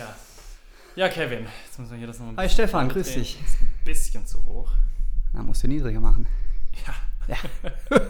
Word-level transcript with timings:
Ja. 0.00 0.16
Ja, 0.96 1.08
Kevin, 1.10 1.46
jetzt 1.66 1.78
muss 1.78 1.90
man 1.90 1.98
hier 1.98 2.06
das 2.06 2.18
noch 2.18 2.28
ein 2.28 2.36
Hi 2.38 2.48
Stefan, 2.48 2.88
grüß 2.88 3.06
runterdrehen. 3.08 3.22
dich. 3.22 3.44
Ist 3.44 3.60
ein 3.60 3.72
bisschen 3.84 4.26
zu 4.26 4.42
hoch. 4.46 4.72
Na, 5.34 5.42
musst 5.42 5.62
du 5.62 5.68
niedriger 5.68 6.00
machen. 6.00 6.26
Ja. 6.86 6.94
Ja. 7.28 7.98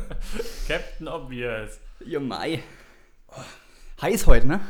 Captain 0.68 1.08
Obvious. 1.08 1.78
Jo, 2.06 2.20
Mai. 2.20 2.62
Heiß 4.00 4.26
heute, 4.26 4.46
ne? 4.46 4.60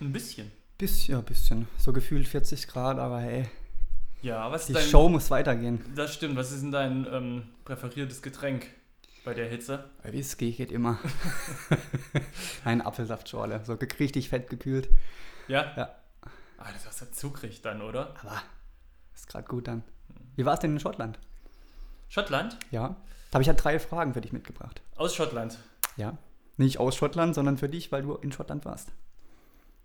Ein 0.00 0.12
bisschen. 0.12 0.50
Bisschen, 0.78 1.16
ja, 1.16 1.20
bisschen. 1.20 1.66
So 1.76 1.92
gefühlt 1.92 2.28
40 2.28 2.68
Grad, 2.68 2.98
aber 2.98 3.20
hey, 3.20 3.48
Ja, 4.22 4.50
was 4.50 4.66
die 4.66 4.72
ist 4.72 4.82
dein... 4.82 4.88
Show 4.88 5.08
muss 5.08 5.30
weitergehen. 5.30 5.84
Das 5.96 6.14
stimmt. 6.14 6.36
Was 6.36 6.52
ist 6.52 6.62
denn 6.62 6.72
dein 6.72 7.06
ähm, 7.12 7.42
präferiertes 7.64 8.22
Getränk 8.22 8.68
bei 9.24 9.34
der 9.34 9.48
Hitze? 9.48 9.90
Whisky 10.04 10.52
geht 10.52 10.70
immer. 10.70 10.98
Ein 12.64 12.80
Apfelsaftschorle, 12.80 13.60
so 13.64 13.74
richtig 13.74 14.28
fett 14.28 14.48
gekühlt. 14.48 14.88
Ja? 15.48 15.72
Ja. 15.76 15.94
Ah, 16.58 16.72
das 16.72 16.86
ist 16.86 17.00
ja 17.00 17.12
zuckrig 17.12 17.62
dann, 17.62 17.82
oder? 17.82 18.14
Aber 18.22 18.42
ist 19.14 19.28
gerade 19.28 19.46
gut 19.46 19.68
dann. 19.68 19.82
Wie 20.36 20.44
war 20.44 20.54
es 20.54 20.60
denn 20.60 20.72
in 20.72 20.80
Schottland? 20.80 21.18
Schottland? 22.08 22.56
Ja. 22.70 22.96
Da 23.30 23.34
habe 23.34 23.42
ich 23.42 23.46
ja 23.48 23.54
drei 23.54 23.78
Fragen 23.78 24.14
für 24.14 24.20
dich 24.20 24.32
mitgebracht. 24.32 24.80
Aus 24.96 25.14
Schottland. 25.14 25.58
Ja. 25.96 26.16
Nicht 26.56 26.78
aus 26.78 26.96
Schottland, 26.96 27.34
sondern 27.34 27.58
für 27.58 27.68
dich, 27.68 27.92
weil 27.92 28.02
du 28.02 28.14
in 28.14 28.32
Schottland 28.32 28.64
warst. 28.64 28.90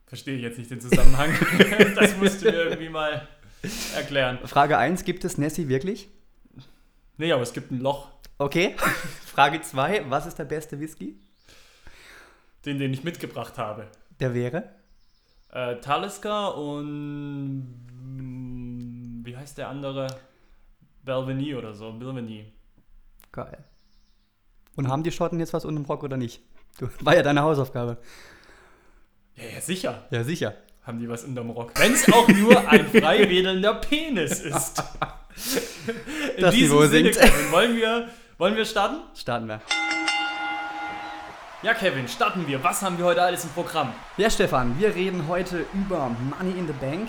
Verstehe 0.06 0.36
ich 0.36 0.42
jetzt 0.44 0.58
nicht 0.58 0.72
den 0.72 0.82
Zusammenhang. 0.82 1.32
das 1.96 2.16
musst 2.18 2.42
du 2.42 2.46
mir 2.46 2.64
irgendwie 2.64 2.90
mal 2.90 3.28
erklären. 3.96 4.40
Frage 4.46 4.78
1, 4.78 5.04
gibt 5.06 5.26
es 5.26 5.38
Nessie 5.38 5.68
wirklich? 5.68 6.10
Nee, 7.18 7.32
aber 7.32 7.44
es 7.44 7.54
gibt 7.54 7.72
ein 7.72 7.80
Loch, 7.80 8.10
Okay. 8.38 8.76
Frage 9.26 9.62
2, 9.62 10.10
was 10.10 10.26
ist 10.26 10.38
der 10.40 10.46
beste 10.46 10.80
Whisky? 10.80 11.20
den, 12.66 12.80
den 12.80 12.94
ich 12.94 13.04
mitgebracht 13.04 13.58
habe. 13.58 13.88
Der 14.20 14.34
wäre? 14.34 14.70
Äh, 15.54 15.76
Talisker 15.82 16.58
und 16.58 17.68
mm, 17.92 19.26
wie 19.26 19.38
heißt 19.38 19.58
der 19.58 19.70
andere? 19.70 20.08
Belveny 21.04 21.54
oder 21.56 21.74
so. 21.74 21.92
Belveny. 21.92 22.52
Geil. 23.32 23.64
Und 24.76 24.88
haben 24.88 25.04
die 25.04 25.12
Schotten 25.12 25.40
jetzt 25.40 25.54
was 25.54 25.66
unterm 25.66 25.86
Rock 25.86 26.04
oder 26.04 26.18
nicht? 26.18 26.42
Du, 26.80 26.88
war 27.02 27.16
ja 27.16 27.22
deine 27.22 27.44
Hausaufgabe. 27.44 27.98
Ja, 29.36 29.44
ja, 29.56 29.62
sicher 29.62 30.06
Ja, 30.12 30.24
sicher. 30.24 30.56
haben 30.84 31.00
die 31.00 31.08
was 31.10 31.24
unterm 31.24 31.50
Rock. 31.52 31.72
Wenn 31.80 31.94
es 31.94 32.12
auch 32.12 32.28
nur 32.28 32.68
ein 32.70 32.88
frei 32.88 33.30
wedelnder 33.30 33.76
Penis 33.76 34.40
ist. 34.40 34.82
In 36.38 36.42
Das 36.42 36.54
diesem 36.56 36.70
Niveau 36.78 36.86
Sinne. 36.88 37.12
Kevin, 37.12 37.52
wollen 37.52 37.76
wir, 37.76 38.10
wollen 38.38 38.56
wir 38.56 38.66
starten? 38.66 38.98
Starten 39.16 39.48
wir. 39.48 39.62
Ja, 41.64 41.74
Kevin, 41.74 42.10
starten 42.10 42.46
wir. 42.46 42.62
Was 42.62 42.82
haben 42.82 42.98
wir 42.98 43.06
heute 43.06 43.22
alles 43.22 43.46
im 43.46 43.50
Programm? 43.52 43.94
Ja, 44.18 44.30
Stefan, 44.30 44.78
wir 44.78 44.94
reden 44.94 45.30
heute 45.30 45.66
über 45.74 46.10
Money 46.10 46.60
in 46.60 46.68
the 46.68 46.74
Bank. 46.74 47.08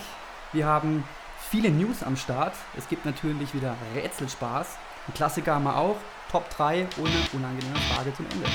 Wir 0.53 0.65
haben 0.65 1.03
viele 1.51 1.71
News 1.71 2.05
am 2.05 2.17
Start. 2.17 2.55
Es 2.79 2.89
gibt 2.89 3.05
natürlich 3.05 3.53
wieder 3.53 3.75
Rätselspaß. 3.97 4.79
Ein 5.09 5.15
Klassiker 5.15 5.57
haben 5.57 5.65
wir 5.65 5.77
auch. 5.77 5.97
Top 6.31 6.49
3 6.51 6.87
ohne 6.99 7.11
unangenehme 7.33 7.81
Frage 7.93 8.15
zum 8.15 8.27
Ende. 8.31 8.47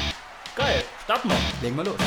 Geil, 0.55 0.86
starten 1.03 1.31
wir. 1.31 1.38
Legen 1.61 1.75
wir 1.75 1.83
los. 1.83 1.97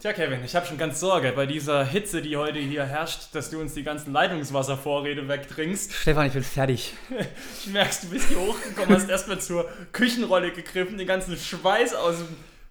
Tja, 0.00 0.14
Kevin, 0.14 0.42
ich 0.42 0.56
habe 0.56 0.64
schon 0.64 0.78
ganz 0.78 0.98
Sorge 0.98 1.30
bei 1.36 1.44
dieser 1.44 1.84
Hitze, 1.84 2.22
die 2.22 2.34
heute 2.38 2.58
hier 2.58 2.86
herrscht, 2.86 3.34
dass 3.34 3.50
du 3.50 3.60
uns 3.60 3.74
die 3.74 3.82
ganzen 3.82 4.14
Leitungswasservorräte 4.14 5.28
wegtrinkst. 5.28 5.92
Stefan, 5.92 6.26
ich 6.26 6.32
bin 6.32 6.42
fertig. 6.42 6.94
Ich 7.58 7.70
merkst, 7.70 8.04
du 8.04 8.08
bist 8.08 8.28
hier 8.28 8.38
hochgekommen, 8.38 8.96
hast 8.96 9.10
erstmal 9.10 9.40
zur 9.40 9.68
Küchenrolle 9.92 10.52
gegriffen, 10.52 10.96
den 10.96 11.06
ganzen 11.06 11.36
Schweiß 11.36 11.94
aus 11.94 12.16
dem, 12.16 12.28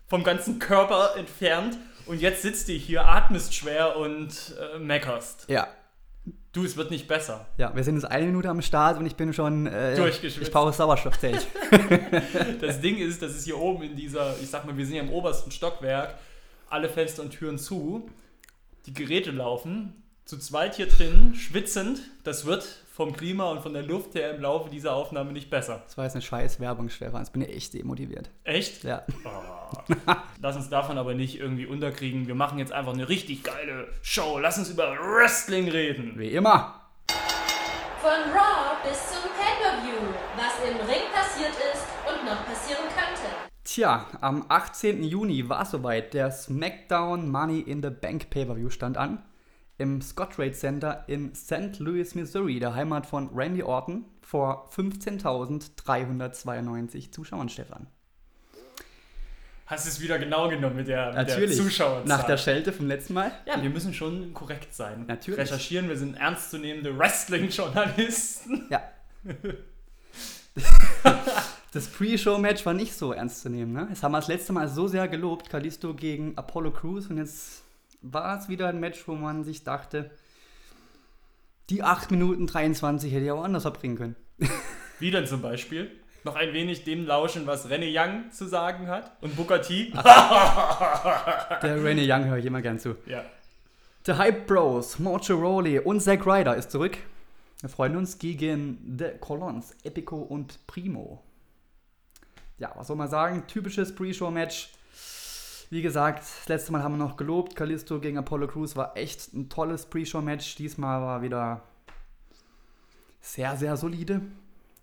vom 0.08 0.24
ganzen 0.24 0.58
Körper 0.58 1.18
entfernt 1.18 1.78
und 2.08 2.20
jetzt 2.20 2.42
sitzt 2.42 2.68
du 2.68 2.74
hier, 2.74 3.08
atmest 3.08 3.54
schwer 3.54 3.96
und 3.98 4.56
äh, 4.60 4.80
meckerst. 4.80 5.46
Ja. 5.50 5.68
Du, 6.52 6.66
es 6.66 6.78
wird 6.78 6.90
nicht 6.90 7.08
besser. 7.08 7.46
Ja, 7.60 7.76
wir 7.76 7.84
sind 7.84 7.94
jetzt 7.94 8.06
eine 8.06 8.26
Minute 8.26 8.50
am 8.50 8.64
Start 8.64 8.98
und 8.98 9.06
ich 9.06 9.16
bin 9.16 9.34
schon. 9.34 9.68
Äh, 9.68 9.96
Durchgeschwitzt. 9.96 10.48
Ich 10.48 10.52
brauche 10.52 10.74
Sauerstoffzelt. 10.74 11.46
Das 12.60 12.82
Ding 12.82 12.98
ist, 12.98 13.22
dass 13.22 13.34
es 13.34 13.46
hier 13.46 13.60
oben 13.60 13.84
in 13.84 13.96
dieser, 13.96 14.36
ich 14.42 14.50
sag 14.50 14.66
mal, 14.66 14.76
wir 14.76 14.84
sind 14.84 14.96
ja 14.96 15.04
im 15.04 15.12
obersten 15.12 15.52
Stockwerk, 15.52 16.16
alle 16.70 16.90
Fenster 16.90 17.22
und 17.24 17.32
Türen 17.32 17.58
zu, 17.58 18.10
die 18.86 18.94
Geräte 18.94 19.32
laufen, 19.32 20.04
zu 20.26 20.38
zweit 20.38 20.76
hier 20.76 20.88
drin, 20.88 21.34
schwitzend. 21.36 22.02
Das 22.24 22.46
wird 22.46 22.64
vom 22.94 23.16
Klima 23.16 23.50
und 23.50 23.62
von 23.62 23.74
der 23.74 23.82
Luft 23.82 24.14
her 24.14 24.36
im 24.36 24.42
Laufe 24.42 24.70
dieser 24.70 24.94
Aufnahme 24.94 25.32
nicht 25.32 25.50
besser. 25.50 25.82
Das 25.86 25.98
war 25.98 26.06
jetzt 26.06 26.14
eine 26.14 26.22
scheiß 26.22 26.60
Werbung, 26.60 26.90
Stefan. 26.90 27.22
Jetzt 27.22 27.34
bin 27.34 27.42
ich 27.42 27.50
echt 27.50 27.74
demotiviert. 27.74 28.30
Echt? 28.44 28.84
Ja. 28.84 29.06
Oh. 29.26 29.94
Lass 30.42 30.56
uns 30.56 30.70
davon 30.70 30.98
aber 30.98 31.16
nicht 31.16 31.40
irgendwie 31.40 31.66
unterkriegen. 31.66 32.28
Wir 32.28 32.36
machen 32.36 32.60
jetzt 32.60 32.72
einfach 32.72 32.94
eine 32.94 33.10
richtig 33.10 33.44
geile 33.44 33.88
Show. 34.02 34.38
Lass 34.38 34.58
uns 34.58 34.70
über 34.70 34.96
Wrestling 35.00 35.68
reden. 35.70 36.14
Wie 36.18 36.30
immer. 36.30 36.82
Von 38.02 38.32
Raw 38.32 38.78
bis 38.88 38.98
zum 39.10 39.24
Pay-Per-View, 39.32 40.14
was 40.38 40.70
im 40.70 40.78
Ring 40.88 41.10
passiert 41.12 41.54
ist 41.74 41.86
und 42.08 42.24
noch 42.26 42.46
passieren 42.46 42.84
könnte. 42.96 43.09
Tja, 43.72 44.08
am 44.22 44.46
18. 44.50 45.04
Juni 45.04 45.48
war 45.48 45.62
es 45.62 45.70
soweit. 45.70 46.16
Der 46.16 46.32
SmackDown 46.32 47.30
Money 47.30 47.60
in 47.60 47.84
the 47.84 47.92
Bank 47.92 48.32
Pay-Per-View 48.32 48.72
stand 48.72 48.98
an. 48.98 49.22
Im 49.78 50.02
Scottrade 50.02 50.54
Center 50.54 51.04
in 51.06 51.36
St. 51.36 51.78
Louis, 51.78 52.16
Missouri, 52.16 52.60
der 52.60 52.74
Heimat 52.74 53.06
von 53.06 53.30
Randy 53.32 53.62
Orton, 53.62 54.06
vor 54.24 54.68
15.392 54.76 57.12
Zuschauern, 57.12 57.48
Stefan. 57.48 57.86
Hast 59.68 59.86
es 59.86 60.02
wieder 60.02 60.18
genau 60.18 60.50
genommen 60.50 60.78
mit 60.78 60.88
der, 60.88 61.10
mit 61.10 61.18
Natürlich. 61.18 61.56
Zuschauerzahl. 61.56 62.08
Nach 62.08 62.24
der 62.24 62.38
Schelte 62.38 62.74
vom 62.74 62.88
letzten 62.88 63.14
Mal. 63.14 63.32
ja, 63.46 63.62
wir 63.62 63.70
müssen 63.70 63.94
schon 63.94 64.34
korrekt 64.34 64.74
sein. 64.74 65.06
Natürlich. 65.06 65.42
Recherchieren, 65.42 65.90
wir 65.90 65.98
sind 65.98 66.16
ernstzunehmende 66.16 66.98
Wrestling-Journalisten. 66.98 68.66
Ja. 68.72 68.82
Das 71.72 71.88
Pre-Show-Match 71.88 72.66
war 72.66 72.74
nicht 72.74 72.96
so 72.96 73.14
ernst 73.14 73.44
zu 73.44 73.50
nehmen. 73.50 73.74
Ne? 73.74 73.86
Das 73.92 74.02
haben 74.02 74.12
wir 74.12 74.18
das 74.18 74.28
letzte 74.28 74.54
Mal 74.54 74.68
so 74.68 74.88
sehr 74.88 75.08
gelobt, 75.08 75.52
Kalisto 75.52 75.94
gegen 75.94 76.36
Apollo 76.36 76.72
Crews. 76.72 77.08
Und 77.08 77.18
jetzt 77.18 77.62
war 78.02 78.40
es 78.40 78.50
wieder 78.50 78.70
ein 78.70 78.80
Match, 78.80 79.08
wo 79.08 79.14
man 79.14 79.44
sich 79.44 79.64
dachte, 79.64 80.10
die 81.70 81.84
8 81.84 82.10
Minuten 82.10 82.48
23 82.48 83.14
hätte 83.14 83.26
ich 83.26 83.32
auch 83.32 83.44
anders 83.44 83.62
verbringen 83.62 83.98
können. 83.98 84.16
Wie 85.00 85.12
denn 85.12 85.28
zum 85.28 85.44
Beispiel? 85.44 85.92
Noch 86.24 86.36
ein 86.36 86.54
wenig 86.54 86.86
dem 86.86 87.06
lauschen, 87.06 87.46
was 87.46 87.70
René 87.70 87.88
Young 87.94 88.32
zu 88.32 88.48
sagen 88.48 88.88
hat. 88.88 89.12
Und 89.22 89.36
Booker 89.36 89.62
T. 89.62 89.92
Der 91.62 91.84
Renee 91.84 92.12
Young 92.12 92.26
höre 92.26 92.38
ich 92.38 92.46
immer 92.46 92.64
gern 92.64 92.80
zu. 92.80 92.96
Ja. 93.06 93.24
The 94.06 94.14
Hype 94.14 94.48
Bros, 94.48 94.98
Mojo 94.98 95.36
Rawley 95.36 95.80
und 95.80 96.02
Zack 96.02 96.26
Ryder 96.26 96.56
ist 96.56 96.72
zurück. 96.72 96.98
Wir 97.62 97.70
freuen 97.70 97.98
uns 97.98 98.18
gegen 98.18 98.96
The 98.98 99.18
Colons, 99.20 99.76
Epico 99.84 100.18
und 100.18 100.66
Primo. 100.66 101.22
Ja, 102.58 102.72
was 102.76 102.88
soll 102.88 102.96
man 102.96 103.10
sagen? 103.10 103.48
Typisches 103.48 103.94
Pre-Show-Match. 103.94 104.72
Wie 105.70 105.82
gesagt, 105.82 106.20
das 106.20 106.48
letzte 106.48 106.72
Mal 106.72 106.84
haben 106.84 106.94
wir 106.94 107.06
noch 107.06 107.18
gelobt. 107.18 107.58
Kalisto 107.58 108.00
gegen 108.00 108.18
Apollo 108.18 108.48
Crews 108.48 108.78
war 108.78 108.96
echt 108.96 109.34
ein 109.34 109.50
tolles 109.50 109.86
Pre-Show-Match. 109.88 110.56
Diesmal 110.56 111.02
war 111.02 111.22
wieder 111.22 111.64
sehr, 113.20 113.58
sehr 113.58 113.76
solide, 113.76 114.22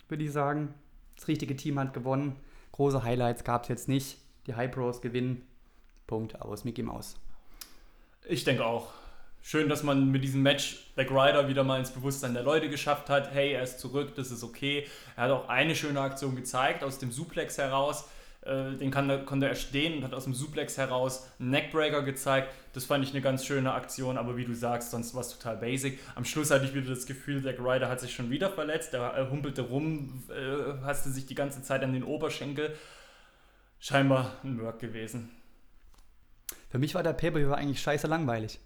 würde 0.09 0.25
ich 0.25 0.33
sagen. 0.33 0.75
Das 1.17 1.29
richtige 1.29 1.57
Team 1.57 1.79
hat 1.79 1.95
gewonnen. 1.95 2.37
Große 2.73 3.03
Highlights 3.03 3.43
gab 3.43 3.63
es 3.63 3.69
jetzt 3.69 3.89
nicht. 3.89 4.19
Die 4.47 4.55
Hype 4.55 4.75
Bros 4.75 5.01
gewinnen. 5.01 5.47
Punkt 6.07 6.41
aus 6.43 6.65
Mickey 6.65 6.83
Mouse. 6.83 7.17
Ich 8.29 8.45
denke 8.45 8.67
auch. 8.67 8.93
Schön, 9.49 9.69
dass 9.69 9.85
man 9.85 10.11
mit 10.11 10.25
diesem 10.25 10.43
Match 10.43 10.91
Zack 10.97 11.09
Ryder 11.09 11.47
wieder 11.47 11.63
mal 11.63 11.79
ins 11.79 11.93
Bewusstsein 11.93 12.35
der 12.35 12.43
Leute 12.43 12.69
geschafft 12.69 13.09
hat. 13.09 13.33
Hey, 13.33 13.53
er 13.53 13.63
ist 13.63 13.79
zurück, 13.79 14.17
das 14.17 14.33
ist 14.33 14.43
okay. 14.43 14.89
Er 15.15 15.23
hat 15.23 15.31
auch 15.31 15.49
eine 15.49 15.77
schöne 15.77 16.01
Aktion 16.01 16.35
gezeigt 16.35 16.83
aus 16.83 16.99
dem 16.99 17.13
Suplex 17.13 17.57
heraus. 17.57 18.09
Äh, 18.41 18.73
Den 18.73 18.91
kann, 18.91 19.25
konnte 19.25 19.47
er 19.47 19.55
stehen 19.55 19.99
und 19.99 20.03
hat 20.03 20.15
aus 20.15 20.25
dem 20.25 20.35
Suplex 20.35 20.79
heraus 20.79 21.31
einen 21.39 21.51
Neckbreaker 21.51 22.03
gezeigt. 22.03 22.53
Das 22.73 22.87
fand 22.87 23.05
ich 23.05 23.11
eine 23.11 23.21
ganz 23.21 23.47
schöne 23.47 23.73
Aktion, 23.73 24.19
aber 24.19 24.37
wie 24.37 24.45
du 24.45 24.53
sagst, 24.53 24.91
sonst 24.91 25.15
war 25.15 25.21
es 25.21 25.29
total 25.29 25.59
basic. 25.59 26.01
Am 26.17 26.25
Schluss 26.25 26.51
hatte 26.51 26.65
ich 26.65 26.75
wieder 26.75 26.91
das 26.91 27.07
Gefühl, 27.07 27.41
Zack 27.45 27.61
Ryder 27.61 27.89
hat 27.89 28.01
sich 28.01 28.13
schon 28.13 28.31
wieder 28.31 28.51
verletzt. 28.51 28.95
Er 28.95 29.31
humpelte 29.31 29.63
rum, 29.63 30.25
äh, 30.29 30.85
hasste 30.85 31.11
sich 31.11 31.27
die 31.27 31.37
ganze 31.37 31.63
Zeit 31.63 31.85
an 31.85 31.93
den 31.93 32.03
Oberschenkel. 32.03 32.75
Scheinbar 33.79 34.33
ein 34.43 34.61
Work 34.61 34.81
gewesen. 34.81 35.31
Für 36.69 36.81
mich 36.81 36.97
war 36.97 37.05
der 37.05 37.13
Pay-Per-View 37.13 37.53
eigentlich 37.53 37.81
scheiße 37.81 38.09
langweilig. 38.09 38.59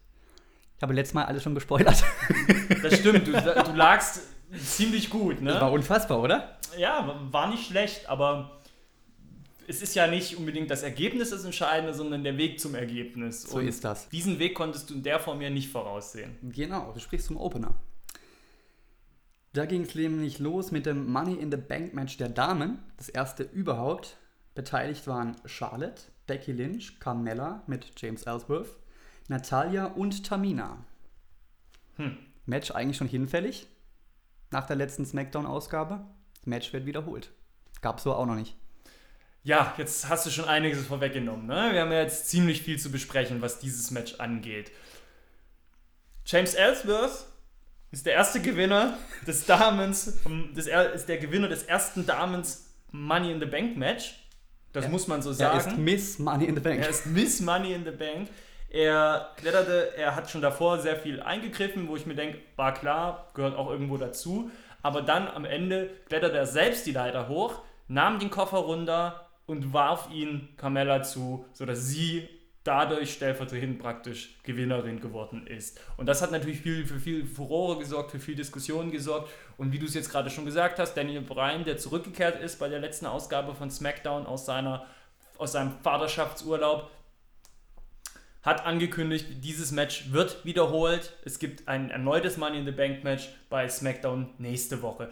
Ich 0.80 0.82
habe 0.82 0.94
letztes 0.94 1.12
Mal 1.12 1.26
alles 1.26 1.42
schon 1.42 1.54
gespoilert. 1.54 2.02
Das 2.82 2.98
stimmt, 2.98 3.26
du, 3.26 3.32
du 3.32 3.72
lagst 3.76 4.22
ziemlich 4.56 5.10
gut, 5.10 5.42
ne? 5.42 5.50
Das 5.52 5.60
war 5.60 5.72
unfassbar, 5.72 6.22
oder? 6.22 6.56
Ja, 6.78 7.20
war 7.30 7.50
nicht 7.50 7.66
schlecht, 7.66 8.08
aber 8.08 8.62
es 9.66 9.82
ist 9.82 9.94
ja 9.94 10.06
nicht 10.06 10.38
unbedingt 10.38 10.70
das 10.70 10.82
Ergebnis 10.82 11.28
das 11.28 11.44
Entscheidende, 11.44 11.92
sondern 11.92 12.24
der 12.24 12.38
Weg 12.38 12.58
zum 12.58 12.74
Ergebnis. 12.74 13.42
So 13.42 13.58
Und 13.58 13.68
ist 13.68 13.84
das. 13.84 14.08
Diesen 14.08 14.38
Weg 14.38 14.54
konntest 14.54 14.88
du 14.88 14.94
in 14.94 15.02
der 15.02 15.20
Form 15.20 15.42
ja 15.42 15.50
nicht 15.50 15.70
voraussehen. 15.70 16.38
Genau, 16.40 16.92
du 16.92 16.98
sprichst 16.98 17.26
zum 17.26 17.36
Opener. 17.36 17.74
Da 19.52 19.66
ging 19.66 19.82
es 19.82 19.94
nämlich 19.94 20.38
los 20.38 20.70
mit 20.70 20.86
dem 20.86 21.12
Money 21.12 21.34
in 21.34 21.50
the 21.50 21.58
Bank 21.58 21.92
Match 21.92 22.16
der 22.16 22.30
Damen. 22.30 22.78
Das 22.96 23.10
erste 23.10 23.42
überhaupt. 23.42 24.16
Beteiligt 24.54 25.06
waren 25.06 25.36
Charlotte, 25.44 26.04
Becky 26.26 26.52
Lynch, 26.52 26.98
Carmella 27.00 27.64
mit 27.66 27.92
James 27.98 28.22
Ellsworth, 28.22 28.70
Natalia 29.30 29.86
und 29.86 30.26
Tamina. 30.26 30.84
Hm. 31.96 32.18
Match 32.46 32.72
eigentlich 32.72 32.96
schon 32.96 33.06
hinfällig. 33.08 33.68
Nach 34.50 34.66
der 34.66 34.74
letzten 34.74 35.06
SmackDown-Ausgabe. 35.06 36.00
Match 36.44 36.72
wird 36.72 36.84
wiederholt. 36.84 37.30
Gab 37.80 38.00
so 38.00 38.12
auch 38.12 38.26
noch 38.26 38.34
nicht. 38.34 38.56
Ja, 39.44 39.72
jetzt 39.78 40.08
hast 40.08 40.26
du 40.26 40.30
schon 40.30 40.46
einiges 40.46 40.84
vorweggenommen. 40.84 41.46
Ne? 41.46 41.70
Wir 41.72 41.82
haben 41.82 41.92
ja 41.92 42.00
jetzt 42.02 42.28
ziemlich 42.28 42.62
viel 42.62 42.78
zu 42.78 42.90
besprechen, 42.90 43.40
was 43.40 43.60
dieses 43.60 43.92
Match 43.92 44.14
angeht. 44.18 44.72
James 46.26 46.54
Ellsworth 46.54 47.26
ist 47.92 48.06
der 48.06 48.14
erste 48.14 48.40
Gewinner 48.42 48.98
des 49.28 49.46
Damens, 49.46 50.18
des, 50.56 50.66
er- 50.66 50.92
ist 50.92 51.06
der 51.08 51.18
Gewinner 51.18 51.48
des 51.48 51.62
ersten 51.62 52.04
Damens 52.04 52.66
Money 52.90 53.30
in 53.32 53.38
the 53.40 53.46
Bank 53.46 53.76
Match. 53.76 54.26
Das 54.72 54.84
Er- 54.86 54.90
muss 54.90 55.06
man 55.06 55.22
so 55.22 55.30
Er 55.30 55.34
sagen. 55.36 55.58
ist 55.70 55.78
Miss 55.78 56.18
Money 56.18 56.46
in 56.46 56.54
the 56.56 56.60
Bank. 56.60 56.80
Er 56.80 56.88
ist 56.88 57.06
Miss 57.06 57.40
Money 57.40 57.72
in 57.74 57.84
the 57.84 57.90
Bank. 57.92 58.28
Er 58.70 59.32
kletterte, 59.36 59.96
er 59.96 60.14
hat 60.14 60.30
schon 60.30 60.42
davor 60.42 60.78
sehr 60.78 60.96
viel 60.96 61.20
eingegriffen, 61.20 61.88
wo 61.88 61.96
ich 61.96 62.06
mir 62.06 62.14
denke, 62.14 62.38
war 62.54 62.72
klar, 62.72 63.26
gehört 63.34 63.56
auch 63.56 63.68
irgendwo 63.68 63.96
dazu. 63.96 64.50
Aber 64.80 65.02
dann 65.02 65.28
am 65.28 65.44
Ende 65.44 65.90
kletterte 66.06 66.38
er 66.38 66.46
selbst 66.46 66.86
die 66.86 66.92
Leiter 66.92 67.28
hoch, 67.28 67.62
nahm 67.88 68.20
den 68.20 68.30
Koffer 68.30 68.58
runter 68.58 69.26
und 69.46 69.72
warf 69.72 70.08
ihn 70.12 70.48
Carmella 70.56 71.02
zu, 71.02 71.44
sodass 71.52 71.88
sie 71.88 72.28
dadurch 72.62 73.14
stellvertretend 73.14 73.80
praktisch 73.80 74.38
Gewinnerin 74.44 75.00
geworden 75.00 75.46
ist. 75.48 75.80
Und 75.96 76.06
das 76.06 76.22
hat 76.22 76.30
natürlich 76.30 76.60
viel, 76.60 76.86
für 76.86 77.00
viel 77.00 77.26
Furore 77.26 77.78
gesorgt, 77.78 78.12
für 78.12 78.20
viel 78.20 78.36
Diskussion 78.36 78.92
gesorgt. 78.92 79.30
Und 79.56 79.72
wie 79.72 79.78
du 79.78 79.86
es 79.86 79.94
jetzt 79.94 80.10
gerade 80.10 80.30
schon 80.30 80.44
gesagt 80.44 80.78
hast, 80.78 80.94
Daniel 80.94 81.22
Bryan, 81.22 81.64
der 81.64 81.78
zurückgekehrt 81.78 82.40
ist 82.40 82.60
bei 82.60 82.68
der 82.68 82.78
letzten 82.78 83.06
Ausgabe 83.06 83.54
von 83.54 83.70
SmackDown 83.70 84.26
aus, 84.26 84.46
seiner, 84.46 84.86
aus 85.38 85.52
seinem 85.52 85.72
Vaterschaftsurlaub, 85.82 86.90
hat 88.42 88.64
angekündigt, 88.64 89.26
dieses 89.44 89.70
Match 89.70 90.12
wird 90.12 90.44
wiederholt. 90.44 91.16
Es 91.24 91.38
gibt 91.38 91.68
ein 91.68 91.90
erneutes 91.90 92.36
Money 92.36 92.58
in 92.58 92.64
the 92.64 92.72
Bank 92.72 93.04
Match 93.04 93.28
bei 93.50 93.68
SmackDown 93.68 94.30
nächste 94.38 94.80
Woche. 94.82 95.10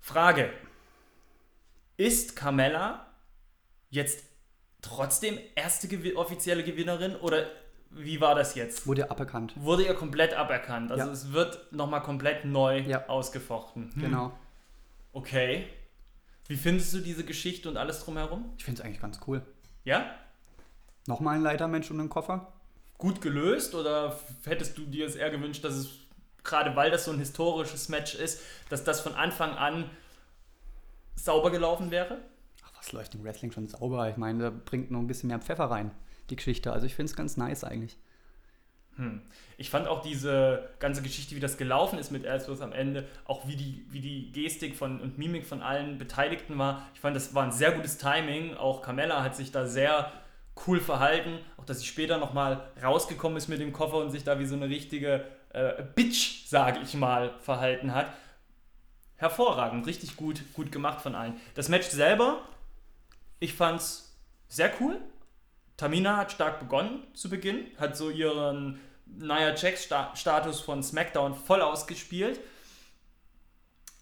Frage: 0.00 0.50
Ist 1.96 2.34
Carmella 2.34 3.06
jetzt 3.90 4.24
trotzdem 4.80 5.38
erste 5.54 5.86
gewi 5.86 6.14
offizielle 6.16 6.64
Gewinnerin 6.64 7.14
oder 7.16 7.46
wie 7.90 8.20
war 8.20 8.34
das 8.34 8.54
jetzt? 8.54 8.86
Wurde 8.86 9.10
aberkannt. 9.10 9.52
Wurde 9.56 9.84
ihr 9.84 9.94
komplett 9.94 10.32
aberkannt? 10.34 10.90
Also 10.90 11.06
Ja. 11.06 11.12
es 11.12 11.32
wird 11.32 11.72
nochmal 11.72 12.02
komplett 12.02 12.44
neu 12.44 12.78
Ja. 12.80 13.06
ausgefochten. 13.08 13.92
Hm. 13.94 14.02
Genau. 14.02 14.32
Okay. 15.12 15.66
Wie 16.48 16.56
findest 16.56 16.92
du 16.94 16.98
diese 16.98 17.24
Geschichte 17.24 17.68
und 17.68 17.76
alles 17.76 18.02
drumherum? 18.04 18.52
Ich 18.56 18.64
finde 18.64 18.80
es 18.80 18.84
eigentlich 18.84 19.00
ganz 19.00 19.20
cool. 19.26 19.42
Ja? 19.84 20.14
Nochmal 21.06 21.36
ein 21.36 21.42
Leitermensch 21.42 21.90
und 21.90 22.00
ein 22.00 22.08
Koffer. 22.08 22.52
gut 22.98 23.20
gelöst 23.20 23.74
oder 23.74 24.16
hättest 24.44 24.78
du 24.78 24.86
dir 24.86 25.06
es 25.06 25.16
eher 25.16 25.30
gewünscht, 25.30 25.64
dass 25.64 25.74
es, 25.74 25.90
gerade 26.44 26.76
weil 26.76 26.90
das 26.92 27.04
so 27.04 27.10
ein 27.10 27.18
historisches 27.18 27.88
Match 27.88 28.14
ist, 28.14 28.40
dass 28.68 28.84
das 28.84 29.00
von 29.00 29.14
Anfang 29.14 29.54
an 29.54 29.90
sauber 31.16 31.50
gelaufen 31.50 31.90
wäre? 31.90 32.18
Ach, 32.64 32.72
was 32.78 32.92
läuft 32.92 33.14
im 33.16 33.24
Wrestling 33.24 33.50
schon 33.50 33.66
sauber? 33.66 34.08
Ich 34.08 34.16
meine, 34.16 34.44
da 34.44 34.50
bringt 34.50 34.92
noch 34.92 35.00
ein 35.00 35.08
bisschen 35.08 35.28
mehr 35.28 35.40
Pfeffer 35.40 35.64
rein, 35.64 35.90
die 36.30 36.36
Geschichte. 36.36 36.72
Also 36.72 36.86
ich 36.86 36.94
finde 36.94 37.10
es 37.10 37.16
ganz 37.16 37.36
nice 37.36 37.64
eigentlich. 37.64 37.98
Hm. 38.96 39.22
Ich 39.56 39.70
fand 39.70 39.88
auch 39.88 40.02
diese 40.02 40.68
ganze 40.78 41.02
Geschichte, 41.02 41.34
wie 41.34 41.40
das 41.40 41.56
gelaufen 41.56 41.98
ist 41.98 42.12
mit 42.12 42.24
Ellsworth 42.24 42.60
am 42.60 42.72
Ende, 42.72 43.08
auch 43.24 43.48
wie 43.48 43.56
die, 43.56 43.86
wie 43.90 44.00
die 44.00 44.30
Gestik 44.30 44.76
von, 44.76 45.00
und 45.00 45.18
Mimik 45.18 45.46
von 45.46 45.62
allen 45.62 45.98
Beteiligten 45.98 46.56
war. 46.58 46.86
Ich 46.94 47.00
fand, 47.00 47.16
das 47.16 47.34
war 47.34 47.42
ein 47.42 47.52
sehr 47.52 47.72
gutes 47.72 47.98
Timing. 47.98 48.54
Auch 48.54 48.82
Carmella 48.82 49.24
hat 49.24 49.34
sich 49.34 49.50
da 49.50 49.66
sehr 49.66 50.12
cool 50.66 50.80
verhalten. 50.80 51.38
Auch, 51.56 51.64
dass 51.64 51.80
sie 51.80 51.86
später 51.86 52.18
nochmal 52.18 52.70
rausgekommen 52.82 53.38
ist 53.38 53.48
mit 53.48 53.60
dem 53.60 53.72
Koffer 53.72 53.98
und 53.98 54.10
sich 54.10 54.24
da 54.24 54.38
wie 54.38 54.46
so 54.46 54.54
eine 54.54 54.68
richtige 54.68 55.24
äh, 55.50 55.82
Bitch, 55.94 56.46
sage 56.46 56.80
ich 56.82 56.94
mal, 56.94 57.34
verhalten 57.40 57.94
hat. 57.94 58.12
Hervorragend, 59.16 59.86
richtig 59.86 60.16
gut, 60.16 60.42
gut 60.54 60.72
gemacht 60.72 61.00
von 61.00 61.14
allen. 61.14 61.40
Das 61.54 61.68
Match 61.68 61.88
selber, 61.88 62.40
ich 63.38 63.54
fand's 63.54 64.16
sehr 64.48 64.72
cool. 64.80 65.00
Tamina 65.76 66.16
hat 66.16 66.32
stark 66.32 66.60
begonnen 66.60 67.02
zu 67.14 67.30
Beginn, 67.30 67.66
hat 67.78 67.96
so 67.96 68.10
ihren 68.10 68.80
Nia 69.06 69.54
Jax-Status 69.54 70.60
von 70.60 70.82
SmackDown 70.82 71.34
voll 71.34 71.62
ausgespielt. 71.62 72.40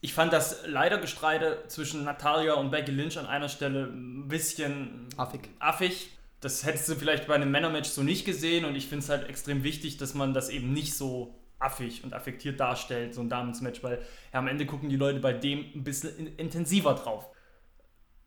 Ich 0.03 0.14
fand 0.14 0.32
das 0.32 0.67
Leidergestreite 0.67 1.64
zwischen 1.69 2.05
Natalia 2.05 2.55
und 2.55 2.70
Becky 2.70 2.91
Lynch 2.91 3.19
an 3.19 3.26
einer 3.26 3.50
Stelle 3.50 3.85
ein 3.85 4.29
bisschen 4.29 5.08
Affig. 5.17 5.49
affig. 5.58 6.11
Das 6.41 6.65
hättest 6.65 6.89
du 6.89 6.95
vielleicht 6.95 7.27
bei 7.27 7.35
einem 7.35 7.51
Männermatch 7.51 7.91
so 7.91 8.03
nicht 8.03 8.25
gesehen 8.25 8.65
und 8.65 8.75
ich 8.75 8.87
finde 8.87 9.05
es 9.05 9.11
halt 9.11 9.29
extrem 9.29 9.63
wichtig, 9.63 9.99
dass 9.99 10.15
man 10.15 10.33
das 10.33 10.49
eben 10.49 10.73
nicht 10.73 10.95
so 10.95 11.35
affig 11.59 12.03
und 12.03 12.15
affektiert 12.15 12.59
darstellt, 12.59 13.15
so 13.15 13.21
ein 13.21 13.29
Damensmatch, 13.29 13.83
weil 13.83 13.99
ja, 14.33 14.39
am 14.39 14.49
Ende 14.49 14.65
gucken 14.65 14.89
die 14.89 14.97
Leute 14.97 15.21
bei 15.21 15.35
dem 15.35 15.67
ein 15.75 15.85
bisschen 15.85 16.17
in 16.17 16.27
intensiver 16.37 16.95
drauf. 16.95 17.29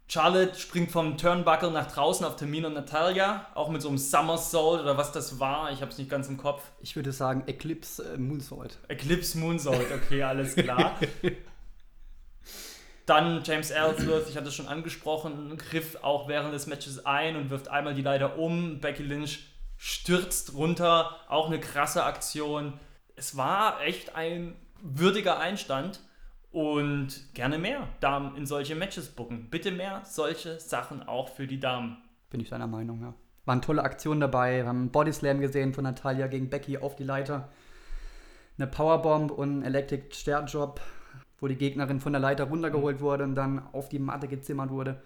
Charlotte 0.08 0.60
springt 0.60 0.92
vom 0.92 1.18
Turnbuckle 1.18 1.72
nach 1.72 1.92
draußen 1.92 2.26
auf 2.26 2.36
Tamina 2.36 2.68
und 2.68 2.76
Natalia, 2.76 3.48
auch 3.56 3.70
mit 3.70 3.82
so 3.82 3.88
einem 3.88 3.98
Somersault 3.98 4.82
oder 4.82 4.98
was 4.98 5.12
das 5.12 5.40
war, 5.40 5.72
ich 5.72 5.82
habe 5.82 5.92
es 5.92 5.98
nicht 5.98 6.10
ganz 6.10 6.28
im 6.28 6.38
Kopf. 6.38 6.62
Ich 6.82 6.96
würde 6.96 7.12
sagen 7.12 7.44
Eclipse 7.48 8.14
äh, 8.14 8.18
Moonsault. 8.18 8.78
Eclipse 8.90 9.40
Moonsault, 9.40 9.92
okay, 9.92 10.22
alles 10.22 10.56
klar. 10.56 11.00
Dann 13.06 13.42
James 13.44 13.70
Ellsworth, 13.72 14.30
ich 14.30 14.38
hatte 14.38 14.48
es 14.48 14.56
schon 14.56 14.68
angesprochen, 14.68 15.58
griff 15.58 15.98
auch 16.02 16.28
während 16.28 16.54
des 16.54 16.68
Matches 16.68 17.06
ein 17.06 17.36
und 17.36 17.50
wirft 17.50 17.68
einmal 17.68 17.94
die 17.94 18.02
Leiter 18.02 18.38
um. 18.38 18.80
Becky 18.80 19.04
Lynch 19.04 19.48
stürzt 19.78 20.54
runter, 20.56 21.18
auch 21.28 21.48
eine 21.48 21.60
krasse 21.60 22.06
Aktion. 22.06 22.80
Es 23.16 23.36
war 23.36 23.82
echt 23.82 24.16
ein 24.16 24.56
würdiger 24.82 25.40
Einstand 25.40 26.00
und 26.52 27.34
gerne 27.34 27.58
mehr 27.58 27.90
Damen 28.00 28.38
in 28.38 28.46
solche 28.46 28.76
Matches 28.76 29.10
bucken. 29.10 29.50
Bitte 29.50 29.72
mehr 29.72 30.02
solche 30.06 30.60
Sachen 30.60 31.04
auch 31.04 31.30
für 31.30 31.48
die 31.48 31.60
Damen. 31.60 31.98
Bin 32.30 32.40
ich 32.40 32.50
deiner 32.50 32.68
Meinung, 32.68 33.02
ja. 33.02 33.14
Waren 33.46 33.62
tolle 33.62 33.84
Aktionen 33.84 34.22
dabei. 34.22 34.60
Wir 34.60 34.68
haben 34.68 34.80
einen 34.80 34.92
Bodyslam 34.92 35.42
gesehen 35.42 35.74
von 35.74 35.84
Natalia 35.84 36.28
gegen 36.28 36.50
Becky 36.50 36.78
auf 36.78 36.96
die 36.96 37.04
Leiter. 37.04 37.50
Eine 38.58 38.68
Powerbomb 38.68 39.32
und 39.32 39.50
einen 39.50 39.64
Electric 39.64 40.14
Stair 40.14 40.44
Drop, 40.44 40.80
wo 41.44 41.48
die 41.50 41.58
Gegnerin 41.58 42.00
von 42.00 42.14
der 42.14 42.22
Leiter 42.22 42.46
runtergeholt 42.46 43.02
wurde 43.02 43.26
und 43.26 43.36
dann 43.36 43.68
auf 43.74 43.90
die 43.90 44.00
Matte 44.00 44.30
gezimmert 44.30 44.70
wurde. 44.70 45.02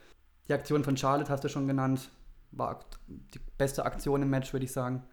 Die 0.48 0.54
Aktion 0.54 0.84
von 0.84 0.96
Charlotte 0.96 1.32
hast 1.32 1.44
du 1.44 1.50
schon 1.50 1.68
genannt. 1.68 2.12
War 2.52 2.80
die 3.08 3.40
beste 3.58 3.84
Aktion 3.84 4.22
im 4.22 4.30
Match, 4.30 4.54
würde 4.54 4.66
ich 4.66 4.72
sagen. 4.72 5.04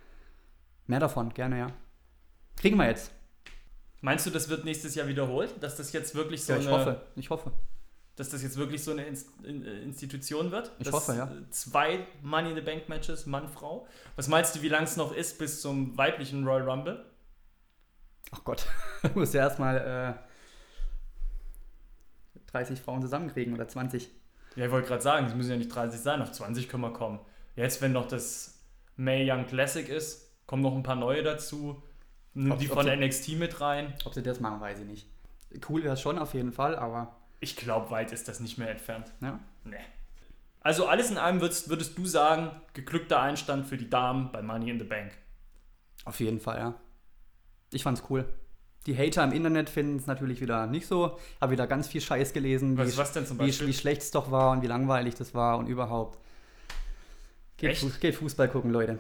Mehr 0.86 1.00
davon, 1.00 1.32
gerne, 1.32 1.58
ja. 1.58 1.66
Kriegen 2.58 2.76
wir 2.76 2.88
jetzt. 2.88 3.10
Meinst 4.02 4.26
du, 4.26 4.30
das 4.30 4.50
wird 4.50 4.66
nächstes 4.66 4.94
Jahr 4.96 5.08
wiederholt? 5.08 5.54
Dass 5.62 5.76
das 5.76 5.94
jetzt 5.94 6.14
wirklich 6.14 6.44
so 6.44 6.52
Ja, 6.52 6.58
ich 6.58 6.68
eine 6.68 6.76
hoffe. 6.76 7.00
Ich 7.16 7.30
hoffe. 7.30 7.52
dass 8.16 8.28
das 8.28 8.42
jetzt 8.42 8.58
wirklich 8.58 8.84
so 8.84 8.90
eine 8.90 9.06
Inst 9.06 9.30
äh, 9.46 9.82
Institution 9.82 10.50
wird. 10.50 10.72
Ich 10.78 10.92
hoffe, 10.92 11.14
ja. 11.14 11.32
Zwei 11.48 12.06
Money 12.20 12.50
in 12.50 12.56
the 12.56 12.60
Bank 12.60 12.90
Matches, 12.90 13.24
Mann, 13.24 13.48
Frau. 13.48 13.88
Was 14.16 14.28
meinst 14.28 14.54
du, 14.54 14.60
wie 14.60 14.68
lang 14.68 14.84
es 14.84 14.98
noch 14.98 15.14
ist 15.16 15.38
bis 15.38 15.62
zum 15.62 15.96
weiblichen 15.96 16.46
Royal 16.46 16.68
Rumble? 16.68 17.02
Ach 18.30 18.44
Gott. 18.44 18.66
Du 19.02 19.18
musst 19.18 19.32
ja 19.32 19.40
erstmal 19.40 19.78
äh, 20.18 20.33
30 22.54 22.80
Frauen 22.80 23.02
zusammenkriegen 23.02 23.52
oder 23.54 23.66
20. 23.68 24.08
Ja, 24.56 24.66
ich 24.66 24.70
wollte 24.70 24.88
gerade 24.88 25.02
sagen, 25.02 25.26
es 25.26 25.34
müssen 25.34 25.50
ja 25.50 25.56
nicht 25.56 25.74
30 25.74 26.00
sein, 26.00 26.22
auf 26.22 26.30
20 26.32 26.68
können 26.68 26.82
wir 26.82 26.92
kommen. 26.92 27.18
Jetzt, 27.56 27.82
wenn 27.82 27.92
noch 27.92 28.06
das 28.06 28.60
May 28.96 29.28
Young 29.30 29.46
Classic 29.46 29.88
ist, 29.88 30.30
kommen 30.46 30.62
noch 30.62 30.74
ein 30.74 30.82
paar 30.84 30.94
neue 30.96 31.22
dazu. 31.22 31.82
Nimm 32.34 32.56
die 32.58 32.66
von 32.66 32.84
sie- 32.86 32.96
NXT 32.96 33.28
mit 33.36 33.60
rein. 33.60 33.94
Ob 34.04 34.14
sie 34.14 34.22
das 34.22 34.40
machen, 34.40 34.60
weiß 34.60 34.80
ich 34.80 34.86
nicht. 34.86 35.06
Cool 35.68 35.82
wäre 35.84 35.94
es 35.94 36.00
schon 36.00 36.18
auf 36.18 36.34
jeden 36.34 36.52
Fall, 36.52 36.76
aber 36.76 37.16
Ich 37.40 37.56
glaube, 37.56 37.90
weit 37.90 38.12
ist 38.12 38.26
das 38.28 38.40
nicht 38.40 38.58
mehr 38.58 38.70
entfernt. 38.70 39.12
ja. 39.20 39.38
Nee. 39.64 39.76
Also 40.60 40.86
alles 40.86 41.10
in 41.10 41.18
allem 41.18 41.40
würdest, 41.42 41.68
würdest 41.68 41.98
du 41.98 42.06
sagen, 42.06 42.50
geglückter 42.72 43.20
Einstand 43.20 43.66
für 43.66 43.76
die 43.76 43.90
Damen 43.90 44.32
bei 44.32 44.40
Money 44.40 44.70
in 44.70 44.78
the 44.78 44.84
Bank. 44.86 45.12
Auf 46.06 46.20
jeden 46.20 46.40
Fall, 46.40 46.58
ja. 46.58 46.74
Ich 47.72 47.82
fand's 47.82 48.02
cool. 48.08 48.24
Die 48.86 48.98
Hater 48.98 49.24
im 49.24 49.32
Internet 49.32 49.70
finden 49.70 49.96
es 49.96 50.06
natürlich 50.06 50.40
wieder 50.40 50.66
nicht 50.66 50.86
so. 50.86 51.18
Habe 51.40 51.52
wieder 51.52 51.66
ganz 51.66 51.88
viel 51.88 52.00
Scheiß 52.00 52.32
gelesen, 52.32 52.76
Was, 52.76 52.92
wie, 52.92 52.96
was 52.98 53.38
wie, 53.38 53.66
wie 53.66 53.72
schlecht 53.72 54.02
es 54.02 54.10
doch 54.10 54.30
war 54.30 54.50
und 54.50 54.62
wie 54.62 54.66
langweilig 54.66 55.14
das 55.14 55.34
war 55.34 55.58
und 55.58 55.68
überhaupt. 55.68 56.18
Geht, 57.56 57.70
Echt? 57.70 57.80
Fu 57.80 57.88
geht 58.00 58.14
Fußball 58.16 58.48
gucken, 58.48 58.70
Leute. 58.70 58.98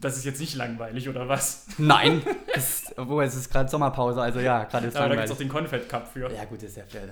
Das 0.00 0.16
ist 0.16 0.24
jetzt 0.24 0.40
nicht 0.40 0.54
langweilig, 0.54 1.08
oder 1.08 1.28
was? 1.28 1.66
Nein! 1.78 2.22
das, 2.54 2.94
obwohl 2.96 3.24
es 3.24 3.34
ist 3.34 3.50
gerade 3.50 3.68
Sommerpause, 3.68 4.22
also 4.22 4.40
ja, 4.40 4.64
gerade 4.64 4.86
ist 4.86 4.96
Aber 4.96 5.08
da 5.08 5.16
gibt 5.16 5.28
langweilig. 5.28 5.30
es 5.30 5.32
auch 5.32 5.38
den 5.38 5.48
Confed 5.48 5.88
Cup 5.88 6.08
für. 6.12 6.32
ja, 6.32 6.44
gut, 6.44 6.62
ist 6.62 6.76
ja 6.76 6.84
fair. 6.84 7.08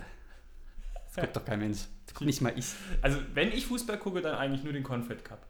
Das 0.94 1.16
guckt 1.16 1.36
doch 1.36 1.44
kein 1.44 1.58
Mensch. 1.58 1.80
Das 2.06 2.14
guckt 2.14 2.26
nicht 2.26 2.40
mal 2.40 2.52
ich. 2.56 2.66
Also, 3.02 3.18
wenn 3.34 3.48
ich 3.48 3.66
Fußball 3.66 3.98
gucke, 3.98 4.22
dann 4.22 4.36
eigentlich 4.36 4.62
nur 4.62 4.72
den 4.72 4.84
Confed 4.84 5.24
Cup. 5.24 5.44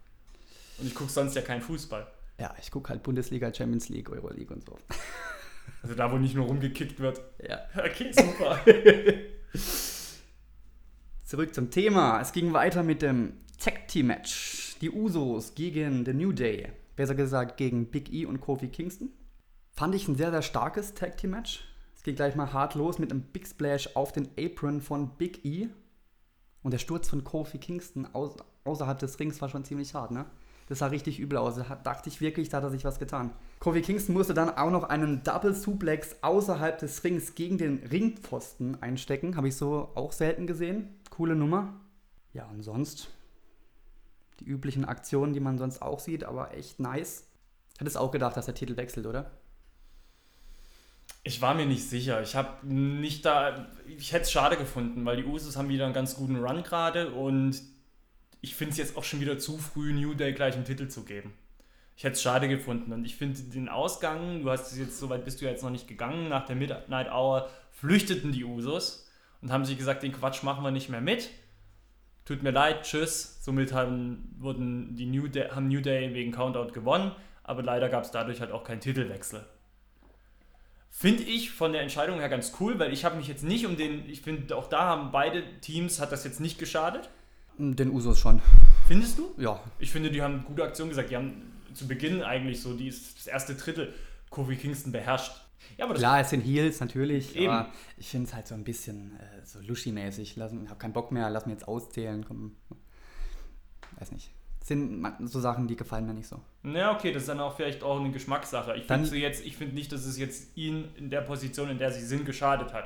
Und 0.78 0.86
ich 0.86 0.94
gucke 0.94 1.12
sonst 1.12 1.34
ja 1.36 1.42
keinen 1.42 1.60
Fußball. 1.60 2.06
Ja, 2.38 2.54
ich 2.58 2.70
gucke 2.70 2.88
halt 2.88 3.02
Bundesliga, 3.02 3.52
Champions 3.52 3.90
League, 3.90 4.08
Euroleague 4.10 4.52
und 4.54 4.64
so. 4.64 4.78
Also 5.82 5.94
da, 5.94 6.12
wo 6.12 6.18
nicht 6.18 6.34
nur 6.34 6.46
rumgekickt 6.46 7.00
wird. 7.00 7.20
Ja. 7.46 7.60
Okay, 7.76 8.12
super. 8.12 8.58
Zurück 11.24 11.54
zum 11.54 11.70
Thema. 11.70 12.20
Es 12.20 12.32
ging 12.32 12.52
weiter 12.52 12.82
mit 12.82 13.02
dem 13.02 13.34
Tag 13.58 13.88
Team 13.88 14.08
Match. 14.08 14.76
Die 14.80 14.90
Usos 14.90 15.54
gegen 15.54 16.04
The 16.04 16.12
New 16.12 16.32
Day. 16.32 16.68
Besser 16.96 17.14
gesagt 17.14 17.56
gegen 17.56 17.86
Big 17.86 18.12
E 18.12 18.26
und 18.26 18.40
Kofi 18.40 18.68
Kingston. 18.68 19.10
Fand 19.70 19.94
ich 19.94 20.08
ein 20.08 20.16
sehr, 20.16 20.30
sehr 20.30 20.42
starkes 20.42 20.94
Tag 20.94 21.16
Team 21.16 21.30
Match. 21.30 21.64
Es 21.94 22.02
ging 22.02 22.14
gleich 22.14 22.34
mal 22.34 22.52
hart 22.52 22.74
los 22.74 22.98
mit 22.98 23.10
einem 23.10 23.22
Big 23.22 23.46
Splash 23.46 23.90
auf 23.94 24.12
den 24.12 24.28
Apron 24.38 24.80
von 24.80 25.16
Big 25.16 25.44
E. 25.44 25.68
Und 26.62 26.72
der 26.72 26.78
Sturz 26.78 27.08
von 27.08 27.24
Kofi 27.24 27.58
Kingston 27.58 28.08
au 28.12 28.34
außerhalb 28.64 28.98
des 28.98 29.18
Rings 29.18 29.40
war 29.40 29.48
schon 29.48 29.64
ziemlich 29.64 29.94
hart, 29.94 30.10
ne? 30.10 30.26
Das 30.70 30.78
sah 30.78 30.86
richtig 30.86 31.18
übel 31.18 31.36
aus. 31.36 31.56
Da 31.56 31.74
dachte 31.82 32.08
ich 32.08 32.20
wirklich, 32.20 32.48
da 32.48 32.58
hat 32.58 32.64
er 32.64 32.70
sich 32.70 32.84
was 32.84 33.00
getan. 33.00 33.32
Kofi 33.58 33.82
Kingston 33.82 34.14
musste 34.14 34.34
dann 34.34 34.50
auch 34.50 34.70
noch 34.70 34.84
einen 34.84 35.24
Double 35.24 35.52
Suplex 35.52 36.14
außerhalb 36.22 36.78
des 36.78 37.02
Rings 37.02 37.34
gegen 37.34 37.58
den 37.58 37.82
Ringpfosten 37.90 38.80
einstecken. 38.80 39.34
Habe 39.36 39.48
ich 39.48 39.56
so 39.56 39.90
auch 39.96 40.12
selten 40.12 40.46
gesehen. 40.46 40.94
Coole 41.10 41.34
Nummer. 41.34 41.74
Ja, 42.32 42.46
und 42.46 42.62
sonst 42.62 43.10
die 44.38 44.44
üblichen 44.44 44.84
Aktionen, 44.84 45.32
die 45.32 45.40
man 45.40 45.58
sonst 45.58 45.82
auch 45.82 45.98
sieht, 45.98 46.22
aber 46.22 46.54
echt 46.54 46.78
nice. 46.78 47.24
Hättest 47.80 47.98
auch 47.98 48.12
gedacht, 48.12 48.36
dass 48.36 48.46
der 48.46 48.54
Titel 48.54 48.76
wechselt, 48.76 49.06
oder? 49.06 49.28
Ich 51.24 51.42
war 51.42 51.54
mir 51.54 51.66
nicht 51.66 51.90
sicher. 51.90 52.22
Ich 52.22 52.36
habe 52.36 52.64
nicht 52.64 53.24
da. 53.24 53.66
Ich 53.88 54.12
hätte 54.12 54.22
es 54.22 54.30
schade 54.30 54.56
gefunden, 54.56 55.04
weil 55.04 55.16
die 55.16 55.24
Usos 55.24 55.56
haben 55.56 55.68
wieder 55.68 55.86
einen 55.86 55.94
ganz 55.94 56.14
guten 56.14 56.36
Run 56.36 56.62
gerade 56.62 57.10
und 57.10 57.60
ich 58.40 58.54
finde 58.54 58.72
es 58.72 58.78
jetzt 58.78 58.96
auch 58.96 59.04
schon 59.04 59.20
wieder 59.20 59.38
zu 59.38 59.58
früh, 59.58 59.92
New 59.92 60.14
Day 60.14 60.32
gleich 60.32 60.54
einen 60.54 60.64
Titel 60.64 60.88
zu 60.88 61.04
geben. 61.04 61.32
Ich 61.96 62.04
hätte 62.04 62.14
es 62.14 62.22
schade 62.22 62.48
gefunden 62.48 62.92
und 62.92 63.04
ich 63.04 63.16
finde 63.16 63.38
den 63.42 63.68
Ausgang, 63.68 64.42
du 64.42 64.50
hast 64.50 64.72
es 64.72 64.78
jetzt, 64.78 64.98
soweit 64.98 65.24
bist 65.24 65.40
du 65.40 65.44
jetzt 65.44 65.62
noch 65.62 65.70
nicht 65.70 65.86
gegangen, 65.86 66.28
nach 66.28 66.46
der 66.46 66.56
Midnight 66.56 67.12
Hour 67.12 67.50
flüchteten 67.72 68.32
die 68.32 68.44
Usos 68.44 69.06
und 69.42 69.52
haben 69.52 69.64
sich 69.64 69.76
gesagt, 69.76 70.02
den 70.02 70.12
Quatsch 70.12 70.42
machen 70.42 70.64
wir 70.64 70.70
nicht 70.70 70.88
mehr 70.88 71.02
mit. 71.02 71.28
Tut 72.24 72.42
mir 72.42 72.52
leid, 72.52 72.84
tschüss. 72.84 73.42
Somit 73.42 73.72
haben, 73.72 74.34
wurden 74.38 74.94
die 74.96 75.06
New 75.06 75.28
Day, 75.28 75.48
haben 75.50 75.68
New 75.68 75.80
Day 75.80 76.14
wegen 76.14 76.32
Countout 76.32 76.72
gewonnen, 76.72 77.12
aber 77.42 77.62
leider 77.62 77.88
gab 77.88 78.04
es 78.04 78.10
dadurch 78.10 78.40
halt 78.40 78.52
auch 78.52 78.64
keinen 78.64 78.80
Titelwechsel. 78.80 79.44
Finde 80.90 81.22
ich 81.22 81.50
von 81.50 81.72
der 81.72 81.82
Entscheidung 81.82 82.18
her 82.18 82.28
ganz 82.28 82.54
cool, 82.60 82.78
weil 82.78 82.92
ich 82.92 83.04
habe 83.04 83.16
mich 83.16 83.28
jetzt 83.28 83.44
nicht 83.44 83.66
um 83.66 83.76
den, 83.76 84.08
ich 84.08 84.22
finde 84.22 84.56
auch 84.56 84.68
da 84.68 84.80
haben 84.80 85.12
beide 85.12 85.60
Teams, 85.60 86.00
hat 86.00 86.12
das 86.12 86.24
jetzt 86.24 86.40
nicht 86.40 86.58
geschadet. 86.58 87.10
Den 87.60 87.90
Usos 87.90 88.18
schon. 88.18 88.40
Findest 88.86 89.18
du? 89.18 89.34
Ja. 89.36 89.60
Ich 89.78 89.90
finde, 89.90 90.10
die 90.10 90.22
haben 90.22 90.44
gute 90.44 90.64
Aktion 90.64 90.88
gesagt. 90.88 91.10
Die 91.10 91.16
haben 91.16 91.42
zu 91.74 91.86
Beginn 91.86 92.22
eigentlich 92.22 92.60
so 92.60 92.74
die, 92.74 92.88
das 92.88 93.26
erste 93.26 93.54
Drittel 93.54 93.92
Kofi 94.30 94.56
Kingston 94.56 94.92
beherrscht. 94.92 95.32
Ja, 95.76 95.84
aber 95.84 95.94
Klar, 95.94 96.20
es 96.20 96.30
sind 96.30 96.40
Heels 96.40 96.80
natürlich, 96.80 97.36
Eben. 97.36 97.50
aber 97.50 97.70
ich 97.98 98.08
finde 98.08 98.28
es 98.28 98.34
halt 98.34 98.46
so 98.46 98.54
ein 98.54 98.64
bisschen 98.64 99.16
äh, 99.16 99.44
so 99.44 99.60
Luschi-mäßig. 99.60 100.36
Ich 100.36 100.40
habe 100.42 100.78
keinen 100.78 100.92
Bock 100.92 101.12
mehr, 101.12 101.28
lass 101.28 101.46
mir 101.46 101.52
jetzt 101.52 101.68
auszählen. 101.68 102.24
Komm. 102.26 102.56
Weiß 103.98 104.10
nicht 104.12 104.30
sind 104.70 105.04
so 105.20 105.40
Sachen, 105.40 105.66
die 105.66 105.76
gefallen 105.76 106.06
mir 106.06 106.14
nicht 106.14 106.28
so. 106.28 106.40
Na, 106.62 106.94
okay, 106.94 107.12
das 107.12 107.24
ist 107.24 107.28
dann 107.28 107.40
auch 107.40 107.56
vielleicht 107.56 107.82
auch 107.82 107.98
eine 107.98 108.10
Geschmackssache. 108.10 108.76
Ich 108.76 108.84
finde 108.84 109.16
jetzt, 109.16 109.44
ich 109.44 109.56
finde 109.56 109.74
nicht, 109.74 109.90
dass 109.90 110.04
es 110.04 110.18
jetzt 110.18 110.56
ihn 110.56 110.88
in 110.96 111.10
der 111.10 111.22
Position, 111.22 111.70
in 111.70 111.78
der 111.78 111.92
sie 111.92 112.04
sind, 112.04 112.24
geschadet 112.24 112.72
hat. 112.72 112.84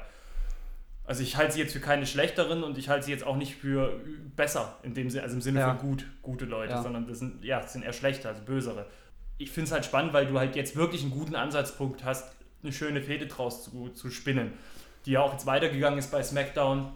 Also 1.07 1.23
ich 1.23 1.37
halte 1.37 1.55
sie 1.55 1.61
jetzt 1.61 1.73
für 1.73 1.81
keine 1.81 2.07
schlechteren 2.07 2.65
und 2.65 2.79
ich 2.79 2.89
halte 2.89 3.07
sie 3.07 3.13
jetzt 3.13 3.27
auch 3.27 3.37
nicht 3.37 3.57
für 3.57 4.01
besser, 4.37 4.79
in 4.83 4.95
dem 4.95 5.11
Sinne, 5.11 5.25
also 5.25 5.37
im 5.37 5.43
Sinne 5.43 5.61
ja. 5.61 5.75
von 5.75 5.79
gut, 5.79 6.07
gute 6.23 6.47
Leute, 6.47 6.73
ja. 6.73 6.83
sondern 6.83 7.07
das 7.07 7.19
sind, 7.19 7.45
ja, 7.45 7.61
das 7.61 7.75
sind 7.75 7.83
eher 7.83 7.93
schlechter, 7.93 8.31
also 8.31 8.43
bösere. 8.43 8.87
Ich 9.37 9.51
finde 9.51 9.67
es 9.67 9.73
halt 9.73 9.85
spannend, 9.85 10.13
weil 10.13 10.27
du 10.27 10.39
halt 10.39 10.57
jetzt 10.57 10.77
wirklich 10.77 11.03
einen 11.03 11.11
guten 11.11 11.35
Ansatzpunkt 11.35 12.05
hast, 12.05 12.35
eine 12.63 12.73
schöne 12.73 13.03
Fehde 13.03 13.27
draus 13.27 13.65
zu, 13.65 13.91
zu 13.91 14.11
spinnen, 14.11 14.53
die 15.05 15.13
ja 15.13 15.21
auch 15.21 15.33
jetzt 15.33 15.45
weitergegangen 15.45 15.99
ist 15.99 16.11
bei 16.11 16.23
SmackDown. 16.23 16.91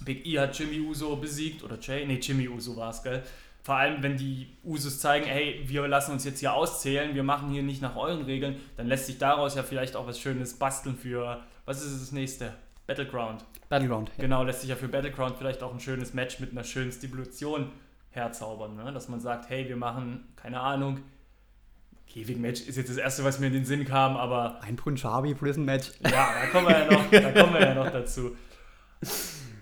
Big 0.00 0.26
E 0.26 0.38
hat 0.38 0.58
Jimmy 0.58 0.80
Uso 0.80 1.16
besiegt, 1.16 1.64
oder 1.64 1.78
Jay, 1.80 2.04
nee, 2.06 2.18
Jimmy 2.20 2.48
Uso 2.48 2.76
war 2.76 2.90
es, 2.90 3.02
gell? 3.02 3.22
vor 3.68 3.76
allem 3.76 4.02
wenn 4.02 4.16
die 4.16 4.56
Usus 4.64 4.98
zeigen, 4.98 5.26
hey, 5.26 5.62
wir 5.66 5.86
lassen 5.88 6.12
uns 6.12 6.24
jetzt 6.24 6.40
hier 6.40 6.54
auszählen, 6.54 7.14
wir 7.14 7.22
machen 7.22 7.50
hier 7.50 7.62
nicht 7.62 7.82
nach 7.82 7.96
euren 7.96 8.22
Regeln, 8.22 8.56
dann 8.78 8.86
lässt 8.86 9.04
sich 9.04 9.18
daraus 9.18 9.56
ja 9.56 9.62
vielleicht 9.62 9.94
auch 9.94 10.06
was 10.06 10.18
Schönes 10.18 10.58
basteln 10.58 10.96
für, 10.96 11.42
was 11.66 11.84
ist 11.84 12.00
das 12.00 12.12
nächste? 12.12 12.54
Battleground. 12.88 13.44
Battleground. 13.68 14.08
Ja. 14.16 14.22
Genau, 14.22 14.42
lässt 14.42 14.62
sich 14.62 14.70
ja 14.70 14.76
für 14.76 14.88
Battleground 14.88 15.36
vielleicht 15.36 15.62
auch 15.62 15.74
ein 15.74 15.78
schönes 15.78 16.14
Match 16.14 16.40
mit 16.40 16.52
einer 16.52 16.64
schönen 16.64 16.90
Stipulation 16.90 17.70
herzaubern, 18.10 18.76
ne? 18.76 18.90
dass 18.92 19.10
man 19.10 19.20
sagt, 19.20 19.50
hey, 19.50 19.68
wir 19.68 19.76
machen, 19.76 20.26
keine 20.36 20.58
Ahnung, 20.58 21.00
Käfig-Match 22.06 22.62
ist 22.62 22.76
jetzt 22.76 22.88
das 22.88 22.96
erste, 22.96 23.24
was 23.24 23.38
mir 23.38 23.48
in 23.48 23.52
den 23.52 23.66
Sinn 23.66 23.84
kam, 23.84 24.16
aber... 24.16 24.62
Ein 24.62 24.76
Punjabi-Prison-Match. 24.76 25.90
Ja, 26.10 26.32
da 26.40 26.46
kommen 26.46 26.68
wir 26.68 26.78
ja 26.78 26.90
noch, 26.90 27.10
da 27.10 27.32
kommen 27.32 27.52
wir 27.52 27.60
ja 27.60 27.74
noch 27.74 27.90
dazu. 27.90 28.34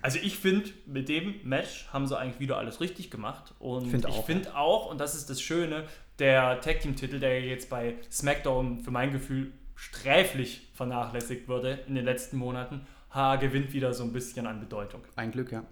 Also 0.01 0.19
ich 0.23 0.37
finde, 0.37 0.69
mit 0.85 1.09
dem 1.09 1.35
Match 1.43 1.89
haben 1.91 2.07
sie 2.07 2.17
eigentlich 2.17 2.39
wieder 2.39 2.55
alles 2.57 2.79
richtig 2.79 3.11
gemacht. 3.11 3.53
Und 3.59 3.89
find 3.89 4.07
ich 4.07 4.15
finde 4.21 4.55
auch, 4.55 4.89
und 4.89 5.01
das 5.01 5.15
ist 5.15 5.29
das 5.29 5.41
Schöne, 5.41 5.83
der 6.19 6.61
Tag 6.61 6.79
Team-Titel, 6.79 7.19
der 7.19 7.41
jetzt 7.41 7.69
bei 7.69 7.95
SmackDown 8.09 8.79
für 8.79 8.91
mein 8.91 9.11
Gefühl 9.11 9.51
sträflich 9.75 10.69
vernachlässigt 10.73 11.49
wurde 11.49 11.79
in 11.87 11.95
den 11.95 12.05
letzten 12.05 12.37
Monaten, 12.37 12.87
gewinnt 13.11 13.73
wieder 13.73 13.93
so 13.93 14.03
ein 14.03 14.13
bisschen 14.13 14.47
an 14.47 14.59
Bedeutung. 14.59 15.01
Ein 15.15 15.31
Glück, 15.31 15.51
ja. 15.51 15.63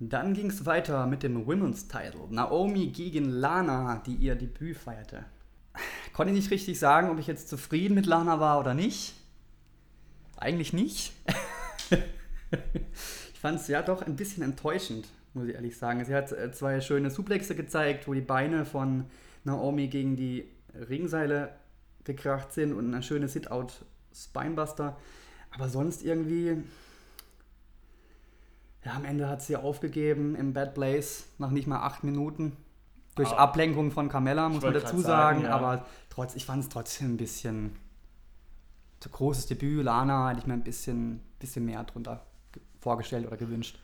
Dann 0.00 0.32
ging 0.32 0.48
es 0.48 0.64
weiter 0.64 1.06
mit 1.06 1.22
dem 1.22 1.46
Women's 1.46 1.88
Title. 1.88 2.28
Naomi 2.30 2.88
gegen 2.88 3.28
Lana, 3.30 4.02
die 4.06 4.14
ihr 4.14 4.36
Debüt 4.36 4.76
feierte. 4.76 5.24
Konnte 6.12 6.32
ich 6.32 6.38
nicht 6.38 6.50
richtig 6.50 6.78
sagen, 6.78 7.10
ob 7.10 7.18
ich 7.18 7.26
jetzt 7.26 7.48
zufrieden 7.48 7.94
mit 7.94 8.06
Lana 8.06 8.40
war 8.40 8.60
oder 8.60 8.74
nicht. 8.74 9.14
Eigentlich 10.36 10.72
nicht. 10.72 11.12
Ich 13.38 13.42
fand 13.42 13.60
es 13.60 13.68
ja 13.68 13.82
doch 13.82 14.02
ein 14.02 14.16
bisschen 14.16 14.42
enttäuschend, 14.42 15.06
muss 15.32 15.46
ich 15.46 15.54
ehrlich 15.54 15.76
sagen. 15.76 16.04
Sie 16.04 16.12
hat 16.12 16.32
äh, 16.32 16.50
zwei 16.50 16.80
schöne 16.80 17.08
Suplexe 17.08 17.54
gezeigt, 17.54 18.08
wo 18.08 18.12
die 18.12 18.20
Beine 18.20 18.64
von 18.64 19.04
Naomi 19.44 19.86
gegen 19.86 20.16
die 20.16 20.50
Ringseile 20.74 21.54
gekracht 22.02 22.52
sind 22.52 22.72
und 22.72 22.92
eine 22.92 23.00
schöne 23.00 23.28
Sit-Out 23.28 23.84
Spinebuster. 24.12 24.96
Aber 25.50 25.68
sonst 25.68 26.04
irgendwie, 26.04 26.62
ja, 28.84 28.92
am 28.94 29.04
Ende 29.04 29.28
hat 29.28 29.42
sie 29.42 29.56
aufgegeben 29.56 30.34
im 30.34 30.52
Bad 30.52 30.74
Blaze 30.74 31.24
nach 31.38 31.50
nicht 31.50 31.66
mal 31.66 31.80
acht 31.80 32.04
Minuten. 32.04 32.56
Durch 33.16 33.30
aber 33.30 33.40
Ablenkung 33.40 33.90
von 33.90 34.08
Carmella, 34.08 34.48
muss 34.48 34.62
man 34.62 34.74
dazu 34.74 34.98
sagen. 34.98 35.02
sagen 35.02 35.42
ja. 35.42 35.50
Aber 35.50 35.86
trotz, 36.10 36.36
ich 36.36 36.44
fand 36.44 36.62
es 36.62 36.68
trotzdem 36.68 37.14
ein 37.14 37.16
bisschen 37.16 37.76
zu 39.00 39.08
großes 39.08 39.46
Debüt. 39.46 39.84
Lana 39.84 40.30
hätte 40.30 40.40
ich 40.40 40.46
mir 40.46 40.54
ein 40.54 40.64
bisschen, 40.64 41.20
bisschen 41.38 41.64
mehr 41.64 41.82
drunter 41.84 42.24
vorgestellt 42.80 43.26
oder 43.26 43.36
gewünscht. 43.36 43.78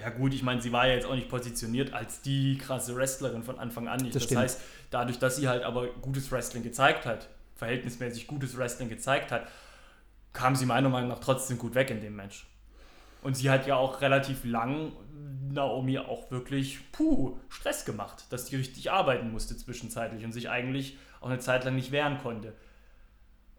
Ja 0.00 0.08
gut, 0.08 0.32
ich 0.32 0.42
meine, 0.42 0.62
sie 0.62 0.72
war 0.72 0.86
ja 0.86 0.94
jetzt 0.94 1.06
auch 1.06 1.14
nicht 1.14 1.28
positioniert 1.28 1.92
als 1.92 2.22
die 2.22 2.56
krasse 2.56 2.96
Wrestlerin 2.96 3.42
von 3.42 3.58
Anfang 3.58 3.88
an 3.88 4.00
nicht. 4.00 4.14
Das, 4.14 4.26
das 4.26 4.38
heißt, 4.38 4.60
dadurch, 4.90 5.18
dass 5.18 5.36
sie 5.36 5.48
halt 5.48 5.64
aber 5.64 5.88
gutes 6.00 6.32
Wrestling 6.32 6.62
gezeigt 6.62 7.04
hat, 7.04 7.28
verhältnismäßig 7.56 8.26
gutes 8.26 8.56
Wrestling 8.56 8.88
gezeigt 8.88 9.30
hat, 9.30 9.46
kam 10.32 10.56
sie 10.56 10.66
meiner 10.66 10.88
Meinung 10.88 11.08
nach 11.08 11.20
trotzdem 11.20 11.58
gut 11.58 11.74
weg 11.74 11.90
in 11.90 12.00
dem 12.00 12.16
Match. 12.16 12.46
Und 13.22 13.36
sie 13.36 13.50
hat 13.50 13.66
ja 13.66 13.76
auch 13.76 14.00
relativ 14.00 14.44
lang 14.44 14.92
Naomi 15.50 15.98
auch 15.98 16.30
wirklich 16.30 16.80
puh, 16.92 17.38
Stress 17.48 17.84
gemacht, 17.84 18.24
dass 18.30 18.46
die 18.46 18.56
richtig 18.56 18.90
arbeiten 18.90 19.30
musste 19.30 19.56
zwischenzeitlich 19.56 20.24
und 20.24 20.32
sich 20.32 20.48
eigentlich 20.50 20.96
auch 21.20 21.28
eine 21.28 21.38
Zeit 21.38 21.64
lang 21.64 21.76
nicht 21.76 21.92
wehren 21.92 22.18
konnte. 22.18 22.54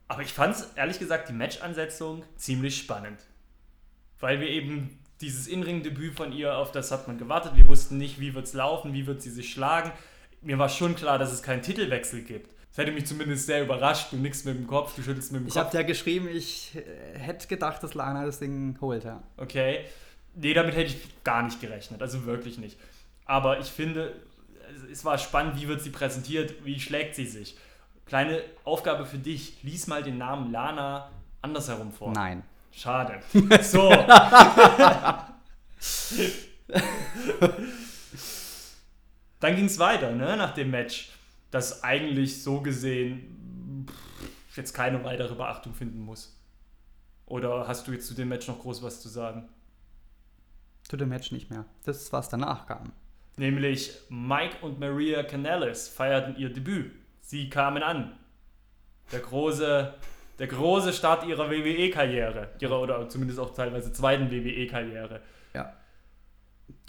Aber 0.07 0.21
ich 0.21 0.33
fand 0.33 0.55
es 0.55 0.73
ehrlich 0.75 0.99
gesagt 0.99 1.29
die 1.29 1.33
Match-Ansetzung 1.33 2.23
ziemlich 2.35 2.77
spannend 2.77 3.19
weil 4.23 4.39
wir 4.39 4.47
eben 4.47 4.97
dieses 5.19 5.47
Inring-Debüt 5.47 6.15
von 6.15 6.31
ihr, 6.31 6.57
auf 6.57 6.71
das 6.71 6.91
hat 6.91 7.09
man 7.09 7.17
gewartet. 7.17 7.57
Wir 7.57 7.67
wussten 7.67 7.97
nicht, 7.97 8.21
wie 8.21 8.33
wird 8.33 8.45
es 8.45 8.53
laufen, 8.53 8.93
wie 8.93 9.05
wird 9.05 9.21
sie 9.21 9.29
sich 9.29 9.51
schlagen. 9.51 9.91
Mir 10.41 10.57
war 10.57 10.69
schon 10.69 10.95
klar, 10.95 11.19
dass 11.19 11.33
es 11.33 11.43
keinen 11.43 11.61
Titelwechsel 11.61 12.21
gibt. 12.21 12.52
Das 12.73 12.79
hätte 12.79 12.91
mich 12.91 13.05
zumindest 13.05 13.45
sehr 13.45 13.61
überrascht. 13.61 14.11
Du 14.11 14.15
nickst 14.17 14.47
mit 14.47 14.55
dem 14.55 14.65
Kopf, 14.65 14.95
du 14.95 15.03
schüttelst 15.03 15.31
mit 15.31 15.41
dem 15.41 15.47
ich 15.47 15.53
Kopf. 15.53 15.61
Ich 15.61 15.67
habe 15.67 15.77
ja 15.77 15.83
geschrieben, 15.83 16.27
ich 16.27 16.75
äh, 16.75 17.19
hätte 17.19 17.45
gedacht, 17.45 17.83
dass 17.83 17.93
Lana 17.93 18.25
das 18.25 18.39
Ding 18.39 18.75
holt, 18.81 19.03
ja. 19.03 19.21
Okay. 19.37 19.85
Nee, 20.33 20.55
damit 20.55 20.75
hätte 20.75 20.87
ich 20.87 21.23
gar 21.23 21.43
nicht 21.43 21.61
gerechnet. 21.61 22.01
Also 22.01 22.25
wirklich 22.25 22.57
nicht. 22.57 22.79
Aber 23.25 23.59
ich 23.59 23.67
finde, 23.67 24.15
es 24.91 25.05
war 25.05 25.19
spannend, 25.19 25.61
wie 25.61 25.67
wird 25.67 25.81
sie 25.83 25.91
präsentiert, 25.91 26.65
wie 26.65 26.79
schlägt 26.79 27.13
sie 27.13 27.27
sich. 27.27 27.55
Kleine 28.07 28.41
Aufgabe 28.63 29.05
für 29.05 29.19
dich. 29.19 29.61
Lies 29.61 29.85
mal 29.85 30.01
den 30.01 30.17
Namen 30.17 30.51
Lana 30.51 31.11
andersherum 31.43 31.91
vor. 31.91 32.11
Nein. 32.11 32.41
Schade. 32.71 33.19
So. 33.61 33.91
Dann 39.39 39.55
ging 39.55 39.65
es 39.65 39.77
weiter, 39.77 40.11
ne, 40.11 40.35
nach 40.37 40.55
dem 40.55 40.71
Match, 40.71 41.12
das 41.53 41.83
eigentlich 41.83 42.41
so 42.41 42.61
gesehen 42.61 43.85
pff, 43.87 44.57
jetzt 44.57 44.73
keine 44.73 45.03
weitere 45.03 45.35
Beachtung 45.35 45.73
finden 45.73 45.99
muss. 45.99 46.39
Oder 47.25 47.67
hast 47.67 47.87
du 47.87 47.91
jetzt 47.91 48.07
zu 48.07 48.15
dem 48.15 48.29
Match 48.29 48.47
noch 48.47 48.59
groß 48.59 48.81
was 48.81 49.01
zu 49.01 49.07
sagen? 49.07 49.47
Titelmatch 50.89 51.31
nicht 51.31 51.49
mehr. 51.49 51.65
Das 51.85 52.01
ist, 52.01 52.11
was 52.11 52.29
danach 52.29 52.65
kam. 52.65 52.91
Nämlich 53.37 53.91
Mike 54.09 54.57
und 54.61 54.79
Maria 54.79 55.23
Canellis 55.23 55.87
feierten 55.87 56.35
ihr 56.37 56.51
Debüt. 56.51 56.91
Sie 57.21 57.49
kamen 57.49 57.81
an. 57.81 58.17
Der 59.11 59.19
große, 59.19 59.93
der 60.39 60.47
große 60.47 60.91
Start 60.91 61.25
ihrer 61.25 61.49
WWE-Karriere. 61.49 62.49
Ihrer 62.59 62.81
oder 62.81 63.07
zumindest 63.09 63.39
auch 63.39 63.53
teilweise 63.53 63.93
zweiten 63.93 64.29
WWE-Karriere. 64.29 65.21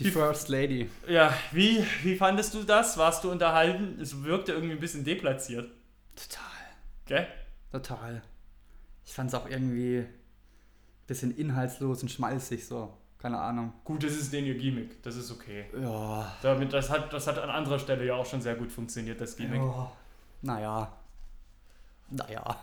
Die, 0.01 0.05
Die- 0.05 0.11
First 0.11 0.49
Lady. 0.49 0.91
Ja, 1.09 1.33
wie, 1.53 1.85
wie 2.03 2.17
fandest 2.17 2.55
du 2.55 2.63
das? 2.65 2.99
Warst 2.99 3.23
du 3.25 3.31
unterhalten? 3.31 3.99
Es 4.01 4.25
wirkte 4.25 4.53
irgendwie 4.53 4.75
ein 4.75 4.81
bisschen 4.81 5.05
deplatziert. 5.05 5.71
Total. 6.17 6.43
Gell? 7.07 7.27
Total. 7.71 8.23
Ich 9.05 9.13
fand 9.13 9.29
es 9.29 9.35
auch 9.35 9.49
irgendwie 9.49 9.99
ein 9.99 10.09
bisschen 11.07 11.37
inhaltslos 11.37 12.03
und 12.03 12.11
schmalzig 12.11 12.67
so. 12.67 12.97
Keine 13.19 13.39
Ahnung. 13.39 13.73
Gut, 13.85 14.03
das 14.03 14.13
ist 14.13 14.33
denen 14.33 14.49
ihr 14.49 14.57
Gimmick. 14.57 15.03
Das 15.03 15.17
ist 15.17 15.31
okay. 15.31 15.67
Ja. 15.81 16.31
Damit, 16.43 16.73
das, 16.73 16.91
hat, 16.91 17.13
das 17.13 17.27
hat 17.27 17.39
an 17.39 17.49
anderer 17.51 17.79
Stelle 17.79 18.05
ja 18.05 18.15
auch 18.15 18.27
schon 18.27 18.43
sehr 18.43 18.55
gut 18.55 18.71
funktioniert, 18.71 19.21
das 19.21 19.37
Gimmick. 19.37 19.61
ja. 19.63 19.93
Naja. 20.43 20.93
Naja. 22.11 22.63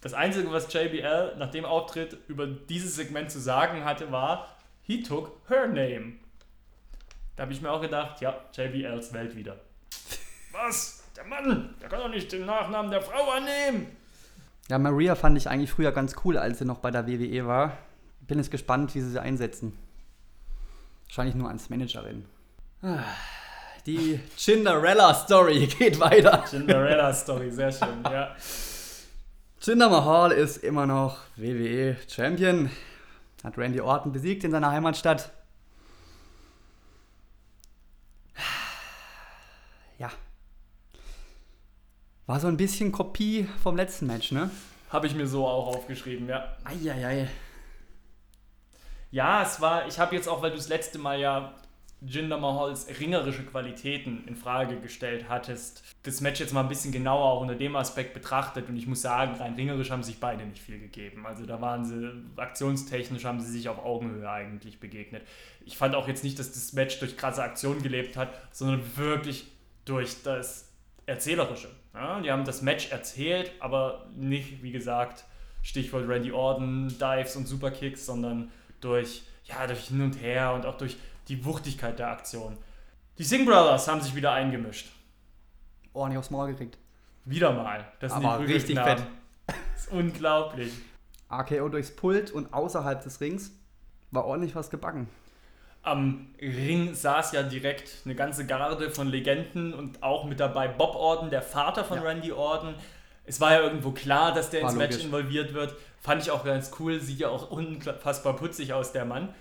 Das 0.00 0.12
Einzige, 0.14 0.50
was 0.52 0.72
JBL 0.72 1.36
nach 1.38 1.50
dem 1.50 1.64
Auftritt 1.64 2.18
über 2.28 2.46
dieses 2.46 2.96
Segment 2.96 3.30
zu 3.30 3.40
sagen 3.40 3.84
hatte, 3.84 4.12
war, 4.12 4.46
he 4.82 5.02
took 5.02 5.32
her 5.48 5.66
name. 5.66 6.14
Da 7.38 7.42
habe 7.44 7.52
ich 7.52 7.62
mir 7.62 7.70
auch 7.70 7.80
gedacht, 7.80 8.20
ja, 8.20 8.34
JBLs 8.52 9.12
Welt 9.12 9.36
wieder. 9.36 9.54
Was? 10.52 11.04
Der 11.16 11.22
Mann, 11.24 11.72
der 11.80 11.88
kann 11.88 12.00
doch 12.00 12.08
nicht 12.08 12.32
den 12.32 12.46
Nachnamen 12.46 12.90
der 12.90 13.00
Frau 13.00 13.30
annehmen. 13.30 13.86
Ja, 14.68 14.76
Maria 14.76 15.14
fand 15.14 15.38
ich 15.38 15.48
eigentlich 15.48 15.70
früher 15.70 15.92
ganz 15.92 16.16
cool, 16.24 16.36
als 16.36 16.58
sie 16.58 16.64
noch 16.64 16.80
bei 16.80 16.90
der 16.90 17.06
WWE 17.06 17.46
war. 17.46 17.78
Bin 18.22 18.38
jetzt 18.38 18.50
gespannt, 18.50 18.92
wie 18.96 19.00
sie 19.02 19.10
sie 19.10 19.22
einsetzen. 19.22 19.78
Wahrscheinlich 21.06 21.36
nur 21.36 21.48
als 21.48 21.70
Managerin. 21.70 22.24
Ah, 22.82 23.04
Die 23.86 24.18
Cinderella-Story 24.36 25.66
geht 25.78 26.00
weiter. 26.00 26.44
Cinderella 26.44 27.14
Story, 27.14 27.52
sehr 27.52 27.70
schön, 27.70 28.02
ja. 28.04 28.34
Jinder 29.60 29.90
Mahal 29.90 30.32
ist 30.32 30.56
immer 30.64 30.86
noch 30.86 31.18
WWE-Champion. 31.36 32.68
Hat 33.44 33.56
Randy 33.56 33.80
Orton 33.80 34.10
besiegt 34.10 34.42
in 34.42 34.50
seiner 34.50 34.72
Heimatstadt. 34.72 35.30
Ja. 39.98 40.12
War 42.28 42.38
so 42.40 42.46
ein 42.46 42.58
bisschen 42.58 42.92
Kopie 42.92 43.48
vom 43.62 43.74
letzten 43.74 44.06
Match, 44.06 44.32
ne? 44.32 44.50
Habe 44.90 45.06
ich 45.06 45.14
mir 45.14 45.26
so 45.26 45.46
auch 45.46 45.68
aufgeschrieben, 45.68 46.28
ja. 46.28 46.58
Eieiei. 46.62 47.26
Ja, 49.10 49.42
es 49.42 49.62
war, 49.62 49.88
ich 49.88 49.98
habe 49.98 50.14
jetzt 50.14 50.28
auch, 50.28 50.42
weil 50.42 50.50
du 50.50 50.58
das 50.58 50.68
letzte 50.68 50.98
Mal 50.98 51.18
ja 51.18 51.54
Jinder 52.02 52.36
Mahals 52.36 52.86
ringerische 53.00 53.44
Qualitäten 53.44 54.24
in 54.26 54.36
Frage 54.36 54.78
gestellt 54.78 55.24
hattest, 55.30 55.82
das 56.02 56.20
Match 56.20 56.38
jetzt 56.38 56.52
mal 56.52 56.60
ein 56.60 56.68
bisschen 56.68 56.92
genauer 56.92 57.24
auch 57.24 57.40
unter 57.40 57.54
dem 57.54 57.76
Aspekt 57.76 58.12
betrachtet 58.12 58.68
und 58.68 58.76
ich 58.76 58.86
muss 58.86 59.00
sagen, 59.00 59.36
rein 59.36 59.54
ringerisch 59.54 59.90
haben 59.90 60.02
sich 60.02 60.20
beide 60.20 60.44
nicht 60.44 60.60
viel 60.60 60.78
gegeben. 60.78 61.26
Also 61.26 61.46
da 61.46 61.62
waren 61.62 61.86
sie, 61.86 62.12
aktionstechnisch 62.36 63.24
haben 63.24 63.40
sie 63.40 63.50
sich 63.50 63.70
auf 63.70 63.82
Augenhöhe 63.82 64.30
eigentlich 64.30 64.80
begegnet. 64.80 65.22
Ich 65.64 65.78
fand 65.78 65.94
auch 65.94 66.06
jetzt 66.06 66.24
nicht, 66.24 66.38
dass 66.38 66.52
das 66.52 66.74
Match 66.74 66.98
durch 66.98 67.16
krasse 67.16 67.42
Aktionen 67.42 67.82
gelebt 67.82 68.18
hat, 68.18 68.28
sondern 68.52 68.82
wirklich 68.98 69.46
durch 69.86 70.22
das 70.22 70.68
Erzählerische. 71.06 71.70
Ja, 71.94 72.20
die 72.20 72.30
haben 72.30 72.44
das 72.44 72.62
Match 72.62 72.90
erzählt, 72.90 73.52
aber 73.60 74.06
nicht, 74.14 74.62
wie 74.62 74.72
gesagt, 74.72 75.24
Stichwort 75.62 76.08
Randy 76.08 76.32
Orton, 76.32 76.88
Dives 76.88 77.36
und 77.36 77.46
Superkicks, 77.46 78.06
sondern 78.06 78.50
durch, 78.80 79.22
ja, 79.44 79.66
durch 79.66 79.88
hin 79.88 80.00
und 80.02 80.20
her 80.20 80.52
und 80.54 80.66
auch 80.66 80.76
durch 80.76 80.96
die 81.28 81.44
Wuchtigkeit 81.44 81.98
der 81.98 82.08
Aktion. 82.10 82.56
Die 83.18 83.24
Singh 83.24 83.44
Brothers 83.44 83.88
haben 83.88 84.00
sich 84.00 84.14
wieder 84.14 84.32
eingemischt. 84.32 84.90
Ordentlich 85.92 86.18
aufs 86.18 86.30
Maul 86.30 86.48
gekriegt. 86.48 86.78
Wieder 87.24 87.52
mal. 87.52 87.84
Das 88.00 88.12
sind 88.12 88.24
Aber 88.24 88.44
die 88.44 88.52
richtig 88.52 88.76
Prügelknaben. 88.76 89.06
Das 89.46 89.86
ist 89.86 89.92
unglaublich. 89.92 90.72
RKO 91.30 91.68
durchs 91.68 91.94
Pult 91.94 92.30
und 92.30 92.52
außerhalb 92.52 93.02
des 93.02 93.20
Rings 93.20 93.52
war 94.10 94.24
ordentlich 94.24 94.54
was 94.54 94.70
gebacken. 94.70 95.08
Am 95.82 96.26
Ring 96.40 96.94
saß 96.94 97.32
ja 97.32 97.42
direkt 97.42 97.90
eine 98.04 98.14
ganze 98.14 98.46
Garde 98.46 98.90
von 98.90 99.08
Legenden 99.08 99.72
und 99.72 100.02
auch 100.02 100.24
mit 100.24 100.40
dabei 100.40 100.68
Bob 100.68 100.94
Orton, 100.94 101.30
der 101.30 101.42
Vater 101.42 101.84
von 101.84 101.98
Ja. 101.98 102.04
Randy 102.04 102.32
Orton. 102.32 102.74
Es 103.24 103.40
war 103.40 103.52
ja 103.52 103.60
irgendwo 103.60 103.92
klar, 103.92 104.32
dass 104.32 104.50
der 104.50 104.62
War 104.62 104.70
ins 104.70 104.78
Match 104.78 104.92
logisch. 104.92 105.06
involviert 105.06 105.54
wird. 105.54 105.74
Fand 106.00 106.22
ich 106.22 106.30
auch 106.30 106.44
ganz 106.44 106.72
cool. 106.78 107.00
Sieht 107.00 107.20
ja 107.20 107.28
auch 107.28 107.50
unfassbar 107.50 108.34
putzig 108.36 108.72
aus, 108.72 108.92
der 108.92 109.04
Mann. 109.04 109.34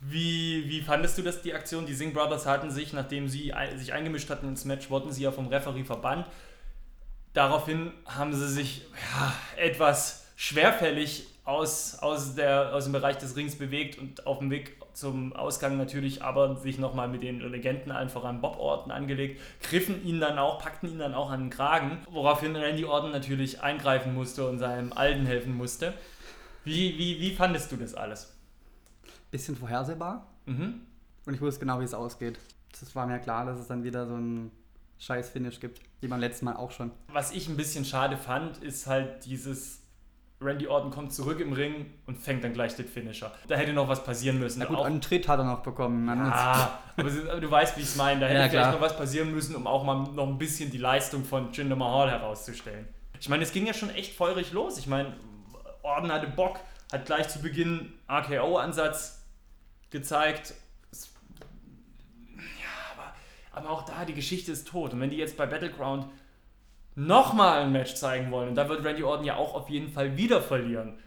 Wie, 0.00 0.68
wie 0.68 0.80
fandest 0.80 1.18
du 1.18 1.22
das, 1.22 1.42
die 1.42 1.54
Aktion? 1.54 1.84
Die 1.86 1.94
Singh 1.94 2.14
Brothers 2.14 2.46
hatten 2.46 2.70
sich, 2.70 2.92
nachdem 2.92 3.28
sie 3.28 3.52
sich 3.76 3.92
eingemischt 3.92 4.30
hatten 4.30 4.48
ins 4.48 4.64
Match, 4.64 4.90
wurden 4.90 5.10
sie 5.10 5.22
ja 5.24 5.32
vom 5.32 5.48
Referee 5.48 5.84
verbannt. 5.84 6.26
Daraufhin 7.32 7.92
haben 8.06 8.32
sie 8.32 8.48
sich 8.48 8.82
ja, 9.12 9.32
etwas 9.56 10.26
schwerfällig 10.36 11.26
aus, 11.44 11.98
aus, 12.00 12.34
der, 12.34 12.74
aus 12.74 12.84
dem 12.84 12.92
Bereich 12.92 13.18
des 13.18 13.36
Rings 13.36 13.56
bewegt 13.56 13.98
und 13.98 14.26
auf 14.26 14.38
dem 14.38 14.50
Weg 14.50 14.76
zum 14.98 15.32
Ausgang 15.32 15.76
natürlich 15.76 16.22
aber 16.22 16.56
sich 16.56 16.78
nochmal 16.78 17.08
mit 17.08 17.22
den 17.22 17.40
Legenden 17.40 17.92
allen 17.92 18.08
voran 18.08 18.40
Bob 18.40 18.58
Orton 18.58 18.90
angelegt, 18.90 19.40
griffen 19.62 20.04
ihn 20.04 20.20
dann 20.20 20.38
auch, 20.38 20.58
packten 20.58 20.90
ihn 20.90 20.98
dann 20.98 21.14
auch 21.14 21.30
an 21.30 21.40
den 21.40 21.50
Kragen, 21.50 21.98
woraufhin 22.10 22.56
Randy 22.56 22.84
Orton 22.84 23.12
natürlich 23.12 23.62
eingreifen 23.62 24.14
musste 24.14 24.48
und 24.48 24.58
seinem 24.58 24.92
Alten 24.92 25.26
helfen 25.26 25.56
musste. 25.56 25.94
Wie, 26.64 26.98
wie, 26.98 27.20
wie 27.20 27.34
fandest 27.34 27.70
du 27.70 27.76
das 27.76 27.94
alles? 27.94 28.34
Bisschen 29.30 29.56
vorhersehbar. 29.56 30.26
Mhm. 30.46 30.80
Und 31.26 31.34
ich 31.34 31.40
wusste 31.40 31.60
genau, 31.60 31.80
wie 31.80 31.84
es 31.84 31.94
ausgeht. 31.94 32.38
Es 32.72 32.94
war 32.94 33.06
mir 33.06 33.18
klar, 33.18 33.46
dass 33.46 33.58
es 33.58 33.68
dann 33.68 33.84
wieder 33.84 34.06
so 34.06 34.14
ein 34.14 34.50
scheiß 34.98 35.30
Finish 35.30 35.60
gibt. 35.60 35.80
Wie 36.00 36.08
beim 36.08 36.20
letzten 36.20 36.44
Mal 36.44 36.56
auch 36.56 36.70
schon. 36.70 36.90
Was 37.12 37.32
ich 37.32 37.48
ein 37.48 37.56
bisschen 37.56 37.84
schade 37.84 38.16
fand, 38.16 38.58
ist 38.58 38.86
halt 38.86 39.24
dieses 39.24 39.80
Randy 40.40 40.68
Orton 40.68 40.90
kommt 40.92 41.12
zurück 41.12 41.40
im 41.40 41.52
Ring 41.52 41.86
und 42.06 42.16
fängt 42.16 42.44
dann 42.44 42.52
gleich 42.52 42.76
den 42.76 42.86
Finisher. 42.86 43.32
Da 43.48 43.56
hätte 43.56 43.72
noch 43.72 43.88
was 43.88 44.04
passieren 44.04 44.38
müssen. 44.38 44.60
Na 44.60 44.66
gut, 44.66 44.76
Auch- 44.78 44.84
einen 44.84 45.00
Tritt 45.00 45.26
hat 45.26 45.40
er 45.40 45.44
noch 45.44 45.62
bekommen. 45.64 46.08
Ah, 46.08 46.78
aber 46.96 47.10
du 47.10 47.50
weißt, 47.50 47.76
wie 47.76 47.80
ich 47.80 47.88
es 47.88 47.96
meine. 47.96 48.20
Da 48.20 48.26
hätte 48.28 48.40
Ja, 48.42 48.48
vielleicht 48.48 48.72
noch 48.72 48.80
was 48.80 48.96
passieren 48.96 49.32
müssen, 49.32 49.56
um 49.56 49.66
auch 49.66 49.82
mal 49.82 50.04
noch 50.12 50.28
ein 50.28 50.38
bisschen 50.38 50.70
die 50.70 50.78
Leistung 50.78 51.24
von 51.24 51.52
Jinder 51.52 51.74
Mahal 51.74 52.10
herauszustellen. 52.10 52.86
Ich 53.20 53.28
meine, 53.28 53.42
es 53.42 53.52
ging 53.52 53.66
ja 53.66 53.74
schon 53.74 53.90
echt 53.90 54.14
feurig 54.14 54.52
los. 54.52 54.78
Ich 54.78 54.86
meine, 54.86 55.16
Orden 55.82 56.12
hatte 56.12 56.28
Bock, 56.28 56.60
hat 56.92 57.06
gleich 57.06 57.28
zu 57.28 57.40
Beginn 57.42 57.92
RKO-Ansatz 58.08 59.24
gezeigt. 59.90 60.54
Es, 60.92 61.10
ja, 62.36 62.42
aber, 62.94 63.12
aber 63.66 63.70
auch 63.74 63.82
da, 63.84 64.04
die 64.04 64.14
Geschichte 64.14 64.52
ist 64.52 64.68
tot. 64.68 64.92
Und 64.92 65.00
wenn 65.00 65.10
die 65.10 65.16
jetzt 65.16 65.36
bei 65.36 65.46
Battleground 65.46 66.06
nochmal 66.98 67.62
ein 67.62 67.72
Match 67.72 67.94
zeigen 67.94 68.30
wollen, 68.30 68.50
und 68.50 68.54
da 68.56 68.68
wird 68.68 68.84
Randy 68.84 69.02
Orton 69.02 69.24
ja 69.24 69.36
auch 69.36 69.54
auf 69.54 69.70
jeden 69.70 69.88
Fall 69.88 70.16
wieder 70.16 70.42
verlieren, 70.42 70.98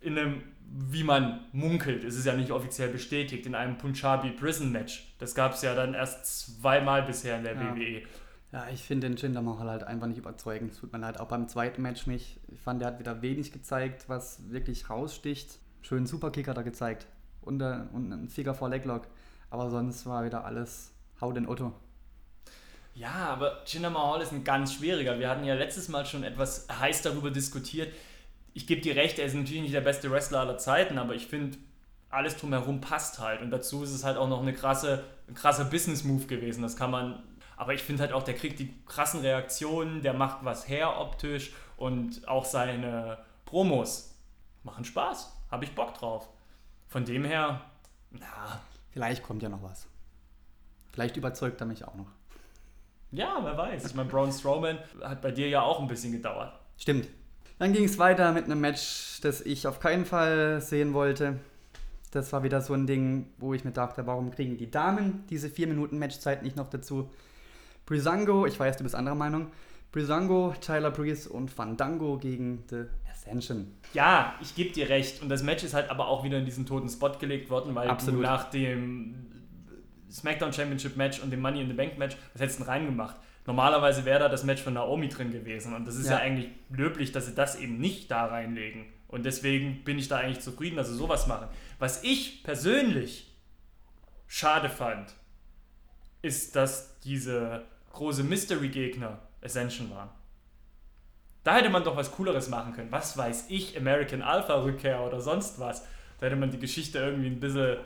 in 0.00 0.16
einem, 0.16 0.42
wie 0.70 1.02
man 1.02 1.40
munkelt, 1.52 2.04
es 2.04 2.16
ist 2.16 2.24
ja 2.24 2.34
nicht 2.34 2.52
offiziell 2.52 2.88
bestätigt, 2.88 3.44
in 3.46 3.54
einem 3.54 3.76
Punjabi 3.76 4.30
Prison 4.30 4.70
Match. 4.70 5.14
Das 5.18 5.34
gab 5.34 5.54
es 5.54 5.62
ja 5.62 5.74
dann 5.74 5.94
erst 5.94 6.60
zweimal 6.60 7.02
bisher 7.02 7.38
in 7.38 7.44
der. 7.44 7.54
Ja. 7.54 7.74
WWE. 7.76 8.02
Ja, 8.52 8.68
ich 8.72 8.84
finde 8.84 9.08
den 9.08 9.16
Jinder 9.16 9.42
Mahal 9.42 9.68
halt 9.68 9.82
einfach 9.82 10.06
nicht 10.06 10.18
überzeugend. 10.18 10.70
Es 10.70 10.78
tut 10.78 10.92
mir 10.92 11.00
leid, 11.00 11.18
auch 11.18 11.26
beim 11.26 11.48
zweiten 11.48 11.82
Match 11.82 12.06
nicht. 12.06 12.38
Ich 12.52 12.60
fand, 12.60 12.80
der 12.80 12.86
hat 12.86 13.00
wieder 13.00 13.20
wenig 13.20 13.50
gezeigt, 13.50 14.08
was 14.08 14.48
wirklich 14.50 14.88
raussticht. 14.88 15.58
Schönen 15.82 16.06
Superkick 16.06 16.46
hat 16.46 16.56
er 16.56 16.62
gezeigt. 16.62 17.08
Und, 17.40 17.60
äh, 17.60 17.80
und 17.92 18.12
ein 18.12 18.28
Figure 18.28 18.54
vor 18.54 18.68
Leglock. 18.68 19.08
Aber 19.50 19.70
sonst 19.70 20.06
war 20.06 20.24
wieder 20.24 20.44
alles 20.44 20.92
Hau 21.20 21.32
den 21.32 21.48
Otto. 21.48 21.72
Ja, 22.94 23.12
aber 23.12 23.62
Jinder 23.66 24.20
ist 24.20 24.32
ein 24.32 24.44
ganz 24.44 24.74
schwieriger. 24.74 25.18
Wir 25.18 25.28
hatten 25.28 25.44
ja 25.44 25.54
letztes 25.54 25.88
Mal 25.88 26.06
schon 26.06 26.22
etwas 26.22 26.68
heiß 26.70 27.02
darüber 27.02 27.30
diskutiert. 27.30 27.92
Ich 28.52 28.66
gebe 28.66 28.80
dir 28.80 28.94
recht, 28.94 29.18
er 29.18 29.26
ist 29.26 29.34
natürlich 29.34 29.62
nicht 29.62 29.74
der 29.74 29.80
beste 29.80 30.10
Wrestler 30.10 30.40
aller 30.40 30.58
Zeiten, 30.58 30.98
aber 30.98 31.14
ich 31.14 31.26
finde, 31.26 31.58
alles 32.08 32.36
drumherum 32.36 32.80
passt 32.80 33.18
halt. 33.18 33.42
Und 33.42 33.50
dazu 33.50 33.82
ist 33.82 33.90
es 33.90 34.04
halt 34.04 34.16
auch 34.16 34.28
noch 34.28 34.40
eine 34.40 34.52
krasse, 34.52 35.04
ein 35.28 35.34
krasser 35.34 35.64
Business-Move 35.64 36.26
gewesen. 36.26 36.62
Das 36.62 36.76
kann 36.76 36.92
man. 36.92 37.22
Aber 37.56 37.74
ich 37.74 37.82
finde 37.82 38.02
halt 38.02 38.12
auch, 38.12 38.22
der 38.22 38.34
kriegt 38.34 38.58
die 38.60 38.72
krassen 38.86 39.20
Reaktionen, 39.20 40.02
der 40.02 40.12
macht 40.12 40.44
was 40.44 40.68
her 40.68 41.00
optisch 41.00 41.52
und 41.76 42.26
auch 42.28 42.44
seine 42.44 43.18
Promos 43.44 44.16
machen 44.62 44.84
Spaß. 44.84 45.32
Habe 45.50 45.64
ich 45.64 45.74
Bock 45.74 45.94
drauf. 45.94 46.28
Von 46.88 47.04
dem 47.04 47.24
her, 47.24 47.60
na, 48.10 48.60
Vielleicht 48.94 49.24
kommt 49.24 49.42
ja 49.42 49.48
noch 49.48 49.64
was. 49.64 49.88
Vielleicht 50.92 51.16
überzeugt 51.16 51.60
er 51.60 51.66
mich 51.66 51.84
auch 51.84 51.96
noch. 51.96 52.06
Ja, 53.14 53.38
wer 53.42 53.56
weiß. 53.56 53.86
Ich 53.86 53.94
meine, 53.94 54.08
Braun 54.08 54.32
Strowman 54.32 54.78
hat 55.02 55.22
bei 55.22 55.30
dir 55.30 55.48
ja 55.48 55.62
auch 55.62 55.80
ein 55.80 55.88
bisschen 55.88 56.12
gedauert. 56.12 56.52
Stimmt. 56.76 57.08
Dann 57.58 57.72
ging 57.72 57.84
es 57.84 57.98
weiter 57.98 58.32
mit 58.32 58.44
einem 58.44 58.60
Match, 58.60 59.20
das 59.22 59.40
ich 59.40 59.66
auf 59.66 59.80
keinen 59.80 60.04
Fall 60.04 60.60
sehen 60.60 60.92
wollte. 60.92 61.38
Das 62.10 62.32
war 62.32 62.42
wieder 62.42 62.60
so 62.60 62.74
ein 62.74 62.86
Ding, 62.86 63.26
wo 63.38 63.54
ich 63.54 63.64
mir 63.64 63.72
dachte, 63.72 64.06
warum 64.06 64.30
kriegen 64.30 64.56
die 64.56 64.70
Damen 64.70 65.24
diese 65.30 65.48
4 65.48 65.68
Minuten 65.68 65.98
Matchzeit 65.98 66.42
nicht 66.42 66.56
noch 66.56 66.68
dazu? 66.68 67.10
Brisango, 67.86 68.46
ich 68.46 68.58
weiß, 68.58 68.76
du 68.76 68.82
bist 68.82 68.94
anderer 68.94 69.14
Meinung. 69.14 69.48
Breezango, 69.94 70.52
Tyler 70.60 70.90
Breeze 70.90 71.28
und 71.28 71.52
Fandango 71.52 72.18
gegen 72.18 72.64
The 72.68 72.86
Ascension. 73.08 73.72
Ja, 73.92 74.34
ich 74.42 74.56
gebe 74.56 74.72
dir 74.72 74.88
recht. 74.88 75.22
Und 75.22 75.28
das 75.28 75.44
Match 75.44 75.62
ist 75.62 75.72
halt 75.72 75.88
aber 75.88 76.08
auch 76.08 76.24
wieder 76.24 76.38
in 76.38 76.44
diesen 76.44 76.66
toten 76.66 76.88
Spot 76.88 77.12
gelegt 77.12 77.48
worden, 77.48 77.76
weil 77.76 77.88
Absolut. 77.88 78.18
du 78.18 78.22
nach 78.22 78.50
dem 78.50 79.14
SmackDown 80.14 80.52
Championship 80.52 80.96
Match 80.96 81.20
und 81.20 81.30
dem 81.30 81.40
Money 81.40 81.60
in 81.62 81.68
the 81.68 81.74
Bank 81.74 81.98
Match, 81.98 82.16
was 82.32 82.40
hättest 82.42 82.60
du 82.60 82.64
denn 82.64 82.70
reingemacht? 82.72 83.16
Normalerweise 83.46 84.04
wäre 84.04 84.20
da 84.20 84.28
das 84.28 84.44
Match 84.44 84.62
von 84.62 84.74
Naomi 84.74 85.08
drin 85.08 85.30
gewesen. 85.32 85.74
Und 85.74 85.86
das 85.86 85.96
ist 85.96 86.06
ja, 86.06 86.12
Ja. 86.12 86.18
eigentlich 86.18 86.48
löblich, 86.70 87.12
dass 87.12 87.26
sie 87.26 87.34
das 87.34 87.56
eben 87.56 87.78
nicht 87.78 88.10
da 88.10 88.26
reinlegen. 88.26 88.86
Und 89.08 89.26
deswegen 89.26 89.84
bin 89.84 89.98
ich 89.98 90.08
da 90.08 90.16
eigentlich 90.18 90.40
zufrieden, 90.40 90.76
dass 90.76 90.88
sie 90.88 90.94
sowas 90.96 91.26
machen. 91.26 91.48
Was 91.78 92.02
ich 92.04 92.42
persönlich 92.42 93.30
schade 94.26 94.68
fand, 94.70 95.12
ist, 96.22 96.56
dass 96.56 96.98
diese 97.00 97.62
große 97.92 98.24
Mystery-Gegner 98.24 99.18
Ascension 99.42 99.90
waren. 99.90 100.08
Da 101.44 101.56
hätte 101.56 101.68
man 101.68 101.84
doch 101.84 101.96
was 101.96 102.10
Cooleres 102.12 102.48
machen 102.48 102.72
können. 102.72 102.90
Was 102.90 103.16
weiß 103.18 103.46
ich, 103.50 103.76
American 103.76 104.22
Alpha 104.22 104.54
Rückkehr 104.62 105.02
oder 105.02 105.20
sonst 105.20 105.60
was. 105.60 105.82
Da 106.18 106.26
hätte 106.26 106.36
man 106.36 106.50
die 106.50 106.58
Geschichte 106.58 106.98
irgendwie 106.98 107.26
ein 107.28 107.40
bisschen 107.40 107.76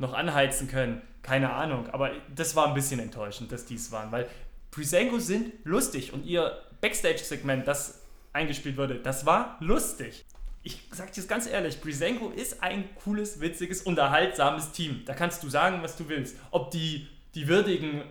noch 0.00 0.14
anheizen 0.14 0.66
können. 0.66 1.02
Keine 1.22 1.52
Ahnung. 1.52 1.88
Aber 1.90 2.10
das 2.34 2.56
war 2.56 2.66
ein 2.68 2.74
bisschen 2.74 2.98
enttäuschend, 2.98 3.52
dass 3.52 3.66
dies 3.66 3.92
waren. 3.92 4.10
Weil 4.10 4.28
Prisengo 4.70 5.18
sind 5.18 5.52
lustig 5.64 6.12
und 6.12 6.24
ihr 6.24 6.58
Backstage-Segment, 6.80 7.68
das 7.68 8.02
eingespielt 8.32 8.76
wurde, 8.76 8.96
das 8.96 9.26
war 9.26 9.56
lustig. 9.60 10.24
Ich 10.62 10.88
sag 10.90 11.12
dir 11.12 11.20
das 11.20 11.28
ganz 11.28 11.46
ehrlich, 11.46 11.80
Prisenko 11.80 12.30
ist 12.30 12.62
ein 12.62 12.84
cooles, 12.96 13.40
witziges, 13.40 13.82
unterhaltsames 13.82 14.72
Team. 14.72 15.02
Da 15.06 15.14
kannst 15.14 15.42
du 15.42 15.48
sagen, 15.48 15.82
was 15.82 15.96
du 15.96 16.08
willst. 16.08 16.36
Ob 16.50 16.70
die 16.70 17.06
die 17.34 17.46
würdigen 17.48 18.02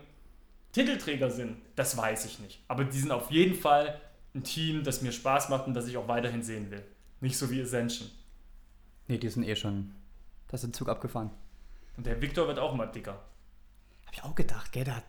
Titelträger 0.71 1.30
sind, 1.30 1.58
das 1.75 1.97
weiß 1.97 2.25
ich 2.25 2.39
nicht. 2.39 2.63
Aber 2.67 2.86
die 2.86 2.97
sind 2.97 3.12
auf 3.12 3.32
jeden 3.32 3.56
Fall 3.56 3.99
ein 4.34 4.43
Team, 4.43 4.84
das 4.84 5.02
mir 5.02 5.12
Spaß 5.12 5.49
macht 5.49 5.67
und 5.67 5.73
das 5.73 5.88
ich 5.88 5.97
auch 5.97 6.08
weiterhin 6.08 6.43
sehen 6.43 6.71
will. 6.71 6.84
Nicht 7.19 7.38
so 7.38 7.49
wie 7.49 7.62
Ascension. 7.62 8.10
Nee, 9.08 9.17
die 9.17 9.30
sind 9.30 9.43
eh 9.43 9.56
schon. 9.56 9.91
Das 10.47 10.63
ist 10.63 10.69
ein 10.69 10.73
Zug 10.73 10.88
abgefahren. 10.88 11.32
Und 11.99 12.05
der 12.05 12.21
Victor 12.21 12.47
wird 12.47 12.59
auch 12.59 12.73
mal 12.73 12.85
dicker. 12.85 13.19
Hab 14.05 14.13
ich 14.13 14.23
auch 14.23 14.33
gedacht, 14.33 14.71
gell, 14.71 14.85
der 14.85 14.95
hat 14.95 15.03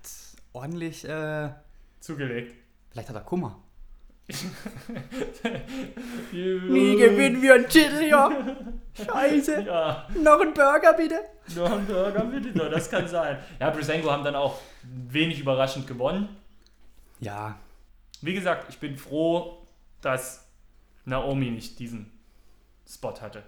ordentlich, 0.52 1.04
äh, 1.08 1.50
Zugelegt. 2.00 2.52
vielleicht 2.90 3.08
hat 3.10 3.14
er 3.14 3.22
Kummer. 3.22 3.62
Nie 6.32 6.96
wir 7.42 7.54
einen 7.54 7.68
Titel, 7.68 8.02
ja. 8.08 8.28
Scheiße. 8.92 9.62
Ja, 9.62 10.08
Noch 10.16 10.40
ein 10.40 10.52
Burger, 10.52 10.92
bitte. 10.94 11.20
nur 11.54 11.70
ein 11.70 11.86
Burger 11.86 12.24
bitte. 12.24 12.58
nur, 12.58 12.68
Das 12.68 12.90
kann 12.90 13.06
sein. 13.06 13.38
Ja, 13.60 13.70
Brisengo 13.70 14.10
haben 14.10 14.24
dann 14.24 14.34
auch 14.34 14.58
wenig 14.82 15.38
überraschend 15.38 15.86
gewonnen. 15.86 16.28
Ja, 17.20 17.56
Wie 18.20 18.34
gesagt, 18.34 18.68
ich 18.68 18.80
bin 18.80 18.98
froh, 18.98 19.64
dass 20.00 20.44
Naomi 21.04 21.52
nicht 21.52 21.78
diesen 21.78 22.10
Spot 22.84 23.14
hatte. 23.20 23.44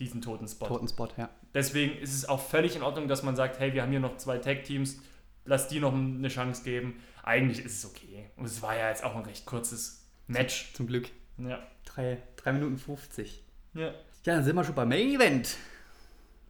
Diesen 0.00 0.20
toten 0.20 0.48
Spot. 0.48 0.66
Totenspot, 0.66 1.14
ja. 1.16 1.28
Deswegen 1.54 1.96
ist 1.98 2.14
es 2.14 2.28
auch 2.28 2.40
völlig 2.40 2.76
in 2.76 2.82
Ordnung, 2.82 3.08
dass 3.08 3.22
man 3.22 3.36
sagt, 3.36 3.58
hey, 3.58 3.74
wir 3.74 3.82
haben 3.82 3.90
hier 3.90 4.00
noch 4.00 4.16
zwei 4.16 4.38
Tag-Teams, 4.38 4.98
lass 5.44 5.68
die 5.68 5.80
noch 5.80 5.92
eine 5.92 6.28
Chance 6.28 6.62
geben. 6.62 7.02
Eigentlich 7.22 7.64
ist 7.64 7.78
es 7.78 7.90
okay. 7.90 8.30
Und 8.36 8.44
es 8.44 8.62
war 8.62 8.76
ja 8.76 8.88
jetzt 8.88 9.04
auch 9.04 9.16
ein 9.16 9.24
recht 9.24 9.46
kurzes 9.46 10.06
Match. 10.26 10.72
Zum 10.74 10.86
Glück. 10.86 11.10
Ja. 11.38 11.58
3, 11.86 12.18
Minuten 12.52 12.78
50. 12.78 13.42
ja. 13.74 13.92
Ja, 14.24 14.34
dann 14.34 14.44
sind 14.44 14.54
wir 14.54 14.64
schon 14.64 14.74
beim 14.74 14.90
Main 14.90 15.08
Event. 15.08 15.56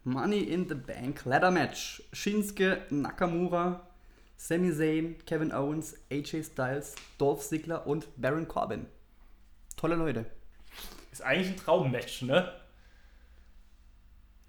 Money 0.03 0.39
in 0.39 0.67
the 0.67 0.75
Bank 0.75 1.23
Ladder 1.23 1.51
Match. 1.51 2.03
Shinsuke 2.11 2.81
Nakamura, 2.89 3.87
Sami 4.35 4.73
Zayn, 4.73 5.15
Kevin 5.25 5.53
Owens, 5.53 5.95
AJ 6.11 6.43
Styles, 6.43 6.95
Dolph 7.17 7.47
Ziggler 7.47 7.87
und 7.87 8.07
Baron 8.17 8.47
Corbin. 8.47 8.87
Tolle 9.77 9.95
Leute. 9.95 10.25
Ist 11.13 11.21
eigentlich 11.21 11.49
ein 11.49 11.57
Traummatch, 11.57 12.23
ne? 12.23 12.51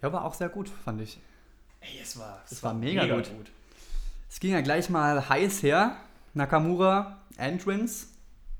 Ja, 0.02 0.12
war 0.12 0.24
auch 0.24 0.34
sehr 0.34 0.48
gut, 0.48 0.68
fand 0.84 1.00
ich. 1.00 1.18
Ey, 1.80 2.00
es 2.02 2.18
war, 2.18 2.42
es 2.44 2.52
Es 2.52 2.62
war 2.62 2.74
mega 2.74 3.06
gut. 3.06 3.30
Es 4.28 4.40
ging 4.40 4.52
ja 4.52 4.60
gleich 4.60 4.90
mal 4.90 5.28
heiß 5.28 5.62
her. 5.62 5.96
Nakamura, 6.34 7.18
Entrance. 7.36 8.06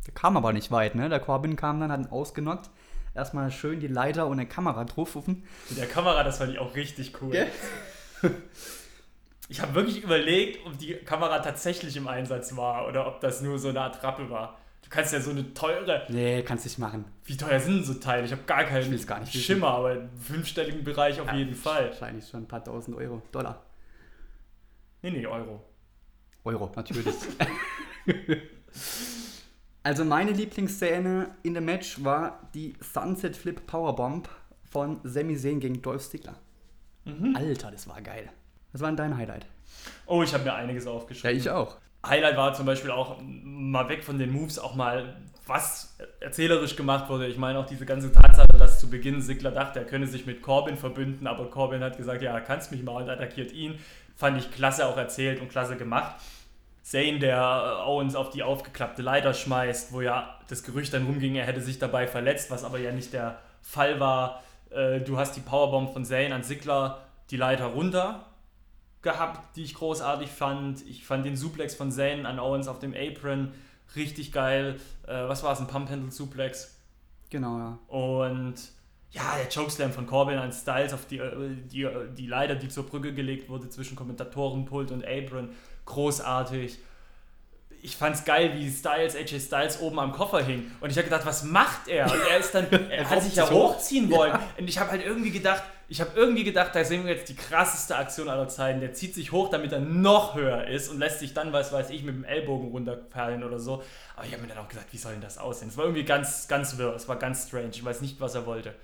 Der 0.06 0.14
kam 0.14 0.36
aber 0.36 0.52
nicht 0.52 0.70
weit, 0.70 0.94
ne? 0.94 1.08
Der 1.08 1.20
Corbin 1.20 1.56
kam 1.56 1.80
dann, 1.80 1.90
hat 1.90 2.00
ihn 2.00 2.06
ausgenockt. 2.06 2.70
Erstmal 3.14 3.50
schön 3.50 3.80
die 3.80 3.88
Leiter 3.88 4.26
und 4.26 4.34
eine 4.34 4.46
Kamera 4.46 4.84
draufrufen. 4.84 5.44
Mit 5.68 5.78
der 5.78 5.88
Kamera, 5.88 6.22
das 6.22 6.38
fand 6.38 6.52
ich 6.52 6.58
auch 6.58 6.74
richtig 6.74 7.20
cool. 7.20 7.32
Gell? 7.32 7.50
Ich 9.48 9.60
habe 9.60 9.74
wirklich 9.74 10.02
überlegt, 10.02 10.64
ob 10.64 10.78
die 10.78 10.94
Kamera 10.94 11.40
tatsächlich 11.40 11.94
im 11.98 12.08
Einsatz 12.08 12.56
war 12.56 12.88
oder 12.88 13.06
ob 13.06 13.20
das 13.20 13.42
nur 13.42 13.58
so 13.58 13.68
eine 13.68 13.82
Attrappe 13.82 14.30
war. 14.30 14.58
Du 14.92 14.96
kannst 14.96 15.14
ja 15.14 15.20
so 15.22 15.30
eine 15.30 15.54
teure. 15.54 16.02
Nee, 16.10 16.42
kannst 16.42 16.66
nicht 16.66 16.78
machen. 16.78 17.06
Wie 17.24 17.34
teuer 17.34 17.58
sind 17.58 17.76
denn 17.76 17.84
so 17.84 17.94
Teile? 17.94 18.26
Ich 18.26 18.32
habe 18.32 18.42
gar 18.42 18.62
keinen 18.64 18.92
Ich 18.92 19.06
gar 19.06 19.20
nicht 19.20 19.32
wissen. 19.32 19.42
Schimmer, 19.42 19.68
aber 19.68 19.94
im 19.94 20.10
fünfstelligen 20.18 20.84
Bereich 20.84 21.18
auf 21.18 21.28
Ja, 21.28 21.34
jeden 21.34 21.54
Fall. 21.54 21.86
Wahrscheinlich 21.86 22.28
schon 22.28 22.42
ein 22.42 22.46
paar 22.46 22.62
tausend 22.62 22.98
Euro. 22.98 23.22
Dollar. 23.32 23.62
Nee, 25.00 25.12
nee, 25.12 25.26
Euro. 25.26 25.64
Euro, 26.44 26.70
natürlich. 26.76 27.14
also 29.82 30.04
meine 30.04 30.32
Lieblingsszene 30.32 31.36
in 31.42 31.54
dem 31.54 31.64
Match 31.64 32.04
war 32.04 32.50
die 32.52 32.74
Sunset 32.80 33.34
Flip 33.34 33.66
Powerbomb 33.66 34.28
von 34.70 35.00
Sami 35.04 35.38
Zayn 35.38 35.58
gegen 35.58 35.80
Dolph 35.80 36.06
Ziggler. 36.06 36.38
Mhm. 37.06 37.34
Alter, 37.34 37.70
das 37.70 37.88
war 37.88 38.02
geil. 38.02 38.28
Was 38.72 38.82
war 38.82 38.88
denn 38.90 38.98
dein 38.98 39.16
Highlight? 39.16 39.46
Oh, 40.04 40.22
ich 40.22 40.34
habe 40.34 40.44
mir 40.44 40.52
einiges 40.52 40.86
aufgeschrieben. 40.86 41.48
auch. 41.48 41.78
Highlight 42.06 42.36
war 42.36 42.52
zum 42.54 42.66
Beispiel 42.66 42.90
auch 42.90 43.18
mal 43.22 43.88
weg 43.88 44.02
von 44.02 44.18
den 44.18 44.32
Moves 44.32 44.58
auch 44.58 44.74
mal, 44.74 45.16
was 45.46 45.96
erzählerisch 46.20 46.76
gemacht 46.76 47.08
wurde. 47.08 47.26
Ich 47.26 47.36
meine 47.36 47.58
auch 47.58 47.66
diese 47.66 47.86
ganze 47.86 48.10
Tatsache, 48.12 48.58
dass 48.58 48.80
zu 48.80 48.90
Beginn 48.90 49.20
Sigler 49.20 49.50
dachte, 49.52 49.80
er 49.80 49.84
könne 49.86 50.06
sich 50.06 50.26
mit 50.26 50.42
Corbin 50.42 50.76
verbünden, 50.76 51.26
aber 51.26 51.48
Corbin 51.50 51.82
hat 51.82 51.96
gesagt, 51.96 52.22
ja, 52.22 52.40
kannst 52.40 52.72
mich 52.72 52.82
mal 52.82 53.02
und 53.02 53.08
attackiert 53.08 53.52
ihn. 53.52 53.78
Fand 54.16 54.38
ich 54.38 54.50
klasse 54.50 54.86
auch 54.86 54.96
erzählt 54.96 55.40
und 55.40 55.48
klasse 55.48 55.76
gemacht. 55.76 56.16
Zane, 56.82 57.20
der 57.20 57.84
Owens 57.86 58.16
auf 58.16 58.30
die 58.30 58.42
aufgeklappte 58.42 59.02
Leiter 59.02 59.34
schmeißt, 59.34 59.92
wo 59.92 60.00
ja 60.00 60.38
das 60.48 60.64
Gerücht 60.64 60.92
dann 60.92 61.06
rumging, 61.06 61.36
er 61.36 61.46
hätte 61.46 61.60
sich 61.60 61.78
dabei 61.78 62.08
verletzt, 62.08 62.50
was 62.50 62.64
aber 62.64 62.78
ja 62.78 62.90
nicht 62.90 63.12
der 63.12 63.38
Fall 63.62 64.00
war. 64.00 64.42
Äh, 64.70 65.00
Du 65.00 65.16
hast 65.16 65.36
die 65.36 65.40
Powerbomb 65.40 65.92
von 65.92 66.04
Zane 66.04 66.34
an 66.34 66.42
Sigler 66.42 67.02
die 67.30 67.36
Leiter 67.36 67.66
runter 67.66 68.26
gehabt, 69.02 69.56
die 69.56 69.64
ich 69.64 69.74
großartig 69.74 70.30
fand. 70.30 70.86
Ich 70.88 71.04
fand 71.04 71.26
den 71.26 71.36
Suplex 71.36 71.74
von 71.74 71.90
Zane 71.90 72.26
an 72.26 72.38
Owens 72.38 72.68
auf 72.68 72.78
dem 72.78 72.94
Apron 72.94 73.52
richtig 73.96 74.32
geil. 74.32 74.80
Äh, 75.06 75.28
was 75.28 75.42
war 75.42 75.52
es, 75.52 75.60
ein 75.60 75.66
Pump-Handle-Suplex? 75.66 76.76
Genau, 77.30 77.58
ja. 77.58 77.78
Und 77.88 78.54
ja, 79.10 79.36
der 79.36 79.48
Chokeslam 79.52 79.92
von 79.92 80.06
Corbin 80.06 80.38
an 80.38 80.52
Styles 80.52 80.94
auf 80.94 81.06
die, 81.06 81.18
äh, 81.18 81.56
die, 81.70 81.88
die 82.16 82.26
Leiter, 82.26 82.54
die 82.54 82.68
zur 82.68 82.86
Brücke 82.86 83.12
gelegt 83.12 83.48
wurde 83.48 83.68
zwischen 83.68 83.96
Kommentatorenpult 83.96 84.90
und 84.90 85.04
Apron, 85.04 85.50
großartig. 85.84 86.78
Ich 87.84 87.96
fand's 87.96 88.24
geil, 88.24 88.52
wie 88.54 88.70
Styles, 88.70 89.16
AJ 89.16 89.40
Styles 89.40 89.80
oben 89.80 89.98
am 89.98 90.12
Koffer 90.12 90.42
hing. 90.42 90.70
Und 90.80 90.90
ich 90.90 90.96
habe 90.96 91.04
gedacht, 91.04 91.26
was 91.26 91.42
macht 91.42 91.88
er? 91.88 92.10
Und 92.10 92.20
er 92.30 92.38
ist 92.38 92.54
dann, 92.54 92.70
er 92.90 93.10
hat 93.10 93.22
sich 93.22 93.34
ja 93.34 93.50
hochziehen 93.50 94.08
wollen. 94.10 94.38
Und 94.56 94.68
ich 94.68 94.78
habe 94.78 94.92
halt 94.92 95.04
irgendwie 95.04 95.32
gedacht, 95.32 95.64
ich 95.92 96.00
habe 96.00 96.12
irgendwie 96.14 96.42
gedacht, 96.42 96.74
da 96.74 96.82
sehen 96.84 97.04
wir 97.04 97.12
jetzt 97.12 97.28
die 97.28 97.36
krasseste 97.36 97.96
Aktion 97.96 98.30
aller 98.30 98.48
Zeiten. 98.48 98.80
Der 98.80 98.94
zieht 98.94 99.14
sich 99.14 99.30
hoch, 99.30 99.50
damit 99.50 99.72
er 99.72 99.80
noch 99.80 100.34
höher 100.34 100.66
ist 100.66 100.88
und 100.88 100.98
lässt 100.98 101.18
sich 101.18 101.34
dann, 101.34 101.52
was 101.52 101.70
weiß 101.70 101.90
ich, 101.90 102.02
mit 102.02 102.14
dem 102.14 102.24
Ellbogen 102.24 102.70
runterperlen 102.70 103.44
oder 103.44 103.58
so. 103.58 103.82
Aber 104.16 104.24
ich 104.24 104.32
habe 104.32 104.40
mir 104.40 104.48
dann 104.48 104.56
auch 104.56 104.68
gesagt, 104.68 104.90
wie 104.90 104.96
soll 104.96 105.12
denn 105.12 105.20
das 105.20 105.36
aussehen? 105.36 105.68
Es 105.68 105.76
war 105.76 105.84
irgendwie 105.84 106.04
ganz, 106.04 106.48
ganz 106.48 106.78
wirr, 106.78 106.94
es 106.94 107.08
war 107.08 107.16
ganz 107.16 107.46
strange. 107.46 107.72
Ich 107.72 107.84
weiß 107.84 108.00
nicht, 108.00 108.22
was 108.22 108.34
er 108.34 108.46
wollte. 108.46 108.74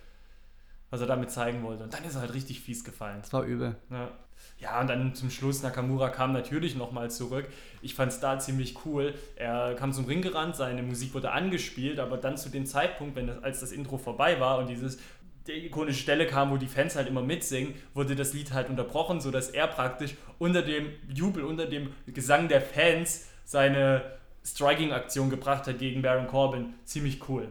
Was 0.90 1.00
er 1.00 1.06
damit 1.06 1.30
zeigen 1.30 1.62
wollte. 1.62 1.84
Und 1.84 1.94
dann 1.94 2.04
ist 2.04 2.14
er 2.14 2.20
halt 2.20 2.34
richtig 2.34 2.60
fies 2.60 2.84
gefallen. 2.84 3.20
Das 3.22 3.32
war 3.32 3.42
übel. 3.42 3.76
Ja. 3.90 4.10
ja, 4.58 4.78
und 4.78 4.88
dann 4.88 5.14
zum 5.14 5.30
Schluss, 5.30 5.62
Nakamura 5.62 6.10
kam 6.10 6.34
natürlich 6.34 6.76
nochmal 6.76 7.10
zurück. 7.10 7.48
Ich 7.80 7.94
fand 7.94 8.12
es 8.12 8.20
da 8.20 8.38
ziemlich 8.38 8.84
cool. 8.84 9.14
Er 9.36 9.74
kam 9.76 9.94
zum 9.94 10.04
Ring 10.04 10.20
gerannt, 10.20 10.56
seine 10.56 10.82
Musik 10.82 11.14
wurde 11.14 11.30
angespielt, 11.30 12.00
aber 12.00 12.18
dann 12.18 12.36
zu 12.36 12.50
dem 12.50 12.66
Zeitpunkt, 12.66 13.16
wenn 13.16 13.28
das, 13.28 13.42
als 13.42 13.60
das 13.60 13.72
Intro 13.72 13.96
vorbei 13.96 14.40
war 14.40 14.58
und 14.58 14.68
dieses 14.68 14.98
die 15.48 15.66
ikonische 15.66 16.00
Stelle 16.00 16.26
kam, 16.26 16.50
wo 16.50 16.56
die 16.56 16.66
Fans 16.66 16.94
halt 16.96 17.08
immer 17.08 17.22
mitsingen, 17.22 17.74
wurde 17.94 18.14
das 18.14 18.32
Lied 18.34 18.52
halt 18.52 18.68
unterbrochen, 18.68 19.20
sodass 19.20 19.50
er 19.50 19.66
praktisch 19.66 20.14
unter 20.38 20.62
dem 20.62 20.92
Jubel, 21.08 21.44
unter 21.44 21.66
dem 21.66 21.92
Gesang 22.06 22.48
der 22.48 22.60
Fans 22.60 23.28
seine 23.44 24.18
Striking-Aktion 24.44 25.30
gebracht 25.30 25.66
hat 25.66 25.78
gegen 25.78 26.02
Baron 26.02 26.26
Corbin. 26.26 26.74
Ziemlich 26.84 27.28
cool. 27.28 27.48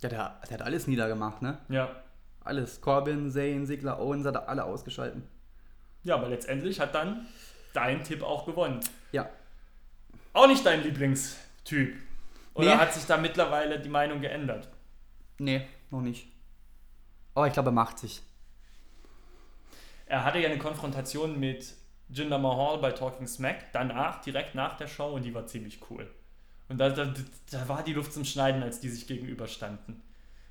Ja, 0.00 0.08
der, 0.08 0.40
der 0.48 0.58
hat 0.58 0.62
alles 0.62 0.86
niedergemacht, 0.86 1.42
ne? 1.42 1.58
Ja. 1.68 1.90
Alles. 2.42 2.80
Corbin, 2.80 3.30
Zayn, 3.30 3.64
Sigler, 3.66 3.98
Owens 4.00 4.26
hat 4.26 4.34
er 4.34 4.48
alle 4.48 4.64
ausgeschalten. 4.64 5.22
Ja, 6.02 6.16
aber 6.16 6.28
letztendlich 6.28 6.80
hat 6.80 6.94
dann 6.94 7.26
dein 7.72 8.02
Tipp 8.04 8.22
auch 8.22 8.44
gewonnen. 8.44 8.80
Ja. 9.12 9.28
Auch 10.34 10.46
nicht 10.46 10.64
dein 10.66 10.82
Lieblingstyp. 10.82 11.94
Oder 12.54 12.74
Nee. 12.74 12.76
hat 12.76 12.92
sich 12.92 13.04
da 13.06 13.16
mittlerweile 13.16 13.80
die 13.80 13.88
Meinung 13.88 14.20
geändert? 14.20 14.68
Nee, 15.38 15.66
noch 15.90 16.02
nicht. 16.02 16.28
Aber 17.34 17.46
ich 17.46 17.52
glaube, 17.52 17.70
er 17.70 17.72
macht 17.72 17.98
sich. 17.98 18.22
Er 20.06 20.24
hatte 20.24 20.38
ja 20.38 20.48
eine 20.48 20.58
Konfrontation 20.58 21.38
mit 21.40 21.74
Jinder 22.08 22.38
Mahal 22.38 22.78
bei 22.78 22.92
Talking 22.92 23.26
Smack, 23.26 23.72
danach, 23.72 24.20
direkt 24.20 24.54
nach 24.54 24.76
der 24.76 24.86
Show, 24.86 25.08
und 25.14 25.22
die 25.22 25.34
war 25.34 25.46
ziemlich 25.46 25.80
cool. 25.90 26.08
Und 26.68 26.78
da, 26.78 26.90
da, 26.90 27.12
da 27.50 27.68
war 27.68 27.82
die 27.82 27.92
Luft 27.92 28.12
zum 28.12 28.24
Schneiden, 28.24 28.62
als 28.62 28.80
die 28.80 28.88
sich 28.88 29.06
gegenüberstanden. 29.06 30.02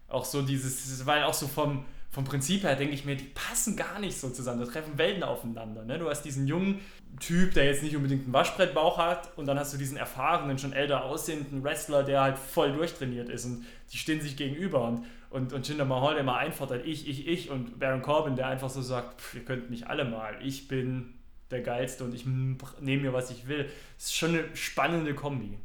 Auch 0.08 0.26
so 0.26 0.42
dieses, 0.42 1.06
weil 1.06 1.24
auch 1.24 1.34
so 1.34 1.48
vom, 1.48 1.86
vom 2.12 2.24
Prinzip 2.24 2.64
her 2.64 2.76
denke 2.76 2.94
ich 2.94 3.06
mir, 3.06 3.16
die 3.16 3.24
passen 3.24 3.76
gar 3.76 4.00
nicht 4.00 4.20
so 4.20 4.30
zusammen. 4.30 4.60
Da 4.60 4.66
treffen 4.68 4.98
Welten 4.98 5.24
aufeinander. 5.24 5.84
Ne? 5.86 5.98
Du 5.98 6.10
hast 6.10 6.22
diesen 6.24 6.46
jungen 6.46 6.82
Typ, 7.20 7.54
der 7.56 7.66
jetzt 7.66 7.82
nicht 7.82 7.96
unbedingt 7.96 8.26
einen 8.26 8.34
Waschbrettbauch 8.34 8.98
hat, 9.00 9.36
und 9.38 9.48
dann 9.48 9.58
hast 9.58 9.74
du 9.74 9.78
diesen 9.78 9.98
erfahrenen, 9.98 10.60
schon 10.60 10.74
älter 10.74 11.06
aussehenden 11.06 11.64
Wrestler, 11.64 12.04
der 12.04 12.22
halt 12.22 12.38
voll 12.38 12.74
durchtrainiert 12.74 13.30
ist. 13.30 13.46
Und 13.46 13.66
die 13.92 13.98
stehen 13.98 14.22
sich 14.22 14.38
gegenüber. 14.38 14.88
Und, 14.88 15.06
und, 15.34 15.52
und 15.52 15.68
Jinder 15.68 15.86
Mahal, 15.86 16.14
der 16.14 16.22
immer 16.22 16.38
einfordert, 16.38 16.86
ich, 16.86 17.08
ich, 17.08 17.28
ich. 17.28 17.50
Und 17.50 17.80
Baron 17.80 18.02
Corbin, 18.02 18.36
der 18.36 18.48
einfach 18.48 18.70
so 18.70 18.82
sagt, 18.82 19.20
pff, 19.20 19.36
ihr 19.36 19.46
könnt 19.46 19.70
mich 19.70 19.88
alle 19.88 20.06
mal. 20.06 20.38
Ich 20.44 20.68
bin 20.68 21.16
der 21.50 21.62
Geilste 21.62 22.04
und 22.04 22.14
ich 22.14 22.26
nehme 22.26 23.02
mir, 23.02 23.14
was 23.14 23.32
ich 23.32 23.48
will. 23.48 23.70
Das 23.96 24.06
ist 24.06 24.16
schon 24.16 24.30
eine 24.30 24.56
spannende 24.56 25.14
Kombi. 25.16 25.58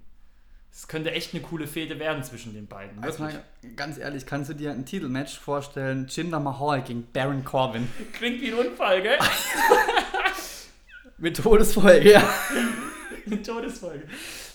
Es 0.73 0.87
könnte 0.87 1.11
echt 1.11 1.35
eine 1.35 1.43
coole 1.43 1.67
Fehde 1.67 1.99
werden 1.99 2.23
zwischen 2.23 2.55
den 2.55 2.67
beiden. 2.67 3.03
Also 3.03 3.25
mal 3.25 3.43
ganz 3.75 3.99
ehrlich, 3.99 4.27
kannst 4.27 4.49
du 4.49 4.55
dir 4.55 4.71
ein 4.71 4.87
Titelmatch 4.87 5.39
vorstellen? 5.39 6.07
Jinder 6.09 6.41
Mahal 6.41 6.83
gegen 6.83 7.07
Baron 7.13 7.45
Corbin. 7.45 7.89
Klingt 8.13 8.41
wie 8.41 8.53
ein 8.53 8.55
Unfall, 8.55 9.03
gell? 9.03 9.19
Mit 11.19 11.37
Todesfolge, 11.37 12.13
ja. 12.13 12.23
Eine 13.27 13.43
Todesfolge. 13.43 14.05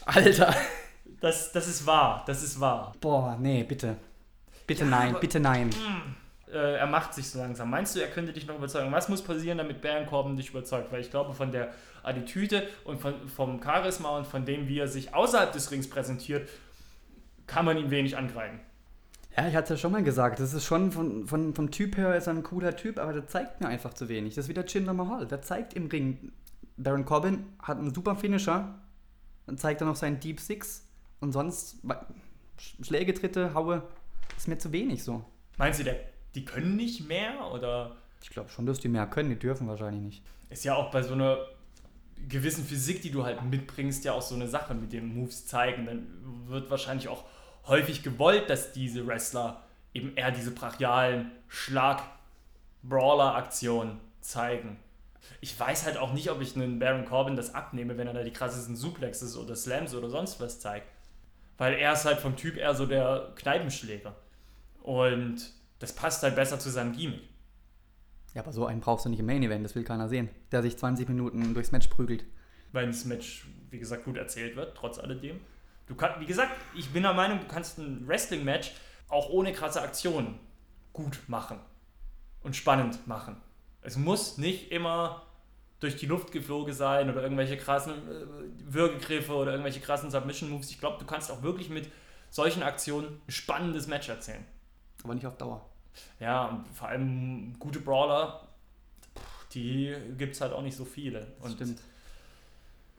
Alter. 0.06 0.56
Das, 1.20 1.52
das 1.52 1.68
ist 1.68 1.86
wahr, 1.86 2.24
das 2.26 2.42
ist 2.42 2.60
wahr. 2.60 2.94
Boah, 3.00 3.38
nee, 3.40 3.64
bitte. 3.64 3.98
Bitte 4.68 4.84
Ja, 4.84 4.90
nein, 4.90 5.16
bitte 5.20 5.40
nein. 5.40 5.70
Äh, 6.52 6.76
er 6.78 6.88
macht 6.88 7.14
sich 7.14 7.30
so 7.30 7.40
langsam. 7.40 7.70
Meinst 7.70 7.96
du, 7.96 8.00
er 8.00 8.08
könnte 8.08 8.32
dich 8.32 8.46
noch 8.46 8.56
überzeugen? 8.56 8.92
Was 8.92 9.10
muss 9.10 9.22
passieren, 9.22 9.58
damit 9.58 9.82
Baron 9.82 10.06
Corbin 10.06 10.38
dich 10.38 10.50
überzeugt? 10.50 10.92
Weil 10.92 11.02
ich 11.02 11.10
glaube, 11.10 11.34
von 11.34 11.52
der 11.52 11.72
Attitüde 12.04 12.68
und 12.86 13.02
von, 13.02 13.28
vom 13.28 13.62
Charisma 13.62 14.18
und 14.18 14.28
von 14.28 14.46
dem, 14.46 14.68
wie 14.68 14.80
er 14.80 14.88
sich 14.88 15.14
außerhalb 15.14 15.52
des 15.52 15.72
Rings 15.72 15.90
präsentiert, 15.90 16.48
kann 17.48 17.66
man 17.66 17.78
ihm 17.78 17.90
wenig 17.90 18.18
angreifen. 18.18 18.60
Ja, 19.36 19.48
ich 19.48 19.56
hatte 19.56 19.74
es 19.74 19.80
ja 19.80 19.82
schon 19.82 19.92
mal 19.92 20.04
gesagt, 20.04 20.40
das 20.40 20.54
ist 20.54 20.66
schon 20.66 20.92
von, 20.92 21.26
von, 21.26 21.56
vom 21.56 21.72
Typ 21.72 21.98
her 21.98 22.16
ist 22.16 22.28
er 22.28 22.34
ein 22.34 22.44
cooler 22.44 22.76
Typ, 22.76 23.00
aber 23.00 23.14
der 23.14 23.26
zeigt 23.26 23.62
mir 23.62 23.68
einfach 23.68 23.94
zu 23.94 24.08
wenig. 24.08 24.36
Das 24.36 24.46
ist 24.46 24.50
wieder 24.50 24.66
Jinder 24.66 24.94
Mahal, 24.94 25.26
der 25.26 25.42
zeigt 25.42 25.74
im 25.74 25.88
Ring. 25.88 26.32
Baron 26.78 27.06
Corbin 27.06 27.46
hat 27.62 27.80
einen 27.80 27.94
super 27.94 28.16
Finisher, 28.16 28.76
dann 29.48 29.58
zeigt 29.58 29.82
er 29.82 29.88
noch 29.88 29.96
seinen 29.96 30.20
Deep 30.20 30.40
Six 30.40 30.88
und 31.20 31.32
sonst 31.32 31.78
Schläge, 32.82 33.14
Tritte, 33.14 33.54
Haue, 33.56 33.84
ist 34.38 34.48
mir 34.48 34.58
zu 34.58 34.72
wenig 34.72 35.04
so. 35.04 35.24
Meinst 35.58 35.80
du, 35.80 35.84
der, 35.84 35.96
die 36.36 36.46
können 36.46 36.76
nicht 36.76 37.08
mehr? 37.08 37.52
Oder 37.52 37.96
Ich 38.22 38.30
glaube 38.30 38.50
schon, 38.50 38.66
dass 38.66 38.80
die 38.80 38.90
mehr 38.90 39.08
können, 39.08 39.30
die 39.30 39.40
dürfen 39.40 39.68
wahrscheinlich 39.68 40.02
nicht. 40.02 40.24
ist 40.50 40.64
ja 40.64 40.76
auch 40.76 40.92
bei 40.92 41.02
so 41.02 41.14
einer 41.14 41.38
gewissen 42.28 42.66
Physik, 42.66 43.02
die 43.02 43.12
du 43.12 43.26
halt 43.26 43.44
mitbringst, 43.44 44.06
ja 44.06 44.14
auch 44.14 44.22
so 44.22 44.36
eine 44.36 44.48
Sache 44.48 44.74
mit 44.74 44.94
dem 44.94 45.14
Moves 45.14 45.46
zeigen. 45.46 45.86
Dann 45.86 46.08
wird 46.48 46.70
wahrscheinlich 46.70 47.10
auch 47.10 47.26
häufig 47.68 48.04
gewollt, 48.04 48.50
dass 48.50 48.74
diese 48.74 49.06
Wrestler 49.08 49.64
eben 49.94 50.16
eher 50.16 50.32
diese 50.32 50.52
brachialen 50.52 51.32
Schlag-Brawler-Aktionen 51.48 54.00
zeigen. 54.22 54.78
Ich 55.40 55.58
weiß 55.60 55.86
halt 55.86 55.98
auch 55.98 56.14
nicht, 56.14 56.32
ob 56.32 56.42
ich 56.42 56.56
einen 56.56 56.80
Baron 56.80 57.06
Corbin 57.06 57.36
das 57.36 57.54
abnehme, 57.54 57.96
wenn 57.98 58.08
er 58.08 58.14
da 58.14 58.24
die 58.24 58.32
krassesten 58.32 58.76
Suplexes 58.76 59.38
oder 59.38 59.56
Slams 59.56 59.94
oder 59.96 60.10
sonst 60.10 60.42
was 60.42 60.60
zeigt. 60.60 60.88
Weil 61.58 61.76
er 61.76 61.94
ist 61.94 62.06
halt 62.06 62.20
vom 62.20 62.36
Typ 62.36 62.58
eher 62.58 62.74
so 62.76 62.86
der 62.86 63.32
Kneipenschläger. 63.36 64.16
Und 64.82 65.52
das 65.80 65.94
passt 65.94 66.24
halt 66.24 66.36
besser 66.36 66.60
zu 66.60 66.70
seinem 66.70 66.94
Gimmick. 66.94 67.22
Ja, 68.34 68.42
aber 68.42 68.52
so 68.52 68.66
einen 68.66 68.82
brauchst 68.82 69.06
du 69.06 69.10
nicht 69.10 69.20
im 69.20 69.28
Main 69.28 69.44
Event, 69.44 69.64
das 69.64 69.76
will 69.76 69.84
keiner 69.84 70.10
sehen. 70.10 70.30
Der 70.52 70.62
sich 70.62 70.78
20 70.78 71.08
Minuten 71.08 71.54
durchs 71.54 71.72
Match 71.72 71.88
prügelt. 71.88 72.26
wenn 72.72 72.88
das 72.88 73.06
Match, 73.06 73.46
wie 73.70 73.78
gesagt, 73.78 74.06
gut 74.06 74.18
erzählt 74.18 74.56
wird, 74.56 74.76
trotz 74.76 74.98
alledem. 74.98 75.40
Du 75.86 75.96
kannst, 75.96 76.20
wie 76.20 76.26
gesagt, 76.26 76.52
ich 76.76 76.92
bin 76.92 77.04
der 77.04 77.14
Meinung, 77.14 77.40
du 77.40 77.48
kannst 77.48 77.78
ein 77.78 78.08
Wrestling-Match 78.08 78.74
auch 79.10 79.30
ohne 79.30 79.54
krasse 79.54 79.82
Aktionen 79.82 80.40
gut 80.92 81.20
machen 81.28 81.60
und 82.42 82.56
spannend 82.56 83.06
machen. 83.08 83.36
Es 83.82 83.98
muss 83.98 84.38
nicht 84.38 84.72
immer 84.72 85.24
durch 85.84 85.98
die 85.98 86.06
Luft 86.06 86.32
geflogen 86.32 86.74
sein 86.74 87.10
oder 87.10 87.22
irgendwelche 87.22 87.58
krassen 87.58 87.94
äh, 87.94 88.74
Würgegriffe 88.74 89.34
oder 89.34 89.52
irgendwelche 89.52 89.82
krassen 89.82 90.10
Submission-Moves. 90.10 90.70
Ich 90.72 90.80
glaube, 90.80 90.98
du 91.00 91.06
kannst 91.06 91.30
auch 91.32 91.44
wirklich 91.44 91.70
mit 91.70 91.92
solchen 92.30 92.64
Aktionen 92.64 93.22
ein 93.28 93.32
spannendes 93.32 93.88
Match 93.88 94.10
erzählen. 94.10 94.44
Aber 95.04 95.14
nicht 95.14 95.26
auf 95.26 95.38
Dauer. 95.38 95.70
Ja, 96.20 96.46
und 96.46 96.68
vor 96.74 96.88
allem 96.88 97.54
gute 97.60 97.80
Brawler, 97.80 98.48
die 99.54 99.94
gibt 100.18 100.34
es 100.36 100.42
halt 100.42 100.54
auch 100.54 100.62
nicht 100.64 100.76
so 100.76 100.86
viele. 100.86 101.20
Das 101.38 101.46
Und 101.46 101.56
stimmt. 101.56 101.80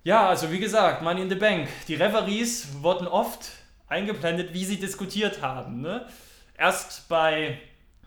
ja, 0.04 0.28
also 0.28 0.52
wie 0.52 0.60
gesagt, 0.60 1.02
Money 1.02 1.22
in 1.22 1.28
the 1.28 1.34
Bank. 1.34 1.68
Die 1.88 1.94
Referees 1.94 2.82
wurden 2.82 3.08
oft 3.08 3.50
eingeblendet, 3.88 4.52
wie 4.54 4.64
sie 4.64 4.78
diskutiert 4.78 5.42
haben. 5.42 5.80
Ne? 5.80 6.06
Erst 6.56 7.08
bei 7.08 7.58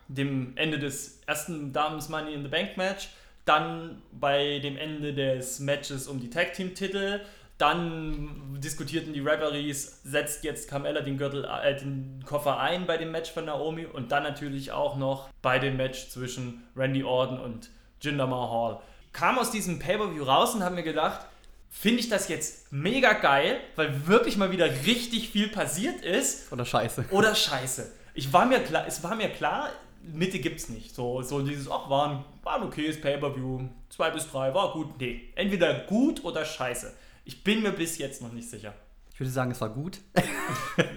dem 0.08 0.56
Ende 0.56 0.78
des 0.78 1.20
ersten 1.26 1.72
Damens 1.72 2.08
Money 2.08 2.32
in 2.32 2.42
the 2.42 2.48
Bank 2.48 2.76
Match, 2.76 3.08
dann 3.48 4.02
bei 4.12 4.58
dem 4.58 4.76
Ende 4.76 5.14
des 5.14 5.60
Matches 5.60 6.06
um 6.06 6.20
die 6.20 6.30
Tag 6.30 6.52
Team 6.54 6.74
Titel, 6.74 7.20
dann 7.56 8.58
diskutierten 8.62 9.12
die 9.12 9.20
Referees, 9.20 10.00
setzt 10.04 10.44
jetzt 10.44 10.70
Carmella 10.70 11.00
den 11.00 11.18
Gürtel, 11.18 11.44
äh, 11.44 11.76
den 11.76 12.22
Koffer 12.24 12.60
ein 12.60 12.86
bei 12.86 12.96
dem 12.98 13.10
Match 13.10 13.32
von 13.32 13.46
Naomi 13.46 13.84
und 13.84 14.12
dann 14.12 14.22
natürlich 14.22 14.70
auch 14.70 14.96
noch 14.96 15.28
bei 15.42 15.58
dem 15.58 15.76
Match 15.76 16.08
zwischen 16.08 16.62
Randy 16.76 17.02
Orton 17.02 17.40
und 17.40 17.70
Jinder 18.00 18.28
Mahal. 18.28 18.78
Kam 19.12 19.38
aus 19.38 19.50
diesem 19.50 19.80
Pay-Per-View 19.80 20.22
raus 20.22 20.54
und 20.54 20.62
habe 20.62 20.76
mir 20.76 20.84
gedacht, 20.84 21.26
finde 21.70 21.98
ich 22.00 22.08
das 22.08 22.28
jetzt 22.28 22.72
mega 22.72 23.14
geil, 23.14 23.58
weil 23.74 24.06
wirklich 24.06 24.36
mal 24.36 24.52
wieder 24.52 24.66
richtig 24.86 25.30
viel 25.30 25.48
passiert 25.48 26.00
ist 26.02 26.52
Oder 26.52 26.64
scheiße. 26.64 27.06
oder 27.10 27.34
scheiße. 27.34 27.92
Ich 28.14 28.32
war 28.32 28.46
mir 28.46 28.60
klar, 28.60 28.84
es 28.86 29.02
war 29.02 29.16
mir 29.16 29.30
klar, 29.30 29.70
Mitte 30.12 30.38
gibt's 30.38 30.68
nicht. 30.68 30.94
So, 30.94 31.22
so 31.22 31.40
dieses, 31.40 31.70
ach, 31.70 31.88
war 31.88 32.10
ein, 32.10 32.24
war 32.42 32.56
ein 32.56 32.62
okayes 32.64 33.00
Pay-Per-View, 33.00 33.68
2 33.90 34.10
bis 34.10 34.30
3, 34.30 34.54
war 34.54 34.72
gut. 34.72 34.98
Nee, 35.00 35.20
entweder 35.34 35.74
gut 35.80 36.24
oder 36.24 36.44
scheiße. 36.44 36.92
Ich 37.24 37.44
bin 37.44 37.62
mir 37.62 37.72
bis 37.72 37.98
jetzt 37.98 38.22
noch 38.22 38.32
nicht 38.32 38.48
sicher. 38.48 38.74
Ich 39.12 39.20
würde 39.20 39.30
sagen, 39.30 39.50
es 39.50 39.60
war 39.60 39.70
gut. 39.70 40.00
habe 40.16 40.94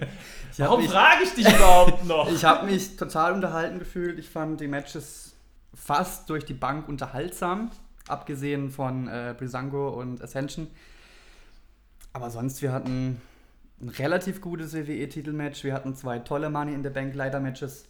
Warum 0.56 0.80
mich, 0.80 0.90
frage 0.90 1.24
ich 1.24 1.34
dich 1.34 1.48
überhaupt 1.48 2.04
noch? 2.06 2.30
ich 2.30 2.44
hab 2.44 2.64
mich 2.64 2.96
total 2.96 3.32
unterhalten 3.32 3.80
gefühlt. 3.80 4.18
Ich 4.18 4.28
fand 4.28 4.60
die 4.60 4.68
Matches 4.68 5.34
fast 5.74 6.30
durch 6.30 6.44
die 6.44 6.54
Bank 6.54 6.88
unterhaltsam. 6.88 7.70
Abgesehen 8.06 8.70
von 8.70 9.08
äh, 9.08 9.34
Brisango 9.36 9.88
und 9.88 10.22
Ascension. 10.22 10.68
Aber 12.12 12.30
sonst, 12.30 12.62
wir 12.62 12.72
hatten 12.72 13.20
ein 13.80 13.88
relativ 13.88 14.40
gutes 14.40 14.74
WWE-Titelmatch. 14.74 15.64
Wir 15.64 15.74
hatten 15.74 15.94
zwei 15.96 16.18
tolle 16.20 16.50
Money 16.50 16.74
in 16.74 16.82
the 16.84 16.90
Bank 16.90 17.14
Leiter-Matches. 17.14 17.86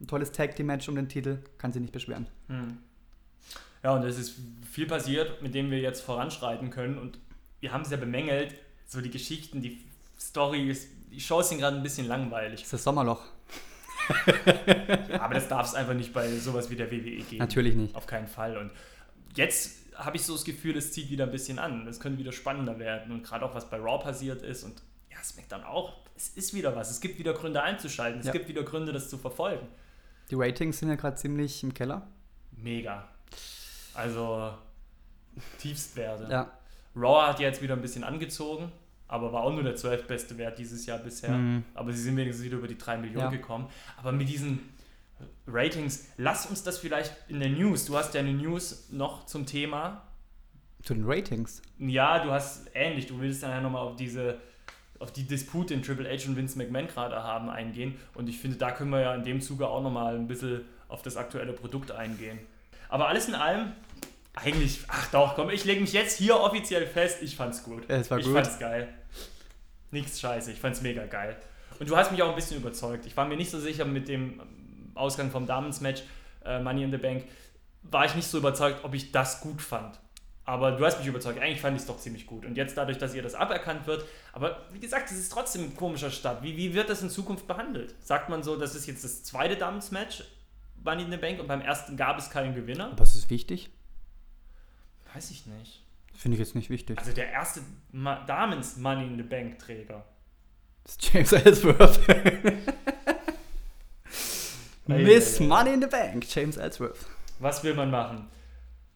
Ein 0.00 0.06
tolles 0.06 0.32
Tag-Team-Match 0.32 0.88
um 0.88 0.96
den 0.96 1.08
Titel. 1.08 1.38
Kann 1.58 1.72
sich 1.72 1.80
nicht 1.80 1.92
beschweren. 1.92 2.26
Hm. 2.48 2.78
Ja, 3.82 3.94
und 3.94 4.02
es 4.04 4.18
ist 4.18 4.34
viel 4.70 4.86
passiert, 4.86 5.42
mit 5.42 5.54
dem 5.54 5.70
wir 5.70 5.78
jetzt 5.78 6.00
voranschreiten 6.00 6.70
können. 6.70 6.98
Und 6.98 7.18
wir 7.60 7.72
haben 7.72 7.82
es 7.82 7.90
ja 7.90 7.96
bemängelt, 7.96 8.54
so 8.86 9.00
die 9.00 9.10
Geschichten, 9.10 9.60
die 9.62 9.84
Stories, 10.20 10.88
die 11.10 11.20
Shows 11.20 11.48
sind 11.50 11.58
gerade 11.58 11.76
ein 11.76 11.82
bisschen 11.82 12.06
langweilig. 12.08 12.60
Das 12.60 12.62
ist 12.66 12.72
das 12.72 12.84
Sommerloch. 12.84 13.22
Aber 15.18 15.34
das 15.34 15.48
darf 15.48 15.66
es 15.66 15.74
einfach 15.74 15.94
nicht 15.94 16.12
bei 16.12 16.28
sowas 16.38 16.70
wie 16.70 16.76
der 16.76 16.90
WWE 16.90 17.00
geben. 17.22 17.38
Natürlich 17.38 17.74
nicht. 17.74 17.94
Auf 17.94 18.06
keinen 18.06 18.26
Fall. 18.28 18.56
Und 18.56 18.70
jetzt 19.36 19.78
habe 19.96 20.16
ich 20.16 20.24
so 20.24 20.32
das 20.34 20.44
Gefühl, 20.44 20.76
es 20.76 20.92
zieht 20.92 21.10
wieder 21.10 21.24
ein 21.24 21.30
bisschen 21.30 21.58
an. 21.58 21.86
Es 21.86 22.00
könnte 22.00 22.18
wieder 22.18 22.32
spannender 22.32 22.78
werden. 22.78 23.12
Und 23.12 23.22
gerade 23.22 23.44
auch, 23.44 23.54
was 23.54 23.68
bei 23.70 23.78
Raw 23.78 24.02
passiert 24.02 24.42
ist 24.42 24.64
und 24.64 24.82
ja, 25.10 25.22
SmackDown 25.22 25.64
auch. 25.64 25.94
Es 26.16 26.28
ist 26.28 26.54
wieder 26.54 26.74
was. 26.76 26.90
Es 26.90 27.00
gibt 27.00 27.18
wieder 27.18 27.32
Gründe 27.32 27.62
einzuschalten. 27.62 28.20
Es 28.20 28.26
Ja. 28.26 28.32
gibt 28.32 28.48
wieder 28.48 28.62
Gründe, 28.62 28.92
das 28.92 29.08
zu 29.08 29.18
verfolgen. 29.18 29.66
Die 30.30 30.34
Ratings 30.36 30.78
sind 30.78 30.88
ja 30.88 30.94
gerade 30.96 31.16
ziemlich 31.16 31.62
im 31.62 31.74
Keller. 31.74 32.06
Mega. 32.56 33.08
Also 33.94 34.52
Tiefstwerte. 35.58 36.28
Ja. 36.30 36.50
Raw 36.96 37.26
hat 37.28 37.40
jetzt 37.40 37.60
wieder 37.62 37.74
ein 37.74 37.82
bisschen 37.82 38.04
angezogen, 38.04 38.70
aber 39.08 39.32
war 39.32 39.42
auch 39.42 39.52
nur 39.52 39.62
der 39.62 39.76
12. 39.76 40.06
beste 40.06 40.38
Wert 40.38 40.58
dieses 40.58 40.86
Jahr 40.86 40.98
bisher. 40.98 41.30
Mhm. 41.36 41.64
Aber 41.74 41.92
sie 41.92 42.00
sind 42.02 42.16
wenigstens 42.16 42.44
wieder 42.44 42.56
über 42.58 42.68
die 42.68 42.78
3 42.78 42.98
Millionen 42.98 43.24
Ja. 43.26 43.30
gekommen. 43.30 43.68
Aber 43.96 44.12
mit 44.12 44.28
diesen 44.28 44.60
Ratings, 45.46 46.08
lass 46.16 46.46
uns 46.46 46.62
das 46.62 46.78
vielleicht 46.78 47.12
in 47.28 47.40
der 47.40 47.50
News. 47.50 47.84
Du 47.84 47.96
hast 47.96 48.14
ja 48.14 48.20
eine 48.20 48.32
News 48.32 48.88
noch 48.90 49.26
zum 49.26 49.46
Thema. 49.46 50.02
Zu 50.82 50.94
den 50.94 51.04
Ratings. 51.06 51.62
Ja, 51.78 52.22
du 52.24 52.30
hast 52.30 52.70
ähnlich. 52.74 53.06
Du 53.06 53.18
willst 53.20 53.42
dann 53.42 53.50
ja 53.50 53.60
nochmal 53.60 53.82
auf 53.82 53.96
diese 53.96 54.38
auf 54.98 55.12
die 55.12 55.24
Dispute, 55.24 55.74
den 55.74 55.82
Triple 55.82 56.08
H 56.08 56.28
und 56.28 56.36
Vince 56.36 56.56
McMahon 56.56 56.86
gerade 56.86 57.22
haben, 57.22 57.50
eingehen. 57.50 57.96
Und 58.14 58.28
ich 58.28 58.38
finde, 58.38 58.56
da 58.56 58.70
können 58.70 58.90
wir 58.90 59.00
ja 59.00 59.14
in 59.14 59.24
dem 59.24 59.40
Zuge 59.40 59.68
auch 59.68 59.82
nochmal 59.82 60.14
ein 60.14 60.28
bisschen 60.28 60.62
auf 60.88 61.02
das 61.02 61.16
aktuelle 61.16 61.52
Produkt 61.52 61.90
eingehen. 61.90 62.38
Aber 62.88 63.08
alles 63.08 63.28
in 63.28 63.34
allem, 63.34 63.72
eigentlich, 64.34 64.80
ach 64.88 65.10
doch, 65.10 65.34
komm, 65.34 65.50
ich 65.50 65.64
lege 65.64 65.80
mich 65.80 65.92
jetzt 65.92 66.18
hier 66.18 66.38
offiziell 66.38 66.86
fest, 66.86 67.22
ich 67.22 67.36
fand's 67.36 67.62
gut. 67.62 67.84
Es 67.88 68.10
war 68.10 68.18
ich 68.18 68.26
gut. 68.26 68.34
fand's 68.34 68.58
geil. 68.58 68.88
Nichts 69.90 70.20
scheiße, 70.20 70.52
ich 70.52 70.60
fand's 70.60 70.80
mega 70.80 71.04
geil. 71.06 71.36
Und 71.78 71.88
du 71.88 71.96
hast 71.96 72.12
mich 72.12 72.22
auch 72.22 72.30
ein 72.30 72.34
bisschen 72.34 72.56
überzeugt. 72.56 73.06
Ich 73.06 73.16
war 73.16 73.26
mir 73.26 73.36
nicht 73.36 73.50
so 73.50 73.58
sicher 73.58 73.84
mit 73.84 74.08
dem 74.08 74.40
Ausgang 74.94 75.30
vom 75.30 75.46
Damensmatch, 75.46 76.02
äh, 76.44 76.60
Money 76.60 76.84
in 76.84 76.90
the 76.90 76.98
Bank, 76.98 77.24
war 77.82 78.04
ich 78.04 78.14
nicht 78.14 78.26
so 78.26 78.38
überzeugt, 78.38 78.84
ob 78.84 78.94
ich 78.94 79.12
das 79.12 79.40
gut 79.40 79.60
fand. 79.60 79.98
Aber 80.46 80.72
du 80.72 80.84
hast 80.84 80.98
mich 80.98 81.06
überzeugt. 81.06 81.40
Eigentlich 81.40 81.60
fand 81.60 81.76
ich 81.76 81.82
es 81.82 81.86
doch 81.86 81.98
ziemlich 81.98 82.26
gut. 82.26 82.44
Und 82.44 82.56
jetzt 82.56 82.76
dadurch, 82.76 82.98
dass 82.98 83.14
ihr 83.14 83.22
das 83.22 83.34
aberkannt 83.34 83.86
wird. 83.86 84.04
Aber 84.32 84.66
wie 84.72 84.78
gesagt, 84.78 85.10
es 85.10 85.18
ist 85.18 85.32
trotzdem 85.32 85.62
ein 85.64 85.76
komischer 85.76 86.10
Start. 86.10 86.42
Wie, 86.42 86.56
wie 86.56 86.74
wird 86.74 86.90
das 86.90 87.02
in 87.02 87.08
Zukunft 87.08 87.46
behandelt? 87.46 87.94
Sagt 88.04 88.28
man 88.28 88.42
so, 88.42 88.56
das 88.56 88.74
ist 88.74 88.86
jetzt 88.86 89.04
das 89.04 89.22
zweite 89.22 89.56
Damen-Match, 89.56 90.24
Money 90.82 91.04
in 91.04 91.10
the 91.10 91.16
Bank, 91.16 91.40
und 91.40 91.48
beim 91.48 91.62
ersten 91.62 91.96
gab 91.96 92.18
es 92.18 92.28
keinen 92.28 92.54
Gewinner? 92.54 92.90
Aber 92.90 93.02
es 93.02 93.16
ist 93.16 93.30
wichtig? 93.30 93.70
Weiß 95.14 95.30
ich 95.30 95.46
nicht. 95.46 95.82
Finde 96.12 96.34
ich 96.36 96.40
jetzt 96.40 96.54
nicht 96.54 96.68
wichtig. 96.68 96.98
Also 96.98 97.12
der 97.12 97.30
erste 97.30 97.60
Ma 97.92 98.24
Damens 98.26 98.76
Money 98.76 99.06
in 99.06 99.16
the 99.16 99.22
Bank 99.22 99.58
Träger. 99.58 100.04
Das 100.84 100.92
ist 100.92 101.12
James 101.12 101.32
Ellsworth. 101.32 102.00
Miss. 104.86 105.40
Money 105.40 105.72
in 105.72 105.80
the 105.80 105.86
Bank, 105.86 106.26
James 106.28 106.58
Ellsworth. 106.58 107.06
Was 107.38 107.64
will 107.64 107.74
man 107.74 107.90
machen? 107.90 108.28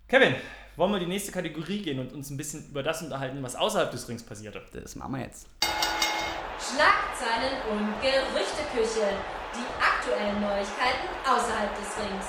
Kevin, 0.06 0.34
wollen 0.78 0.92
wir 0.92 0.98
in 0.98 1.04
die 1.04 1.10
nächste 1.10 1.32
Kategorie 1.32 1.82
gehen 1.82 1.98
und 1.98 2.12
uns 2.12 2.30
ein 2.30 2.36
bisschen 2.36 2.64
über 2.68 2.82
das 2.84 3.02
unterhalten, 3.02 3.42
was 3.42 3.56
außerhalb 3.56 3.90
des 3.90 4.08
Rings 4.08 4.22
passierte? 4.22 4.62
Das 4.72 4.94
machen 4.94 5.12
wir 5.16 5.22
jetzt. 5.22 5.48
Schlagzeilen 5.60 7.56
und 7.70 8.00
Gerüchteküche. 8.00 9.08
Die 9.54 9.82
aktuellen 9.82 10.40
Neuigkeiten 10.40 11.08
außerhalb 11.26 11.70
des 11.76 11.86
Rings. 11.98 12.26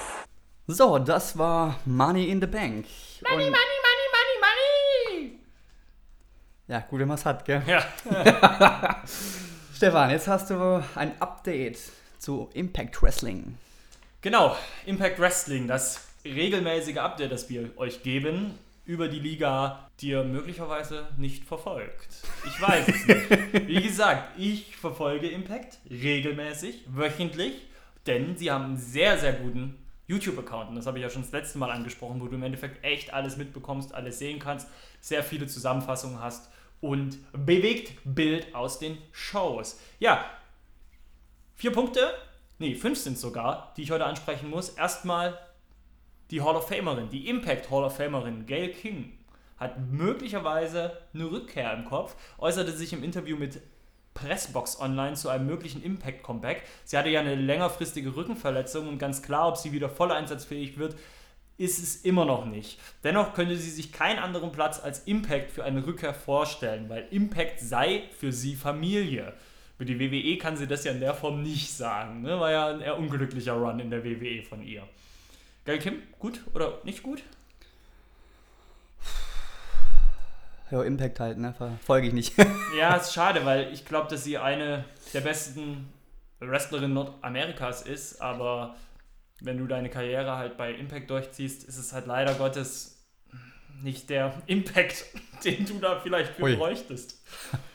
So, 0.67 0.97
das 0.97 1.37
war 1.37 1.79
Money 1.85 2.29
in 2.29 2.41
the 2.41 2.47
Bank. 2.47 2.85
Money, 3.21 3.35
Money, 3.35 3.51
money, 3.51 4.07
money, 4.15 5.21
money! 5.21 5.39
Ja, 6.67 6.79
gut, 6.79 6.99
wenn 7.01 7.07
man 7.07 7.17
es 7.17 7.25
hat, 7.25 7.45
gell? 7.45 7.61
Ja, 7.67 7.83
Stefan, 9.75 10.09
jetzt 10.11 10.27
hast 10.27 10.49
du 10.49 10.83
ein 10.95 11.19
Update 11.21 11.79
zu 12.17 12.49
Impact 12.53 13.01
Wrestling. 13.03 13.57
genau. 14.21 14.55
Impact 14.85 15.19
Wrestling, 15.19 15.67
das 15.67 16.01
regelmäßige 16.25 16.97
Update, 16.97 17.31
das 17.31 17.49
wir 17.49 17.77
euch 17.77 18.03
geben 18.03 18.57
über 18.85 19.07
die 19.07 19.19
Liga, 19.19 19.87
die 19.99 20.09
ihr 20.09 20.23
möglicherweise 20.23 21.07
nicht 21.17 21.43
verfolgt. 21.45 22.07
Ich 22.47 22.59
weiß 22.61 22.87
es 22.87 23.05
nicht. 23.05 23.67
Wie 23.67 23.81
gesagt, 23.81 24.37
ich 24.37 24.75
verfolge 24.75 25.29
Impact 25.29 25.77
regelmäßig, 25.89 26.85
wöchentlich, 26.87 27.53
denn 28.07 28.35
sie 28.35 28.49
haben 28.49 28.63
einen 28.65 28.77
sehr, 28.77 29.17
sehr 29.19 29.33
guten 29.33 29.75
YouTube-Account. 30.07 30.69
Und 30.69 30.75
das 30.75 30.87
habe 30.87 30.97
ich 30.97 31.03
ja 31.03 31.09
schon 31.09 31.21
das 31.21 31.31
letzte 31.31 31.59
Mal 31.59 31.69
angesprochen, 31.69 32.19
wo 32.19 32.27
du 32.27 32.35
im 32.35 32.43
Endeffekt 32.43 32.83
echt 32.83 33.13
alles 33.13 33.37
mitbekommst, 33.37 33.93
alles 33.93 34.17
sehen 34.17 34.39
kannst, 34.39 34.67
sehr 34.99 35.23
viele 35.23 35.45
Zusammenfassungen 35.45 36.19
hast 36.19 36.49
und 36.81 37.19
bewegt 37.31 37.93
Bild 38.03 38.55
aus 38.55 38.79
den 38.79 38.97
Shows. 39.11 39.79
Ja, 39.99 40.25
vier 41.55 41.71
Punkte, 41.71 42.11
nee, 42.57 42.73
fünf 42.73 42.97
sind 42.97 43.19
sogar, 43.19 43.73
die 43.77 43.83
ich 43.83 43.91
heute 43.91 44.05
ansprechen 44.05 44.49
muss. 44.49 44.69
Erstmal 44.69 45.37
die 46.31 46.41
Hall 46.41 46.55
of 46.55 46.67
Famerin, 46.67 47.09
die 47.09 47.27
Impact 47.29 47.69
Hall 47.71 47.83
of 47.83 47.95
Famerin 47.95 48.45
Gail 48.45 48.69
King 48.69 49.13
hat 49.57 49.79
möglicherweise 49.91 50.97
eine 51.13 51.29
Rückkehr 51.29 51.73
im 51.73 51.85
Kopf, 51.85 52.15
äußerte 52.37 52.71
sich 52.71 52.93
im 52.93 53.03
Interview 53.03 53.35
mit 53.35 53.59
Pressbox 54.13 54.79
Online 54.79 55.15
zu 55.15 55.29
einem 55.29 55.47
möglichen 55.47 55.83
Impact 55.83 56.23
Comeback. 56.23 56.63
Sie 56.85 56.97
hatte 56.97 57.09
ja 57.09 57.19
eine 57.19 57.35
längerfristige 57.35 58.15
Rückenverletzung 58.15 58.87
und 58.87 58.99
ganz 58.99 59.21
klar, 59.21 59.47
ob 59.47 59.57
sie 59.57 59.71
wieder 59.71 59.89
voll 59.89 60.11
einsatzfähig 60.11 60.77
wird, 60.77 60.95
ist 61.57 61.79
es 61.79 61.97
immer 61.97 62.23
noch 62.25 62.45
nicht. 62.45 62.79
Dennoch 63.03 63.33
könnte 63.33 63.57
sie 63.57 63.69
sich 63.69 63.91
keinen 63.91 64.19
anderen 64.19 64.51
Platz 64.51 64.79
als 64.81 64.99
Impact 64.99 65.51
für 65.51 65.65
eine 65.65 65.85
Rückkehr 65.85 66.13
vorstellen, 66.13 66.87
weil 66.87 67.07
Impact 67.11 67.59
sei 67.59 68.03
für 68.17 68.31
sie 68.31 68.55
Familie. 68.55 69.33
Für 69.77 69.85
die 69.85 69.99
WWE 69.99 70.37
kann 70.37 70.57
sie 70.57 70.67
das 70.67 70.85
ja 70.85 70.93
in 70.93 71.01
der 71.01 71.13
Form 71.13 71.41
nicht 71.41 71.71
sagen. 71.71 72.21
Ne? 72.21 72.39
War 72.39 72.51
ja 72.51 72.67
ein 72.67 72.81
eher 72.81 72.97
unglücklicher 72.97 73.53
Run 73.53 73.79
in 73.79 73.89
der 73.89 74.03
WWE 74.03 74.41
von 74.43 74.61
ihr. 74.61 74.83
Geil 75.69 75.77
Kim, 75.77 76.01
gut 76.17 76.41
oder 76.55 76.79
nicht 76.83 77.03
gut? 77.03 77.21
Ja, 80.71 80.81
Impact 80.81 81.19
halt, 81.19 81.37
ne? 81.37 81.53
Verfolge 81.55 82.07
ich 82.07 82.13
nicht. 82.13 82.33
Ja, 82.75 82.95
ist 82.95 83.13
schade, 83.13 83.45
weil 83.45 83.71
ich 83.71 83.85
glaube, 83.85 84.09
dass 84.09 84.23
sie 84.23 84.39
eine 84.39 84.83
der 85.13 85.21
besten 85.21 85.93
Wrestlerinnen 86.39 86.93
Nordamerikas 86.95 87.83
ist, 87.83 88.19
aber 88.19 88.77
wenn 89.41 89.59
du 89.59 89.67
deine 89.67 89.91
Karriere 89.91 90.37
halt 90.37 90.57
bei 90.57 90.73
Impact 90.73 91.11
durchziehst, 91.11 91.65
ist 91.65 91.77
es 91.77 91.93
halt 91.93 92.07
leider 92.07 92.33
Gottes 92.33 93.05
nicht 93.83 94.09
der 94.09 94.41
Impact, 94.47 95.05
den 95.45 95.67
du 95.67 95.77
da 95.77 95.99
vielleicht 95.99 96.33
für 96.33 96.45
Ui. 96.45 96.55
bräuchtest. 96.55 97.21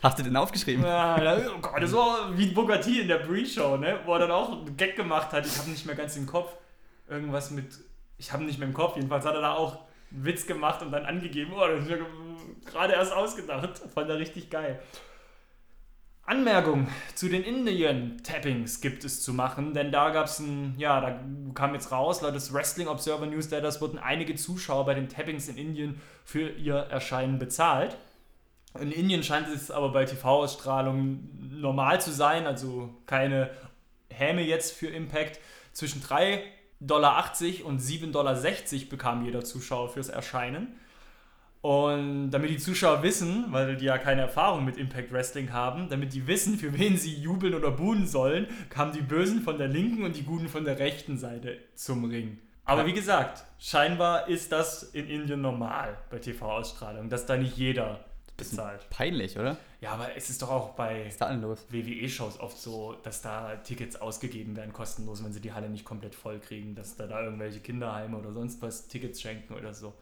Hast 0.03 0.19
du 0.19 0.23
den 0.23 0.35
aufgeschrieben? 0.35 0.83
Ja, 0.83 1.15
oh 1.47 1.59
Gott, 1.61 1.81
das 1.81 1.93
war 1.93 2.37
wie 2.37 2.53
T 2.53 2.99
in 2.99 3.07
der 3.07 3.19
Pre-Show, 3.19 3.77
ne? 3.77 4.01
wo 4.03 4.15
er 4.15 4.19
dann 4.19 4.31
auch 4.31 4.51
einen 4.51 4.75
Gag 4.75 4.97
gemacht 4.97 5.31
hat. 5.31 5.45
Ich 5.45 5.57
habe 5.57 5.69
nicht 5.69 5.85
mehr 5.85 5.95
ganz 5.95 6.17
im 6.17 6.25
Kopf. 6.25 6.51
Irgendwas 7.07 7.51
mit, 7.51 7.67
ich 8.17 8.31
habe 8.31 8.43
nicht 8.43 8.59
mehr 8.59 8.67
im 8.67 8.73
Kopf. 8.73 8.95
Jedenfalls 8.95 9.25
hat 9.25 9.35
er 9.35 9.41
da 9.41 9.53
auch 9.53 9.79
einen 10.11 10.25
Witz 10.25 10.47
gemacht 10.47 10.81
und 10.81 10.91
dann 10.91 11.05
angegeben. 11.05 11.53
Oh, 11.55 11.67
das 11.67 11.83
ist 11.83 11.89
mir 11.89 12.05
gerade 12.65 12.93
erst 12.93 13.13
ausgedacht. 13.13 13.81
Fand 13.93 14.09
er 14.09 14.17
richtig 14.17 14.49
geil. 14.49 14.79
Anmerkung 16.27 16.87
zu 17.13 17.29
den 17.29 17.43
Indian-Tappings 17.43 18.81
gibt 18.81 19.03
es 19.03 19.21
zu 19.21 19.31
machen, 19.31 19.75
denn 19.75 19.91
da 19.91 20.09
gab 20.09 20.25
es 20.25 20.39
ein, 20.39 20.73
ja, 20.75 20.99
da 20.99 21.19
kam 21.53 21.75
jetzt 21.75 21.91
raus, 21.91 22.21
laut 22.21 22.33
des 22.33 22.51
Wrestling 22.51 22.87
Observer 22.87 23.27
Newsletters 23.27 23.79
wurden 23.79 23.99
einige 23.99 24.33
Zuschauer 24.33 24.87
bei 24.87 24.95
den 24.95 25.07
Tappings 25.07 25.47
in 25.49 25.57
Indien 25.57 26.01
für 26.23 26.49
ihr 26.49 26.77
Erscheinen 26.77 27.37
bezahlt. 27.37 27.95
In 28.79 28.91
Indien 28.91 29.21
scheint 29.21 29.47
es 29.49 29.69
aber 29.69 29.89
bei 29.89 30.05
TV-Ausstrahlung 30.05 31.29
normal 31.51 32.01
zu 32.01 32.11
sein, 32.11 32.47
also 32.47 32.89
keine 33.05 33.51
Häme 34.09 34.41
jetzt 34.41 34.73
für 34.73 34.87
Impact. 34.87 35.39
Zwischen 35.73 36.01
3,80 36.01 36.39
Dollar 36.79 37.31
und 37.63 37.81
7,60 37.81 38.11
Dollar 38.11 38.35
bekam 38.89 39.25
jeder 39.25 39.43
Zuschauer 39.43 39.89
fürs 39.89 40.09
Erscheinen. 40.09 40.75
Und 41.61 42.29
damit 42.29 42.51
die 42.51 42.57
Zuschauer 42.57 43.01
wissen, 43.01 43.45
weil 43.49 43.75
die 43.75 43.85
ja 43.85 43.97
keine 43.97 44.21
Erfahrung 44.21 44.65
mit 44.65 44.77
Impact 44.77 45.11
Wrestling 45.11 45.51
haben, 45.51 45.89
damit 45.89 46.13
die 46.13 46.27
wissen, 46.27 46.59
für 46.59 46.77
wen 46.77 46.95
sie 46.95 47.15
jubeln 47.15 47.55
oder 47.55 47.71
buhen 47.71 48.05
sollen, 48.05 48.45
kamen 48.69 48.91
die 48.91 49.01
Bösen 49.01 49.41
von 49.41 49.57
der 49.57 49.67
linken 49.67 50.03
und 50.03 50.15
die 50.15 50.21
Guten 50.21 50.47
von 50.47 50.63
der 50.63 50.77
rechten 50.77 51.17
Seite 51.17 51.57
zum 51.73 52.05
Ring. 52.05 52.37
Aber 52.65 52.85
wie 52.85 52.93
gesagt, 52.93 53.43
scheinbar 53.57 54.27
ist 54.27 54.51
das 54.51 54.83
in 54.83 55.07
Indien 55.07 55.41
normal 55.41 55.97
bei 56.11 56.19
TV-Ausstrahlung, 56.19 57.09
dass 57.09 57.25
da 57.25 57.35
nicht 57.35 57.57
jeder 57.57 58.05
bezahlt. 58.37 58.89
Peinlich, 58.89 59.37
oder? 59.37 59.57
Ja, 59.81 59.91
aber 59.91 60.15
es 60.15 60.29
ist 60.29 60.41
doch 60.41 60.49
auch 60.49 60.69
bei 60.75 61.03
ist? 61.05 61.21
WWE-Shows 61.71 62.39
oft 62.39 62.57
so, 62.57 62.93
dass 63.03 63.21
da 63.21 63.55
Tickets 63.57 63.95
ausgegeben 63.95 64.55
werden 64.55 64.73
kostenlos, 64.73 65.23
wenn 65.23 65.33
sie 65.33 65.41
die 65.41 65.53
Halle 65.53 65.69
nicht 65.69 65.85
komplett 65.85 66.15
voll 66.15 66.39
kriegen, 66.39 66.75
dass 66.75 66.95
da, 66.95 67.07
da 67.07 67.23
irgendwelche 67.23 67.59
Kinderheime 67.59 68.17
oder 68.17 68.31
sonst 68.33 68.61
was 68.61 68.87
Tickets 68.87 69.21
schenken 69.21 69.53
oder 69.53 69.73
so. 69.73 69.93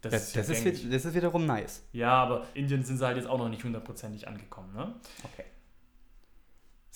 Das, 0.00 0.12
Das, 0.12 0.34
ja 0.34 0.40
das, 0.42 0.50
ist, 0.50 0.92
das 0.92 1.04
ist 1.04 1.14
wiederum 1.14 1.46
nice. 1.46 1.82
Ja, 1.92 2.12
aber 2.12 2.46
Indien 2.54 2.84
sind 2.84 2.98
sie 2.98 3.06
halt 3.06 3.16
jetzt 3.16 3.26
auch 3.28 3.38
noch 3.38 3.48
nicht 3.48 3.64
hundertprozentig 3.64 4.28
angekommen, 4.28 4.72
ne? 4.74 4.94
Okay. 5.24 5.44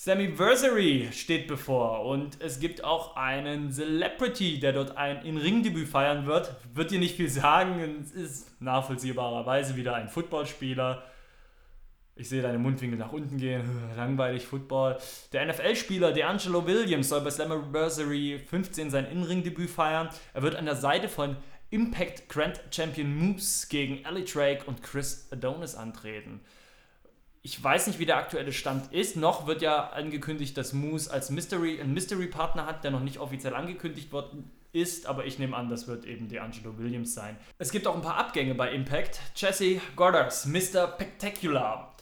Slammiversary 0.01 1.09
steht 1.11 1.45
bevor 1.45 2.05
und 2.05 2.41
es 2.41 2.59
gibt 2.59 2.83
auch 2.83 3.15
einen 3.15 3.71
Celebrity, 3.71 4.59
der 4.59 4.73
dort 4.73 4.97
ein 4.97 5.23
In-Ring-Debüt 5.23 5.87
feiern 5.87 6.25
wird. 6.25 6.55
Wird 6.73 6.89
dir 6.89 6.97
nicht 6.97 7.17
viel 7.17 7.29
sagen, 7.29 8.03
es 8.03 8.11
ist 8.11 8.59
nachvollziehbarerweise 8.59 9.75
wieder 9.75 9.93
ein 9.93 10.09
Footballspieler. 10.09 11.03
Ich 12.15 12.29
sehe 12.29 12.41
deine 12.41 12.57
Mundwinkel 12.57 12.97
nach 12.97 13.11
unten 13.11 13.37
gehen, 13.37 13.63
langweilig 13.95 14.47
Football. 14.47 14.97
Der 15.33 15.45
NFL-Spieler 15.45 16.15
D'Angelo 16.15 16.65
Williams 16.65 17.09
soll 17.09 17.21
bei 17.21 17.29
Slammiversary 17.29 18.39
15 18.39 18.89
sein 18.89 19.05
In-Ring-Debüt 19.05 19.69
feiern. 19.69 20.09
Er 20.33 20.41
wird 20.41 20.55
an 20.55 20.65
der 20.65 20.77
Seite 20.77 21.09
von 21.09 21.37
Impact 21.69 22.27
Grand 22.27 22.59
Champion 22.71 23.15
Moose 23.15 23.67
gegen 23.69 24.03
Ali 24.03 24.25
Drake 24.25 24.65
und 24.65 24.81
Chris 24.81 25.27
Adonis 25.31 25.75
antreten. 25.75 26.41
Ich 27.43 27.61
weiß 27.61 27.87
nicht, 27.87 27.97
wie 27.97 28.05
der 28.05 28.17
aktuelle 28.17 28.53
Stand 28.53 28.93
ist. 28.93 29.15
Noch 29.15 29.47
wird 29.47 29.61
ja 29.61 29.89
angekündigt, 29.89 30.55
dass 30.57 30.73
Moose 30.73 31.11
als 31.11 31.31
Mystery 31.31 31.81
einen 31.81 31.93
Mystery-Partner 31.93 32.67
hat, 32.67 32.83
der 32.83 32.91
noch 32.91 32.99
nicht 32.99 33.17
offiziell 33.17 33.55
angekündigt 33.55 34.11
worden 34.11 34.51
ist, 34.73 35.05
aber 35.05 35.25
ich 35.25 35.37
nehme 35.39 35.57
an, 35.57 35.69
das 35.69 35.87
wird 35.87 36.05
eben 36.05 36.29
D'Angelo 36.29 36.77
Williams 36.77 37.13
sein. 37.13 37.37
Es 37.57 37.71
gibt 37.71 37.87
auch 37.87 37.95
ein 37.95 38.01
paar 38.01 38.17
Abgänge 38.17 38.55
bei 38.55 38.71
Impact. 38.71 39.19
Jesse 39.35 39.81
Goddard, 39.95 40.33
Mr. 40.45 40.93
Spectacular. 40.93 41.95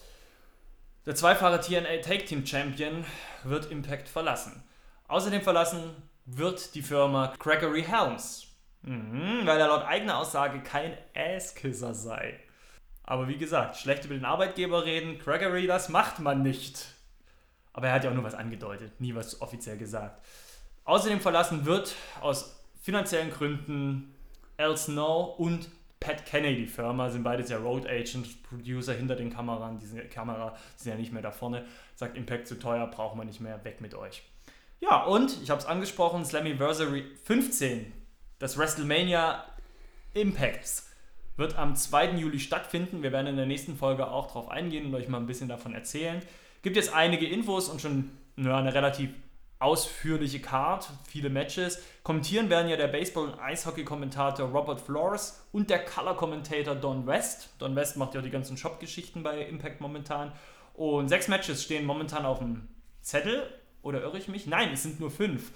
Der 1.05 1.15
zweifache 1.15 1.59
TNA 1.61 2.01
Take 2.01 2.25
Team 2.25 2.45
Champion 2.45 3.05
wird 3.43 3.71
Impact 3.71 4.07
verlassen. 4.07 4.63
Außerdem 5.07 5.41
verlassen 5.41 5.95
wird 6.25 6.75
die 6.75 6.83
Firma 6.83 7.33
Gregory 7.39 7.83
Helms, 7.83 8.45
mhm, 8.83 9.41
weil 9.45 9.59
er 9.59 9.69
laut 9.69 9.85
eigener 9.85 10.19
Aussage 10.19 10.59
kein 10.59 10.95
Asskisser 11.15 11.95
sei. 11.95 12.39
Aber 13.09 13.27
wie 13.27 13.37
gesagt, 13.37 13.75
schlecht 13.75 14.05
über 14.05 14.13
den 14.13 14.23
Arbeitgeber 14.23 14.85
reden, 14.85 15.17
Gregory, 15.17 15.65
das 15.65 15.89
macht 15.89 16.19
man 16.19 16.43
nicht. 16.43 16.93
Aber 17.73 17.87
er 17.87 17.93
hat 17.93 18.03
ja 18.03 18.11
auch 18.11 18.13
nur 18.13 18.23
was 18.23 18.35
angedeutet, 18.35 19.01
nie 19.01 19.15
was 19.15 19.41
offiziell 19.41 19.79
gesagt. 19.79 20.23
Außerdem 20.85 21.19
verlassen 21.19 21.65
wird 21.65 21.95
aus 22.21 22.63
finanziellen 22.83 23.31
Gründen 23.31 24.13
Al 24.57 24.77
Snow 24.77 25.39
und 25.39 25.69
Pat 25.99 26.23
Kennedy 26.27 26.65
die 26.65 26.67
Firma, 26.67 27.09
sind 27.09 27.23
beides 27.23 27.49
ja 27.49 27.57
Road 27.57 27.87
Agents, 27.87 28.29
Producer 28.43 28.93
hinter 28.93 29.15
den 29.15 29.31
Kameran, 29.33 29.79
diese 29.79 30.01
Kamera 30.01 30.55
sind 30.75 30.91
ja 30.91 30.97
nicht 30.97 31.11
mehr 31.11 31.23
da 31.23 31.31
vorne. 31.31 31.65
Sagt 31.95 32.15
Impact 32.15 32.47
zu 32.47 32.59
teuer, 32.59 32.85
brauchen 32.85 33.17
wir 33.17 33.25
nicht 33.25 33.41
mehr, 33.41 33.63
weg 33.65 33.81
mit 33.81 33.95
euch. 33.95 34.21
Ja, 34.81 35.03
und 35.05 35.35
ich 35.41 35.49
habe 35.49 35.59
es 35.59 35.65
angesprochen, 35.65 36.25
Slammiversary 36.25 37.05
15, 37.23 37.91
das 38.37 38.55
WrestleMania 38.55 39.45
Impacts 40.13 40.88
wird 41.39 41.57
am 41.57 41.75
2. 41.75 42.11
Juli 42.11 42.39
stattfinden. 42.39 43.01
Wir 43.01 43.11
werden 43.11 43.27
in 43.27 43.37
der 43.37 43.45
nächsten 43.45 43.75
Folge 43.75 44.11
auch 44.11 44.27
darauf 44.27 44.49
eingehen 44.49 44.85
und 44.85 44.95
euch 44.95 45.07
mal 45.07 45.17
ein 45.17 45.25
bisschen 45.25 45.49
davon 45.49 45.73
erzählen. 45.73 46.21
Gibt 46.61 46.75
jetzt 46.75 46.93
einige 46.93 47.25
Infos 47.25 47.69
und 47.69 47.81
schon 47.81 48.11
ja, 48.35 48.57
eine 48.57 48.73
relativ 48.73 49.09
ausführliche 49.59 50.39
Card, 50.39 50.89
viele 51.07 51.29
Matches. 51.29 51.81
Kommentieren 52.03 52.49
werden 52.49 52.69
ja 52.69 52.77
der 52.77 52.87
Baseball- 52.87 53.25
und 53.25 53.39
Eishockey-Kommentator 53.39 54.49
Robert 54.49 54.79
Flores 54.79 55.45
und 55.51 55.69
der 55.69 55.83
Color-Kommentator 55.83 56.75
Don 56.75 57.05
West. 57.05 57.49
Don 57.59 57.75
West 57.75 57.97
macht 57.97 58.15
ja 58.15 58.21
die 58.21 58.29
ganzen 58.29 58.55
Shop-Geschichten 58.55 59.21
bei 59.23 59.41
Impact 59.41 59.81
momentan. 59.81 60.31
Und 60.73 61.09
sechs 61.09 61.27
Matches 61.27 61.63
stehen 61.63 61.85
momentan 61.85 62.25
auf 62.25 62.39
dem 62.39 62.69
Zettel. 63.01 63.43
Oder 63.81 64.01
irre 64.01 64.17
ich 64.17 64.29
mich? 64.29 64.47
Nein, 64.47 64.71
es 64.73 64.83
sind 64.83 64.99
nur 64.99 65.11
fünf. 65.11 65.51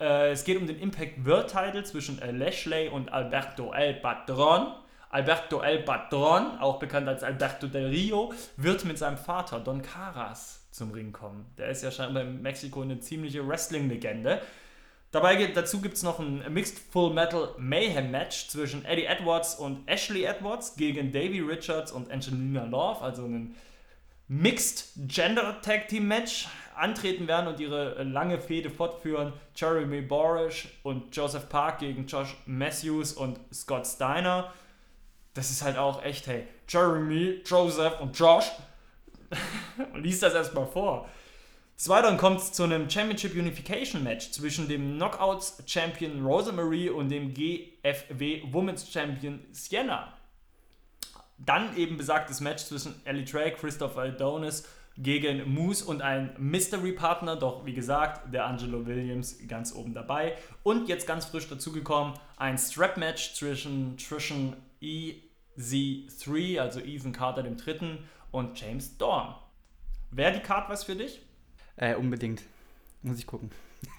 Äh, 0.00 0.32
es 0.32 0.44
geht 0.44 0.58
um 0.58 0.66
den 0.66 0.78
Impact 0.78 1.24
World 1.24 1.48
Title 1.48 1.84
zwischen 1.84 2.18
Lashley 2.18 2.88
und 2.88 3.12
Alberto 3.12 3.72
El 3.72 3.94
Patron. 3.94 4.74
Alberto 5.14 5.60
El 5.60 5.84
Patron, 5.84 6.58
auch 6.58 6.80
bekannt 6.80 7.08
als 7.08 7.22
Alberto 7.22 7.68
del 7.68 7.86
Rio, 7.86 8.32
wird 8.56 8.84
mit 8.84 8.98
seinem 8.98 9.16
Vater 9.16 9.60
Don 9.60 9.80
Caras 9.80 10.66
zum 10.72 10.90
Ring 10.90 11.12
kommen. 11.12 11.46
Der 11.56 11.68
ist 11.68 11.84
ja 11.84 11.92
scheinbar 11.92 12.24
in 12.24 12.42
Mexiko 12.42 12.82
eine 12.82 12.98
ziemliche 12.98 13.46
Wrestling-Legende. 13.46 14.42
Dabei 15.12 15.36
dazu 15.46 15.80
gibt 15.80 15.94
es 15.94 16.02
noch 16.02 16.18
ein 16.18 16.42
Mixed 16.52 16.80
Full 16.90 17.14
Metal 17.14 17.54
Mayhem 17.58 18.10
Match 18.10 18.48
zwischen 18.48 18.84
Eddie 18.84 19.04
Edwards 19.04 19.54
und 19.54 19.88
Ashley 19.88 20.24
Edwards 20.24 20.74
gegen 20.74 21.12
Davey 21.12 21.38
Richards 21.38 21.92
und 21.92 22.10
Angelina 22.10 22.64
Love, 22.64 23.00
also 23.00 23.24
ein 23.24 23.54
Mixed 24.26 24.94
Gender 25.06 25.60
Tag 25.62 25.86
Team 25.86 26.08
Match 26.08 26.48
antreten 26.74 27.28
werden 27.28 27.46
und 27.46 27.60
ihre 27.60 28.02
lange 28.02 28.40
Fehde 28.40 28.68
fortführen. 28.68 29.32
Jeremy 29.54 30.00
Borish 30.00 30.66
und 30.82 31.14
Joseph 31.14 31.48
Park 31.48 31.78
gegen 31.78 32.08
Josh 32.08 32.36
Matthews 32.46 33.12
und 33.12 33.38
Scott 33.52 33.86
Steiner. 33.86 34.52
Das 35.34 35.50
ist 35.50 35.62
halt 35.62 35.76
auch 35.76 36.02
echt, 36.02 36.26
hey, 36.28 36.46
Jeremy, 36.68 37.42
Joseph 37.44 38.00
und 38.00 38.18
Josh. 38.18 38.50
Lies 39.94 40.20
das 40.20 40.34
erstmal 40.34 40.66
vor. 40.66 41.08
Des 41.76 41.88
Weiteren 41.88 42.16
kommt 42.16 42.38
es 42.38 42.52
zu 42.52 42.62
einem 42.62 42.88
Championship 42.88 43.34
Unification 43.34 44.04
Match 44.04 44.30
zwischen 44.30 44.68
dem 44.68 44.94
Knockouts 44.94 45.60
Champion 45.66 46.24
Rosemary 46.24 46.88
und 46.88 47.08
dem 47.08 47.34
GFW 47.34 48.42
Women's 48.52 48.88
Champion 48.90 49.40
Sienna. 49.50 50.12
Dann 51.36 51.76
eben 51.76 51.96
besagtes 51.96 52.40
Match 52.40 52.64
zwischen 52.64 52.94
Ellie 53.04 53.24
Trey, 53.24 53.50
Christopher 53.50 54.02
Adonis 54.02 54.68
gegen 54.96 55.52
Moose 55.52 55.84
und 55.84 56.00
ein 56.00 56.36
Mystery-Partner, 56.38 57.34
doch 57.34 57.66
wie 57.66 57.74
gesagt, 57.74 58.32
der 58.32 58.46
Angelo 58.46 58.86
Williams 58.86 59.36
ganz 59.48 59.74
oben 59.74 59.92
dabei. 59.94 60.36
Und 60.62 60.88
jetzt 60.88 61.08
ganz 61.08 61.24
frisch 61.24 61.48
dazugekommen, 61.48 62.14
ein 62.36 62.56
Strap-Match 62.56 63.34
zwischen, 63.34 63.98
zwischen 63.98 64.54
EZ3, 65.56 66.60
also 66.60 66.80
Ethan 66.80 67.12
Carter 67.12 67.42
dem 67.42 67.56
Dritten, 67.56 67.98
und 68.30 68.60
James 68.60 68.98
Dorn. 68.98 69.34
Wäre 70.10 70.32
die 70.32 70.40
Card 70.40 70.68
was 70.68 70.84
für 70.84 70.96
dich? 70.96 71.20
Äh, 71.76 71.94
unbedingt. 71.94 72.42
Muss 73.02 73.18
ich 73.18 73.26
gucken. 73.26 73.50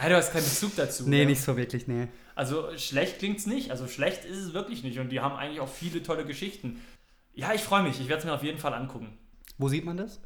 Ja, 0.00 0.08
du 0.08 0.16
hast 0.16 0.32
keinen 0.32 0.44
Bezug 0.44 0.74
dazu. 0.74 1.06
Nee, 1.06 1.18
ne? 1.18 1.26
nicht 1.26 1.42
so 1.42 1.54
wirklich, 1.54 1.86
nee. 1.86 2.08
Also 2.34 2.74
schlecht 2.78 3.18
klingt's 3.18 3.44
nicht. 3.44 3.70
Also 3.70 3.86
schlecht 3.86 4.24
ist 4.24 4.38
es 4.38 4.54
wirklich 4.54 4.82
nicht. 4.82 4.98
Und 4.98 5.10
die 5.10 5.20
haben 5.20 5.36
eigentlich 5.36 5.60
auch 5.60 5.68
viele 5.68 6.02
tolle 6.02 6.24
Geschichten. 6.24 6.80
Ja, 7.34 7.52
ich 7.52 7.60
freue 7.60 7.82
mich. 7.82 8.00
Ich 8.00 8.08
werde 8.08 8.20
es 8.20 8.24
mir 8.24 8.32
auf 8.32 8.42
jeden 8.42 8.58
Fall 8.58 8.72
angucken. 8.72 9.18
Wo 9.58 9.68
sieht 9.68 9.84
man 9.84 9.98
das? 9.98 10.22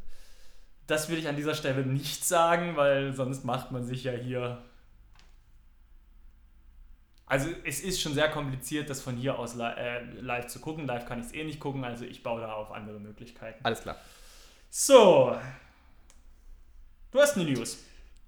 Das 0.87 1.09
will 1.09 1.19
ich 1.19 1.27
an 1.27 1.35
dieser 1.35 1.57
Stelle 1.57 1.85
nicht 1.85 2.25
sagen, 2.25 2.77
weil 2.77 3.13
sonst 3.13 3.45
macht 3.45 3.73
man 3.73 3.85
sich 3.85 4.05
ja 4.05 4.13
hier. 4.13 4.63
Also 7.27 7.49
es 7.65 7.81
ist 7.81 8.01
schon 8.01 8.15
sehr 8.15 8.31
kompliziert, 8.31 8.89
das 8.89 9.03
von 9.03 9.17
hier 9.17 9.39
aus 9.39 9.57
li 9.57 9.65
äh, 9.65 10.05
live 10.21 10.47
zu 10.47 10.61
gucken. 10.61 10.87
Live 10.87 11.07
kann 11.07 11.21
ich 11.21 11.27
es 11.27 11.35
eh 11.35 11.43
nicht 11.43 11.59
gucken, 11.59 11.85
also 11.85 12.05
ich 12.05 12.23
baue 12.23 12.41
da 12.41 12.53
auf 12.53 12.71
andere 12.71 13.01
Möglichkeiten. 13.01 13.65
Alles 13.65 13.81
klar. 13.81 13.97
So. 14.71 15.37
Du 17.11 17.19
hast 17.21 17.37
eine 17.37 17.51
News. 17.51 17.79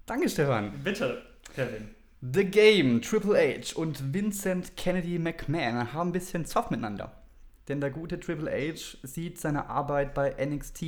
Danke, 0.05 0.27
Stefan. 0.27 0.71
Bitte, 0.83 1.21
Kevin. 1.55 1.95
The 2.21 2.43
Game, 2.43 3.01
Triple 3.01 3.37
H 3.37 3.79
und 3.79 4.13
Vincent 4.13 4.75
Kennedy 4.75 5.17
McMahon 5.17 5.93
haben 5.93 6.09
ein 6.09 6.11
bisschen 6.11 6.45
Zoff 6.45 6.69
miteinander. 6.69 7.13
Denn 7.69 7.79
der 7.79 7.91
gute 7.91 8.19
Triple 8.19 8.51
H 8.51 8.97
sieht 9.03 9.39
seine 9.39 9.69
Arbeit 9.69 10.13
bei 10.13 10.35
NXT 10.43 10.83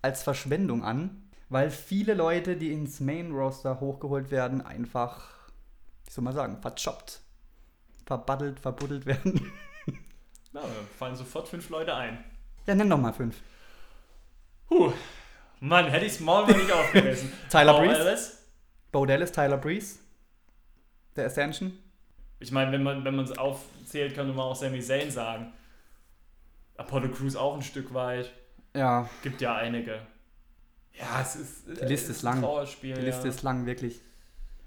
als 0.00 0.22
Verschwendung 0.22 0.82
an, 0.84 1.24
weil 1.50 1.70
viele 1.70 2.14
Leute, 2.14 2.56
die 2.56 2.72
ins 2.72 3.00
Main 3.00 3.32
Roster 3.32 3.80
hochgeholt 3.80 4.30
werden, 4.30 4.62
einfach, 4.62 5.50
wie 6.06 6.10
soll 6.10 6.24
man 6.24 6.34
sagen, 6.34 6.62
verchoppt, 6.62 7.20
verbaddelt, 8.06 8.60
verbuddelt 8.60 9.06
werden. 9.06 9.52
Na, 10.52 10.60
mir 10.60 10.68
fallen 10.98 11.16
sofort 11.16 11.48
fünf 11.48 11.68
Leute 11.70 11.94
ein. 11.94 12.22
ja, 12.66 12.74
nenn 12.74 12.90
doch 12.90 12.98
mal 12.98 13.12
fünf. 13.12 13.36
Puh. 14.68 14.92
Mann, 15.60 15.88
hätte 15.88 16.06
ich 16.06 16.12
es 16.12 16.20
Maul 16.20 16.46
mal 16.46 16.56
nicht 16.56 16.72
aufgerissen. 16.72 17.32
Tyler 17.50 17.74
Paul 17.74 17.86
Breeze? 17.86 18.00
Ellis? 18.00 18.38
Bo 18.90 19.06
Dallas, 19.06 19.32
Tyler 19.32 19.56
Breeze, 19.56 19.98
der 21.16 21.26
Ascension. 21.26 21.78
Ich 22.40 22.50
meine, 22.50 22.72
wenn 22.72 22.82
man 22.82 23.04
wenn 23.04 23.18
es 23.20 23.38
aufzählt, 23.38 24.14
könnte 24.14 24.34
man 24.34 24.46
auch 24.46 24.56
Sami 24.56 24.80
Zayn 24.80 25.10
sagen. 25.10 25.52
Apollo 26.76 27.10
Crews 27.10 27.36
auch 27.36 27.54
ein 27.54 27.62
Stück 27.62 27.94
weit. 27.94 28.32
Ja, 28.74 29.08
Gibt 29.22 29.40
ja 29.40 29.54
einige. 29.54 30.00
Ja, 30.92 31.20
es 31.22 31.36
ist. 31.36 31.66
Die 31.68 31.84
Liste 31.84 32.10
es 32.10 32.18
ist 32.18 32.22
lang. 32.22 32.44
Die 32.82 32.92
Liste 32.92 33.24
ja. 33.24 33.28
ist 33.28 33.42
lang, 33.42 33.64
wirklich. 33.66 34.00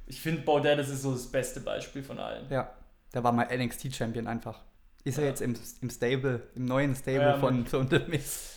Ich 0.07 0.21
finde, 0.21 0.41
Baudet 0.41 0.79
ist 0.79 1.01
so 1.01 1.11
das 1.11 1.27
beste 1.27 1.59
Beispiel 1.59 2.03
von 2.03 2.19
allen. 2.19 2.49
Ja, 2.49 2.73
der 3.15 3.23
war 3.23 3.31
mal 3.31 3.47
NXT-Champion 3.51 4.27
einfach. 4.27 4.61
Ist 5.03 5.17
er 5.17 5.23
Ja. 5.23 5.29
jetzt 5.31 5.41
im, 5.41 5.55
im 5.81 5.89
Stable, 5.89 6.47
im 6.55 6.65
neuen 6.65 6.95
Stable 6.95 7.21
Ja, 7.21 7.37
von 7.39 7.65
The 7.89 7.99
Miz. 8.07 8.51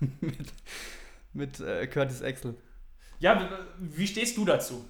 mit 0.20 0.52
mit 1.34 1.60
äh, 1.60 1.86
Curtis 1.86 2.22
Axel. 2.22 2.54
Ja, 3.18 3.48
wie- 3.78 4.06
stehst 4.06 4.36
du 4.36 4.44
dazu? 4.44 4.84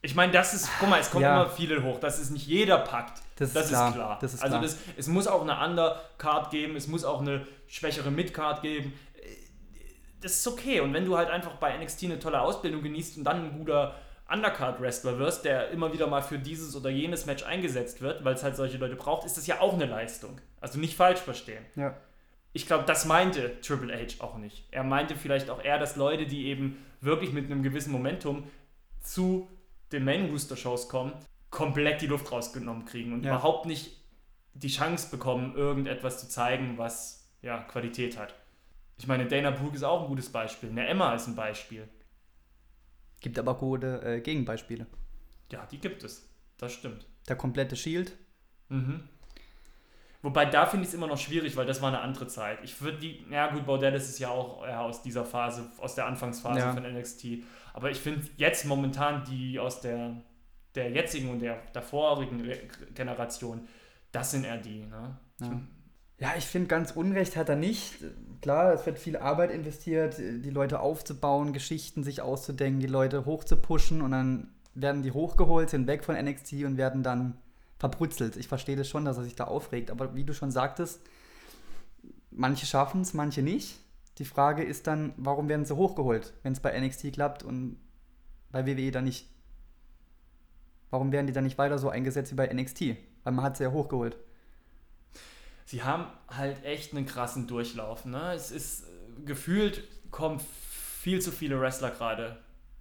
Ich 0.00 0.14
meine, 0.14 0.32
das 0.32 0.52
ist, 0.54 0.68
guck 0.80 0.88
mal, 0.88 1.00
es 1.00 1.10
kommen 1.10 1.22
Ja. 1.22 1.42
immer 1.42 1.50
viele 1.50 1.82
hoch, 1.82 2.00
dass 2.00 2.18
es 2.18 2.30
nicht 2.30 2.46
jeder 2.46 2.78
packt. 2.78 3.20
Das, 3.36 3.52
Das 3.52 3.64
ist 3.64 3.70
klar. 3.70 3.88
ist 3.88 3.94
klar. 3.94 4.18
Das 4.20 4.34
ist 4.34 4.42
also 4.42 4.52
klar. 4.58 4.62
Das, 4.62 4.76
es 4.96 5.06
muss 5.08 5.26
auch 5.26 5.42
eine 5.42 5.58
Undercard 5.64 6.50
geben, 6.50 6.76
es 6.76 6.86
muss 6.88 7.04
auch 7.04 7.20
eine 7.20 7.46
schwächere 7.68 8.10
Midcard 8.10 8.62
geben. 8.62 8.92
Das 10.20 10.32
ist 10.32 10.46
okay. 10.46 10.80
Und 10.80 10.92
wenn 10.94 11.04
du 11.04 11.16
halt 11.16 11.30
einfach 11.30 11.52
bei 11.56 11.76
NXT 11.76 12.04
eine 12.04 12.18
tolle 12.20 12.40
Ausbildung 12.40 12.82
genießt 12.82 13.18
und 13.18 13.24
dann 13.24 13.44
ein 13.50 13.58
guter 13.58 13.94
Undercard-Wrestler 14.32 15.18
wirst, 15.18 15.44
der 15.44 15.70
immer 15.70 15.92
wieder 15.92 16.06
mal 16.06 16.22
für 16.22 16.38
dieses 16.38 16.74
oder 16.76 16.90
jenes 16.90 17.26
Match 17.26 17.42
eingesetzt 17.44 18.00
wird, 18.00 18.24
weil 18.24 18.34
es 18.34 18.42
halt 18.42 18.56
solche 18.56 18.78
Leute 18.78 18.96
braucht, 18.96 19.26
ist 19.26 19.36
das 19.36 19.46
ja 19.46 19.60
auch 19.60 19.74
eine 19.74 19.86
Leistung. 19.86 20.40
Also 20.60 20.78
nicht 20.78 20.96
falsch 20.96 21.20
verstehen. 21.20 21.64
ja. 21.76 21.94
Ich 22.54 22.66
glaube, 22.66 22.84
das 22.84 23.06
meinte 23.06 23.58
Triple 23.62 23.94
H 23.96 24.22
auch 24.22 24.36
nicht. 24.36 24.66
Er 24.72 24.84
meinte 24.84 25.16
vielleicht 25.16 25.48
auch 25.48 25.64
eher, 25.64 25.78
dass 25.78 25.96
Leute, 25.96 26.26
die 26.26 26.48
eben 26.48 26.84
wirklich 27.00 27.32
mit 27.32 27.46
einem 27.46 27.62
gewissen 27.62 27.90
Momentum 27.90 28.44
zu 29.00 29.48
den 29.90 30.04
Main 30.04 30.28
Rooster 30.28 30.56
Shows 30.56 30.90
kommen, 30.90 31.14
komplett 31.48 32.02
die 32.02 32.06
Luft 32.08 32.30
rausgenommen 32.30 32.84
kriegen 32.84 33.14
und 33.14 33.24
Ja. 33.24 33.30
überhaupt 33.32 33.64
nicht 33.64 33.96
die 34.52 34.68
Chance 34.68 35.08
bekommen, 35.10 35.54
irgendetwas 35.56 36.20
zu 36.20 36.28
zeigen, 36.28 36.76
was 36.76 37.26
ja 37.40 37.56
Qualität 37.62 38.18
hat. 38.18 38.34
Ich 38.98 39.06
meine, 39.06 39.24
Dana 39.26 39.50
Brooke 39.50 39.74
ist 39.74 39.82
auch 39.82 40.02
ein 40.02 40.08
gutes 40.08 40.30
Beispiel. 40.30 40.68
Eine 40.68 40.86
Emma 40.86 41.14
ist 41.14 41.28
ein 41.28 41.34
Beispiel. 41.34 41.88
Gibt 43.22 43.38
aber 43.38 43.54
gute 43.56 44.02
äh, 44.02 44.20
Gegenbeispiele. 44.20 44.86
Ja, 45.50 45.66
die 45.70 45.78
gibt 45.78 46.02
es. 46.04 46.28
Das 46.58 46.72
stimmt. 46.74 47.06
Der 47.28 47.36
komplette 47.36 47.76
Shield. 47.76 48.16
Mhm. 48.68 49.08
Wobei 50.22 50.44
da 50.46 50.66
finde 50.66 50.84
ich 50.84 50.88
es 50.90 50.94
immer 50.94 51.08
noch 51.08 51.18
schwierig, 51.18 51.56
weil 51.56 51.66
das 51.66 51.82
war 51.82 51.88
eine 51.88 52.00
andere 52.00 52.28
Zeit. 52.28 52.58
Ich 52.62 52.80
würde 52.80 52.98
die, 52.98 53.24
ja 53.30 53.50
gut, 53.52 53.66
Bordellis 53.66 54.08
ist 54.08 54.18
ja 54.20 54.28
auch 54.28 54.64
eher 54.64 54.80
aus 54.82 55.02
dieser 55.02 55.24
Phase, 55.24 55.68
aus 55.78 55.96
der 55.96 56.06
Anfangsphase 56.06 56.60
Ja. 56.60 56.72
von 56.72 56.84
NXT. 56.84 57.42
Aber 57.74 57.90
ich 57.90 57.98
finde 57.98 58.28
jetzt 58.36 58.64
momentan 58.66 59.24
die 59.24 59.58
aus 59.58 59.80
der, 59.80 60.16
der 60.76 60.90
jetzigen 60.92 61.28
und 61.30 61.40
der, 61.40 61.56
der 61.74 61.82
vorigen 61.82 62.40
Re- 62.42 62.60
Generation, 62.94 63.66
das 64.12 64.30
sind 64.30 64.44
eher 64.44 64.58
die. 64.58 64.84
Ne? 64.84 65.16
Ja. 65.40 65.60
Ja, 66.22 66.34
ich 66.38 66.44
finde, 66.44 66.68
ganz 66.68 66.92
Unrecht 66.92 67.34
hat 67.34 67.48
er 67.48 67.56
nicht. 67.56 67.96
Klar, 68.42 68.74
es 68.74 68.86
wird 68.86 69.00
viel 69.00 69.16
Arbeit 69.16 69.50
investiert, 69.50 70.18
die 70.18 70.50
Leute 70.50 70.78
aufzubauen, 70.78 71.52
Geschichten 71.52 72.04
sich 72.04 72.22
auszudenken, 72.22 72.78
die 72.78 72.86
Leute 72.86 73.26
hochzupushen 73.26 74.00
und 74.00 74.12
dann 74.12 74.52
werden 74.72 75.02
die 75.02 75.10
hochgeholt, 75.10 75.68
sind 75.68 75.88
weg 75.88 76.04
von 76.04 76.14
NXT 76.14 76.52
und 76.62 76.76
werden 76.76 77.02
dann 77.02 77.38
verbrutzelt. 77.80 78.36
Ich 78.36 78.46
verstehe 78.46 78.76
das 78.76 78.88
schon, 78.88 79.04
dass 79.04 79.16
er 79.16 79.24
sich 79.24 79.34
da 79.34 79.44
aufregt, 79.44 79.90
aber 79.90 80.14
wie 80.14 80.22
du 80.22 80.32
schon 80.32 80.52
sagtest, 80.52 81.00
manche 82.30 82.66
schaffen 82.66 83.00
es, 83.00 83.14
manche 83.14 83.42
nicht. 83.42 83.80
Die 84.18 84.24
Frage 84.24 84.62
ist 84.62 84.86
dann, 84.86 85.14
warum 85.16 85.48
werden 85.48 85.64
sie 85.64 85.74
hochgeholt, 85.74 86.34
wenn 86.44 86.52
es 86.52 86.60
bei 86.60 86.78
NXT 86.78 87.14
klappt 87.14 87.42
und 87.42 87.80
bei 88.52 88.64
WWE 88.64 88.92
dann 88.92 89.04
nicht? 89.04 89.28
Warum 90.88 91.10
werden 91.10 91.26
die 91.26 91.32
dann 91.32 91.42
nicht 91.42 91.58
weiter 91.58 91.78
so 91.78 91.88
eingesetzt 91.88 92.30
wie 92.30 92.36
bei 92.36 92.46
NXT? 92.46 92.96
Weil 93.24 93.32
man 93.32 93.44
hat 93.44 93.56
sie 93.56 93.64
ja 93.64 93.72
hochgeholt. 93.72 94.16
Sie 95.72 95.82
haben 95.82 96.04
halt 96.28 96.62
echt 96.66 96.92
einen 96.94 97.06
krassen 97.06 97.46
Durchlauf. 97.46 98.04
Ne? 98.04 98.34
Es 98.34 98.50
ist 98.50 98.82
äh, 98.84 99.22
gefühlt, 99.24 99.82
kommen 100.10 100.38
viel 101.00 101.22
zu 101.22 101.32
viele 101.32 101.58
Wrestler 101.58 101.88
gerade 101.90 102.36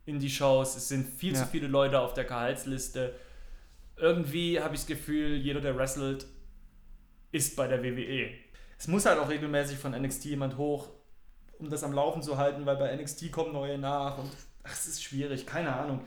in 0.06 0.20
die 0.20 0.30
Shows. 0.30 0.76
Es 0.76 0.90
sind 0.90 1.08
viel 1.08 1.32
Ja. 1.34 1.40
zu 1.40 1.46
viele 1.46 1.68
Leute 1.68 2.02
auf 2.02 2.14
der 2.14 2.26
Gehaltsliste. 2.26 3.16
Irgendwie 3.96 4.60
habe 4.60 4.76
ich 4.76 4.82
das 4.82 4.88
Gefühl, 4.88 5.38
jeder, 5.38 5.62
der 5.62 5.78
wrestelt, 5.78 6.26
ist 7.32 7.56
bei 7.56 7.66
der 7.70 7.82
WWE. 7.82 8.32
Es 8.78 8.90
muss 8.90 9.06
halt 9.06 9.20
auch 9.20 9.30
regelmäßig 9.30 9.78
von 9.78 9.94
NXT 9.94 10.26
jemand 10.26 10.58
hoch, 10.58 10.90
um 11.60 11.70
das 11.70 11.86
am 11.86 11.94
Laufen 11.94 12.22
zu 12.22 12.38
halten, 12.38 12.66
weil 12.66 12.76
bei 12.76 12.94
NXT 12.94 13.32
kommen 13.32 13.54
neue 13.54 13.78
nach 13.78 14.18
und 14.18 14.30
ach, 14.64 14.74
es 14.74 14.86
ist 14.88 15.02
schwierig, 15.02 15.46
keine 15.46 15.74
Ahnung. 15.78 16.02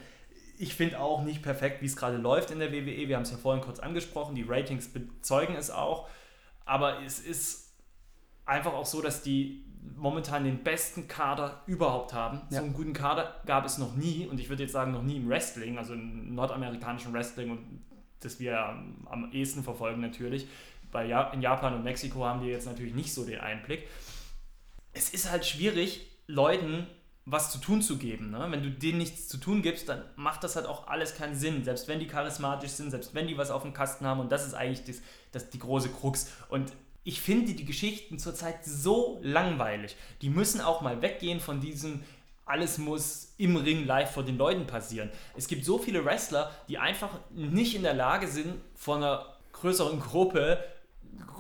Ich 0.59 0.75
finde 0.75 1.01
auch 1.01 1.23
nicht 1.23 1.43
perfekt, 1.43 1.81
wie 1.81 1.87
es 1.87 1.97
gerade 1.97 2.19
läuft 2.19 2.51
in 2.51 2.59
der 2.59 2.73
WWE. 2.73 3.09
Wir 3.09 3.17
haben 3.17 3.23
es 3.23 3.31
ja 3.31 3.39
vorhin 3.39 3.65
kurz 3.65 3.79
angesprochen, 3.79 4.35
die 4.35 4.43
Ratings 4.47 4.89
bezeugen 4.93 5.57
es 5.57 5.71
auch. 5.71 6.11
Aber 6.65 7.03
es 7.03 7.21
ist 7.21 7.75
einfach 8.45 8.73
auch 8.73 8.87
so, 8.87 9.03
dass 9.03 9.23
die 9.23 9.65
momentan 9.97 10.45
den 10.45 10.63
besten 10.63 11.09
Kader 11.09 11.63
überhaupt 11.67 12.13
haben. 12.13 12.41
Ja. 12.51 12.59
So 12.59 12.65
einen 12.65 12.73
guten 12.73 12.93
Kader 12.93 13.41
gab 13.47 13.65
es 13.65 13.79
noch 13.79 13.95
nie 13.95 14.27
und 14.27 14.41
ich 14.41 14.49
würde 14.49 14.63
jetzt 14.63 14.73
sagen, 14.73 14.93
noch 14.93 15.03
nie 15.03 15.17
im 15.17 15.29
Wrestling, 15.29 15.79
also 15.79 15.95
im 15.95 16.35
nordamerikanischen 16.35 17.13
Wrestling 17.13 17.51
und 17.51 17.85
das 18.21 18.41
wir 18.41 18.59
am, 18.59 19.07
am 19.11 19.33
ehesten 19.33 19.63
verfolgen 19.63 20.01
natürlich. 20.01 20.49
Weil 20.91 21.09
ja, 21.09 21.31
in 21.31 21.43
Japan 21.43 21.75
und 21.75 21.85
Mexiko 21.85 22.25
haben 22.25 22.43
wir 22.43 22.51
jetzt 22.51 22.67
natürlich 22.67 22.95
nicht 22.95 23.13
so 23.13 23.25
den 23.25 23.41
Einblick. 23.41 23.87
Es 24.93 25.11
ist 25.11 25.31
halt 25.31 25.45
schwierig, 25.45 26.07
Leuten 26.27 26.87
was 27.27 27.51
zu 27.51 27.59
tun 27.59 27.81
zu 27.81 27.97
geben. 27.97 28.31
Ne? 28.31 28.47
Wenn 28.51 28.63
du 28.63 28.71
denen 28.71 28.99
nichts 28.99 29.29
zu 29.29 29.39
tun 29.39 29.63
gibst, 29.63 29.89
dann 29.89 30.05
macht 30.17 30.45
das 30.45 30.57
halt 30.57 30.67
auch 30.67 30.87
alles 30.89 31.15
keinen 31.15 31.35
Sinn. 31.35 31.65
Selbst 31.65 31.89
wenn 31.89 31.99
die 31.99 32.07
charismatisch 32.07 32.73
sind, 32.73 32.91
selbst 32.91 33.15
wenn 33.15 33.27
die 33.27 33.39
was 33.39 33.51
auf 33.51 33.63
dem 33.63 33.73
Kasten 33.73 34.07
haben. 34.07 34.21
Und 34.21 34.31
das 34.31 34.47
ist 34.47 34.55
eigentlich 34.55 34.85
das, 34.85 35.03
das 35.33 35.51
die 35.51 35.59
große 35.59 35.89
Krux. 35.89 36.31
Und 36.49 36.73
ich 37.03 37.21
finde 37.21 37.55
die 37.55 37.65
Geschichten 37.65 38.19
zurzeit 38.19 38.65
so 38.65 39.21
langweilig. 39.23 39.97
Die 40.21 40.31
müssen 40.31 40.61
auch 40.61 40.83
mal 40.83 41.01
weggehen 41.01 41.41
von 41.41 41.61
diesem, 41.61 42.03
alles 42.47 42.77
muss 42.77 43.35
im 43.39 43.57
Ring 43.57 43.87
live 43.87 44.13
vor 44.13 44.23
den 44.23 44.37
Leuten 44.37 44.67
passieren. 44.67 45.11
Es 45.35 45.49
gibt 45.49 45.65
so 45.65 45.79
viele 45.79 46.05
Wrestler, 46.05 46.51
die 46.69 46.79
einfach 46.79 47.11
nicht 47.31 47.75
in 47.75 47.83
der 47.83 47.95
Lage 47.95 48.29
sind, 48.29 48.57
vor 48.75 48.97
einer 48.97 49.35
größeren 49.53 49.99
Gruppe 50.01 50.63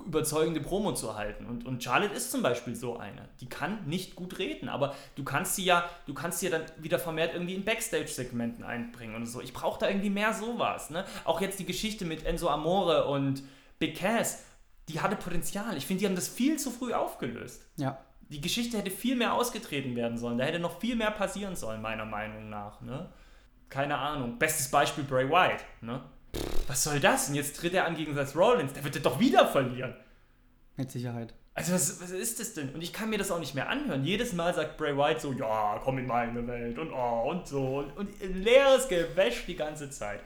überzeugende 0.06 0.60
Promo 0.60 0.92
zu 0.92 1.16
halten. 1.16 1.46
Und, 1.46 1.66
und 1.66 1.82
Charlotte 1.82 2.14
ist 2.14 2.30
zum 2.30 2.42
Beispiel 2.42 2.74
so 2.74 2.98
eine. 2.98 3.28
Die 3.40 3.48
kann 3.48 3.86
nicht 3.86 4.16
gut 4.16 4.38
reden, 4.38 4.68
aber 4.68 4.94
du 5.16 5.24
kannst 5.24 5.56
sie 5.56 5.64
ja, 5.64 5.88
du 6.06 6.14
kannst 6.14 6.40
sie 6.40 6.48
ja 6.48 6.58
dann 6.58 6.66
wieder 6.78 6.98
vermehrt 6.98 7.32
irgendwie 7.32 7.54
in 7.54 7.64
Backstage-Segmenten 7.64 8.64
einbringen 8.64 9.14
und 9.14 9.26
so. 9.26 9.40
Ich 9.40 9.52
brauche 9.52 9.80
da 9.80 9.88
irgendwie 9.88 10.10
mehr 10.10 10.34
sowas. 10.34 10.90
Ne? 10.90 11.04
Auch 11.24 11.40
jetzt 11.40 11.58
die 11.58 11.66
Geschichte 11.66 12.04
mit 12.04 12.26
Enzo 12.26 12.48
Amore 12.48 13.06
und 13.06 13.42
Big 13.78 13.96
Cass 13.96 14.44
die 14.88 15.00
hatte 15.00 15.16
Potenzial. 15.16 15.76
Ich 15.76 15.86
finde, 15.86 16.00
die 16.00 16.06
haben 16.06 16.14
das 16.14 16.28
viel 16.28 16.58
zu 16.58 16.70
früh 16.70 16.92
aufgelöst. 16.92 17.66
Ja. 17.76 17.98
Die 18.28 18.40
Geschichte 18.40 18.78
hätte 18.78 18.90
viel 18.90 19.16
mehr 19.16 19.34
ausgetreten 19.34 19.96
werden 19.96 20.18
sollen. 20.18 20.38
Da 20.38 20.44
hätte 20.44 20.58
noch 20.58 20.80
viel 20.80 20.96
mehr 20.96 21.10
passieren 21.10 21.56
sollen, 21.56 21.80
meiner 21.80 22.04
Meinung 22.04 22.50
nach. 22.50 22.80
Ne? 22.80 23.08
Keine 23.68 23.96
Ahnung. 23.96 24.38
Bestes 24.38 24.70
Beispiel 24.70 25.04
Bray 25.04 25.28
Wyatt. 25.28 25.64
Ne? 25.80 26.02
Was 26.66 26.84
soll 26.84 27.00
das? 27.00 27.28
Und 27.28 27.34
jetzt 27.34 27.56
tritt 27.56 27.74
er 27.74 27.86
an 27.86 27.96
gegen 27.96 28.14
Seth 28.14 28.34
Rollins. 28.36 28.72
Der 28.72 28.84
wird 28.84 29.04
doch 29.04 29.20
wieder 29.20 29.46
verlieren. 29.46 29.94
Mit 30.76 30.90
Sicherheit. 30.90 31.34
Also 31.54 31.72
was, 31.72 32.00
was 32.00 32.10
ist 32.10 32.40
das 32.40 32.54
denn? 32.54 32.70
Und 32.70 32.82
ich 32.82 32.92
kann 32.92 33.10
mir 33.10 33.18
das 33.18 33.30
auch 33.30 33.38
nicht 33.38 33.54
mehr 33.54 33.68
anhören. 33.68 34.04
Jedes 34.04 34.32
Mal 34.32 34.52
sagt 34.54 34.76
Bray 34.76 34.96
Wyatt 34.96 35.20
so, 35.20 35.32
ja, 35.32 35.80
komm 35.84 35.98
in 35.98 36.06
meine 36.06 36.46
Welt 36.46 36.78
und 36.78 36.92
oh 36.92 37.30
und 37.30 37.46
so. 37.46 37.78
Und, 37.78 37.96
und 37.96 38.20
leeres 38.20 38.88
Gewäsch 38.88 39.46
die 39.46 39.56
ganze 39.56 39.90
Zeit 39.90 40.20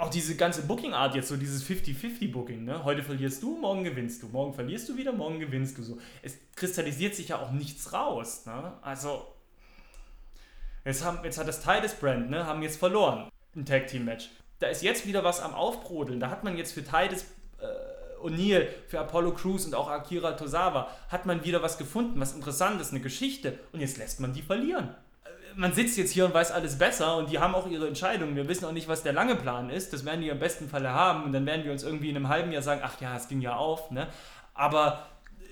auch 0.00 0.08
diese 0.08 0.34
ganze 0.34 0.62
Booking-Art 0.62 1.14
jetzt, 1.14 1.28
so 1.28 1.36
dieses 1.36 1.62
50-50-Booking, 1.64 2.64
ne? 2.64 2.84
Heute 2.84 3.02
verlierst 3.02 3.42
du, 3.42 3.58
morgen 3.58 3.84
gewinnst 3.84 4.22
du, 4.22 4.28
morgen 4.28 4.54
verlierst 4.54 4.88
du 4.88 4.96
wieder, 4.96 5.12
morgen 5.12 5.40
gewinnst 5.40 5.76
du 5.76 5.82
so. 5.82 5.98
Es 6.22 6.38
kristallisiert 6.56 7.14
sich 7.14 7.28
ja 7.28 7.38
auch 7.38 7.52
nichts 7.52 7.92
raus, 7.92 8.46
ne? 8.46 8.72
Also, 8.80 9.26
jetzt, 10.86 11.04
haben, 11.04 11.22
jetzt 11.22 11.38
hat 11.38 11.48
das 11.48 11.62
Titus 11.62 11.94
Brand, 11.94 12.30
ne? 12.30 12.46
Haben 12.46 12.62
jetzt 12.62 12.78
verloren, 12.78 13.28
ein 13.54 13.66
Tag-Team-Match. 13.66 14.30
Da 14.60 14.68
ist 14.68 14.82
jetzt 14.82 15.06
wieder 15.06 15.24
was 15.24 15.40
am 15.40 15.54
Aufbrodeln. 15.54 16.20
Da 16.20 16.30
hat 16.30 16.44
man 16.44 16.56
jetzt 16.56 16.72
für 16.72 16.84
Titus 16.84 17.24
äh, 17.60 18.24
O'Neill, 18.24 18.68
für 18.86 19.00
Apollo 19.00 19.34
Crews 19.34 19.66
und 19.66 19.74
auch 19.74 19.88
Akira 19.88 20.32
Tozawa, 20.32 20.88
hat 21.08 21.26
man 21.26 21.44
wieder 21.44 21.62
was 21.62 21.78
gefunden, 21.78 22.20
was 22.20 22.34
Interessantes, 22.34 22.90
eine 22.90 23.00
Geschichte. 23.00 23.58
Und 23.72 23.80
jetzt 23.80 23.98
lässt 23.98 24.20
man 24.20 24.32
die 24.32 24.42
verlieren 24.42 24.94
man 25.56 25.72
sitzt 25.72 25.96
jetzt 25.96 26.12
hier 26.12 26.24
und 26.24 26.34
weiß 26.34 26.52
alles 26.52 26.78
besser 26.78 27.16
und 27.16 27.30
die 27.30 27.38
haben 27.38 27.54
auch 27.54 27.66
ihre 27.66 27.86
Entscheidungen. 27.86 28.36
Wir 28.36 28.48
wissen 28.48 28.64
auch 28.64 28.72
nicht, 28.72 28.88
was 28.88 29.02
der 29.02 29.12
lange 29.12 29.36
Plan 29.36 29.70
ist. 29.70 29.92
Das 29.92 30.04
werden 30.04 30.20
die 30.20 30.28
im 30.28 30.38
besten 30.38 30.68
Falle 30.68 30.90
haben 30.90 31.24
und 31.24 31.32
dann 31.32 31.46
werden 31.46 31.64
wir 31.64 31.72
uns 31.72 31.82
irgendwie 31.82 32.10
in 32.10 32.16
einem 32.16 32.28
halben 32.28 32.52
Jahr 32.52 32.62
sagen, 32.62 32.80
ach 32.84 33.00
ja, 33.00 33.16
es 33.16 33.28
ging 33.28 33.40
ja 33.40 33.56
auf. 33.56 33.90
Ne? 33.90 34.08
Aber 34.54 35.06
äh, 35.40 35.44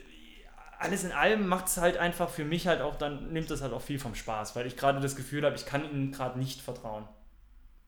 alles 0.78 1.04
in 1.04 1.12
allem 1.12 1.46
macht 1.48 1.66
es 1.66 1.78
halt 1.78 1.96
einfach 1.96 2.28
für 2.28 2.44
mich 2.44 2.66
halt 2.66 2.80
auch, 2.80 2.96
dann 2.96 3.32
nimmt 3.32 3.50
das 3.50 3.62
halt 3.62 3.72
auch 3.72 3.82
viel 3.82 3.98
vom 3.98 4.14
Spaß, 4.14 4.56
weil 4.56 4.66
ich 4.66 4.76
gerade 4.76 5.00
das 5.00 5.16
Gefühl 5.16 5.44
habe, 5.44 5.56
ich 5.56 5.66
kann 5.66 5.84
ihnen 5.84 6.12
gerade 6.12 6.38
nicht 6.38 6.60
vertrauen 6.60 7.08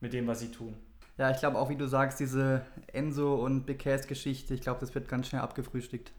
mit 0.01 0.13
dem, 0.13 0.27
was 0.27 0.41
sie 0.41 0.51
tun. 0.51 0.77
Ja, 1.21 1.31
ich 1.31 1.37
glaube 1.37 1.59
auch, 1.59 1.69
wie 1.69 1.77
du 1.77 1.87
sagst, 1.87 2.19
diese 2.19 2.63
Enzo 2.95 3.35
und 3.35 3.67
Big 3.67 3.81
Cass 3.81 4.07
Geschichte, 4.07 4.55
ich 4.55 4.63
glaube, 4.63 4.81
das 4.81 4.95
wird 4.95 5.07
ganz 5.07 5.29
schnell 5.29 5.43
abgefrühstückt. 5.43 6.13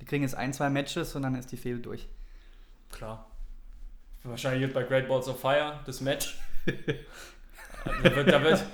Die 0.00 0.04
kriegen 0.04 0.24
jetzt 0.24 0.34
ein, 0.34 0.52
zwei 0.52 0.70
Matches 0.70 1.14
und 1.14 1.22
dann 1.22 1.36
ist 1.36 1.52
die 1.52 1.56
Fehl 1.56 1.78
durch. 1.78 2.08
Klar. 2.90 3.30
Wahrscheinlich 4.24 4.62
wird 4.62 4.74
bei 4.74 4.82
Great 4.82 5.06
Balls 5.06 5.28
of 5.28 5.38
Fire 5.38 5.78
das 5.86 6.00
Match. 6.00 6.36
da 6.66 8.16
wird, 8.16 8.28
da 8.28 8.42
wird, 8.42 8.64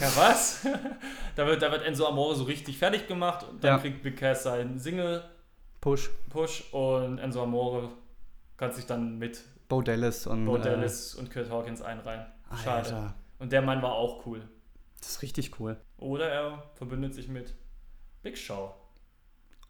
ja 0.00 0.10
was? 0.16 0.66
da, 1.36 1.46
wird, 1.46 1.60
da 1.60 1.70
wird 1.70 1.82
Enzo 1.82 2.06
Amore 2.06 2.34
so 2.34 2.44
richtig 2.44 2.78
fertig 2.78 3.06
gemacht 3.06 3.44
und 3.46 3.62
dann 3.62 3.72
ja. 3.72 3.78
kriegt 3.78 4.02
Big 4.02 4.16
Cass 4.16 4.44
seinen 4.44 4.78
Single 4.78 5.22
Push. 5.82 6.08
Push 6.30 6.72
und 6.72 7.18
Enzo 7.18 7.42
Amore 7.42 7.90
kann 8.56 8.72
sich 8.72 8.86
dann 8.86 9.18
mit 9.18 9.44
Bo 9.68 9.82
Dallas 9.82 10.26
und, 10.26 10.46
Bo 10.46 10.56
Dallas 10.56 11.14
äh, 11.14 11.18
und 11.18 11.30
Kurt 11.30 11.50
Hawkins 11.50 11.82
einreihen. 11.82 12.24
Schade. 12.64 12.86
Alter. 12.86 13.14
Und 13.38 13.52
der 13.52 13.60
Mann 13.60 13.82
war 13.82 13.92
auch 13.92 14.24
cool. 14.24 14.48
Das 15.04 15.16
ist 15.16 15.22
richtig 15.22 15.60
cool. 15.60 15.76
Oder 15.98 16.30
er 16.30 16.62
verbündet 16.76 17.14
sich 17.14 17.28
mit 17.28 17.54
Big 18.22 18.38
Show. 18.38 18.72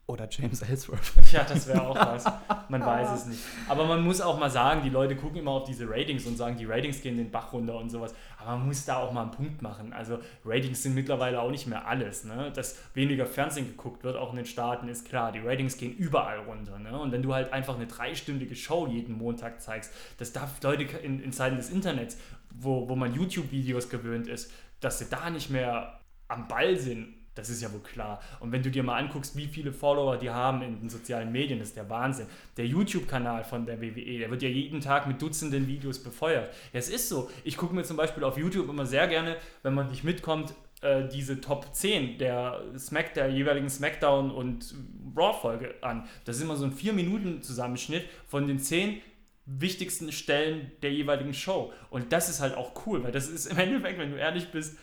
Oder 0.07 0.29
James 0.31 0.63
Ellsworth. 0.63 1.13
Ja, 1.33 1.43
das 1.43 1.67
wäre 1.67 1.83
auch 1.83 1.97
was. 1.97 2.25
Man 2.69 2.81
weiß 2.85 3.19
es 3.19 3.27
nicht. 3.27 3.41
Aber 3.69 3.85
man 3.87 4.05
muss 4.05 4.21
auch 4.21 4.39
mal 4.39 4.51
sagen, 4.51 4.83
die 4.85 4.91
Leute 4.91 5.17
gucken 5.17 5.39
immer 5.39 5.51
auf 5.51 5.65
diese 5.65 5.89
Ratings 5.89 6.25
und 6.27 6.37
sagen, 6.37 6.57
die 6.57 6.67
Ratings 6.67 7.01
gehen 7.01 7.17
den 7.17 7.33
Bach 7.33 7.53
runter 7.53 7.77
und 7.77 7.91
sowas. 7.91 8.15
Aber 8.39 8.59
man 8.59 8.67
muss 8.67 8.85
da 8.85 8.99
auch 8.99 9.13
mal 9.13 9.23
einen 9.23 9.31
Punkt 9.33 9.61
machen. 9.61 9.93
Also 9.93 10.21
Ratings 10.45 10.85
sind 10.85 10.95
mittlerweile 10.95 11.41
auch 11.41 11.51
nicht 11.51 11.67
mehr 11.67 11.85
alles. 11.89 12.23
Ne? 12.25 12.53
Dass 12.55 12.79
weniger 12.95 13.27
Fernsehen 13.27 13.67
geguckt 13.67 14.05
wird, 14.05 14.17
auch 14.17 14.31
in 14.31 14.37
den 14.37 14.47
Staaten, 14.47 14.87
ist 14.87 15.09
klar. 15.09 15.33
Die 15.33 15.41
Ratings 15.41 15.79
gehen 15.79 15.97
überall 15.97 16.41
runter. 16.41 16.79
Ne? 16.79 16.97
Und 16.97 17.11
wenn 17.11 17.23
du 17.23 17.35
halt 17.35 17.53
einfach 17.53 17.75
eine 17.75 17.89
dreistündige 17.89 18.55
Show 18.55 18.87
jeden 18.87 19.19
Montag 19.19 19.61
zeigst, 19.61 19.93
das 20.19 20.33
darf 20.33 20.63
Leute 20.63 20.85
in, 20.99 21.21
in 21.21 21.33
Zeiten 21.33 21.57
des 21.57 21.71
Internets, 21.71 22.19
wo, 22.51 22.89
wo 22.89 22.95
man 22.95 23.15
YouTube-Videos 23.15 23.89
gewöhnt 23.89 24.29
ist, 24.29 24.53
dass 24.85 24.99
sie 24.99 25.07
da 25.09 25.31
nicht 25.31 25.51
mehr 25.51 26.01
am 26.29 26.49
Ball 26.49 26.77
sind 26.77 27.25
das 27.35 27.51
ist 27.51 27.63
ja 27.63 27.73
wohl 27.73 27.81
klar. 27.81 28.21
Und 28.41 28.53
wenn 28.53 28.63
du 28.63 28.71
dir 28.71 28.83
mal 28.83 28.97
anguckst, 28.97 29.37
wie 29.37 29.47
viele 29.47 29.73
Follower 29.73 30.17
die 30.17 30.31
haben 30.31 30.63
in 30.63 30.79
den 30.79 30.89
sozialen 30.89 31.33
Medien, 31.33 31.59
das 31.59 31.69
ist 31.69 31.77
der 31.77 31.91
Wahnsinn. 31.91 32.27
Der 32.57 32.67
YouTube-Kanal 32.67 33.45
von 33.45 33.67
der 33.67 33.81
WWE, 33.81 34.19
der 34.19 34.31
wird 34.31 34.43
ja 34.43 34.49
jeden 34.49 34.81
Tag 34.81 35.07
mit 35.07 35.21
Dutzenden 35.21 35.67
Videos 35.67 35.99
befeuert. 35.99 36.55
Ja, 36.73 36.79
es 36.79 36.89
ist 36.89 37.09
so. 37.09 37.29
Ich 37.43 37.57
gucke 37.57 37.75
mir 37.75 37.83
zum 37.83 37.97
Beispiel 37.97 38.23
auf 38.23 38.39
YouTube 38.39 38.69
immer 38.69 38.87
sehr 38.87 39.09
gerne, 39.09 39.37
wenn 39.63 39.75
man 39.75 39.89
nicht 39.89 40.05
mitkommt, 40.05 40.55
äh, 40.81 41.09
diese 41.09 41.41
Top 41.41 41.75
10 41.75 42.19
der, 42.19 42.63
Smack, 42.79 43.15
der 43.15 43.29
jeweiligen 43.29 43.69
SmackDown 43.69 44.31
und 44.31 44.73
Raw-Folge 45.17 45.75
an. 45.81 46.09
Das 46.25 46.37
ist 46.37 46.43
immer 46.43 46.57
so 46.57 46.67
ein 46.67 46.73
4-Minuten-Zusammenschnitt 46.73 48.05
von 48.29 48.47
den 48.47 48.61
10 48.61 49.01
wichtigsten 49.47 50.11
Stellen 50.13 50.73
der 50.83 50.93
jeweiligen 50.93 51.35
Show. 51.35 51.73
Und 51.91 52.13
das 52.13 52.29
ist 52.29 52.41
halt 52.41 52.57
auch 52.57 52.87
cool, 52.87 53.03
weil 53.05 53.13
das 53.13 53.29
ist 53.29 53.47
im 53.47 53.59
Endeffekt, 53.59 53.99
wenn 53.99 54.11
du 54.11 54.19
ehrlich 54.19 54.51
bist, 54.51 54.79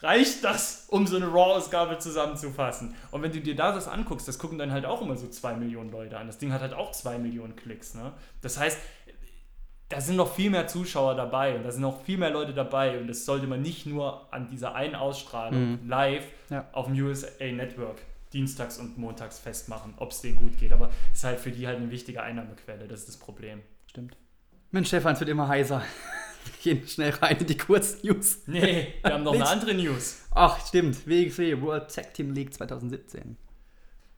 reicht 0.00 0.44
das, 0.44 0.86
um 0.88 1.06
so 1.06 1.16
eine 1.16 1.26
Raw-Ausgabe 1.26 1.98
zusammenzufassen. 1.98 2.94
Und 3.10 3.22
wenn 3.22 3.32
du 3.32 3.40
dir 3.40 3.56
da 3.56 3.72
das 3.72 3.88
anguckst, 3.88 4.28
das 4.28 4.38
gucken 4.38 4.58
dann 4.58 4.72
halt 4.72 4.84
auch 4.84 5.02
immer 5.02 5.16
so 5.16 5.28
zwei 5.28 5.54
Millionen 5.54 5.90
Leute 5.90 6.18
an. 6.18 6.26
Das 6.26 6.38
Ding 6.38 6.52
hat 6.52 6.60
halt 6.60 6.74
auch 6.74 6.92
zwei 6.92 7.18
Millionen 7.18 7.56
Klicks. 7.56 7.94
Ne? 7.94 8.12
Das 8.40 8.58
heißt, 8.58 8.78
da 9.88 10.00
sind 10.00 10.16
noch 10.16 10.34
viel 10.34 10.50
mehr 10.50 10.66
Zuschauer 10.66 11.14
dabei 11.14 11.56
und 11.56 11.62
da 11.62 11.70
sind 11.70 11.82
noch 11.82 12.02
viel 12.02 12.18
mehr 12.18 12.30
Leute 12.30 12.54
dabei 12.54 12.98
und 12.98 13.06
das 13.06 13.24
sollte 13.24 13.46
man 13.46 13.62
nicht 13.62 13.86
nur 13.86 14.32
an 14.32 14.48
dieser 14.48 14.74
einen 14.74 14.94
Ausstrahlung 14.94 15.72
mhm. 15.72 15.88
live 15.88 16.26
ja. 16.50 16.66
auf 16.72 16.86
dem 16.86 16.96
USA 17.02 17.44
Network 17.44 18.00
dienstags 18.34 18.78
und 18.78 18.98
montags 18.98 19.38
festmachen, 19.38 19.94
ob 19.96 20.10
es 20.10 20.20
denen 20.20 20.36
gut 20.36 20.58
geht. 20.58 20.72
Aber 20.72 20.90
es 21.12 21.18
ist 21.18 21.24
halt 21.24 21.40
für 21.40 21.50
die 21.50 21.66
halt 21.66 21.78
eine 21.78 21.90
wichtige 21.90 22.22
Einnahmequelle, 22.22 22.86
das 22.86 23.00
ist 23.00 23.08
das 23.08 23.16
Problem. 23.16 23.62
Stimmt. 23.86 24.16
Mensch, 24.70 24.88
Stefan, 24.88 25.14
es 25.14 25.20
wird 25.20 25.30
immer 25.30 25.48
heißer. 25.48 25.82
gehen 26.62 26.86
schnell 26.86 27.10
rein 27.10 27.38
in 27.38 27.46
die 27.46 27.56
Kurznews. 27.56 28.40
Nee, 28.46 28.94
wir 29.02 29.12
haben 29.12 29.22
noch 29.22 29.34
eine 29.34 29.46
andere 29.46 29.74
News. 29.74 30.26
Ach, 30.32 30.58
stimmt. 30.66 31.06
WXW 31.06 31.60
World 31.62 31.94
Tag 31.94 32.12
Team 32.14 32.32
League 32.32 32.52
2017. 32.52 33.36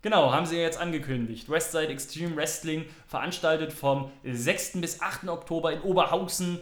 Genau, 0.03 0.33
haben 0.33 0.47
sie 0.47 0.57
ja 0.57 0.63
jetzt 0.63 0.79
angekündigt. 0.79 1.49
Westside 1.49 1.89
Extreme 1.89 2.37
Wrestling 2.37 2.85
veranstaltet 3.09 3.73
vom 3.73 4.11
6. 4.25 4.81
bis 4.81 5.01
8. 5.01 5.29
Oktober 5.29 5.73
in 5.73 5.81
Oberhausen 5.83 6.59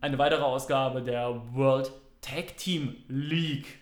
eine 0.00 0.18
weitere 0.18 0.42
Ausgabe 0.42 1.02
der 1.02 1.40
World 1.52 1.92
Tag 2.20 2.56
Team 2.56 2.96
League. 3.08 3.79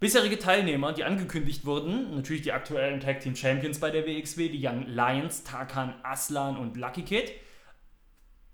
Bisherige 0.00 0.38
Teilnehmer, 0.38 0.92
die 0.92 1.02
angekündigt 1.02 1.64
wurden, 1.64 2.14
natürlich 2.14 2.42
die 2.42 2.52
aktuellen 2.52 3.00
Tag 3.00 3.18
Team 3.18 3.34
Champions 3.34 3.80
bei 3.80 3.90
der 3.90 4.06
WXW, 4.06 4.48
die 4.48 4.64
Young 4.64 4.86
Lions, 4.86 5.42
Tarkan 5.42 5.92
Aslan 6.04 6.56
und 6.56 6.76
Lucky 6.76 7.02
Kid. 7.02 7.32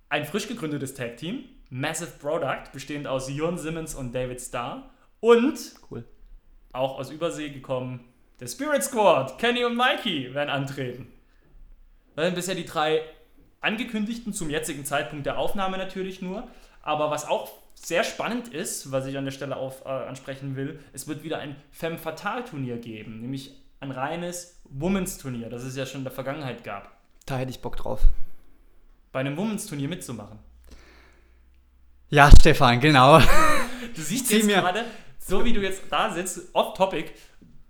Ein 0.09 0.24
frisch 0.24 0.49
gegründetes 0.49 0.95
Tag 0.95 1.18
Team, 1.18 1.45
Massive 1.68 2.12
Product, 2.18 2.72
bestehend 2.72 3.07
aus 3.07 3.28
Jon 3.28 3.59
Simmons 3.59 3.95
und 3.95 4.14
David 4.14 4.40
Starr. 4.40 4.90
Und 5.20 5.59
cool. 5.90 6.07
auch 6.72 6.99
aus 6.99 7.11
Übersee 7.11 7.51
gekommen 7.51 8.01
Der 8.40 8.47
Spirit 8.47 8.82
Squad, 8.82 9.38
Kenny 9.38 9.66
und 9.66 9.76
Mikey, 9.76 10.32
werden 10.32 10.49
antreten. 10.49 11.12
Das 12.16 12.24
sind 12.24 12.36
bisher 12.36 12.55
die 12.55 12.64
drei 12.64 13.03
angekündigten, 13.61 14.32
zum 14.32 14.49
jetzigen 14.49 14.86
Zeitpunkt 14.86 15.26
der 15.26 15.36
Aufnahme 15.36 15.76
natürlich 15.76 16.22
nur. 16.22 16.49
Aber 16.80 17.11
was 17.11 17.28
auch 17.28 17.51
sehr 17.74 18.04
spannend 18.04 18.48
ist, 18.48 18.90
was 18.92 19.06
ich 19.06 19.16
an 19.18 19.24
der 19.24 19.32
Stelle 19.32 19.56
auf, 19.56 19.84
äh, 19.84 19.88
ansprechen 19.88 20.56
will, 20.56 20.80
es 20.92 21.06
wird 21.08 21.22
wieder 21.22 21.38
ein 21.38 21.56
Femme 21.70 21.98
Fatale 21.98 22.44
Turnier 22.44 22.78
geben, 22.78 23.20
nämlich 23.20 23.52
ein 23.80 23.90
reines 23.90 24.60
Women's 24.70 25.18
Turnier, 25.18 25.48
das 25.50 25.62
es 25.64 25.76
ja 25.76 25.84
schon 25.84 26.00
in 26.00 26.04
der 26.04 26.12
Vergangenheit 26.12 26.64
gab. 26.64 26.90
Da 27.26 27.36
hätte 27.36 27.50
ich 27.50 27.60
Bock 27.60 27.76
drauf. 27.76 28.02
Bei 29.12 29.20
einem 29.20 29.36
Women's 29.36 29.66
Turnier 29.66 29.88
mitzumachen. 29.88 30.38
Ja, 32.10 32.30
Stefan, 32.40 32.80
genau. 32.80 33.18
Du 33.18 34.00
siehst 34.02 34.30
jetzt 34.30 34.46
mir- 34.46 34.56
gerade, 34.56 34.84
so 35.18 35.44
wie 35.44 35.52
du 35.52 35.60
jetzt 35.60 35.82
da 35.90 36.12
sitzt, 36.12 36.54
off-topic, 36.54 37.10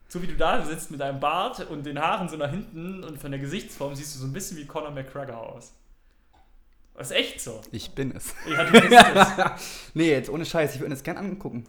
so 0.09 0.23
wie 0.23 0.27
du 0.27 0.37
da 0.37 0.65
sitzt 0.65 0.91
mit 0.91 1.01
deinem 1.01 1.19
Bart 1.21 1.69
und 1.71 1.85
den 1.87 1.99
Haaren 1.99 2.29
so 2.29 2.37
nach 2.37 2.51
hinten 2.51 3.03
und 3.05 3.19
von 3.19 3.31
der 3.31 3.41
Gesichtsform 3.41 3.95
siehst 3.95 4.15
du 4.15 4.21
so 4.21 4.27
ein 4.27 4.33
bisschen 4.33 4.57
wie 4.57 4.65
Conor 4.67 4.91
McGregor 4.91 5.37
aus. 5.37 5.73
Das 6.97 7.11
ist 7.11 7.17
echt 7.17 7.41
so. 7.41 7.61
Ich 7.73 7.91
bin 7.91 8.15
es. 8.15 8.35
Ja, 8.49 8.65
du 8.65 8.73
bist 8.81 8.93
es. 8.93 9.91
Nee, 9.95 10.11
jetzt 10.11 10.31
ohne 10.31 10.45
Scheiß, 10.47 10.75
ich 10.75 10.81
würde 10.81 10.91
mir 10.91 10.95
das 10.95 11.03
gern 11.03 11.17
angucken. 11.17 11.67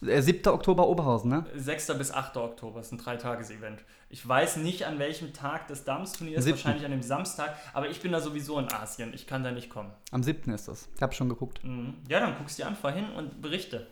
Äh, 0.00 0.22
7. 0.22 0.46
Oktober 0.52 0.88
Oberhausen, 0.88 1.30
ne? 1.30 1.44
6. 1.54 1.98
bis 1.98 2.12
8. 2.12 2.36
Oktober 2.36 2.80
ist 2.80 2.92
ein 2.92 2.98
Dreitages-Event. 2.98 3.84
Ich 4.08 4.26
weiß 4.26 4.56
nicht, 4.58 4.86
an 4.86 4.98
welchem 4.98 5.32
Tag 5.34 5.66
das 5.68 5.84
Damensturnier 5.84 6.38
ist, 6.38 6.48
wahrscheinlich 6.48 6.84
an 6.84 6.92
dem 6.92 7.02
Samstag, 7.02 7.56
aber 7.74 7.88
ich 7.90 8.00
bin 8.00 8.12
da 8.12 8.20
sowieso 8.20 8.58
in 8.58 8.72
Asien. 8.72 9.12
Ich 9.12 9.26
kann 9.26 9.42
da 9.42 9.50
nicht 9.50 9.68
kommen. 9.68 9.90
Am 10.10 10.22
7. 10.22 10.52
ist 10.54 10.68
das. 10.68 10.88
Ich 10.94 11.02
habe 11.02 11.12
schon 11.14 11.28
geguckt. 11.28 11.62
Mhm. 11.64 11.94
Ja, 12.08 12.20
dann 12.20 12.36
guckst 12.38 12.58
du 12.58 12.62
dir 12.62 12.68
an, 12.68 12.76
fahr 12.76 12.92
hin 12.92 13.10
und 13.10 13.42
berichte. 13.42 13.86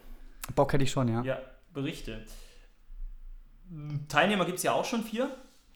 Bock 0.54 0.72
hätte 0.72 0.84
ich 0.84 0.90
schon, 0.90 1.08
ja. 1.08 1.22
Ja, 1.22 1.38
Berichte. 1.74 2.24
Teilnehmer 4.08 4.44
gibt 4.44 4.58
es 4.58 4.62
ja 4.62 4.72
auch 4.72 4.84
schon 4.84 5.02
vier, 5.02 5.28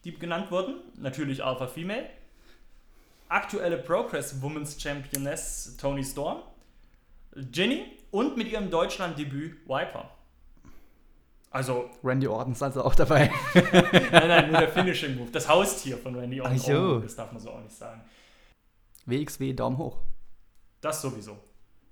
die 0.05 0.13
genannt 0.17 0.49
wurden. 0.49 0.75
Natürlich 0.97 1.43
Alpha 1.43 1.67
Female. 1.67 2.09
Aktuelle 3.31 3.77
Progress 3.77 4.41
Women's 4.41 4.77
Championess 4.81 5.77
Tony 5.79 6.03
Storm. 6.03 6.39
Ginny 7.51 7.85
und 8.11 8.35
mit 8.35 8.51
ihrem 8.51 8.69
Deutschland-Debüt 8.69 9.65
Viper. 9.65 10.09
Also, 11.49 11.89
Randy 12.03 12.27
Orton 12.27 12.51
ist 12.51 12.61
also 12.61 12.83
auch 12.83 12.93
dabei. 12.95 13.31
nein, 13.53 14.27
nein, 14.27 14.51
nur 14.51 14.59
der 14.59 14.69
Finishing 14.69 15.15
Move. 15.17 15.31
Das 15.31 15.47
Haustier 15.47 15.97
von 15.97 16.15
Randy 16.15 16.41
Orton. 16.41 16.57
Ach 16.59 16.61
so. 16.61 16.73
Oh, 16.73 16.99
das 16.99 17.15
darf 17.15 17.31
man 17.31 17.41
so 17.41 17.51
auch 17.51 17.61
nicht 17.61 17.75
sagen. 17.75 18.01
WXW, 19.05 19.53
Daumen 19.53 19.77
hoch. 19.77 19.97
Das 20.81 21.01
sowieso. 21.01 21.37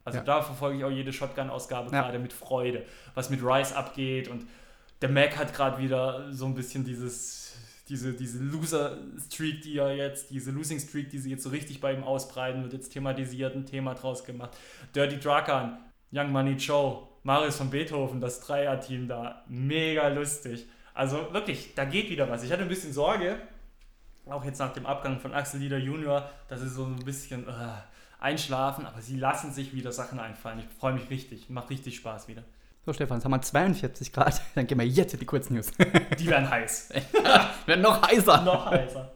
Also 0.04 0.20
Ja. 0.20 0.24
da 0.26 0.42
verfolge 0.42 0.78
ich 0.80 0.84
auch 0.84 0.92
jede 0.92 1.14
Shotgun-Ausgabe 1.14 1.90
Ja. 1.92 2.02
gerade 2.04 2.20
mit 2.20 2.34
Freude, 2.34 2.86
was 3.14 3.30
mit 3.30 3.42
Rice 3.42 3.72
abgeht 3.74 4.28
und 4.28 4.46
der 5.02 5.08
Mac 5.10 5.38
hat 5.38 5.54
gerade 5.54 5.82
wieder 5.82 6.34
so 6.34 6.46
ein 6.46 6.54
bisschen 6.56 6.84
dieses, 6.84 7.39
diese, 7.90 8.14
diese 8.14 8.44
Loser-Streak, 8.44 9.62
die 9.62 9.78
er 9.78 9.96
jetzt, 9.96 10.30
diese 10.30 10.52
Losing-Streak, 10.52 11.10
die 11.10 11.18
sie 11.18 11.32
jetzt 11.32 11.44
so 11.44 11.50
richtig 11.50 11.82
bei 11.82 11.94
ihm 11.94 12.04
ausbreiten, 12.04 12.62
wird 12.64 12.74
jetzt 12.74 12.90
thematisiert, 12.90 13.56
ein 13.56 13.66
Thema 13.66 13.96
draus 13.96 14.24
gemacht. 14.24 14.52
Dirty 14.96 15.20
Drakan, 15.20 15.78
Young 16.12 16.32
Money 16.32 16.54
Joe, 16.54 17.08
Marius 17.24 17.58
von 17.58 17.70
Beethoven, 17.70 18.22
das 18.22 18.40
Dreier-Team 18.42 19.08
da, 19.08 19.44
mega 19.48 20.08
lustig. 20.08 20.68
Also 20.94 21.34
wirklich, 21.34 21.74
da 21.76 21.86
geht 21.86 22.10
wieder 22.10 22.30
was. 22.30 22.44
Ich 22.44 22.52
hatte 22.52 22.62
ein 22.62 22.70
bisschen 22.70 22.94
Sorge, 22.94 23.42
auch 24.26 24.46
jetzt 24.46 24.60
nach 24.60 24.74
dem 24.74 24.86
Abgang 24.86 25.20
von 25.20 25.34
Axel 25.34 25.60
Lieder 25.60 25.78
Junior, 25.78 26.30
dass 26.48 26.62
sie 26.62 26.70
so 26.70 26.86
ein 26.86 26.98
bisschen 26.98 27.48
äh, 27.48 27.52
einschlafen, 28.20 28.86
aber 28.86 29.02
sie 29.02 29.18
lassen 29.18 29.52
sich 29.52 29.74
wieder 29.74 29.92
Sachen 29.92 30.20
einfallen. 30.20 30.60
Ich 30.60 30.66
freue 30.78 30.94
mich 30.94 31.10
richtig, 31.10 31.50
macht 31.50 31.70
richtig 31.70 31.96
Spaß 31.96 32.28
wieder. 32.28 32.44
So, 32.86 32.94
Stefan, 32.94 33.18
jetzt 33.18 33.26
haben 33.26 33.32
wir 33.32 33.42
42 33.42 34.14
Grad. 34.14 34.42
Dann 34.56 34.68
gehen 34.68 34.80
wir 34.80 34.88
jetzt 34.88 35.14
in 35.14 35.20
die 35.20 35.26
Kurznews. 35.26 35.72
Die 36.18 36.28
werden 36.28 36.50
heiß. 36.50 36.90
Werden 37.66 37.82
noch 37.82 38.02
heißer. 38.02 38.42
Noch 38.42 38.66
heißer. 38.66 39.12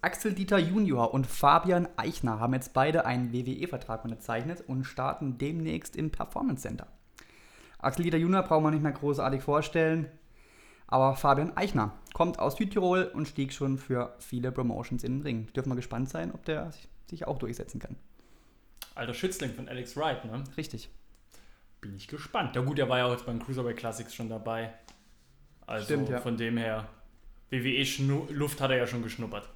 Axel 0.00 0.32
Dieter 0.32 0.58
Junior 0.58 1.12
und 1.12 1.26
Fabian 1.26 1.88
Eichner 1.96 2.38
haben 2.38 2.54
jetzt 2.54 2.72
beide 2.72 3.04
einen 3.04 3.32
WWE-Vertrag 3.32 4.04
unterzeichnet 4.04 4.62
und 4.66 4.84
starten 4.84 5.38
demnächst 5.38 5.96
im 5.96 6.10
Performance 6.10 6.62
Center. 6.62 6.86
Axel 7.80 8.04
Dieter 8.04 8.18
Junior 8.18 8.42
braucht 8.42 8.62
man 8.62 8.72
nicht 8.72 8.82
mehr 8.82 8.92
großartig 8.92 9.42
vorstellen, 9.42 10.08
aber 10.86 11.16
Fabian 11.16 11.56
Eichner 11.56 11.92
kommt 12.14 12.38
aus 12.38 12.56
Südtirol 12.56 13.10
und 13.12 13.26
stieg 13.26 13.52
schon 13.52 13.76
für 13.76 14.14
viele 14.18 14.52
Promotions 14.52 15.02
in 15.02 15.18
den 15.18 15.22
Ring. 15.22 15.52
Dürfen 15.52 15.70
wir 15.70 15.76
gespannt 15.76 16.08
sein, 16.08 16.32
ob 16.32 16.44
der 16.44 16.70
sich, 16.70 16.88
sich 17.10 17.26
auch 17.26 17.38
durchsetzen 17.38 17.80
kann. 17.80 17.96
Alter 18.94 19.14
Schützling 19.14 19.52
von 19.52 19.68
Alex 19.68 19.96
Wright, 19.96 20.24
ne? 20.24 20.44
Richtig. 20.56 20.90
Bin 21.80 21.94
ich 21.96 22.08
gespannt. 22.08 22.56
Ja 22.56 22.62
gut, 22.62 22.78
er 22.78 22.88
war 22.88 22.98
ja 22.98 23.06
auch 23.06 23.12
jetzt 23.12 23.26
beim 23.26 23.42
Cruiserweight 23.42 23.76
Classics 23.76 24.14
schon 24.14 24.28
dabei. 24.28 24.72
Also 25.66 25.84
Stimmt, 25.84 26.08
ja. 26.08 26.20
von 26.20 26.36
dem 26.36 26.56
her, 26.56 26.88
WWE-Luft 27.50 28.60
hat 28.60 28.70
er 28.70 28.78
ja 28.78 28.86
schon 28.86 29.02
geschnuppert. 29.02 29.48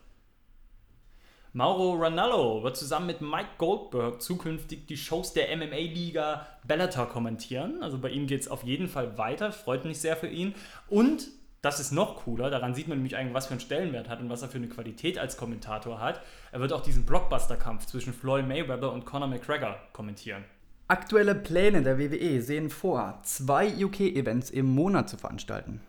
Mauro 1.55 1.95
Ranallo 1.95 2.63
wird 2.63 2.79
zusammen 2.79 3.07
mit 3.07 3.21
Mike 3.21 3.51
Goldberg 3.59 4.23
zukünftig 4.23 4.87
die 4.87 4.97
Shows 4.97 5.35
der 5.35 5.55
MMA-Liga 5.55 6.47
Bellator 6.65 7.07
kommentieren. 7.09 7.83
Also 7.83 7.99
bei 7.99 8.09
ihm 8.09 8.27
geht 8.27 8.41
es 8.41 8.49
auf 8.49 8.63
jeden 8.63 8.89
Fall 8.89 9.19
weiter, 9.19 9.53
freut 9.53 9.85
mich 9.85 10.01
sehr 10.01 10.17
für 10.17 10.29
ihn. 10.29 10.55
Und 10.89 11.29
das 11.61 11.79
ist 11.79 11.93
noch 11.93 12.25
cooler, 12.25 12.49
daran 12.49 12.75
sieht 12.75 12.89
man 12.89 12.99
nämlich 12.99 13.17
eigentlich, 13.17 13.35
was 13.35 13.47
für 13.47 13.53
einen 13.53 13.61
Stellenwert 13.61 14.09
hat 14.09 14.21
und 14.21 14.31
was 14.31 14.41
er 14.41 14.49
für 14.49 14.57
eine 14.57 14.69
Qualität 14.69 15.19
als 15.19 15.37
Kommentator 15.37 16.01
hat. 16.01 16.23
Er 16.53 16.61
wird 16.61 16.73
auch 16.73 16.83
diesen 16.83 17.05
Blockbuster-Kampf 17.05 17.85
zwischen 17.85 18.15
Floyd 18.15 18.49
Mayweather 18.49 18.91
und 18.91 19.05
Conor 19.05 19.29
McGregor 19.29 19.77
kommentieren. 19.93 20.45
Aktuelle 20.89 21.35
Pläne 21.35 21.83
der 21.83 21.99
WWE 21.99 22.43
sehen 22.43 22.69
vor, 22.69 23.21
zwei 23.23 23.85
UK-Events 23.85 24.51
im 24.51 24.67
Monat 24.67 25.09
zu 25.09 25.17
veranstalten. 25.17 25.81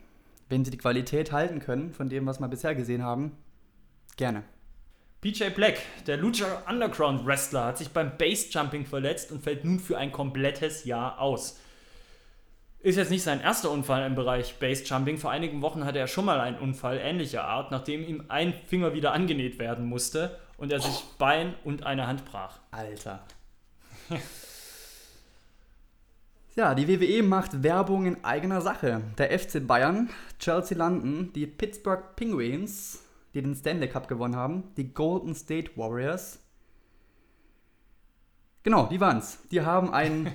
Wenn 0.48 0.64
sie 0.64 0.70
die 0.70 0.78
Qualität 0.78 1.32
halten 1.32 1.60
können 1.60 1.92
von 1.92 2.08
dem, 2.08 2.26
was 2.26 2.40
wir 2.40 2.48
bisher 2.48 2.74
gesehen 2.74 3.02
haben, 3.02 3.32
gerne. 4.16 4.44
BJ 5.20 5.48
Black, 5.50 5.78
der 6.06 6.18
Lucha 6.18 6.62
Underground 6.68 7.26
Wrestler, 7.26 7.64
hat 7.64 7.78
sich 7.78 7.88
beim 7.88 8.16
Bassjumping 8.18 8.84
verletzt 8.84 9.32
und 9.32 9.42
fällt 9.42 9.64
nun 9.64 9.80
für 9.80 9.96
ein 9.96 10.12
komplettes 10.12 10.84
Jahr 10.84 11.18
aus. 11.18 11.58
Ist 12.80 12.96
jetzt 12.96 13.10
nicht 13.10 13.22
sein 13.22 13.40
erster 13.40 13.70
Unfall 13.70 14.04
im 14.04 14.14
Bereich 14.14 14.58
Bassjumping. 14.58 15.16
Vor 15.16 15.30
einigen 15.30 15.62
Wochen 15.62 15.86
hatte 15.86 15.98
er 15.98 16.08
schon 16.08 16.26
mal 16.26 16.40
einen 16.40 16.58
Unfall 16.58 16.98
ähnlicher 16.98 17.44
Art, 17.44 17.70
nachdem 17.70 18.06
ihm 18.06 18.24
ein 18.28 18.52
Finger 18.66 18.92
wieder 18.92 19.12
angenäht 19.12 19.58
werden 19.58 19.86
musste 19.86 20.38
und 20.58 20.70
er 20.70 20.80
sich 20.80 21.04
Bein 21.18 21.54
und 21.64 21.84
eine 21.84 22.06
Hand 22.06 22.26
brach. 22.26 22.58
Alter. 22.70 23.24
ja, 26.56 26.74
die 26.74 26.86
WWE 26.88 27.22
macht 27.22 27.62
Werbung 27.62 28.06
in 28.06 28.24
eigener 28.24 28.60
Sache. 28.60 29.02
Der 29.18 29.36
FC 29.38 29.66
Bayern, 29.66 30.08
Chelsea 30.38 30.76
London, 30.78 31.32
die 31.34 31.46
Pittsburgh 31.46 32.14
Penguins, 32.16 33.00
die 33.34 33.42
den 33.42 33.54
Stanley 33.54 33.88
Cup 33.88 34.06
gewonnen 34.08 34.36
haben, 34.36 34.64
die 34.76 34.92
Golden 34.94 35.34
State 35.34 35.72
Warriors. 35.76 36.38
Genau, 38.62 38.86
die 38.86 38.98
waren's. 38.98 39.38
Die 39.50 39.60
haben 39.60 39.92
einen. 39.92 40.26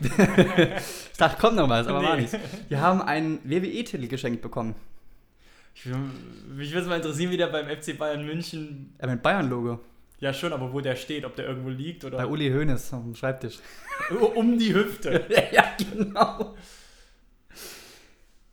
ich 1.12 1.18
dachte, 1.18 1.40
kommt 1.42 1.56
noch 1.56 1.68
was, 1.68 1.88
aber 1.88 2.04
war 2.04 2.16
Nee. 2.16 2.24
nicht. 2.24 2.38
Die 2.70 2.78
haben 2.78 3.02
einen 3.02 3.40
WWE-Titel 3.44 4.08
geschenkt 4.08 4.42
bekommen. 4.42 4.76
Ich, 5.74 5.86
mich 5.86 6.72
würde 6.72 6.82
es 6.82 6.88
mal 6.88 6.98
interessieren, 6.98 7.32
wie 7.32 7.38
der 7.38 7.48
beim 7.48 7.66
FC 7.68 7.98
Bayern 7.98 8.26
München. 8.26 8.94
Äh, 9.00 9.08
mit 9.08 9.24
Bayern-Logo. 9.24 9.80
Ja, 10.20 10.34
schon, 10.34 10.52
aber 10.52 10.74
wo 10.74 10.82
der 10.82 10.96
steht, 10.96 11.24
ob 11.24 11.36
der 11.36 11.48
irgendwo 11.48 11.70
liegt 11.70 12.02
Bei 12.02 12.08
oder 12.10 12.30
Uli 12.30 12.50
Hoeneß 12.50 12.94
auf 12.94 13.04
dem 13.04 13.16
Schreibtisch. 13.16 13.60
um 14.36 14.58
die 14.58 14.74
Hüfte. 14.74 15.26
ja, 15.52 15.64
genau. 15.78 16.56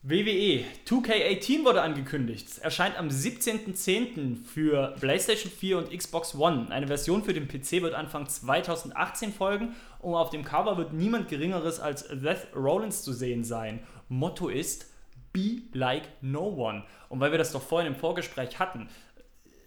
WWE 0.09 0.63
2K18 0.87 1.65
wurde 1.65 1.83
angekündigt. 1.83 2.47
Es 2.47 2.59
erscheint 2.59 2.97
am 2.97 3.09
17.10. 3.09 4.37
für 4.37 4.95
PlayStation 5.01 5.51
4 5.51 5.79
und 5.79 5.91
Xbox 5.91 6.37
One. 6.37 6.69
Eine 6.71 6.87
Version 6.87 7.25
für 7.25 7.35
den 7.35 7.49
PC 7.49 7.83
wird 7.83 7.95
Anfang 7.95 8.29
2018 8.29 9.33
folgen 9.33 9.75
und 9.99 10.15
auf 10.15 10.31
dem 10.31 10.45
Cover 10.45 10.77
wird 10.77 10.93
niemand 10.93 11.29
Geringeres 11.29 11.81
als 11.81 12.03
Seth 12.03 12.47
Rollins 12.55 13.03
zu 13.03 13.13
sehen 13.13 13.43
sein. 13.43 13.81
Motto 14.09 14.49
ist 14.49 14.87
Be 15.33 15.63
like 15.73 16.09
no 16.21 16.47
one. 16.51 16.85
Und 17.09 17.19
weil 17.19 17.33
wir 17.33 17.39
das 17.39 17.51
doch 17.51 17.63
vorhin 17.63 17.93
im 17.93 17.99
Vorgespräch 17.99 18.61
hatten, 18.61 18.89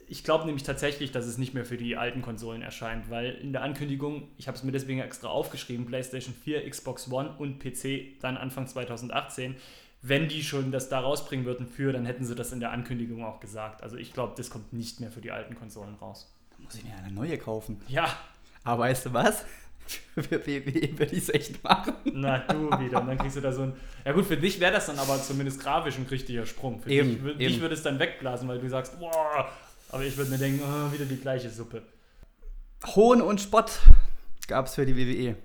ich 0.10 0.24
glaube 0.24 0.46
nämlich 0.46 0.64
tatsächlich, 0.64 1.12
dass 1.12 1.26
es 1.26 1.38
nicht 1.38 1.54
mehr 1.54 1.66
für 1.66 1.78
die 1.78 1.96
alten 1.96 2.22
Konsolen 2.22 2.62
erscheint, 2.62 3.10
weil 3.10 3.32
in 3.36 3.54
der 3.54 3.62
Ankündigung, 3.62 4.28
ich 4.38 4.48
habe 4.48 4.58
es 4.58 4.64
mir 4.64 4.72
deswegen 4.72 5.00
extra 5.00 5.28
aufgeschrieben, 5.30 5.86
PlayStation 5.86 6.34
4, 6.44 6.70
Xbox 6.70 7.12
One 7.12 7.36
und 7.38 7.60
PC 7.60 8.20
dann 8.20 8.36
Anfang 8.38 8.68
2018. 8.68 9.56
Wenn 10.02 10.28
die 10.30 10.44
schon 10.44 10.72
das 10.72 10.88
da 10.90 11.00
rausbringen 11.00 11.46
würden 11.46 11.68
für, 11.68 11.92
dann 11.92 12.06
hätten 12.06 12.24
sie 12.26 12.34
das 12.34 12.52
in 12.54 12.60
der 12.60 12.72
Ankündigung 12.72 13.24
auch 13.24 13.40
gesagt. 13.40 13.84
Also 13.84 13.98
ich 13.98 14.14
glaube, 14.14 14.34
das 14.38 14.50
kommt 14.50 14.72
nicht 14.74 15.00
mehr 15.02 15.12
für 15.12 15.22
die 15.22 15.32
alten 15.32 15.56
Konsolen 15.56 15.96
raus. 15.96 16.34
Da 16.52 16.64
muss 16.64 16.76
ich 16.76 16.86
mir 16.86 16.96
eine 16.96 17.12
neue 17.12 17.38
kaufen. 17.38 17.82
Ja, 17.88 18.08
Aber 18.64 18.84
weißt 18.84 19.08
du 19.08 19.14
was? 19.14 19.46
Für 20.16 20.24
WWE 20.46 21.00
würde 21.00 21.16
ich 21.16 21.24
es 21.24 21.30
echt 21.30 21.64
machen. 21.64 21.96
na 22.14 22.38
du 22.40 22.70
wieder. 22.80 23.02
Und 23.02 23.08
dann 23.08 23.18
kriegst 23.18 23.38
du 23.38 23.42
da 23.42 23.52
so 23.52 23.64
ein. 23.64 23.74
Ja 24.06 24.12
gut, 24.14 24.26
für 24.26 24.38
dich 24.38 24.60
wäre 24.60 24.72
das 24.72 24.86
dann 24.86 25.00
aber 25.00 25.20
zumindest 25.22 25.60
grafisch 25.62 25.98
ein 25.98 26.06
richtiger 26.06 26.46
Sprung. 26.46 26.80
Für 26.80 26.90
Eben, 26.92 27.24
dich, 27.26 27.38
dich 27.38 27.60
würde 27.62 27.74
es 27.74 27.82
dann 27.84 27.98
wegblasen, 27.98 28.48
weil 28.48 28.60
du 28.60 28.70
sagst, 28.70 29.00
boah. 29.00 29.50
Aber 29.92 30.04
ich 30.04 30.16
würde 30.18 30.30
mir 30.32 30.38
denken, 30.38 30.62
oh, 30.64 30.92
wieder 30.94 31.06
die 31.06 31.18
gleiche 31.18 31.50
Suppe. 31.50 31.82
Hohn 32.96 33.22
und 33.22 33.42
Spott 33.42 33.80
gab 34.48 34.68
es 34.68 34.76
für 34.76 34.86
die 34.86 34.96
WWE. 34.96 35.36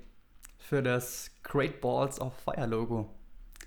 Für 0.58 0.82
das 0.82 1.30
Great 1.42 1.80
Balls 1.80 2.20
of 2.20 2.32
Fire 2.44 2.66
Logo. 2.66 3.10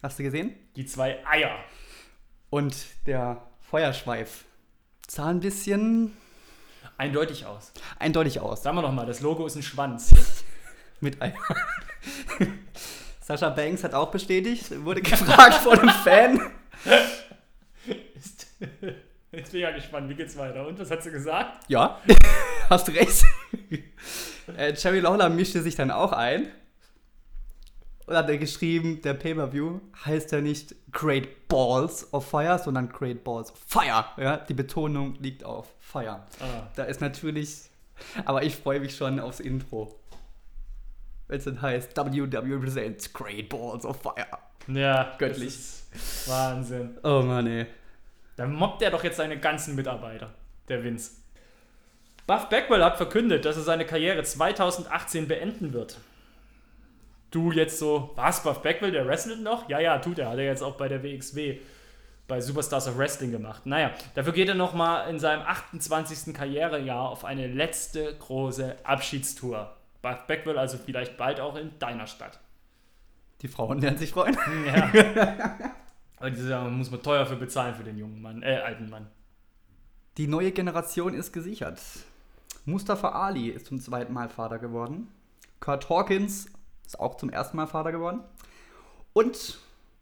Hast 0.02 0.20
du 0.20 0.24
gesehen? 0.24 0.56
Die 0.76 0.86
zwei 0.86 1.26
Eier. 1.26 1.58
Und 2.50 2.76
der 3.06 3.42
Feuerschweif 3.62 4.46
sah 5.08 5.28
ein 5.28 5.40
bisschen 5.40 6.16
Eindeutig 6.98 7.46
aus. 7.46 7.72
eindeutig 8.00 8.40
aus. 8.40 8.64
Sagen 8.64 8.78
wir 8.78 8.82
nochmal, 8.82 9.06
das 9.06 9.22
Logo 9.22 9.46
ist 9.46 9.56
ein 9.56 9.64
Schwanz. 9.64 10.14
Mit 11.00 11.22
einem. 11.22 11.36
Sascha 13.22 13.50
Banks 13.50 13.84
hat 13.84 13.94
auch 13.94 14.10
bestätigt, 14.10 14.84
wurde 14.84 15.02
gefragt 15.02 15.56
von 15.56 15.78
einem 15.80 15.90
Fan. 15.90 16.52
Ist- 18.16 18.48
Jetzt 19.38 19.52
bin 19.52 19.60
ich 19.60 19.64
ja 19.68 19.72
gespannt, 19.72 20.10
wie 20.10 20.16
geht's 20.16 20.36
weiter? 20.36 20.66
Und 20.66 20.80
was 20.80 20.90
hat 20.90 21.04
sie 21.04 21.12
gesagt? 21.12 21.64
Ja, 21.68 22.02
hast 22.72 22.90
recht. 22.90 23.24
äh, 24.58 24.74
Jerry 24.74 25.00
Lawler 25.00 25.30
mischte 25.30 25.62
sich 25.62 25.76
dann 25.76 25.92
auch 25.92 26.12
ein 26.12 26.48
und 28.08 28.16
hat 28.16 28.28
er 28.30 28.40
geschrieben, 28.40 29.00
der 29.04 29.14
Pay-Per-View 29.14 29.80
heißt 30.06 30.32
ja 30.32 30.42
nicht 30.42 30.74
Great 30.92 31.48
Balls 31.50 32.12
of 32.14 32.28
Fire, 32.28 32.58
sondern 32.58 32.90
Great 32.90 33.24
Balls 33.24 33.52
of 33.52 33.60
Fire. 33.60 34.06
Ja, 34.18 34.38
die 34.38 34.56
Betonung 34.56 35.14
liegt 35.20 35.44
auf 35.44 35.68
Fire. 35.82 36.26
Ah, 36.40 36.68
Da 36.76 36.86
ist 36.86 37.00
natürlich, 37.00 37.70
aber 38.26 38.42
ich 38.42 38.56
freue 38.56 38.80
mich 38.80 38.96
schon 38.96 39.20
aufs 39.20 39.40
Intro. 39.40 40.00
Wenn 41.28 41.38
es 41.38 41.44
dann 41.44 41.62
heißt, 41.62 41.96
WW 41.96 42.58
presents 42.58 43.14
Great 43.14 43.50
Balls 43.50 43.86
of 43.86 44.02
Fire. 44.02 44.40
ja, 44.68 45.16
Göttlich. 45.20 45.56
Wahnsinn. 46.26 46.98
Oh 47.04 47.22
Mann, 47.22 47.46
ey. 47.46 47.68
Dann 48.38 48.54
mobbt 48.54 48.82
er 48.82 48.92
doch 48.92 49.04
jetzt 49.04 49.18
seine 49.18 49.38
ganzen 49.40 49.76
Mitarbeiter, 49.76 50.30
der 50.70 50.84
Vince. 50.84 51.12
Buff 52.28 52.50
Bagwell 52.50 52.84
hat 52.84 52.98
verkündet, 52.98 53.46
dass 53.46 53.58
er 53.58 53.64
seine 53.64 53.86
Karriere 53.86 54.22
2018 54.24 55.28
beenden 55.28 55.74
wird. 55.74 55.98
Du 57.32 57.52
jetzt 57.52 57.80
so, 57.80 58.12
was, 58.16 58.44
Buff 58.44 58.62
Bagwell, 58.62 58.92
der 58.92 59.08
wrestelt 59.08 59.42
noch? 59.42 59.68
Ja, 59.70 59.80
ja, 59.80 59.98
tut 59.98 60.20
er. 60.20 60.30
Hat 60.30 60.38
er 60.38 60.46
jetzt 60.46 60.62
auch 60.62 60.78
bei 60.78 60.88
der 60.88 61.04
WXW, 61.04 61.60
bei 62.28 62.40
Superstars 62.40 62.88
of 62.88 62.98
Wrestling 62.98 63.32
gemacht. 63.32 63.66
Naja, 63.66 63.92
dafür 64.14 64.34
geht 64.34 64.50
er 64.50 64.56
nochmal 64.56 65.10
in 65.10 65.20
seinem 65.20 65.42
28. 65.42 66.34
Karrierejahr 66.34 67.10
auf 67.10 67.26
eine 67.26 67.48
letzte 67.48 68.14
große 68.16 68.76
Abschiedstour. 68.84 69.76
Buff 70.02 70.28
Bagwell 70.28 70.60
also 70.60 70.78
vielleicht 70.78 71.18
bald 71.18 71.40
auch 71.40 71.56
in 71.56 71.78
deiner 71.80 72.08
Stadt. 72.08 72.40
Die 73.42 73.48
Frauen 73.48 73.82
werden 73.82 73.98
sich 73.98 74.12
freuen. 74.12 74.38
Ja. 74.66 75.58
Aber 76.18 76.32
diese 76.32 76.48
Sache 76.48 76.70
muss 76.70 76.92
man 76.92 77.02
teuer 77.02 77.26
für 77.26 77.36
bezahlen 77.36 77.76
für 77.76 77.84
den 77.84 77.98
jungen 77.98 78.22
Mann, 78.22 78.44
äh, 78.44 78.58
alten 78.58 78.90
Mann. 78.90 79.08
Die 80.18 80.28
neue 80.28 80.52
Generation 80.52 81.14
ist 81.14 81.32
gesichert. 81.32 81.80
Mustafa 82.66 83.10
Ali 83.10 83.50
ist 83.50 83.68
zum 83.68 83.80
zweiten 83.80 84.14
Mal 84.14 84.30
Vater 84.30 84.58
geworden. 84.58 85.08
Kurt 85.60 85.90
Hawkins 85.90 86.50
ist 86.86 87.00
auch 87.00 87.16
zum 87.16 87.30
ersten 87.30 87.56
Mal 87.58 87.68
Vater 87.68 87.92
geworden. 87.92 88.22
Und 89.14 89.60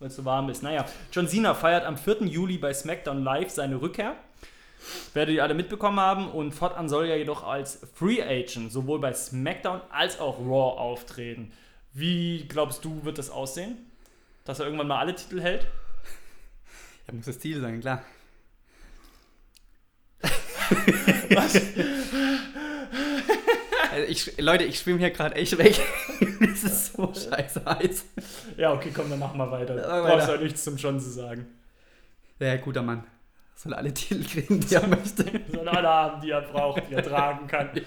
weil 0.00 0.08
es 0.08 0.16
so 0.16 0.24
warm 0.24 0.48
ist. 0.48 0.62
Naja, 0.62 0.86
John 1.12 1.28
Cena 1.28 1.54
feiert 1.54 1.84
am 1.84 1.96
4. 1.96 2.22
Juli 2.22 2.58
bei 2.58 2.72
SmackDown 2.72 3.22
Live 3.22 3.50
seine 3.50 3.80
Rückkehr. 3.80 4.16
Werdet 5.12 5.34
ihr 5.34 5.42
alle 5.42 5.52
mitbekommen 5.52 6.00
haben 6.00 6.30
und 6.30 6.52
fortan 6.52 6.88
soll 6.88 7.06
er 7.06 7.18
jedoch 7.18 7.44
als 7.44 7.86
Free 7.94 8.22
Agent 8.22 8.72
sowohl 8.72 8.98
bei 8.98 9.12
SmackDown 9.12 9.82
als 9.90 10.18
auch 10.18 10.38
Raw 10.38 10.80
auftreten. 10.80 11.52
Wie 11.92 12.46
glaubst 12.48 12.82
du, 12.84 13.04
wird 13.04 13.18
das 13.18 13.28
aussehen? 13.28 13.76
Dass 14.46 14.58
er 14.58 14.64
irgendwann 14.64 14.88
mal 14.88 14.98
alle 14.98 15.14
Titel 15.14 15.40
hält? 15.40 15.66
Ja, 17.06 17.12
muss 17.12 17.26
das 17.26 17.38
Ziel 17.38 17.60
sein, 17.60 17.80
klar. 17.80 18.02
Was? 21.34 21.60
Also 23.92 24.06
ich, 24.08 24.40
Leute, 24.40 24.64
ich 24.64 24.78
schwimme 24.78 24.98
hier 24.98 25.10
gerade 25.10 25.34
echt 25.34 25.58
weg. 25.58 25.80
Es 26.52 26.64
ist 26.64 26.92
so 26.94 27.12
scheiße 27.12 27.64
heiß. 27.64 28.04
Ja, 28.56 28.72
okay, 28.72 28.90
komm, 28.94 29.08
dann 29.08 29.18
machen 29.18 29.38
wir 29.38 29.50
weiter. 29.50 29.76
Ja, 29.76 30.00
brauchst 30.02 30.28
weiter. 30.28 30.36
ja 30.36 30.42
nichts 30.42 30.64
zum 30.64 30.76
John 30.76 31.00
zu 31.00 31.10
sagen. 31.10 31.46
Der 32.38 32.58
guter 32.58 32.82
Mann. 32.82 33.04
Soll 33.54 33.74
alle 33.74 33.92
Titel 33.92 34.24
kriegen, 34.24 34.60
die 34.60 34.74
er 34.74 34.86
möchte. 34.86 35.24
Sollen 35.52 35.68
alle 35.68 35.88
haben, 35.88 36.20
die 36.20 36.30
er 36.30 36.42
braucht, 36.42 36.82
die 36.88 36.94
er 36.94 37.02
tragen 37.02 37.46
kann. 37.46 37.70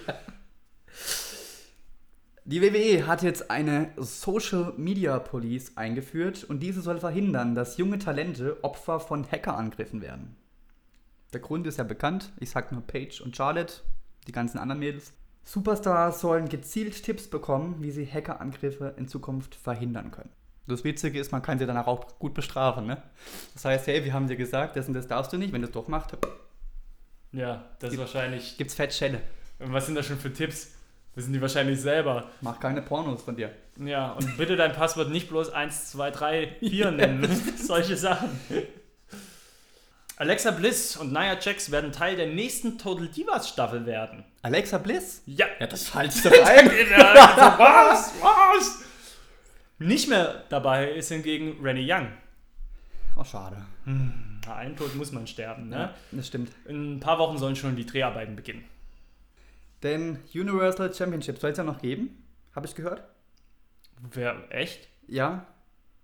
Die 2.45 2.61
WWE 2.61 3.07
hat 3.07 3.23
jetzt 3.23 3.49
eine 3.49 3.91
Social 3.95 4.73
Media 4.75 5.17
Police 5.17 5.77
eingeführt 5.77 6.43
und 6.43 6.59
diese 6.59 6.81
soll 6.81 6.99
verhindern, 6.99 7.55
dass 7.55 7.77
junge 7.77 7.99
Talente 7.99 8.61
Opfer 8.65 8.99
von 8.99 9.25
Hackerangriffen 9.31 10.01
werden. 10.01 10.35
Der 11.33 11.41
Grund 11.41 11.65
ist 11.67 11.77
ja 11.77 11.83
bekannt. 11.83 12.31
Ich 12.39 12.51
sag 12.51 12.71
nur 12.71 12.81
Paige 12.81 13.21
und 13.23 13.35
Charlotte, 13.35 13.75
die 14.27 14.31
ganzen 14.31 14.59
anderen 14.59 14.79
Mädels. 14.79 15.13
Superstars 15.43 16.21
sollen 16.21 16.47
gezielt 16.47 17.03
Tipps 17.03 17.27
bekommen, 17.29 17.75
wie 17.79 17.91
sie 17.91 18.05
Hackerangriffe 18.05 18.93
in 18.97 19.07
Zukunft 19.07 19.55
verhindern 19.55 20.11
können. 20.11 20.29
Das 20.67 20.85
Witzige 20.85 21.19
ist, 21.19 21.31
man 21.33 21.41
kann 21.41 21.59
sie 21.59 21.65
danach 21.65 21.87
auch 21.87 22.17
gut 22.19 22.33
bestrafen. 22.33 22.85
Ne? 22.85 23.01
Das 23.53 23.65
heißt, 23.65 23.87
hey, 23.87 24.05
wir 24.05 24.13
haben 24.13 24.27
dir 24.27 24.37
gesagt, 24.37 24.77
das 24.77 24.87
und 24.87 24.93
das 24.93 25.07
darfst 25.07 25.33
du 25.33 25.37
nicht. 25.37 25.51
Wenn 25.51 25.61
du 25.61 25.67
es 25.67 25.73
doch 25.73 25.89
machst, 25.89 26.15
Ja, 27.33 27.65
das 27.79 27.91
ist 27.93 27.99
wahrscheinlich. 27.99 28.57
gibt's 28.57 28.73
Fettschelle. 28.75 29.21
Was 29.59 29.87
sind 29.87 29.95
das 29.95 30.05
schon 30.05 30.17
für 30.17 30.31
Tipps? 30.31 30.71
Wissen 31.15 31.33
die 31.33 31.41
wahrscheinlich 31.41 31.79
selber. 31.81 32.29
Mach 32.41 32.59
keine 32.59 32.81
Pornos 32.81 33.21
von 33.21 33.35
dir. 33.35 33.51
Ja, 33.77 34.13
und 34.13 34.37
bitte 34.37 34.55
dein 34.55 34.71
Passwort 34.73 35.09
nicht 35.09 35.29
bloß 35.29 35.49
1, 35.51 35.91
2, 35.91 36.11
3, 36.11 36.55
4 36.59 36.91
nennen. 36.91 37.29
Solche 37.57 37.97
Sachen. 37.97 38.29
Alexa 40.23 40.51
Bliss 40.51 40.95
und 40.95 41.11
Nia 41.11 41.37
Jax 41.37 41.69
werden 41.69 41.91
Teil 41.91 42.15
der 42.15 42.27
nächsten 42.27 42.77
Total 42.77 43.09
Divas 43.09 43.49
Staffel 43.49 43.85
werden. 43.85 44.23
Alexa 44.41 44.77
Bliss? 44.77 45.21
Ja. 45.25 45.47
Ja, 45.59 45.67
das 45.67 45.81
ich 45.83 45.91
doch 46.23 46.31
ein. 46.31 46.65
was? 46.69 48.13
Was? 48.21 48.83
Nicht 49.79 50.07
mehr 50.07 50.45
dabei 50.47 50.91
ist 50.91 51.09
hingegen 51.09 51.57
Rennie 51.61 51.85
Young. 51.91 52.07
Oh, 53.17 53.23
schade. 53.25 53.57
Na, 53.83 54.55
Einen 54.55 54.77
Tod 54.77 54.95
muss 54.95 55.11
man 55.11 55.27
sterben, 55.27 55.67
ne? 55.67 55.75
Ja, 55.75 55.93
das 56.13 56.27
stimmt. 56.27 56.53
In 56.69 56.95
ein 56.95 56.99
paar 57.01 57.19
Wochen 57.19 57.37
sollen 57.37 57.57
schon 57.57 57.75
die 57.75 57.85
Dreharbeiten 57.85 58.37
beginnen. 58.37 58.63
Den 59.83 60.19
Universal 60.33 60.93
Championship 60.93 61.37
soll 61.37 61.51
es 61.51 61.57
ja 61.57 61.65
noch 61.65 61.81
geben. 61.81 62.23
Habe 62.55 62.65
ich 62.65 62.75
gehört? 62.75 63.03
Wer, 64.13 64.37
echt? 64.51 64.87
Ja. 65.05 65.45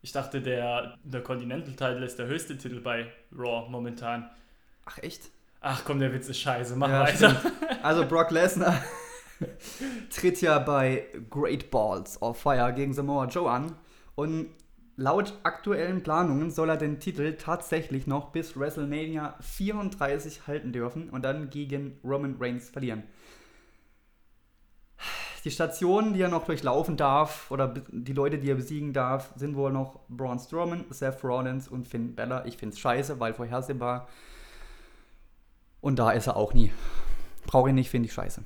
Ich 0.02 0.12
dachte, 0.12 0.42
der, 0.42 0.96
der 1.04 1.22
Continental 1.22 1.74
Title 1.74 2.06
ist 2.06 2.18
der 2.20 2.28
höchste 2.28 2.58
Titel 2.58 2.80
bei 2.82 3.12
Raw 3.36 3.70
momentan. 3.70 4.30
Ach, 4.86 4.98
echt? 5.00 5.30
Ach 5.62 5.84
komm, 5.84 6.00
der 6.00 6.14
Witz 6.14 6.30
ist 6.30 6.40
scheiße. 6.40 6.76
Mach 6.76 6.90
Ja, 6.90 7.02
weiter. 7.02 7.16
stimmt. 7.32 7.54
Also 7.84 8.06
Brock 8.06 8.32
Lesnar 8.32 8.82
tritt 10.10 10.42
ja 10.42 10.60
bei 10.60 11.06
Great 11.30 11.72
Balls 11.72 12.22
of 12.22 12.38
Fire 12.42 12.74
gegen 12.74 12.94
Samoa 12.94 13.26
Joe 13.26 13.50
an. 13.50 13.74
Und 14.16 14.50
laut 14.98 15.34
aktuellen 15.44 16.04
Planungen 16.04 16.52
soll 16.52 16.70
er 16.70 16.78
den 16.78 17.00
Titel 17.00 17.34
tatsächlich 17.38 18.06
noch 18.08 18.32
bis 18.32 18.58
WrestleMania 18.58 19.36
34 19.42 20.48
halten 20.48 20.74
dürfen 20.74 21.10
und 21.10 21.24
dann 21.24 21.50
gegen 21.50 22.00
Roman 22.04 22.36
Reigns 22.40 22.70
verlieren. 22.70 23.04
Die 25.46 25.52
Stationen, 25.52 26.14
die 26.14 26.22
er 26.22 26.28
noch 26.28 26.46
durchlaufen 26.46 26.98
darf, 26.98 27.50
oder 27.50 27.68
die 27.68 28.14
Leute, 28.14 28.40
die 28.40 28.50
er 28.50 28.56
besiegen 28.56 28.92
darf, 28.92 29.32
sind 29.36 29.56
wohl 29.56 29.72
noch 29.72 30.00
Braun 30.10 30.38
Strowman, 30.38 30.86
Seth 30.90 31.24
Rollins 31.24 31.68
und 31.68 31.88
Finn 31.88 32.16
Balor. 32.16 32.46
Ich 32.46 32.58
finde 32.58 32.74
es 32.74 32.80
scheiße, 32.80 33.20
weil 33.20 33.34
vorhersehbar. 33.34 34.08
Und 35.82 35.98
da 35.98 36.12
ist 36.12 36.28
er 36.28 36.36
auch 36.36 36.54
nie. 36.54 36.72
Brauche 37.46 37.70
ich 37.70 37.76
nicht, 37.76 37.90
finde 37.90 38.08
ich 38.08 38.14
scheiße. 38.14 38.44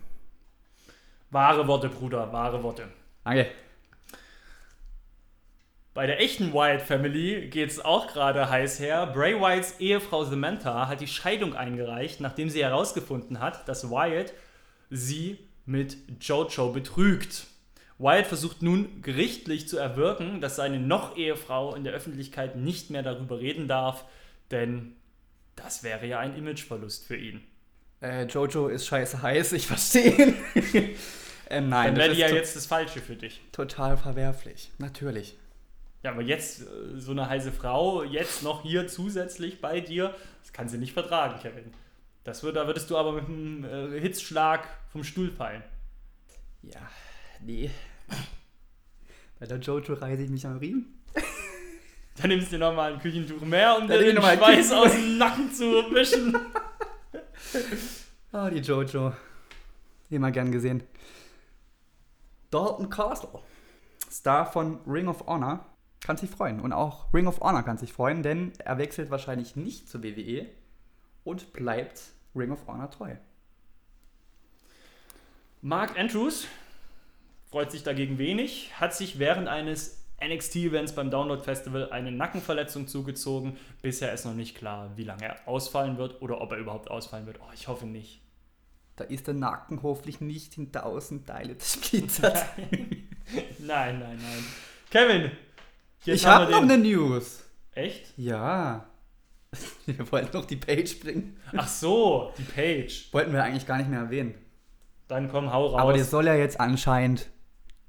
Wahre 1.31 1.67
Worte, 1.67 1.89
Bruder, 1.89 2.31
wahre 2.31 2.61
Worte. 2.61 2.87
Danke. 3.23 3.47
Bei 5.95 6.07
der 6.07 6.19
echten 6.21 6.53
Wyatt 6.53 6.81
Family 6.81 7.49
geht 7.49 7.69
es 7.69 7.83
auch 7.83 8.07
gerade 8.07 8.49
heiß 8.49 8.79
her. 8.79 9.07
Bray 9.07 9.39
Wyatts 9.39 9.79
Ehefrau 9.79 10.23
Samantha 10.25 10.87
hat 10.87 11.01
die 11.01 11.07
Scheidung 11.07 11.55
eingereicht, 11.55 12.19
nachdem 12.19 12.49
sie 12.49 12.63
herausgefunden 12.63 13.39
hat, 13.39 13.67
dass 13.67 13.91
Wyatt 13.91 14.33
sie 14.89 15.37
mit 15.66 15.97
Jojo 16.22 16.72
betrügt. 16.72 17.47
Wyatt 17.99 18.28
versucht 18.28 18.61
nun 18.61 19.01
gerichtlich 19.01 19.68
zu 19.68 19.78
erwirken, 19.78 20.41
dass 20.41 20.55
seine 20.55 20.80
noch-Ehefrau 20.80 21.76
in 21.76 21.84
der 21.84 21.93
Öffentlichkeit 21.93 22.55
nicht 22.55 22.89
mehr 22.89 23.03
darüber 23.03 23.39
reden 23.39 23.68
darf, 23.68 24.05
denn 24.51 24.95
das 25.55 25.84
wäre 25.84 26.05
ja 26.05 26.20
ein 26.20 26.36
Imageverlust 26.36 27.05
für 27.05 27.16
ihn. 27.16 27.41
Äh, 28.01 28.26
Jojo 28.26 28.68
ist 28.68 28.88
scheiße 28.88 29.22
heiß, 29.22 29.53
ich 29.53 29.68
verstehe. 29.68 30.34
ähm, 31.49 31.70
nein, 31.70 31.95
Dann 31.95 31.95
wäre 31.95 32.14
ja 32.14 32.28
jetzt 32.30 32.55
das 32.55 32.66
Falsche 32.66 32.99
für 32.99 33.16
dich. 33.16 33.39
total 33.51 33.95
verwerflich. 33.95 34.72
Natürlich. 34.80 35.38
Ja, 36.01 36.11
aber 36.11 36.22
jetzt 36.22 36.64
äh, 36.64 36.66
so 36.97 37.11
eine 37.11 37.30
heiße 37.30 37.53
Frau, 37.53 38.03
jetzt 38.03 38.43
noch 38.43 38.64
hier 38.64 38.88
zusätzlich 38.88 39.61
bei 39.61 39.80
dir, 39.80 40.14
das 40.41 40.51
kann 40.51 40.68
sie 40.68 40.78
nicht 40.78 40.91
vertragen, 40.91 41.39
Kevin. 41.41 41.72
Das 42.24 42.41
wird, 42.43 42.55
da 42.55 42.67
würdest 42.67 42.89
du 42.89 42.97
aber 42.97 43.11
mit 43.11 43.26
einem 43.26 43.65
äh, 43.65 43.99
Hitzschlag 43.99 44.67
vom 44.91 45.03
Stuhl 45.03 45.30
fallen. 45.30 45.63
Ja, 46.61 46.80
nee. 47.41 47.69
Bei 49.39 49.45
der 49.45 49.57
Jojo 49.57 49.93
reiße 49.93 50.24
ich 50.24 50.30
mich 50.30 50.45
am 50.45 50.57
Riemen. 50.57 51.03
Dann 52.17 52.30
nimmst 52.30 52.47
du 52.47 52.57
dir 52.57 52.65
nochmal 52.65 52.93
ein 52.93 52.99
Küchentuch 52.99 53.41
mehr, 53.41 53.78
um 53.78 53.88
dir 53.88 53.99
den 53.99 54.15
Schweiß 54.15 54.71
aus 54.71 54.91
dem 54.93 55.17
Nacken 55.17 55.51
zu 55.51 55.65
wischen. 55.93 56.38
Ah, 58.32 58.49
die 58.49 58.61
Jojo. 58.61 59.13
Immer 60.09 60.32
gern 60.32 60.51
gesehen. 60.51 60.82
Dalton 62.49 62.89
Castle. 62.89 63.41
Star 64.09 64.51
von 64.51 64.80
Ring 64.88 65.07
of 65.07 65.28
Honor. 65.28 65.63
Kann 66.01 66.17
sich 66.17 66.32
freuen. 66.32 66.59
Und 66.59 66.74
auch 66.74 67.13
Ring 67.13 67.28
of 67.28 67.41
Honor 67.41 67.61
kann 67.61 67.78
sich 67.78 67.93
freuen, 67.93 68.24
denn 68.24 68.53
er 68.57 68.80
wechselt 68.80 69.11
wahrscheinlich 69.11 69.55
nicht 69.55 69.88
zur 69.88 70.01
WWE 70.01 70.47
und 71.24 71.53
bleibt 71.53 72.01
Ring 72.36 72.51
of 72.51 72.67
Honor 72.67 72.89
treu. 72.89 73.15
Mark 75.61 75.97
Andrews 75.97 76.47
freut 77.49 77.71
sich 77.71 77.84
dagegen 77.84 78.17
wenig, 78.17 78.71
hat 78.80 78.93
sich 78.93 79.19
während 79.19 79.47
eines 79.47 80.03
NXT-Events 80.21 80.93
beim 80.93 81.11
Download 81.11 81.41
Festival 81.41 81.91
eine 81.91 82.11
Nackenverletzung 82.11 82.88
zugezogen. 82.88 83.57
Bisher 83.82 84.13
ist 84.13 84.26
noch 84.26 84.34
nicht 84.34 84.57
klar, 84.57 84.91
wie 84.95 85.03
lange 85.03 85.24
er 85.24 85.47
ausfallen 85.47 85.97
wird 85.97 86.21
oder 86.21 86.41
ob 86.41 86.51
er 86.51 86.57
überhaupt 86.57 86.89
ausfallen 86.89 87.26
wird. 87.26 87.39
Oh, 87.41 87.51
ich 87.53 87.67
hoffe 87.67 87.86
nicht. 87.86 88.21
Da 88.95 89.03
ist 89.05 89.28
der 89.28 89.34
Nacken 89.34 89.82
hoffentlich 89.82 90.21
nicht 90.21 90.57
in 90.57 90.71
tausend 90.71 91.28
Teile 91.28 91.57
zersplittert. 91.57 92.45
Nein, 93.59 93.99
nein, 93.99 94.19
nein. 94.21 94.45
Kevin, 94.91 95.32
jetzt 96.03 96.21
ich 96.21 96.26
habe 96.26 96.51
noch 96.51 96.61
eine 96.61 96.78
News. 96.78 97.45
Echt? 97.74 98.13
Ja. 98.17 98.86
Wir 99.86 100.12
wollten 100.12 100.36
noch 100.38 100.45
die 100.45 100.56
Page 100.56 100.99
bringen. 100.99 101.38
Ach 101.56 101.68
so, 101.68 102.34
die 102.38 102.43
Page. 102.43 103.10
Wollten 103.12 103.34
wir 103.34 103.43
eigentlich 103.43 103.66
gar 103.68 103.78
nicht 103.78 103.89
mehr 103.89 103.99
erwähnen. 103.99 104.34
Dann 105.08 105.30
komm, 105.30 105.51
hau 105.51 105.68
raus. 105.68 105.82
Aber 105.82 105.93
die 105.93 106.01
soll 106.01 106.26
ja 106.28 106.36
jetzt 106.36 106.60
anscheinend 106.60 107.30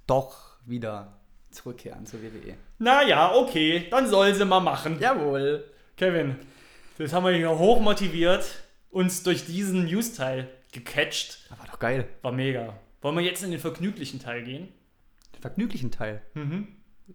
doch 0.07 0.59
wieder 0.67 1.21
zurückkehren 1.51 2.05
zur 2.07 2.21
WWE. 2.23 2.55
naja, 2.79 3.33
okay, 3.35 3.87
dann 3.91 4.09
soll 4.09 4.35
sie 4.35 4.45
mal 4.45 4.61
machen. 4.61 4.99
Jawohl. 4.99 5.65
Kevin, 5.97 6.37
das 6.99 7.13
haben 7.13 7.25
wir 7.25 7.33
hier 7.33 7.57
hoch 7.59 7.81
motiviert, 7.81 8.45
uns 8.91 9.23
durch 9.23 9.47
diesen 9.47 9.85
News-Teil 9.85 10.49
gecatcht. 10.73 11.47
Das 11.49 11.59
war 11.59 11.67
doch 11.67 11.79
geil. 11.79 12.09
War 12.23 12.33
mega. 12.33 12.75
Wollen 13.01 13.17
wir 13.17 13.23
jetzt 13.23 13.45
in 13.45 13.53
den 13.53 13.61
vergnüglichen 13.61 14.19
Teil 14.19 14.43
gehen? 14.43 14.69
Den 15.37 15.41
vergnüglichen 15.41 15.91
Teil. 15.93 16.23
Mhm. 16.35 16.67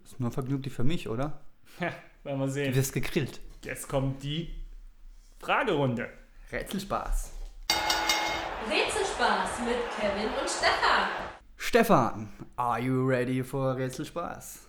Ist 0.04 0.20
nur 0.20 0.32
vergnüglich 0.32 0.74
für 0.74 0.84
mich, 0.86 1.10
oder? 1.10 1.42
Ja, 1.80 1.92
werden 2.24 2.40
wir 2.40 2.46
Du 2.46 2.52
sehen. 2.52 2.76
wirst 2.76 2.94
gegrillt. 2.94 3.42
Jetzt 3.64 3.90
kommt 3.90 4.24
die 4.24 4.54
Fragerunde. 5.40 6.10
Rätselspaß. 6.52 7.34
Rätselspaß 8.70 9.50
mit 9.66 9.78
Kevin 10.00 10.30
und 10.40 10.50
Stefan. 10.50 11.10
Stefan, 11.58 12.30
are 12.56 12.80
you 12.80 13.06
ready 13.06 13.44
for 13.44 13.76
Rätselspaß? 13.76 14.60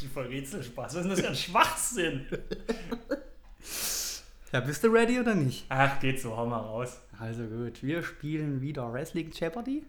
Die 0.00 0.06
voll 0.06 0.26
Rätselspaß. 0.26 0.94
Was 0.94 0.94
ist 0.94 1.02
denn 1.02 1.10
das 1.10 1.20
für 1.20 1.28
ein 1.28 1.34
Schwachsinn? 1.34 2.26
Ja, 4.52 4.60
bist 4.60 4.84
du 4.84 4.88
ready 4.88 5.18
oder 5.18 5.34
nicht? 5.34 5.66
Ach, 5.68 5.98
geht 6.00 6.20
so, 6.20 6.36
hau 6.36 6.46
mal 6.46 6.58
raus. 6.58 7.00
Also 7.18 7.44
gut, 7.44 7.82
wir 7.82 8.02
spielen 8.02 8.60
wieder 8.60 8.92
Wrestling 8.92 9.32
Jeopardy. 9.32 9.84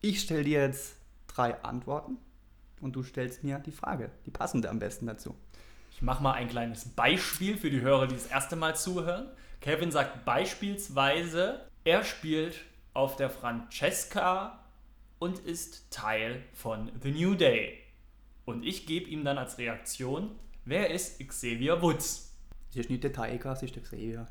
Ich 0.00 0.20
stelle 0.20 0.44
dir 0.44 0.62
jetzt 0.62 0.96
drei 1.28 1.62
Antworten 1.62 2.18
und 2.84 2.94
du 2.94 3.02
stellst 3.02 3.42
mir 3.42 3.58
die 3.58 3.72
Frage, 3.72 4.10
die 4.26 4.30
passende 4.30 4.68
am 4.70 4.78
besten 4.78 5.06
dazu. 5.06 5.34
Ich 5.90 6.02
mache 6.02 6.22
mal 6.22 6.32
ein 6.32 6.48
kleines 6.48 6.84
Beispiel 6.90 7.56
für 7.56 7.70
die 7.70 7.80
Hörer, 7.80 8.06
die 8.06 8.14
das 8.14 8.26
erste 8.26 8.56
Mal 8.56 8.76
zuhören. 8.76 9.28
Kevin 9.60 9.90
sagt 9.90 10.24
beispielsweise, 10.24 11.60
er 11.84 12.04
spielt 12.04 12.56
auf 12.92 13.16
der 13.16 13.30
Francesca 13.30 14.60
und 15.18 15.38
ist 15.40 15.90
Teil 15.90 16.42
von 16.52 16.90
The 17.02 17.10
New 17.10 17.34
Day. 17.34 17.78
Und 18.44 18.64
ich 18.64 18.86
gebe 18.86 19.08
ihm 19.08 19.24
dann 19.24 19.38
als 19.38 19.56
Reaktion, 19.58 20.32
wer 20.64 20.90
ist 20.90 21.18
Xavier 21.26 21.80
Woods? 21.80 22.32
Hier 22.70 22.80
ist 22.82 22.90
nicht 22.90 23.04
der 23.04 23.12
Taika, 23.12 23.56
sie 23.56 23.66
ist 23.66 23.74
der 23.76 23.82
Xavier. 23.82 24.26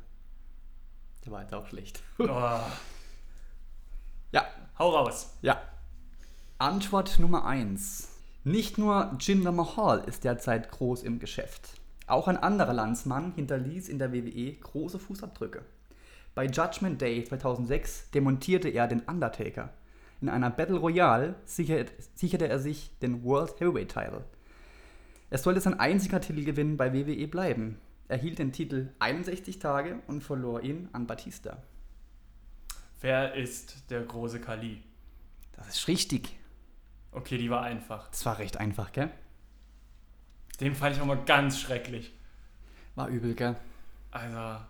Der 1.24 1.32
war 1.32 1.42
jetzt 1.42 1.54
auch 1.54 1.66
schlecht. 1.66 2.02
Oh, 2.18 2.60
Ja, 4.32 4.46
hau 4.78 4.90
raus. 4.90 5.34
ja. 5.42 5.60
Antwort 6.58 7.18
Nummer 7.18 7.44
1. 7.46 8.08
Nicht 8.46 8.76
nur 8.76 9.16
Jinder 9.20 9.52
Mahal 9.52 10.04
ist 10.06 10.24
derzeit 10.24 10.70
groß 10.70 11.02
im 11.02 11.18
Geschäft. 11.18 11.80
Auch 12.06 12.28
ein 12.28 12.36
anderer 12.36 12.74
Landsmann 12.74 13.32
hinterließ 13.32 13.88
in 13.88 13.98
der 13.98 14.12
WWE 14.12 14.52
große 14.52 14.98
Fußabdrücke. 14.98 15.62
Bei 16.34 16.44
Judgment 16.44 17.00
Day 17.00 17.24
2006 17.24 18.10
demontierte 18.10 18.68
er 18.68 18.86
den 18.86 19.00
Undertaker. 19.00 19.72
In 20.20 20.28
einer 20.28 20.50
Battle 20.50 20.76
Royale 20.76 21.36
sichert, 21.46 21.92
sicherte 22.14 22.46
er 22.46 22.58
sich 22.58 22.90
den 22.98 23.24
World 23.24 23.58
Heavyweight 23.60 23.88
Title. 23.88 24.26
Es 25.30 25.42
sollte 25.42 25.62
sein 25.62 25.80
einziger 25.80 26.20
Titelgewinn 26.20 26.76
bei 26.76 26.92
WWE 26.92 27.26
bleiben. 27.26 27.78
Er 28.08 28.18
hielt 28.18 28.38
den 28.38 28.52
Titel 28.52 28.90
61 28.98 29.58
Tage 29.58 30.00
und 30.06 30.22
verlor 30.22 30.62
ihn 30.62 30.90
an 30.92 31.06
Batista. 31.06 31.62
Wer 33.00 33.36
ist 33.36 33.90
der 33.90 34.02
große 34.02 34.38
Kali? 34.38 34.82
Das 35.52 35.68
ist 35.68 35.88
richtig. 35.88 36.36
Okay, 37.14 37.38
die 37.38 37.48
war 37.50 37.62
einfach. 37.62 38.08
Das 38.08 38.24
war 38.26 38.38
recht 38.38 38.56
einfach, 38.58 38.92
gell? 38.92 39.10
Den 40.60 40.74
fand 40.74 40.94
ich 40.96 41.02
auch 41.02 41.06
mal 41.06 41.22
ganz 41.24 41.58
schrecklich. 41.60 42.12
War 42.94 43.08
übel, 43.08 43.34
gell? 43.34 43.56
Also, 44.10 44.60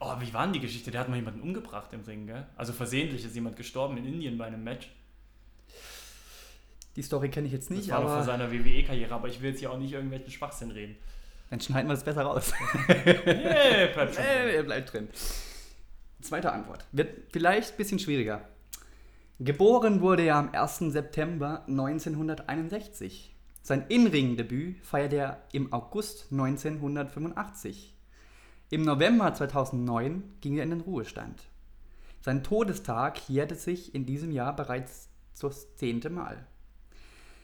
oh, 0.00 0.14
wie 0.20 0.32
war 0.34 0.44
denn 0.44 0.52
die 0.54 0.60
Geschichte? 0.60 0.90
Der 0.90 1.00
hat 1.00 1.08
mal 1.08 1.16
jemanden 1.16 1.40
umgebracht 1.40 1.92
im 1.92 2.00
Ring, 2.02 2.26
gell? 2.26 2.46
Also 2.56 2.72
versehentlich 2.72 3.24
ist 3.24 3.34
jemand 3.34 3.56
gestorben 3.56 3.96
in 3.98 4.04
Indien 4.06 4.36
bei 4.36 4.46
einem 4.46 4.62
Match. 4.64 4.88
Die 6.96 7.02
Story 7.02 7.28
kenne 7.30 7.46
ich 7.46 7.52
jetzt 7.52 7.70
Das 7.70 7.76
nicht, 7.76 7.90
war 7.90 8.00
noch 8.00 8.06
vor 8.06 8.16
aber 8.16 8.24
seiner 8.24 8.50
WWE-Karriere, 8.50 9.14
aber 9.14 9.28
ich 9.28 9.40
will 9.42 9.50
jetzt 9.50 9.60
hier 9.60 9.70
auch 9.70 9.78
nicht 9.78 9.92
irgendwelchen 9.92 10.30
Schwachsinn 10.30 10.70
reden. 10.70 10.96
dann 11.50 11.60
schneiden 11.60 11.88
wir 11.88 11.94
das 11.94 12.04
besser 12.04 12.22
raus. 12.22 12.52
Yeah, 12.88 13.86
bleibt 13.92 14.16
Nee, 14.18 14.24
drin. 14.24 14.46
nee, 14.56 14.62
bleibt 14.62 14.92
drin. 14.92 15.08
Zweite 16.22 16.52
Antwort. 16.52 16.84
Wird 16.92 17.30
vielleicht 17.32 17.72
ein 17.74 17.76
bisschen 17.76 17.98
schwieriger. 17.98 18.48
Geboren 19.38 20.00
wurde 20.00 20.22
er 20.22 20.36
am 20.36 20.48
1. 20.54 20.78
September 20.78 21.62
1961. 21.68 23.34
Sein 23.60 23.84
In-Ring-Debüt 23.88 24.82
feierte 24.82 25.16
er 25.16 25.42
im 25.52 25.74
August 25.74 26.28
1985. 26.32 27.94
Im 28.70 28.82
November 28.82 29.34
2009 29.34 30.22
ging 30.40 30.56
er 30.56 30.62
in 30.62 30.70
den 30.70 30.80
Ruhestand. 30.80 31.42
Sein 32.22 32.44
Todestag 32.44 33.28
jährte 33.28 33.56
sich 33.56 33.94
in 33.94 34.06
diesem 34.06 34.32
Jahr 34.32 34.56
bereits 34.56 35.10
das 35.38 35.74
zehnte 35.76 36.08
Mal. 36.08 36.46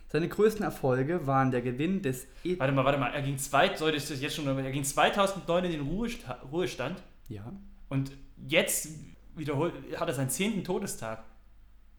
Seine 0.09 0.29
größten 0.29 0.65
Erfolge 0.65 1.27
waren 1.27 1.51
der 1.51 1.61
Gewinn 1.61 2.01
des 2.01 2.27
E 2.43 2.59
Warte 2.59 2.73
mal, 2.73 2.87
warte 2.87 2.99
mal. 2.99 3.13
Er 3.13 3.21
ging, 3.21 3.37
zwei, 3.37 3.77
sollte 3.77 3.99
ich 3.99 4.09
das 4.09 4.19
jetzt 4.19 4.35
schon, 4.35 4.47
er 4.47 4.73
ging 4.73 4.85
2009 4.85 5.65
in 5.67 5.73
den 5.73 5.81
Ruhesta 5.83 6.39
Ruhestand 6.51 7.03
ja, 7.29 7.53
und 7.91 8.13
jetzt 8.49 8.89
wiederholt, 9.37 9.75
hat 9.97 10.09
er 10.09 10.15
seinen 10.15 10.31
zehnten 10.31 10.65
Todestag. 10.65 11.23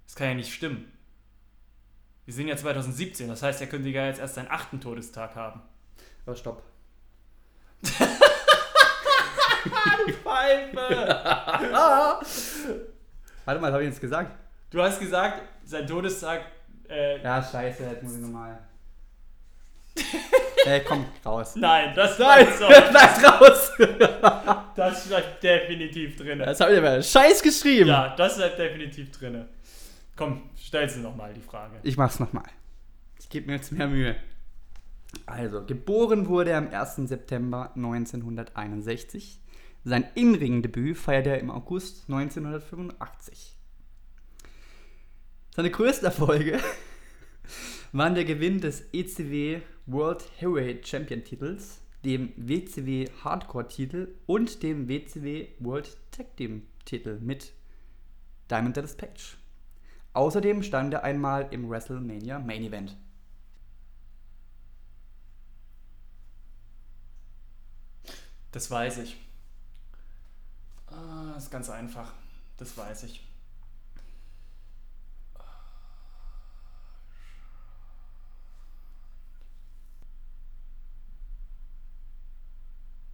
Das 0.06 0.16
kann 0.16 0.28
ja 0.30 0.34
nicht 0.36 0.54
stimmen. 0.54 0.91
Wir 2.26 2.34
sind 2.34 2.47
ja 2.47 2.56
2017, 2.56 3.28
das 3.28 3.43
heißt, 3.43 3.60
er 3.62 3.68
könnte 3.68 3.89
ja 3.89 4.06
jetzt 4.06 4.20
erst 4.20 4.36
seinen 4.36 4.49
achten 4.49 4.80
Todestag 4.80 5.36
haben. 5.36 5.62
aber 6.26 6.36
stopp. 6.36 6.64
Pfeife! 10.24 10.78
Warte 13.45 13.60
mal, 13.62 13.72
habe 13.74 13.84
ich 13.84 13.89
jetzt 13.89 14.01
gesagt? 14.01 14.36
Du 14.70 14.82
hast 14.82 14.99
gesagt, 14.99 15.41
sein 15.66 15.86
Todestag. 15.88 16.41
Äh, 16.89 17.22
Ja, 17.22 17.41
scheiße, 17.43 17.84
jetzt 17.84 18.04
muss 18.04 18.16
ich 18.16 18.22
nochmal. 18.22 18.58
Ey, 20.66 20.82
komm, 20.84 21.06
raus. 21.26 21.56
Nein, 21.56 21.93
das 21.93 22.18
Nein, 22.18 22.47
so. 22.58 22.68
bleib 22.68 23.41
raus! 23.41 23.72
Das 24.76 25.08
bleibt 25.08 25.43
definitiv 25.43 26.16
drin. 26.18 26.39
Das 26.39 26.60
habe 26.62 26.72
ich 26.74 26.80
aber 26.80 27.01
scheiß 27.01 27.43
geschrieben. 27.43 27.89
Ja, 27.89 28.16
das 28.16 28.38
bleibt 28.38 28.58
definitiv 28.58 29.12
drin. 29.12 29.45
Komm, 30.16 30.49
stell 30.55 30.89
sie 30.89 31.01
nochmal 31.01 31.34
die 31.34 31.41
Frage. 31.41 31.80
Ich 31.84 31.97
mach's 31.97 32.20
nochmal. 32.20 32.45
Ich 33.20 33.30
gebe 33.30 33.47
mir 33.47 33.53
jetzt 33.53 33.72
mehr 33.72 33.88
Mühe. 33.88 34.16
Also, 35.26 35.66
geboren 35.66 36.28
wurde 36.28 36.51
er 36.51 36.57
am 36.57 36.70
1. 36.70 37.07
September 37.07 37.72
1961. 37.76 39.39
Sein 39.84 40.05
In-Ring-Debüt 40.16 40.97
feierte 40.97 41.32
er 41.32 41.39
im 41.39 41.51
August 41.51 42.03
1985. 42.09 43.57
Seine 45.55 45.70
größten 45.70 46.05
Erfolge 46.05 46.59
waren 47.91 48.16
der 48.16 48.26
Gewinn 48.26 48.59
des 48.59 48.82
ECW 48.93 49.61
World 49.86 50.24
Heavyweight 50.38 50.88
Champion 50.88 51.24
Titels, 51.24 51.82
dem 52.05 52.34
WCW 52.38 53.07
Hardcore 53.24 53.68
Titel 53.68 54.16
und 54.26 54.64
dem 54.64 54.88
WCW 54.88 55.47
World 55.59 55.97
Tag 56.11 56.36
Team 56.38 56.64
Titel 56.86 57.20
mit 57.22 57.53
Diamond 58.49 58.78
Dallas 58.78 58.95
Page. 58.95 59.38
Außerdem 60.14 60.61
stand 60.61 60.93
er 60.93 61.03
einmal 61.03 61.47
im 61.51 61.70
WrestleMania 61.70 62.39
Main 62.39 62.64
Event. 62.64 62.95
Das 68.51 68.70
weiß 68.70 68.99
ich. 68.99 69.18
Ah, 70.88 71.34
ist 71.36 71.49
ganz 71.49 71.70
einfach. 71.72 72.14
Das 72.57 72.78
weiß 72.78 73.03
ich. 73.03 73.28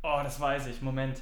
Oh, 0.03 0.19
das 0.23 0.39
weiß 0.39 0.67
ich. 0.67 0.81
Moment. 0.81 1.21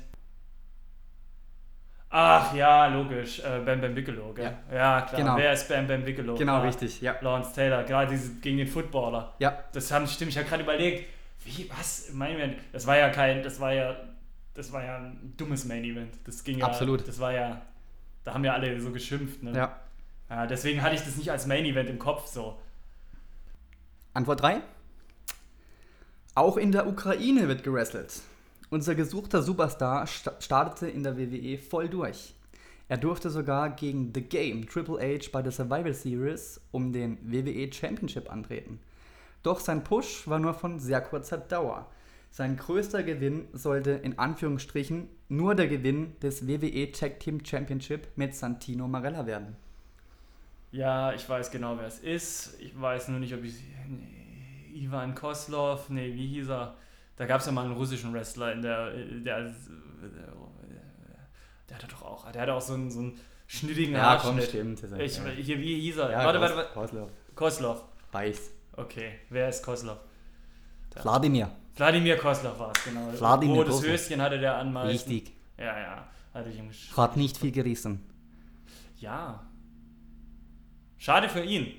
Ach 2.10 2.53
ja, 2.53 2.88
logisch. 2.88 3.39
Äh, 3.39 3.60
Bam 3.66 3.82
Bam 3.82 3.93
Bigelow, 3.93 4.34
gell? 4.34 4.55
Ja. 4.72 4.76
Ja, 4.76 5.01
klar. 5.01 5.22
Genau. 5.22 5.38
Wer 5.38 5.53
ist 5.53 5.68
Bam 5.68 5.88
Bam 5.88 6.03
Bigelow? 6.03 6.38
Genau, 6.38 6.53
Klar. 6.53 6.64
richtig, 6.68 7.01
ja. 7.01 7.16
Lawrence 7.22 7.53
Taylor, 7.53 7.84
gerade 7.84 8.18
gegen 8.41 8.58
den 8.58 8.68
Footballer. 8.68 9.34
Ja, 9.39 9.64
Das 9.74 9.91
haben 9.91 10.08
stimmt, 10.08 10.32
ich 10.32 10.38
habe 10.38 10.47
gerade 10.47 10.64
überlegt, 10.64 11.10
wie, 11.43 11.70
was, 11.78 12.12
Main 12.14 12.38
Event, 12.38 12.58
das 12.72 12.88
war 12.88 12.97
ja 12.97 13.10
kein, 13.10 13.43
das 13.43 13.60
war 13.60 13.74
ja, 13.74 13.95
das 14.53 14.72
war 14.72 14.84
ja 14.84 14.97
ein 14.97 15.34
dummes 15.38 15.66
Main 15.66 15.84
Event. 15.84 16.14
Das 16.26 16.43
ging 16.43 16.60
ja, 16.60 16.66
Absolut. 16.66 17.08
das 17.08 17.20
war 17.20 17.34
ja, 17.34 17.62
da 18.24 18.34
haben 18.34 18.43
ja 18.43 18.53
alle 18.53 18.80
so 18.80 18.91
geschimpft, 18.91 19.43
ne? 19.43 19.51
ja. 19.53 19.80
Ja, 20.30 20.45
deswegen 20.45 20.82
hatte 20.82 20.95
ich 20.95 21.01
das 21.03 21.16
nicht 21.16 21.32
als 21.32 21.45
Main 21.45 21.64
Event 21.64 21.89
im 21.89 21.99
Kopf 21.99 22.28
so. 22.28 22.58
Antwort 24.14 24.41
3. 24.41 24.62
Auch 26.36 26.58
in 26.58 26.72
der 26.72 26.86
Ukraine 26.88 27.47
wird 27.47 27.64
gewrestelt. 27.64 28.22
Unser 28.70 28.95
gesuchter 28.95 29.41
Superstar 29.41 30.07
sta- 30.07 30.36
startete 30.39 30.88
in 30.89 31.03
der 31.03 31.18
WWE 31.18 31.57
voll 31.57 31.89
durch. 31.89 32.34
Er 32.89 32.97
durfte 32.97 33.30
sogar 33.30 33.70
gegen 33.72 34.11
The 34.13 34.22
Game 34.22 34.68
Triple 34.68 34.99
H 34.99 35.30
bei 35.32 35.41
der 35.41 35.51
Survival 35.51 35.93
Series 35.93 36.61
um 36.72 36.93
den 36.93 37.18
WWE 37.22 37.72
Championship 37.72 38.32
antreten. 38.32 38.80
Doch 39.43 39.59
sein 39.59 39.84
Push 39.84 40.28
war 40.28 40.39
nur 40.39 40.53
von 40.53 40.80
sehr 40.80 41.01
kurzer 41.01 41.38
Dauer. 41.38 41.89
Sein 42.32 42.57
größter 42.57 43.03
Gewinn 43.03 43.47
sollte 43.53 43.91
in 43.91 44.20
Anführungsstrichen 44.20 45.07
nur 45.30 45.55
der 45.55 45.68
Gewinn 45.68 46.15
des 46.22 46.47
WWE 46.47 46.91
Tag 46.91 47.20
Team 47.20 47.43
Championship 47.45 48.07
mit 48.15 48.36
Santino 48.36 48.88
Marella 48.88 49.26
werden. 49.26 49.55
Ja, 50.72 51.13
ich 51.13 51.28
weiß 51.28 51.51
genau, 51.51 51.78
wer 51.78 51.88
es 51.88 51.99
ist. 51.99 52.59
Ich 52.59 52.80
weiß 52.80 53.07
nur 53.09 53.20
nicht, 53.20 53.34
ob 53.34 53.43
ich. 53.43 53.55
Nee, 53.88 54.84
Ivan 54.86 55.15
Koslov, 55.15 55.89
nee, 55.89 56.13
wie 56.13 56.28
hieß 56.28 56.49
er? 56.49 56.76
Da 57.18 57.26
gab 57.26 57.41
es 57.41 57.45
ja 57.47 57.51
mal 57.51 57.65
einen 57.65 57.74
russischen 57.74 58.13
Wrestler 58.13 58.53
in 58.53 58.61
der. 58.61 58.91
der, 58.91 59.43
der, 59.43 59.53
der 61.70 61.76
hatte 61.78 61.88
doch 61.88 62.01
auch. 62.03 62.32
Der 62.32 62.41
hatte 62.43 62.53
auch 62.53 62.61
so 62.61 62.74
einen, 62.76 62.89
so 62.91 62.99
einen 62.99 63.20
schnittigen 63.47 63.97
Haarschnitt. 63.97 64.45
stimmt. 64.49 64.82
ist 64.84 64.91
er, 64.91 64.99
Ich, 64.99 65.18
ja. 65.18 65.26
hier, 65.30 65.59
wie 65.59 65.80
hieß 65.82 65.97
er? 65.97 66.11
Ja, 66.11 66.26
warte, 66.26 66.39
warte, 66.39 66.55
warte. 66.55 66.74
Koslov. 66.74 67.11
Koslov. 67.36 67.84
Reichs. 68.13 68.51
Okay, 68.76 69.20
wer 69.30 69.49
ist 69.49 69.63
Koslov? 69.63 69.97
Wladimir. 71.01 71.49
Wladimir 71.76 72.18
Koslov 72.18 72.57
war 72.59 72.72
es, 72.76 72.84
genau. 72.84 73.11
Wladimir 73.20 73.55
Rotes 73.57 73.76
Koslov. 73.76 73.91
Höschen 73.91 74.22
hatte 74.22 74.39
der 74.39 74.55
an. 74.57 74.76
Richtig. 74.78 75.32
Ja, 75.57 75.78
ja. 75.80 76.07
Hatte 76.34 76.49
ich 76.49 76.59
gesch- 76.59 76.95
Hat 76.95 77.18
nicht 77.18 77.38
viel 77.38 77.51
gerissen. 77.51 78.03
Ja. 78.97 79.43
Schade 80.97 81.30
für 81.30 81.43
ihn. 81.43 81.74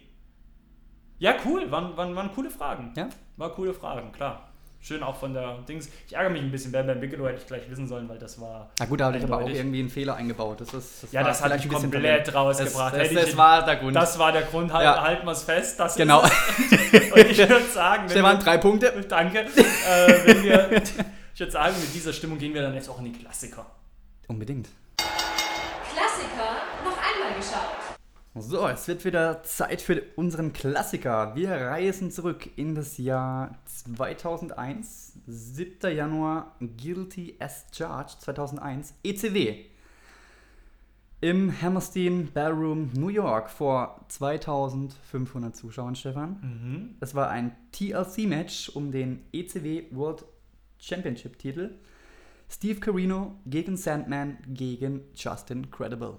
Ja, 1.18 1.34
cool. 1.44 1.68
Waren, 1.70 1.96
waren, 1.96 2.14
waren 2.14 2.32
coole 2.32 2.50
Fragen. 2.50 2.92
Ja? 2.96 3.08
War 3.36 3.50
coole 3.54 3.74
Fragen, 3.74 4.12
klar. 4.12 4.47
Schön 4.80 5.02
auch 5.02 5.16
von 5.16 5.34
der 5.34 5.58
Dings. 5.68 5.88
Ich 6.06 6.14
ärgere 6.14 6.30
mich 6.30 6.40
ein 6.40 6.50
bisschen. 6.52 6.70
Bam 6.72 6.86
Bam 6.86 7.00
Bigelow 7.00 7.26
hätte 7.26 7.40
ich 7.40 7.46
gleich 7.46 7.68
wissen 7.68 7.88
sollen, 7.88 8.08
weil 8.08 8.18
das 8.18 8.40
war. 8.40 8.70
Na 8.78 8.86
gut, 8.86 9.00
da 9.00 9.06
hatte 9.06 9.18
ich 9.18 9.24
aber 9.24 9.38
auch 9.38 9.48
irgendwie 9.48 9.80
einen 9.80 9.90
Fehler 9.90 10.14
eingebaut. 10.14 10.60
Das 10.60 10.72
ist, 10.72 11.02
das 11.02 11.12
Ja, 11.12 11.24
das 11.24 11.42
hat 11.42 11.52
bisschen 11.52 11.70
komplett 11.70 12.32
rausgebracht. 12.32 12.94
Das, 12.94 13.00
das, 13.02 13.10
ich- 13.10 13.18
das 13.18 13.36
war 13.36 13.64
der 13.64 13.76
Grund. 13.76 13.96
Das 13.96 14.18
war 14.18 14.30
der 14.32 14.42
Grund. 14.42 14.72
Halt, 14.72 14.84
Ja. 14.84 15.02
Halten 15.02 15.26
wir 15.26 15.32
es 15.32 15.42
fest. 15.42 15.80
Das 15.80 15.96
genau. 15.96 16.22
Und 16.22 16.30
ich 17.30 17.38
würde 17.38 17.60
sagen, 17.74 18.04
wenn 18.04 18.10
Stefan, 18.10 18.38
wir, 18.38 18.44
drei 18.44 18.58
Punkte. 18.58 19.04
danke. 19.08 19.40
Äh, 19.40 19.46
wenn 20.26 20.42
wir, 20.44 20.70
ich 21.34 21.40
würde 21.40 21.52
sagen, 21.52 21.74
mit 21.80 21.92
dieser 21.94 22.12
Stimmung 22.12 22.38
gehen 22.38 22.54
wir 22.54 22.62
dann 22.62 22.74
jetzt 22.74 22.88
auch 22.88 22.98
in 23.00 23.06
die 23.06 23.12
Klassiker. 23.12 23.66
Unbedingt. 24.28 24.68
Klassiker 24.96 26.56
noch 26.84 26.96
einmal 26.96 27.36
geschaut. 27.36 27.87
So, 28.40 28.68
es 28.68 28.86
wird 28.86 29.04
wieder 29.04 29.42
Zeit 29.42 29.82
für 29.82 30.02
unseren 30.14 30.52
Klassiker. 30.52 31.34
Wir 31.34 31.50
reisen 31.50 32.10
zurück 32.10 32.48
in 32.56 32.74
das 32.74 32.96
Jahr 32.96 33.58
2001, 33.64 35.14
7. 35.26 35.94
Januar, 35.94 36.54
Guilty 36.60 37.36
as 37.40 37.66
Charged 37.72 38.20
2001, 38.20 38.94
ECW. 39.02 39.64
Im 41.20 41.60
Hammerstein 41.60 42.30
Ballroom 42.32 42.90
New 42.94 43.08
York 43.08 43.50
vor 43.50 44.04
2500 44.08 45.56
Zuschauern, 45.56 45.96
Stefan. 45.96 46.38
Mhm. 46.40 46.96
Es 47.00 47.14
war 47.14 47.30
ein 47.30 47.56
TLC-Match 47.72 48.68
um 48.70 48.92
den 48.92 49.24
ECW 49.32 49.86
World 49.90 50.24
Championship-Titel. 50.78 51.74
Steve 52.48 52.78
Carino 52.78 53.34
gegen 53.46 53.76
Sandman 53.76 54.38
gegen 54.46 55.00
Justin 55.14 55.70
Credible. 55.70 56.18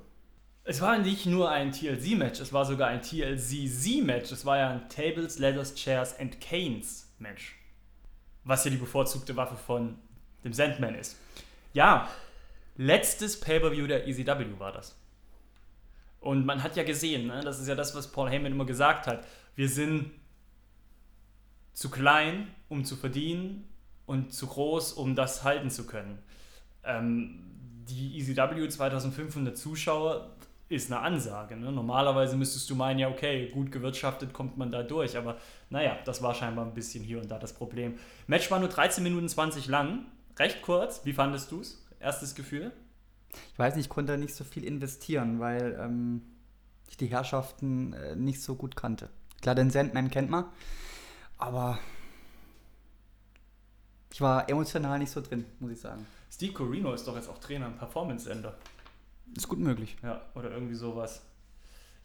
Es 0.64 0.82
war 0.82 0.98
nicht 1.00 1.26
nur 1.26 1.50
ein 1.50 1.72
TLC-Match, 1.72 2.40
es 2.40 2.54
war 2.54 2.66
sogar 2.66 2.90
ein 2.90 3.02
TLCZ-Match. 3.02 4.32
Es 4.32 4.46
war 4.46 4.58
ja 4.58 4.70
ein 4.70 4.90
Tables, 4.90 5.40
Ladders, 5.40 5.74
Chairs 5.76 6.20
and 6.20 6.40
Canes-Match. 6.40 7.56
Was 8.44 8.66
ja 8.66 8.72
die 8.72 8.78
bevorzugte 8.78 9.36
Waffe 9.36 9.56
von 9.56 9.98
dem 10.44 10.54
Sandman 10.54 10.96
ist. 10.96 11.18
Ja, 11.74 12.08
letztes 12.78 13.40
Pay-Per-View 13.40 13.88
der 13.88 14.08
ECW 14.08 14.60
war 14.60 14.72
das. 14.72 14.96
Und 16.20 16.46
man 16.46 16.64
hat 16.64 16.76
ja 16.76 16.84
gesehen, 16.84 17.28
ne, 17.28 17.42
das 17.42 17.60
ist 17.60 17.68
ja 17.68 17.76
das, 17.76 17.96
was 17.96 18.12
Paul 18.12 18.30
Heyman 18.30 18.52
immer 18.52 18.66
gesagt 18.66 19.08
hat. 19.08 19.26
Wir 19.56 19.70
sind 19.70 20.12
zu 21.74 21.90
klein, 21.90 22.48
um 22.68 22.84
zu 22.84 22.96
verdienen 22.98 23.68
und 24.06 24.34
zu 24.34 24.48
groß, 24.48 24.94
um 24.94 25.16
das 25.16 25.44
halten 25.44 25.70
zu 25.70 25.86
können. 25.86 26.20
Ähm, 26.84 27.46
die 27.88 28.20
ECW 28.20 28.68
2500 28.68 29.58
Zuschauer 29.58 30.36
ist 30.70 30.92
eine 30.92 31.02
Ansage. 31.02 31.58
Ne? 31.58 31.72
Normalerweise 31.72 32.38
müsstest 32.38 32.70
du 32.70 32.76
meinen, 32.76 33.00
ja, 33.00 33.10
okay, 33.10 33.50
gut 33.50 33.72
gewirtschaftet 33.72 34.32
kommt 34.34 34.58
man 34.58 34.72
da 34.72 34.84
durch, 34.84 35.18
aber 35.18 35.38
naja, 35.70 35.98
das 36.06 36.22
war 36.22 36.36
scheinbar 36.36 36.66
ein 36.66 36.74
bisschen 36.74 37.04
hier 37.04 37.20
und 37.20 37.30
da 37.30 37.40
das 37.40 37.54
Problem. 37.54 37.98
Match 38.28 38.50
war 38.52 38.60
nur 38.60 38.70
13 38.70 39.04
Minuten 39.04 39.28
20 39.28 39.68
lang, 39.68 40.06
recht 40.38 40.62
kurz. 40.62 41.04
Wie 41.06 41.14
fandest 41.14 41.52
du 41.52 41.62
es? 41.62 41.84
Erstes 42.00 42.36
Gefühl? 42.36 42.72
Ich 43.52 43.60
weiß 43.60 43.76
nicht, 43.76 43.86
ich 43.86 43.90
konnte 43.90 44.14
da 44.14 44.18
nicht 44.18 44.34
so 44.34 44.44
viel 44.44 44.64
investieren, 44.64 45.40
weil 45.40 45.78
ähm, 45.82 46.22
ich 46.88 46.98
die 46.98 47.08
Herrschaften 47.08 47.94
äh, 47.94 48.16
nicht 48.16 48.42
so 48.42 48.56
gut 48.56 48.76
kannte. 48.76 49.10
Klar, 49.42 49.56
den 49.56 49.72
Sandman 49.72 50.12
kennt 50.12 50.30
man, 50.30 50.46
aber 51.38 51.80
ich 54.12 54.22
war 54.22 54.50
emotional 54.50 55.00
nicht 55.00 55.12
so 55.12 55.22
drin, 55.22 55.46
muss 55.60 55.72
ich 55.72 55.80
sagen. 55.80 56.06
Steve 56.32 56.54
Corino 56.54 56.94
ist 56.94 57.08
doch 57.08 57.16
jetzt 57.16 57.30
auch 57.30 57.40
Trainer 57.40 57.68
im 57.68 57.78
Performance 57.78 58.26
Center. 58.26 58.56
Ist 59.36 59.48
gut 59.48 59.60
möglich. 59.60 59.98
Ja, 60.04 60.22
oder 60.36 60.52
irgendwie 60.52 60.76
sowas. 60.76 61.26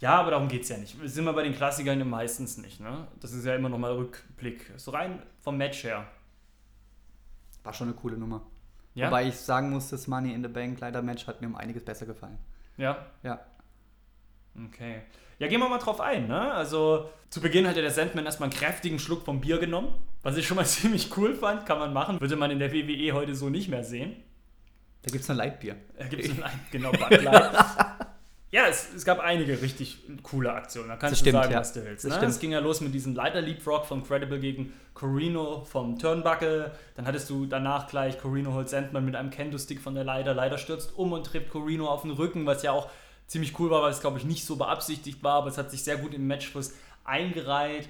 Ja, 0.00 0.16
aber 0.16 0.32
darum 0.32 0.48
geht 0.48 0.62
es 0.62 0.68
ja 0.68 0.76
nicht. 0.76 0.96
Sind 1.04 1.24
wir 1.24 1.32
bei 1.32 1.42
den 1.42 1.54
Klassikern 1.54 2.06
meistens 2.08 2.58
nicht. 2.58 2.80
Ne? 2.80 3.06
Das 3.20 3.32
ist 3.32 3.44
ja 3.44 3.54
immer 3.54 3.68
nochmal 3.68 3.92
Rückblick. 3.92 4.72
So 4.76 4.90
rein 4.90 5.22
vom 5.40 5.56
Match 5.56 5.84
her. 5.84 6.06
War 7.62 7.72
schon 7.72 7.88
eine 7.88 7.96
coole 7.96 8.18
Nummer. 8.18 8.42
Ja? 8.94 9.06
Wobei 9.06 9.28
ich 9.28 9.36
sagen 9.36 9.70
muss, 9.70 9.90
das 9.90 10.06
Money 10.06 10.32
in 10.34 10.42
the 10.42 10.48
Bank 10.48 10.80
leider 10.80 11.00
Match 11.02 11.26
hat 11.26 11.40
mir 11.40 11.46
um 11.46 11.56
einiges 11.56 11.84
besser 11.84 12.06
gefallen. 12.06 12.38
ja? 12.76 13.06
Ja. 13.22 13.40
Okay. 14.66 15.02
Ja, 15.38 15.48
gehen 15.48 15.58
wir 15.58 15.68
mal 15.68 15.78
drauf 15.78 16.00
ein, 16.00 16.28
ne? 16.28 16.52
Also, 16.52 17.10
zu 17.28 17.40
Beginn 17.40 17.66
hat 17.66 17.74
ja 17.74 17.82
der 17.82 17.90
Sandman 17.90 18.24
erstmal 18.24 18.50
einen 18.50 18.56
kräftigen 18.58 19.00
Schluck 19.00 19.24
vom 19.24 19.40
Bier 19.40 19.58
genommen, 19.58 19.92
was 20.22 20.36
ich 20.36 20.46
schon 20.46 20.56
mal 20.56 20.64
ziemlich 20.66 21.16
cool 21.16 21.34
fand, 21.34 21.66
kann 21.66 21.78
man 21.78 21.92
machen. 21.92 22.20
Würde 22.20 22.36
man 22.36 22.52
in 22.52 22.60
der 22.60 22.72
WWE 22.72 23.12
heute 23.14 23.34
so 23.34 23.50
nicht 23.50 23.68
mehr 23.68 23.82
sehen. 23.82 24.14
Da 25.04 25.10
gibt 25.10 25.24
es 25.24 25.30
ein 25.30 25.36
Lightbier. 25.36 25.76
Da 25.98 26.06
gibt 26.06 26.24
es 26.24 26.30
ein, 26.30 26.60
genau, 26.70 26.90
Bud 26.92 27.22
Light. 27.22 27.52
Ja, 28.50 28.68
es, 28.68 28.94
es 28.94 29.04
gab 29.04 29.18
einige 29.18 29.60
richtig 29.60 29.98
coole 30.22 30.52
Aktionen. 30.52 30.88
Da 30.88 30.96
kannst 30.96 31.12
Das 31.12 31.18
du 31.18 31.24
stimmt, 31.24 31.42
sagen, 31.42 31.52
ja. 31.52 31.58
was 31.60 31.72
du 31.72 31.84
willst. 31.84 32.04
Das 32.04 32.20
Ne? 32.20 32.26
Es 32.26 32.38
ging 32.38 32.52
ja 32.52 32.60
los 32.60 32.80
mit 32.80 32.94
diesem 32.94 33.14
Leiter 33.14 33.40
Leapfrog 33.40 33.84
von 33.84 34.06
Credible 34.06 34.38
gegen 34.38 34.72
Corino 34.94 35.64
vom 35.64 35.98
Turnbuckle. 35.98 36.70
Dann 36.94 37.06
hattest 37.06 37.28
du 37.28 37.46
danach 37.46 37.88
gleich 37.88 38.18
Corino 38.18 38.54
holt 38.54 38.68
Sandman 38.68 39.04
mit 39.04 39.16
einem 39.16 39.30
Kendo-Stick 39.30 39.80
von 39.80 39.96
der 39.96 40.04
Leiter. 40.04 40.34
Leiter 40.34 40.56
stürzt 40.56 40.96
um 40.96 41.12
und 41.12 41.26
trifft 41.26 41.50
Corino 41.50 41.88
auf 41.88 42.02
den 42.02 42.12
Rücken, 42.12 42.46
was 42.46 42.62
ja 42.62 42.70
auch 42.70 42.88
ziemlich 43.26 43.58
cool 43.58 43.70
war, 43.70 43.82
weil 43.82 43.90
es, 43.90 44.00
glaube 44.00 44.18
ich, 44.18 44.24
nicht 44.24 44.46
so 44.46 44.54
beabsichtigt 44.56 45.22
war, 45.24 45.34
aber 45.34 45.48
es 45.48 45.58
hat 45.58 45.70
sich 45.72 45.82
sehr 45.82 45.96
gut 45.96 46.14
im 46.14 46.26
Matchfluss 46.28 46.74
eingereiht. 47.02 47.88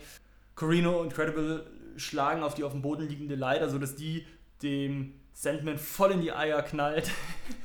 Corino 0.55 0.99
und 0.99 1.13
Credible 1.13 1.67
schlagen 1.97 2.43
auf 2.43 2.55
die 2.55 2.65
auf 2.65 2.73
dem 2.73 2.81
Boden 2.83 3.07
liegende 3.07 3.35
Leiter, 3.35 3.69
sodass 3.69 3.97
die 3.97 4.27
dem 4.63 5.13
Sandman 5.35 5.79
voll 5.79 6.13
in 6.13 6.23
die 6.23 6.33
Eier 6.33 6.63
knallt. 6.63 7.11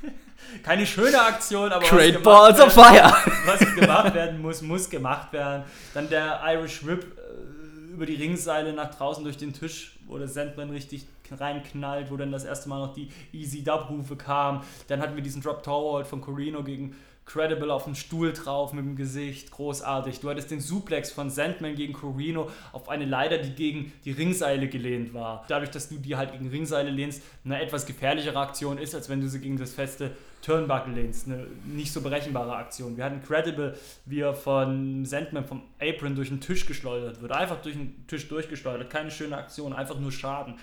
Keine 0.62 0.86
schöne 0.86 1.20
Aktion, 1.20 1.70
aber 1.70 1.86
Great 1.86 2.16
was 2.16 2.22
Balls 2.22 2.60
of 2.60 2.72
Fire! 2.72 3.14
was 3.46 3.60
gemacht 3.74 4.14
werden 4.14 4.42
muss, 4.42 4.62
muss 4.62 4.90
gemacht 4.90 5.32
werden. 5.32 5.64
Dann 5.94 6.08
der 6.08 6.40
Irish 6.44 6.84
Whip 6.84 7.04
äh, 7.16 7.92
über 7.94 8.06
die 8.06 8.16
Ringseile 8.16 8.72
nach 8.72 8.94
draußen 8.94 9.22
durch 9.22 9.36
den 9.36 9.52
Tisch, 9.52 9.98
wo 10.06 10.18
der 10.18 10.28
Sandman 10.28 10.70
richtig 10.70 11.06
reinknallt, 11.30 12.10
wo 12.10 12.16
dann 12.16 12.32
das 12.32 12.44
erste 12.44 12.68
Mal 12.68 12.80
noch 12.80 12.94
die 12.94 13.08
Easy 13.32 13.62
Dub-Rufe 13.62 14.16
kamen. 14.16 14.62
Dann 14.88 15.00
hatten 15.00 15.14
wir 15.14 15.22
diesen 15.22 15.40
Drop 15.40 15.62
Tower 15.62 16.04
von 16.04 16.20
Corino 16.20 16.64
gegen 16.64 16.96
Credible 17.30 17.70
auf 17.70 17.84
dem 17.84 17.94
Stuhl 17.94 18.32
drauf 18.32 18.72
mit 18.72 18.84
dem 18.84 18.96
Gesicht, 18.96 19.52
großartig. 19.52 20.18
Du 20.18 20.28
hattest 20.28 20.50
den 20.50 20.60
Suplex 20.60 21.12
von 21.12 21.30
Sandman 21.30 21.76
gegen 21.76 21.92
Corino 21.92 22.50
auf 22.72 22.88
eine 22.88 23.04
Leiter, 23.04 23.38
die 23.38 23.52
gegen 23.52 23.92
die 24.04 24.10
Ringseile 24.10 24.68
gelehnt 24.68 25.14
war. 25.14 25.44
Dadurch, 25.46 25.70
dass 25.70 25.88
du 25.88 25.98
die 25.98 26.16
halt 26.16 26.32
gegen 26.32 26.48
Ringseile 26.48 26.90
lehnst, 26.90 27.22
eine 27.44 27.62
etwas 27.62 27.86
gefährlichere 27.86 28.38
Aktion 28.38 28.78
ist, 28.78 28.96
als 28.96 29.08
wenn 29.08 29.20
du 29.20 29.28
sie 29.28 29.40
gegen 29.40 29.56
das 29.56 29.72
feste 29.72 30.10
Turnbuckle 30.42 30.92
lehnst. 30.92 31.28
Eine 31.28 31.46
nicht 31.64 31.92
so 31.92 32.00
berechenbare 32.00 32.56
Aktion. 32.56 32.96
Wir 32.96 33.04
hatten 33.04 33.22
Credible, 33.22 33.78
wie 34.06 34.20
er 34.20 34.34
von 34.34 35.04
Sandman 35.04 35.44
vom 35.44 35.62
Apron 35.80 36.16
durch 36.16 36.30
den 36.30 36.40
Tisch 36.40 36.66
geschleudert 36.66 37.22
wird. 37.22 37.30
Einfach 37.30 37.62
durch 37.62 37.76
den 37.76 38.06
Tisch 38.08 38.28
durchgeschleudert. 38.28 38.90
Keine 38.90 39.12
schöne 39.12 39.36
Aktion, 39.36 39.72
einfach 39.72 40.00
nur 40.00 40.10
Schaden. 40.10 40.54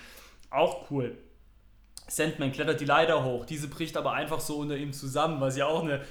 Auch 0.50 0.90
cool. 0.90 1.16
Sandman 2.08 2.52
klettert 2.52 2.80
die 2.80 2.86
Leiter 2.86 3.24
hoch. 3.24 3.46
Diese 3.46 3.68
bricht 3.68 3.96
aber 3.96 4.12
einfach 4.12 4.40
so 4.40 4.58
unter 4.58 4.76
ihm 4.76 4.92
zusammen, 4.92 5.40
was 5.40 5.56
ja 5.56 5.66
auch 5.66 5.82
eine 5.82 6.02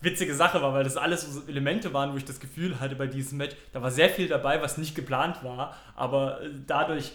witzige 0.00 0.34
Sache 0.34 0.62
war, 0.62 0.74
weil 0.74 0.84
das 0.84 0.96
alles 0.96 1.22
so 1.22 1.42
Elemente 1.46 1.92
waren, 1.92 2.12
wo 2.12 2.16
ich 2.16 2.24
das 2.24 2.40
Gefühl 2.40 2.80
hatte 2.80 2.96
bei 2.96 3.06
diesem 3.06 3.38
Match, 3.38 3.56
da 3.72 3.82
war 3.82 3.90
sehr 3.90 4.10
viel 4.10 4.28
dabei, 4.28 4.60
was 4.62 4.78
nicht 4.78 4.94
geplant 4.94 5.42
war, 5.42 5.76
aber 5.94 6.42
äh, 6.42 6.50
dadurch 6.66 7.12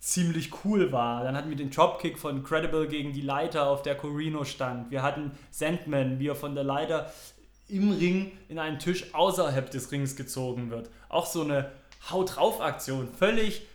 ziemlich 0.00 0.50
cool 0.64 0.92
war. 0.92 1.24
Dann 1.24 1.36
hatten 1.36 1.50
wir 1.50 1.56
den 1.56 1.70
Dropkick 1.70 2.18
von 2.18 2.42
Credible 2.44 2.86
gegen 2.88 3.12
die 3.12 3.20
Leiter, 3.20 3.68
auf 3.68 3.82
der 3.82 3.96
Corino 3.96 4.44
stand. 4.44 4.90
Wir 4.90 5.02
hatten 5.02 5.32
Sandman, 5.50 6.18
wie 6.18 6.28
er 6.28 6.36
von 6.36 6.54
der 6.54 6.64
Leiter 6.64 7.12
im 7.68 7.90
Ring 7.90 8.32
in 8.48 8.58
einen 8.58 8.78
Tisch 8.78 9.12
außerhalb 9.12 9.70
des 9.70 9.92
Rings 9.92 10.16
gezogen 10.16 10.70
wird. 10.70 10.88
Auch 11.08 11.26
so 11.26 11.42
eine 11.42 11.70
Haut 12.10 12.36
drauf 12.36 12.60
Aktion, 12.60 13.08
völlig 13.08 13.66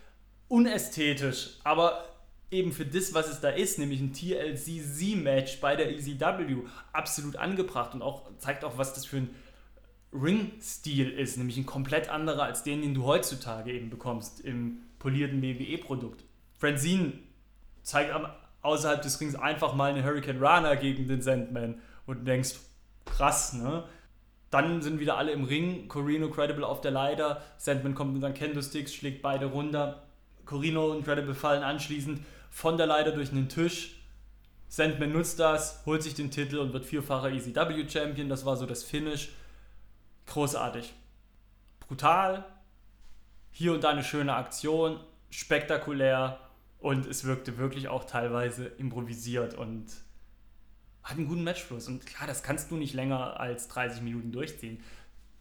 unästhetisch, 0.48 1.58
aber 1.64 2.06
eben 2.54 2.72
für 2.72 2.86
das, 2.86 3.14
was 3.14 3.30
es 3.30 3.41
da 3.41 3.49
ist, 3.49 3.80
nämlich 3.80 3.99
ein 3.99 4.14
TLC-Z-Match 4.14 5.60
bei 5.60 5.76
der 5.76 5.89
ECW, 5.91 6.64
absolut 6.93 7.36
angebracht 7.36 7.93
und 7.93 8.01
auch 8.01 8.30
zeigt 8.38 8.64
auch, 8.64 8.78
was 8.78 8.93
das 8.93 9.06
für 9.06 9.18
ein 9.18 9.30
Ring-Stil 10.14 11.10
ist, 11.10 11.38
nämlich 11.38 11.58
ein 11.58 11.66
komplett 11.66 12.10
anderer 12.10 12.43
als 12.43 12.64
den, 12.64 12.82
den 12.82 12.93
du 12.93 13.04
heutzutage 13.04 13.72
eben 13.72 13.89
bekommst 13.89 14.39
im 14.41 14.84
polierten 14.99 15.41
WWE-Produkt. 15.41 16.24
Francine 16.60 17.14
zeigt 17.82 18.14
am, 18.14 18.28
außerhalb 18.62 19.01
des 19.01 19.20
Rings 19.20 19.36
einfach 19.36 19.74
mal 19.74 19.91
eine 19.91 20.04
Hurricane 20.04 20.39
Rana 20.39 20.76
gegen 20.76 21.08
den 21.08 21.22
Sandman 21.22 21.82
und 22.06 22.20
du 22.20 22.24
denkst, 22.24 22.56
krass, 23.06 23.54
ne? 23.54 23.84
Dann 24.49 24.84
sind 24.84 24.99
wieder 24.99 25.18
alle 25.18 25.32
im 25.32 25.45
Ring, 25.45 25.88
Corino 25.88 26.30
Credible 26.30 26.64
auf 26.64 26.80
der 26.80 26.91
Leiter, 26.91 27.41
Sandman 27.58 27.95
kommt 27.95 28.14
mit 28.14 28.22
seinen 28.22 28.36
Kendo-Sticks, 28.36 28.93
schlägt 28.93 29.24
beide 29.24 29.47
runter, 29.47 30.04
Corino 30.45 30.91
und 30.91 31.04
Credible 31.04 31.34
fallen 31.34 31.64
anschließend 31.64 32.20
von 32.54 32.78
der 32.78 32.86
Leiter 32.86 33.12
durch 33.12 33.32
einen 33.32 33.49
Tisch. 33.49 33.95
Sandman 34.68 35.12
nutzt 35.12 35.39
das, 35.39 35.84
holt 35.88 36.04
sich 36.04 36.14
den 36.14 36.30
Titel 36.30 36.60
und 36.60 36.72
wird 36.72 36.86
vierfacher 36.86 37.32
ECW-Champion. 37.32 38.30
Das 38.30 38.45
war 38.45 38.58
so 38.58 38.68
das 38.68 38.84
Finish. 38.84 39.30
Großartig. 40.28 40.93
Brutal. 41.80 42.45
Hier 43.51 43.74
und 43.74 43.84
da 43.84 43.89
eine 43.89 44.04
schöne 44.04 44.36
Aktion. 44.36 44.99
Spektakulär. 45.32 46.39
Und 46.78 47.08
es 47.08 47.24
wirkte 47.24 47.58
wirklich 47.58 47.88
auch 47.88 48.04
teilweise 48.04 48.66
improvisiert 48.66 49.56
und 49.56 49.88
hat 51.01 51.18
einen 51.18 51.28
guten 51.28 51.43
Matchfluss. 51.43 51.88
Und 51.88 52.06
klar, 52.06 52.28
das 52.28 52.43
kannst 52.43 52.70
du 52.70 52.76
nicht 52.76 52.93
länger 52.93 53.39
als 53.39 53.68
30 53.68 54.04
Minuten 54.04 54.32
durchziehen. 54.32 54.80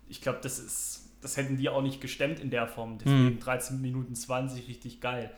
Ich 0.08 0.22
glaube, 0.22 0.38
das 0.42 0.58
ist, 0.58 1.10
das 1.20 1.36
hätten 1.36 1.58
die 1.58 1.68
auch 1.68 1.82
nicht 1.82 2.00
gestemmt 2.00 2.40
in 2.40 2.48
der 2.48 2.66
Form. 2.66 2.98
Deswegen 2.98 3.38
13 3.38 3.82
Minuten 3.82 4.14
20, 4.14 4.66
richtig 4.66 5.02
geil. 5.02 5.30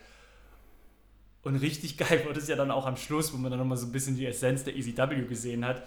Und 1.44 1.56
richtig 1.56 1.98
geil 1.98 2.24
wurde 2.26 2.40
es 2.40 2.48
ja 2.48 2.56
dann 2.56 2.70
auch 2.70 2.86
am 2.86 2.96
Schluss, 2.96 3.32
wo 3.32 3.36
man 3.36 3.50
dann 3.50 3.60
nochmal 3.60 3.76
so 3.76 3.86
ein 3.86 3.92
bisschen 3.92 4.16
die 4.16 4.26
Essenz 4.26 4.64
der 4.64 4.76
ECW 4.76 5.26
gesehen 5.26 5.64
hat. 5.64 5.82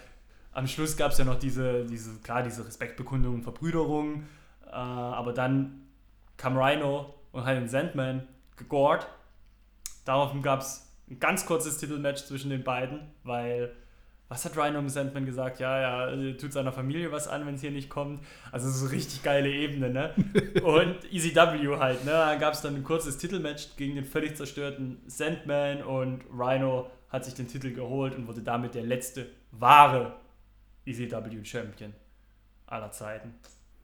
Am 0.52 0.68
Schluss 0.68 0.96
gab 0.96 1.12
es 1.12 1.18
ja 1.18 1.26
noch 1.26 1.38
diese, 1.38 1.86
diese, 1.86 2.16
klar, 2.20 2.44
diese 2.44 2.66
Respektbekundung, 2.66 3.44
Verbrüderung, 3.44 4.24
äh, 4.66 4.72
aber 4.72 5.34
dann 5.34 5.82
kam 6.38 6.58
Rhino 6.58 7.14
und 7.32 7.46
hat 7.46 7.58
den 7.58 7.68
Sandman 7.68 8.28
gegort. 8.56 9.08
Daraufhin 10.06 10.42
gab 10.42 10.62
es 10.62 10.88
ein 11.10 11.20
ganz 11.20 11.46
kurzes 11.46 11.78
Titelmatch 11.78 12.24
zwischen 12.26 12.50
den 12.50 12.64
beiden, 12.64 13.02
weil 13.24 13.76
was 14.30 14.44
hat 14.44 14.58
Rhino 14.58 14.80
im 14.80 14.90
Sandman 14.90 15.26
gesagt? 15.26 15.60
Ja, 15.60 16.10
ja, 16.10 16.34
tut 16.34 16.52
seiner 16.52 16.74
Familie 16.74 17.12
was 17.12 17.28
an, 17.28 17.46
wenn 17.46 17.56
es 17.56 17.62
hier 17.62 17.72
nicht 17.72 17.90
kommt. 17.90 18.22
Also 18.52 18.70
so 18.70 18.88
richtig 18.88 19.24
geile 19.24 19.50
Ebene, 19.50 19.90
ne? 19.90 20.14
Und 20.64 20.98
ECW 21.12 21.78
halt, 21.78 22.04
ne? 22.04 22.12
Da 22.12 22.36
gab 22.36 22.54
es 22.54 22.62
dann 22.62 22.76
ein 22.76 22.84
kurzes 22.84 23.18
Titelmatch 23.18 23.78
gegen 23.78 23.96
den 23.96 24.06
völlig 24.06 24.36
zerstörten 24.36 25.00
Sandman 25.08 25.82
und 25.82 26.24
Rhino 26.32 26.90
hat 27.10 27.24
sich 27.24 27.36
den 27.36 27.48
Titel 27.48 27.72
geholt 27.74 28.16
und 28.16 28.28
wurde 28.28 28.42
damit 28.42 28.76
der 28.76 28.84
letzte 28.84 29.28
wahre 29.52 30.18
ECW-Champion 30.86 31.94
aller 32.66 32.92
Zeiten. 32.92 33.34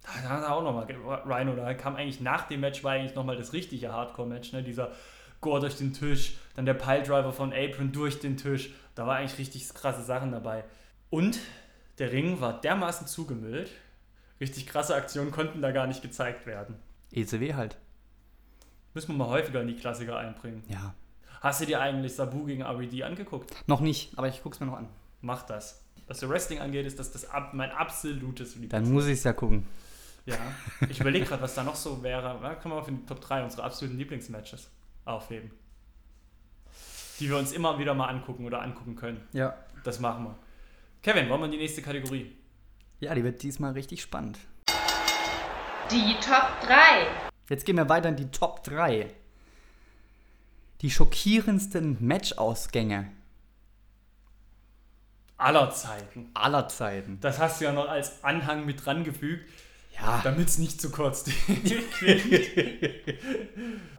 Da 0.03 0.29
hat 0.29 0.43
er 0.43 0.53
auch 0.53 0.63
nochmal, 0.63 0.85
Rhino, 1.25 1.55
da 1.55 1.73
kam 1.73 1.95
eigentlich 1.95 2.19
nach 2.19 2.49
dem 2.49 2.59
Match, 2.59 2.83
war 2.83 2.91
eigentlich 2.91 3.15
nochmal 3.15 3.37
das 3.37 3.53
richtige 3.53 3.93
Hardcore-Match, 3.93 4.51
ne? 4.51 4.61
Dieser 4.61 4.91
Gore 5.39 5.59
durch 5.59 5.77
den 5.77 5.93
Tisch, 5.93 6.35
dann 6.55 6.65
der 6.65 6.73
Piledriver 6.73 7.31
von 7.31 7.53
Apron 7.53 7.91
durch 7.91 8.19
den 8.19 8.35
Tisch. 8.37 8.73
Da 8.95 9.07
war 9.07 9.17
eigentlich 9.17 9.39
richtig 9.39 9.73
krasse 9.73 10.03
Sachen 10.03 10.31
dabei. 10.31 10.63
Und 11.09 11.39
der 11.99 12.11
Ring 12.11 12.41
war 12.41 12.59
dermaßen 12.59 13.07
zugemüllt. 13.07 13.71
Richtig 14.39 14.67
krasse 14.67 14.95
Aktionen 14.95 15.31
konnten 15.31 15.61
da 15.61 15.71
gar 15.71 15.87
nicht 15.87 16.01
gezeigt 16.01 16.45
werden. 16.45 16.75
ECW 17.11 17.53
halt. 17.53 17.77
Müssen 18.93 19.09
wir 19.09 19.15
mal 19.15 19.27
häufiger 19.27 19.61
in 19.61 19.67
die 19.67 19.75
Klassiker 19.75 20.17
einbringen. 20.17 20.63
Ja. 20.67 20.93
Hast 21.41 21.61
du 21.61 21.65
dir 21.65 21.81
eigentlich 21.81 22.15
Sabu 22.15 22.45
gegen 22.45 22.63
RED 22.63 23.03
angeguckt? 23.03 23.51
Noch 23.67 23.81
nicht, 23.81 24.17
aber 24.17 24.27
ich 24.27 24.41
guck's 24.41 24.59
mir 24.59 24.65
noch 24.65 24.77
an. 24.77 24.87
Mach 25.21 25.43
das. 25.43 25.83
Was 26.07 26.19
der 26.19 26.29
Wrestling 26.29 26.59
angeht, 26.59 26.85
ist 26.85 26.99
das, 26.99 27.11
das 27.11 27.29
ab, 27.29 27.53
mein 27.53 27.71
absolutes 27.71 28.55
Lieblings. 28.55 28.71
Dann 28.71 28.91
muss 28.91 29.07
ich's 29.07 29.23
ja 29.23 29.33
gucken. 29.33 29.65
Ja. 30.25 30.37
Ich 30.89 30.99
überlege 30.99 31.25
gerade, 31.25 31.41
was 31.41 31.55
da 31.55 31.63
noch 31.63 31.75
so 31.75 32.01
wäre. 32.03 32.39
Da 32.41 32.55
können 32.55 32.73
wir 32.73 32.79
auf 32.79 32.87
die 32.87 33.05
Top 33.05 33.21
3 33.21 33.43
unsere 33.43 33.63
absoluten 33.63 33.97
Lieblingsmatches 33.97 34.69
aufheben. 35.05 35.51
Die 37.23 37.29
wir 37.29 37.37
uns 37.37 37.53
immer 37.53 37.79
wieder 37.79 37.93
mal 37.93 38.07
angucken 38.07 38.45
oder 38.45 38.61
angucken 38.61 38.97
können. 38.97 39.25
Ja. 39.31 39.55
Das 39.85 40.01
machen 40.01 40.25
wir. 40.25 40.35
Kevin, 41.01 41.29
wollen 41.29 41.39
wir 41.39 41.45
in 41.45 41.51
die 41.53 41.57
nächste 41.57 41.81
Kategorie? 41.81 42.35
Ja, 42.99 43.15
die 43.15 43.23
wird 43.23 43.41
diesmal 43.43 43.71
richtig 43.71 44.01
spannend. 44.01 44.37
Die 45.89 46.15
Top 46.19 46.49
3. 46.65 46.75
Jetzt 47.49 47.65
gehen 47.65 47.77
wir 47.77 47.87
weiter 47.87 48.09
in 48.09 48.17
die 48.17 48.29
Top 48.29 48.61
3. 48.65 49.09
Die 50.81 50.91
schockierendsten 50.91 52.05
Matchausgänge 52.05 53.09
Aller 55.37 55.71
Zeiten. 55.71 56.29
aller 56.33 56.67
Zeiten. 56.67 57.19
Das 57.21 57.39
hast 57.39 57.61
du 57.61 57.65
ja 57.65 57.71
noch 57.71 57.87
als 57.87 58.21
Anhang 58.23 58.65
mit 58.65 58.85
dran 58.85 59.03
gefügt, 59.05 59.49
Ja. 59.97 60.19
damit 60.25 60.47
es 60.49 60.57
nicht 60.57 60.81
zu 60.81 60.91
kurz 60.91 61.23
klingt. 61.45 61.63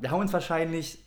Wir 0.01 0.11
haben 0.11 0.21
uns 0.21 0.33
wahrscheinlich 0.35 0.99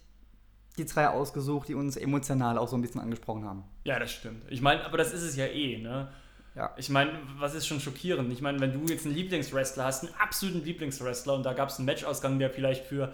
die 0.77 0.85
drei 0.85 1.09
ausgesucht, 1.09 1.67
die 1.67 1.75
uns 1.75 1.97
emotional 1.97 2.57
auch 2.57 2.67
so 2.67 2.75
ein 2.75 2.81
bisschen 2.81 3.01
angesprochen 3.01 3.45
haben. 3.45 3.63
ja, 3.83 3.99
das 3.99 4.11
stimmt. 4.11 4.43
Ich 4.49 4.61
meine, 4.61 4.85
aber 4.85 4.97
das 4.97 5.13
ist 5.13 5.23
es 5.23 5.35
ja 5.35 5.45
eh, 5.45 5.77
ne? 5.77 6.09
Ja. 6.55 6.73
Ich 6.75 6.89
meine, 6.89 7.11
was 7.37 7.53
ist 7.53 7.67
schon 7.67 7.79
schockierend? 7.79 8.33
Ich 8.33 8.41
meine, 8.41 8.59
wenn 8.59 8.73
du 8.73 8.91
jetzt 8.91 9.05
einen 9.05 9.13
Lieblingswrestler 9.13 9.85
hast, 9.85 10.03
einen 10.03 10.13
absoluten 10.15 10.63
Lieblingswrestler 10.63 11.35
und 11.35 11.43
da 11.43 11.53
gab 11.53 11.69
es 11.69 11.77
einen 11.77 11.85
Matchausgang, 11.85 12.39
der 12.39 12.49
vielleicht 12.49 12.85
für 12.87 13.13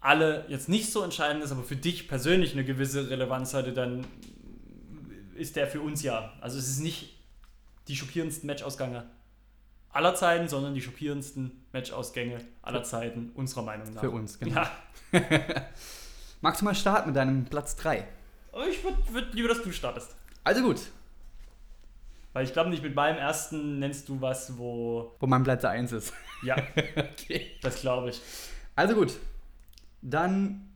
alle 0.00 0.44
jetzt 0.48 0.68
nicht 0.68 0.90
so 0.92 1.02
entscheidend 1.02 1.44
ist, 1.44 1.52
aber 1.52 1.62
für 1.62 1.76
dich 1.76 2.08
persönlich 2.08 2.52
eine 2.52 2.64
gewisse 2.64 3.08
Relevanz 3.08 3.54
hatte, 3.54 3.72
dann 3.72 4.04
ist 5.36 5.54
der 5.54 5.68
für 5.68 5.80
uns 5.80 6.02
ja. 6.02 6.32
Also 6.40 6.58
es 6.58 6.68
ist 6.68 6.80
nicht 6.80 7.16
die 7.86 7.94
schockierendsten 7.94 8.48
Matchausgänge 8.48 9.04
aller 9.90 10.16
Zeiten, 10.16 10.48
sondern 10.48 10.74
die 10.74 10.82
schockierendsten 10.82 11.64
Matchausgänge 11.72 12.38
aller 12.62 12.82
Zeiten, 12.82 13.30
unserer 13.34 13.62
Meinung 13.62 13.94
nach. 13.94 14.00
Für 14.00 14.10
uns, 14.10 14.38
genau. 14.38 14.62
Ja. 14.62 14.70
Magst 16.44 16.60
du 16.60 16.66
mal 16.66 16.74
starten 16.74 17.08
mit 17.08 17.16
deinem 17.16 17.46
Platz 17.46 17.74
3? 17.76 18.06
Aber 18.52 18.68
ich 18.68 18.84
würde 18.84 18.98
würd 19.10 19.32
lieber, 19.32 19.48
dass 19.48 19.62
du 19.62 19.72
startest. 19.72 20.14
Also 20.44 20.60
gut, 20.62 20.78
Weil 22.34 22.44
ich 22.44 22.52
glaube 22.52 22.68
nicht, 22.68 22.82
mit 22.82 22.94
meinem 22.94 23.16
ersten 23.16 23.78
nennst 23.78 24.10
du 24.10 24.20
was, 24.20 24.58
wo. 24.58 25.14
wo 25.20 25.26
mein 25.26 25.42
Platz 25.42 25.64
1 25.64 25.92
ist. 25.92 26.12
Ja, 26.42 26.56
Okay. 26.96 27.52
das 27.62 27.80
glaube 27.80 28.10
ich. 28.10 28.20
Also 28.76 28.94
gut, 28.94 29.14
dann 30.02 30.70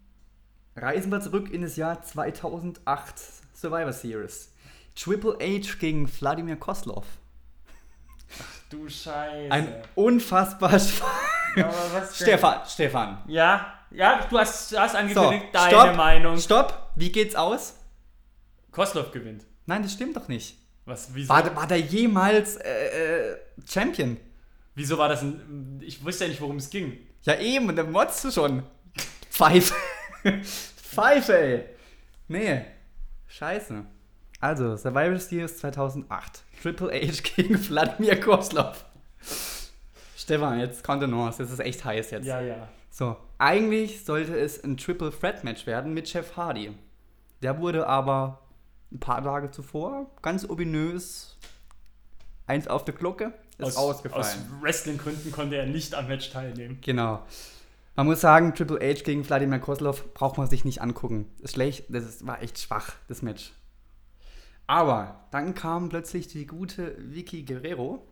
reisen 0.75 1.13
wir 1.13 1.21
zurück 1.21 1.51
in 1.53 1.61
das 1.61 1.77
Jahr 1.77 2.03
2008 2.03 3.19
Survivor 3.55 3.93
Series. 3.93 4.51
Triple 4.97 5.35
H 5.39 5.75
gegen 5.79 6.11
Wladimir 6.11 6.57
Koslov. 6.57 7.05
Du 8.71 8.89
Scheiße. 8.89 9.53
Ein 9.53 9.75
unfassbar 9.95 10.71
denn? 10.71 10.81
Stefan, 12.15 12.61
Stefan. 12.67 13.23
Ja, 13.27 13.78
ja, 13.91 14.27
du 14.29 14.39
hast, 14.39 14.77
hast 14.79 14.93
So, 14.93 14.99
angekündigt, 14.99 15.47
deine 15.53 15.71
stopp, 15.71 15.97
Meinung. 15.97 16.39
stopp. 16.39 16.91
Wie 16.97 17.11
geht's 17.11 17.35
aus? 17.35 17.75
Koslov 18.71 19.11
gewinnt. 19.13 19.45
Nein, 19.67 19.83
das 19.83 19.93
stimmt 19.93 20.17
doch 20.17 20.29
nicht. 20.29 20.57
Was, 20.85 21.09
wieso, 21.13 21.29
War, 21.29 21.55
war 21.57 21.67
der 21.67 21.81
jemals 21.81 22.57
äh, 22.57 23.33
äh, 23.33 23.37
Champion? 23.69 24.17
wieso 24.75 24.97
war 24.97 25.09
das 25.09 25.23
ein. 25.23 25.81
Ich 25.85 26.03
wusste 26.05 26.25
ja 26.25 26.31
nicht, 26.31 26.41
worum 26.41 26.57
es 26.57 26.71
ging. 26.71 26.97
Ja, 27.25 27.39
eben, 27.39 27.69
und 27.69 27.77
dann 27.77 27.91
motzt 27.91 28.25
du 28.25 28.31
schon. 28.31 28.63
Pfeife. 29.31 29.75
Pfeife, 30.43 31.37
ey. 31.39 31.65
Nee. 32.29 32.65
Scheiße. 33.27 33.85
Also, 34.41 34.77
Survival 34.77 35.19
Series 35.19 35.59
2008. 35.59 36.43
Triple 36.63 36.91
H 36.93 37.23
gegen 37.37 37.59
Vladimir 37.59 38.21
Koslov. 38.21 38.85
Stefan, 40.17 40.61
jetzt 40.61 40.85
Kontenance. 40.85 41.43
Das 41.43 41.51
ist 41.51 41.61
echt 41.61 41.85
heiß 41.85 42.11
jetzt. 42.13 42.27
Ja, 42.27 42.41
ja. 42.41 42.69
So, 42.99 43.17
eigentlich 43.39 44.05
sollte 44.05 44.37
es 44.37 44.65
ein 44.65 44.77
Triple 44.77 45.13
Threat 45.13 45.45
Match 45.45 45.69
werden 45.69 45.95
mit 45.95 46.13
Jeff 46.13 46.37
Hardy. 46.37 46.77
Der 47.43 47.61
wurde 47.61 47.87
aber 47.87 48.43
ein 48.91 48.99
paar 48.99 49.23
Tage 49.23 49.53
zuvor 49.53 50.11
ganz 50.21 50.51
ominös 50.51 51.39
eins 52.49 52.67
auf 52.67 52.85
der 52.85 52.95
Glocke 52.95 53.33
ist 53.59 53.67
Aus, 53.67 53.77
ausgefallen. 53.77 54.25
aus 54.25 54.37
Wrestling-Gründen 54.61 55.31
konnte 55.31 55.55
er 55.55 55.67
nicht 55.67 55.95
am 55.95 56.09
Match 56.09 56.33
teilnehmen. 56.33 56.79
Genau. 56.81 57.25
Man 57.95 58.07
muss 58.07 58.21
sagen, 58.21 58.53
Triple 58.57 58.81
H 58.81 59.05
gegen 59.05 59.23
Vladimir 59.23 59.61
Kozlov 59.61 60.13
braucht 60.13 60.37
man 60.37 60.49
sich 60.49 60.65
nicht 60.65 60.83
angucken. 60.83 61.31
Ist 61.39 61.53
schlecht, 61.53 61.85
das 61.91 62.05
ist, 62.05 62.27
war 62.27 62.43
echt 62.43 62.59
schwach, 62.59 62.95
das 63.07 63.23
Match. 63.23 63.53
Aber 64.67 65.29
dann 65.31 65.55
kam 65.55 65.89
plötzlich 65.89 66.27
die 66.27 66.49
gute 66.49 66.97
Vicky 66.99 67.45
Guerrero 67.45 68.05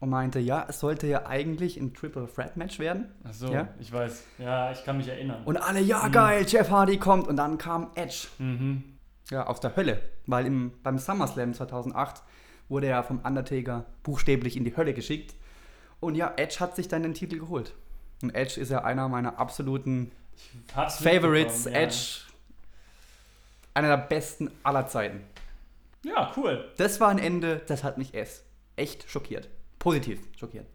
und 0.00 0.10
meinte, 0.10 0.38
ja, 0.38 0.64
es 0.68 0.78
sollte 0.80 1.06
ja 1.06 1.26
eigentlich 1.26 1.76
ein 1.76 1.92
Triple 1.94 2.28
Threat 2.32 2.56
Match 2.56 2.78
werden. 2.78 3.06
Achso, 3.24 3.52
Ja? 3.52 3.68
ich 3.80 3.92
weiß. 3.92 4.24
Ja, 4.38 4.70
ich 4.72 4.84
kann 4.84 4.96
mich 4.98 5.08
erinnern. 5.08 5.42
Und 5.44 5.56
alle, 5.56 5.80
ja 5.80 6.06
geil, 6.08 6.44
Jeff 6.48 6.70
Hardy 6.70 6.98
kommt. 6.98 7.26
Und 7.26 7.36
dann 7.36 7.58
kam 7.58 7.90
Edge. 7.94 8.28
mhm. 8.38 8.84
Ja, 9.30 9.46
aus 9.46 9.60
der 9.60 9.76
Hölle. 9.76 10.00
Weil 10.26 10.46
im, 10.46 10.72
beim 10.82 10.98
SummerSlam 10.98 11.52
2008 11.52 12.22
wurde 12.70 12.86
er 12.86 13.02
vom 13.02 13.18
Undertaker 13.18 13.84
buchstäblich 14.02 14.56
in 14.56 14.64
die 14.64 14.74
Hölle 14.76 14.94
geschickt. 14.94 15.34
Und 16.00 16.14
ja, 16.14 16.32
Edge 16.36 16.60
hat 16.60 16.76
sich 16.76 16.88
dann 16.88 17.02
den 17.02 17.12
Titel 17.14 17.38
geholt. 17.38 17.74
Und 18.22 18.34
Edge 18.34 18.58
ist 18.60 18.70
ja 18.70 18.84
einer 18.84 19.08
meiner 19.08 19.38
absoluten 19.38 20.12
Favorites. 20.74 21.64
ja. 21.64 21.72
Edge, 21.72 22.20
einer 23.74 23.88
der 23.88 23.96
besten 23.98 24.50
aller 24.62 24.86
Zeiten. 24.86 25.20
Ja, 26.04 26.32
cool. 26.36 26.64
Das 26.78 27.00
war 27.00 27.08
ein 27.08 27.18
Ende, 27.18 27.60
das 27.66 27.84
hat 27.84 27.98
mich 27.98 28.14
echt 28.14 29.10
schockiert. 29.10 29.48
Positiv 29.78 30.20
schockiert. 30.38 30.66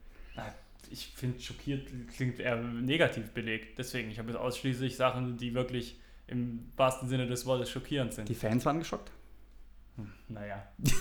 Ich 0.91 1.07
finde, 1.15 1.39
schockiert 1.41 1.87
klingt 2.15 2.39
eher 2.39 2.55
negativ 2.57 3.31
belegt. 3.31 3.79
Deswegen, 3.79 4.11
ich 4.11 4.19
habe 4.19 4.29
jetzt 4.29 4.37
ausschließlich 4.39 4.95
Sachen, 4.95 5.37
die 5.37 5.55
wirklich 5.55 5.99
im 6.27 6.71
wahrsten 6.77 7.09
Sinne 7.09 7.25
des 7.25 7.45
Wortes 7.47 7.69
schockierend 7.71 8.13
sind. 8.13 8.29
Die 8.29 8.35
Fans 8.35 8.63
waren 8.65 8.79
geschockt. 8.79 9.11
naja. 10.27 10.63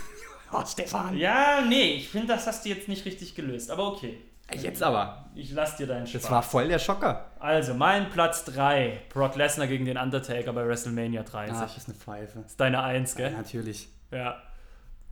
Oh, 0.55 0.63
Stefan. 0.67 1.17
Ja, 1.17 1.63
nee, 1.67 1.95
ich 1.95 2.11
finde, 2.11 2.27
das 2.35 2.47
hast 2.47 2.67
du 2.67 2.69
jetzt 2.69 2.87
nicht 2.87 3.07
richtig 3.07 3.35
gelöst. 3.35 3.71
Aber 3.71 3.87
okay. 3.91 4.19
Jetzt 4.55 4.83
aber. 4.83 5.31
Ich 5.35 5.51
lass 5.53 5.77
dir 5.79 5.87
deinen 5.87 6.07
Spaß. 6.07 6.21
Das 6.23 6.31
war 6.31 6.43
voll 6.43 6.69
der 6.69 6.79
Schocker. 6.79 7.31
Also, 7.41 7.73
mein 7.73 8.11
Platz 8.11 8.45
3. 8.45 9.01
Brock 9.09 9.35
Lesnar 9.37 9.67
gegen 9.67 9.87
den 9.87 9.97
Undertaker 9.97 10.53
bei 10.53 10.67
WrestleMania 10.69 11.23
30. 11.23 11.57
Ach, 11.57 11.75
ist 11.75 11.89
eine 11.89 11.97
Pfeife. 11.97 12.41
ist 12.47 12.61
deine 12.61 12.83
Eins, 12.83 13.15
Ja, 13.17 13.29
gell? 13.29 13.37
natürlich. 13.39 13.89
Ja. 14.11 14.43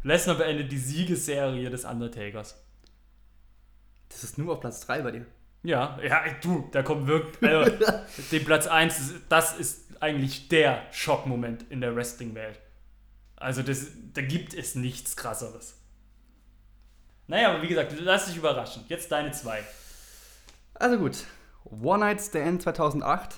Lesnar 0.02 0.36
beendet 0.36 0.70
die 0.70 0.76
Siegesserie 0.78 1.70
des 1.70 1.86
Undertakers. 1.86 2.62
Das 4.10 4.24
ist 4.24 4.36
nur 4.36 4.52
auf 4.52 4.60
Platz 4.60 4.80
3 4.86 5.02
bei 5.02 5.10
dir. 5.12 5.26
Ja, 5.62 5.98
ja, 6.02 6.24
du, 6.42 6.68
da 6.72 6.82
kommt 6.82 7.06
wirklich. 7.06 7.50
Also, 7.50 7.72
den 8.32 8.44
Platz 8.44 8.66
1, 8.66 9.14
das 9.28 9.58
ist 9.58 9.84
eigentlich 10.00 10.48
der 10.48 10.82
Schockmoment 10.90 11.64
in 11.70 11.80
der 11.80 11.94
Wrestling-Welt. 11.94 12.58
Also, 13.36 13.62
das, 13.62 13.86
da 14.12 14.22
gibt 14.22 14.54
es 14.54 14.74
nichts 14.74 15.16
krasseres. 15.16 15.76
Naja, 17.26 17.50
aber 17.52 17.62
wie 17.62 17.68
gesagt, 17.68 17.94
lass 17.98 18.26
dich 18.26 18.36
überraschen. 18.36 18.84
Jetzt 18.88 19.12
deine 19.12 19.30
zwei. 19.32 19.62
Also 20.74 20.98
gut. 20.98 21.24
One 21.64 22.00
Night 22.00 22.20
Stand 22.20 22.62
2008. 22.62 23.36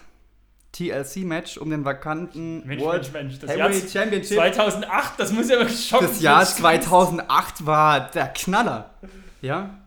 TLC-Match 0.72 1.58
um 1.58 1.68
den 1.68 1.84
vakanten 1.84 2.66
Mensch, 2.66 2.82
World 2.82 3.02
Mensch, 3.02 3.12
Mensch, 3.12 3.38
das 3.40 3.50
Heavyweight 3.50 3.82
Jahr 3.82 4.04
Championship. 4.04 4.38
2008, 4.38 5.12
das 5.18 5.32
muss 5.32 5.50
ja 5.50 5.58
wirklich 5.58 5.86
schocken. 5.86 6.06
Das 6.06 6.22
Jahr 6.22 6.44
2008 6.46 7.66
war 7.66 8.10
der 8.10 8.28
Knaller. 8.28 8.94
Ja. 9.42 9.81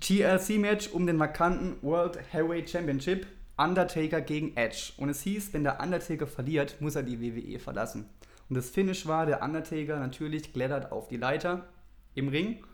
TLC-Match 0.00 0.88
um 0.88 1.06
den 1.06 1.18
vakanten 1.18 1.76
World 1.82 2.18
Heavyweight 2.32 2.70
Championship. 2.70 3.26
Undertaker 3.56 4.20
gegen 4.22 4.56
Edge. 4.56 4.92
Und 4.96 5.10
es 5.10 5.20
hieß, 5.22 5.52
wenn 5.52 5.64
der 5.64 5.80
Undertaker 5.80 6.26
verliert, 6.26 6.80
muss 6.80 6.96
er 6.96 7.02
die 7.02 7.20
WWE 7.20 7.58
verlassen. 7.58 8.08
Und 8.48 8.56
das 8.56 8.70
Finish 8.70 9.06
war, 9.06 9.26
der 9.26 9.42
Undertaker 9.42 9.98
natürlich 9.98 10.52
klettert 10.52 10.90
auf 10.90 11.08
die 11.08 11.18
Leiter 11.18 11.66
im 12.14 12.28
Ring. 12.28 12.64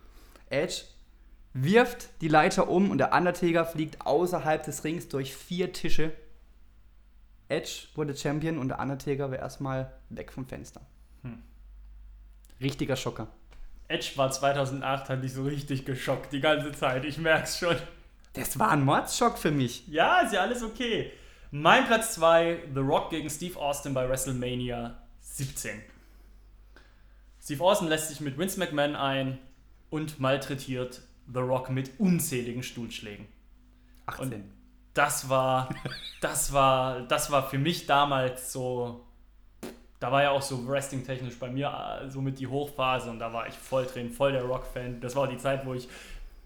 Edge 0.48 0.82
wirft 1.52 2.08
die 2.20 2.28
Leiter 2.28 2.68
um 2.68 2.90
und 2.90 2.98
der 2.98 3.12
Undertaker 3.12 3.64
fliegt 3.64 4.06
außerhalb 4.06 4.62
des 4.62 4.84
Rings 4.84 5.08
durch 5.08 5.34
vier 5.34 5.72
Tische. 5.72 6.12
Edge 7.48 7.88
wurde 7.94 8.16
Champion 8.16 8.58
und 8.58 8.68
der 8.68 8.78
Undertaker 8.78 9.30
war 9.30 9.38
erstmal 9.38 9.92
weg 10.08 10.32
vom 10.32 10.46
Fenster. 10.46 10.80
Richtiger 12.60 12.96
Schocker. 12.96 13.28
Edge 13.88 14.12
war 14.16 14.30
2008, 14.30 15.08
hat 15.08 15.22
dich 15.22 15.32
so 15.32 15.44
richtig 15.44 15.84
geschockt, 15.84 16.32
die 16.32 16.40
ganze 16.40 16.72
Zeit. 16.72 17.04
Ich 17.04 17.18
merk's 17.18 17.58
schon. 17.58 17.76
Das 18.32 18.58
war 18.58 18.70
ein 18.70 18.84
Mordschock 18.84 19.38
für 19.38 19.50
mich. 19.50 19.86
Ja, 19.88 20.20
ist 20.20 20.32
ja 20.32 20.42
alles 20.42 20.62
okay. 20.62 21.12
Mein 21.50 21.86
Platz 21.86 22.14
2, 22.14 22.64
The 22.74 22.80
Rock 22.80 23.10
gegen 23.10 23.30
Steve 23.30 23.58
Austin 23.58 23.94
bei 23.94 24.08
WrestleMania 24.08 24.98
17. 25.20 25.80
Steve 27.42 27.62
Austin 27.62 27.88
lässt 27.88 28.08
sich 28.08 28.20
mit 28.20 28.36
Vince 28.36 28.58
McMahon 28.58 28.96
ein 28.96 29.38
und 29.88 30.18
malträtiert 30.18 31.02
The 31.32 31.38
Rock 31.38 31.70
mit 31.70 31.98
unzähligen 31.98 32.62
Stuhlschlägen. 32.62 33.26
18. 34.06 34.44
Das 34.94 35.28
war, 35.28 35.68
das 36.20 36.52
war, 36.52 37.02
das 37.02 37.30
war 37.30 37.48
für 37.48 37.58
mich 37.58 37.86
damals 37.86 38.52
so. 38.52 39.05
Da 39.98 40.12
war 40.12 40.22
ja 40.22 40.30
auch 40.30 40.42
so 40.42 40.66
wrestling-technisch 40.68 41.38
bei 41.38 41.48
mir 41.48 42.00
äh, 42.02 42.10
so 42.10 42.20
mit 42.20 42.38
die 42.38 42.46
Hochphase 42.46 43.10
und 43.10 43.18
da 43.18 43.32
war 43.32 43.46
ich 43.48 43.54
voll 43.54 43.86
drin, 43.86 44.10
voll 44.10 44.32
der 44.32 44.42
Rock-Fan. 44.44 45.00
Das 45.00 45.16
war 45.16 45.26
die 45.26 45.38
Zeit, 45.38 45.64
wo 45.64 45.74
ich 45.74 45.88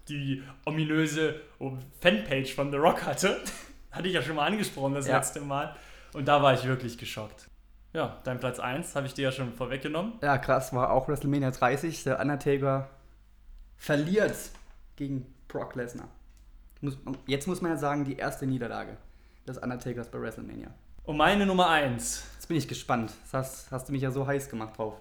die 0.07 0.41
ominöse 0.65 1.41
oh, 1.59 1.73
Fanpage 1.99 2.53
von 2.55 2.71
The 2.71 2.77
Rock 2.77 3.05
hatte. 3.05 3.37
hatte 3.91 4.07
ich 4.07 4.13
ja 4.13 4.21
schon 4.21 4.35
mal 4.35 4.45
angesprochen 4.47 4.93
das 4.93 5.07
Ja. 5.07 5.17
letzte 5.17 5.41
Mal. 5.41 5.75
Und 6.13 6.27
da 6.27 6.41
war 6.41 6.53
ich 6.53 6.65
wirklich 6.65 6.97
geschockt. 6.97 7.47
Ja, 7.93 8.19
dein 8.23 8.39
Platz 8.39 8.59
1 8.59 8.95
habe 8.95 9.05
ich 9.07 9.13
dir 9.13 9.23
ja 9.23 9.31
schon 9.33 9.53
vorweggenommen. 9.53 10.13
Ja, 10.21 10.37
krass, 10.37 10.73
war 10.73 10.91
auch 10.91 11.09
WrestleMania 11.09 11.51
30. 11.51 12.03
Der 12.05 12.19
Undertaker 12.21 12.89
verliert 13.77 14.35
gegen 14.95 15.25
Brock 15.49 15.75
Lesnar. 15.75 16.07
Jetzt 17.27 17.47
muss 17.47 17.61
man 17.61 17.71
ja 17.71 17.77
sagen, 17.77 18.05
die 18.05 18.15
erste 18.15 18.47
Niederlage 18.47 18.95
des 19.45 19.57
Undertakers 19.57 20.09
bei 20.09 20.21
WrestleMania. 20.21 20.69
Und 21.03 21.17
meine 21.17 21.45
Nummer 21.45 21.69
1. 21.69 22.23
Bin 22.51 22.57
ich 22.57 22.67
gespannt. 22.67 23.13
Das 23.23 23.33
hast, 23.33 23.71
hast 23.71 23.87
du 23.87 23.93
mich 23.93 24.01
ja 24.01 24.11
so 24.11 24.27
heiß 24.27 24.49
gemacht 24.49 24.77
drauf. 24.77 24.95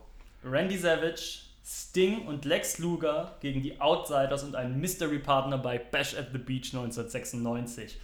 Randy 0.45 0.79
Savage, 0.79 1.41
Sting 1.67 2.29
und 2.29 2.45
Lex 2.45 2.79
Luger 2.79 3.37
gegen 3.41 3.61
die 3.61 3.81
Outsiders 3.81 4.45
und 4.45 4.55
einen 4.55 4.81
Mystery 4.81 5.19
Partner 5.19 5.59
bei 5.59 5.77
Bash 5.77 6.17
at 6.17 6.29
the 6.31 6.39
Beach 6.39 6.73
1996. 6.73 7.99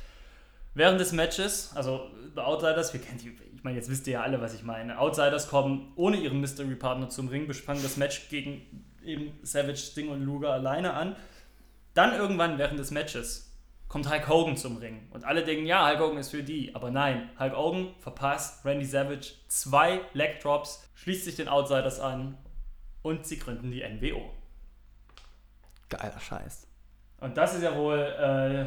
Während 0.74 0.98
des 0.98 1.12
Matches, 1.12 1.70
also 1.76 2.10
The 2.34 2.40
Outsiders, 2.40 2.92
wir 2.92 3.00
kennen 3.00 3.18
die, 3.18 3.38
ich 3.54 3.62
meine, 3.62 3.76
jetzt 3.76 3.88
wisst 3.88 4.08
ihr 4.08 4.14
ja 4.14 4.22
alle, 4.22 4.40
was 4.40 4.52
ich 4.52 4.64
meine. 4.64 4.98
Outsiders 4.98 5.46
kommen 5.46 5.92
ohne 5.94 6.16
ihren 6.16 6.40
Mystery 6.40 6.74
Partner 6.74 7.08
zum 7.08 7.28
Ring, 7.28 7.46
bespannen 7.46 7.84
das 7.84 7.96
Match 7.96 8.28
gegen 8.28 8.84
eben 9.04 9.38
Savage, 9.44 9.76
Sting 9.76 10.08
und 10.08 10.22
Luger 10.22 10.54
alleine 10.54 10.94
an. 10.94 11.14
Dann 11.94 12.16
irgendwann 12.16 12.58
während 12.58 12.80
des 12.80 12.90
Matches 12.90 13.45
kommt 13.88 14.10
Hulk 14.10 14.28
Hogan 14.28 14.56
zum 14.56 14.78
Ring. 14.78 15.08
Und 15.10 15.24
alle 15.24 15.44
denken, 15.44 15.66
ja, 15.66 15.88
Hulk 15.88 16.00
Hogan 16.00 16.18
ist 16.18 16.30
für 16.30 16.42
die. 16.42 16.74
Aber 16.74 16.90
nein, 16.90 17.30
Hulk 17.38 17.56
Hogan 17.56 17.94
verpasst 18.00 18.64
Randy 18.64 18.84
Savage 18.84 19.34
zwei 19.48 20.00
Leg 20.12 20.40
Drops, 20.40 20.88
schließt 20.94 21.24
sich 21.24 21.36
den 21.36 21.48
Outsiders 21.48 22.00
an 22.00 22.36
und 23.02 23.26
sie 23.26 23.38
gründen 23.38 23.70
die 23.70 23.82
NWO. 23.82 24.30
Geiler 25.88 26.18
Scheiß. 26.18 26.66
Und 27.20 27.36
das 27.36 27.54
ist 27.54 27.62
ja 27.62 27.76
wohl 27.76 27.98
äh, 27.98 28.66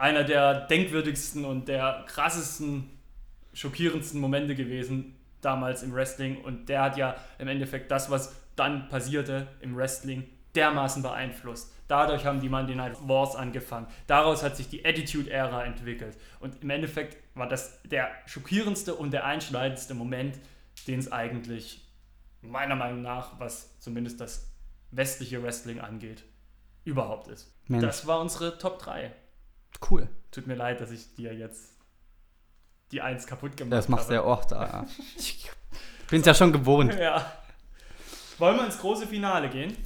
einer 0.00 0.24
der 0.24 0.66
denkwürdigsten 0.66 1.44
und 1.44 1.68
der 1.68 2.04
krassesten, 2.06 2.90
schockierendsten 3.52 4.20
Momente 4.20 4.54
gewesen 4.54 5.16
damals 5.40 5.82
im 5.82 5.92
Wrestling. 5.94 6.42
Und 6.44 6.68
der 6.68 6.82
hat 6.82 6.96
ja 6.96 7.16
im 7.38 7.48
Endeffekt 7.48 7.90
das, 7.90 8.10
was 8.10 8.36
dann 8.56 8.88
passierte 8.88 9.48
im 9.60 9.76
Wrestling, 9.76 10.28
dermaßen 10.54 11.02
beeinflusst. 11.02 11.72
Dadurch 11.88 12.26
haben 12.26 12.40
die 12.40 12.48
Monday 12.50 12.76
Night 12.76 12.96
Wars 13.08 13.34
angefangen. 13.34 13.86
Daraus 14.06 14.42
hat 14.42 14.56
sich 14.56 14.68
die 14.68 14.84
Attitude-Ära 14.84 15.64
entwickelt. 15.64 16.16
Und 16.38 16.62
im 16.62 16.70
Endeffekt 16.70 17.16
war 17.34 17.48
das 17.48 17.82
der 17.82 18.10
schockierendste 18.26 18.94
und 18.94 19.10
der 19.10 19.24
einschneidendste 19.24 19.94
Moment, 19.94 20.38
den 20.86 21.00
es 21.00 21.10
eigentlich 21.10 21.86
meiner 22.42 22.76
Meinung 22.76 23.02
nach, 23.02 23.40
was 23.40 23.78
zumindest 23.80 24.20
das 24.20 24.52
westliche 24.90 25.42
Wrestling 25.42 25.80
angeht, 25.80 26.24
überhaupt 26.84 27.28
ist. 27.28 27.52
Mensch. 27.66 27.84
Das 27.84 28.06
war 28.06 28.20
unsere 28.20 28.58
Top 28.58 28.78
3. 28.78 29.12
Cool. 29.90 30.08
Tut 30.30 30.46
mir 30.46 30.54
leid, 30.54 30.80
dass 30.80 30.90
ich 30.90 31.14
dir 31.14 31.34
jetzt 31.34 31.76
die 32.92 33.00
Eins 33.00 33.26
kaputt 33.26 33.56
gemacht 33.56 33.72
habe. 33.72 33.76
Das 33.76 33.88
machst 33.88 34.10
du 34.10 34.14
ja 34.14 34.24
oft. 34.24 34.52
ah. 34.52 34.86
Bin's 36.10 36.26
ja 36.26 36.34
schon 36.34 36.52
gewohnt. 36.52 36.94
Ja. 36.94 37.32
Wollen 38.38 38.56
wir 38.56 38.64
ins 38.66 38.78
große 38.78 39.06
Finale 39.06 39.48
gehen? 39.50 39.76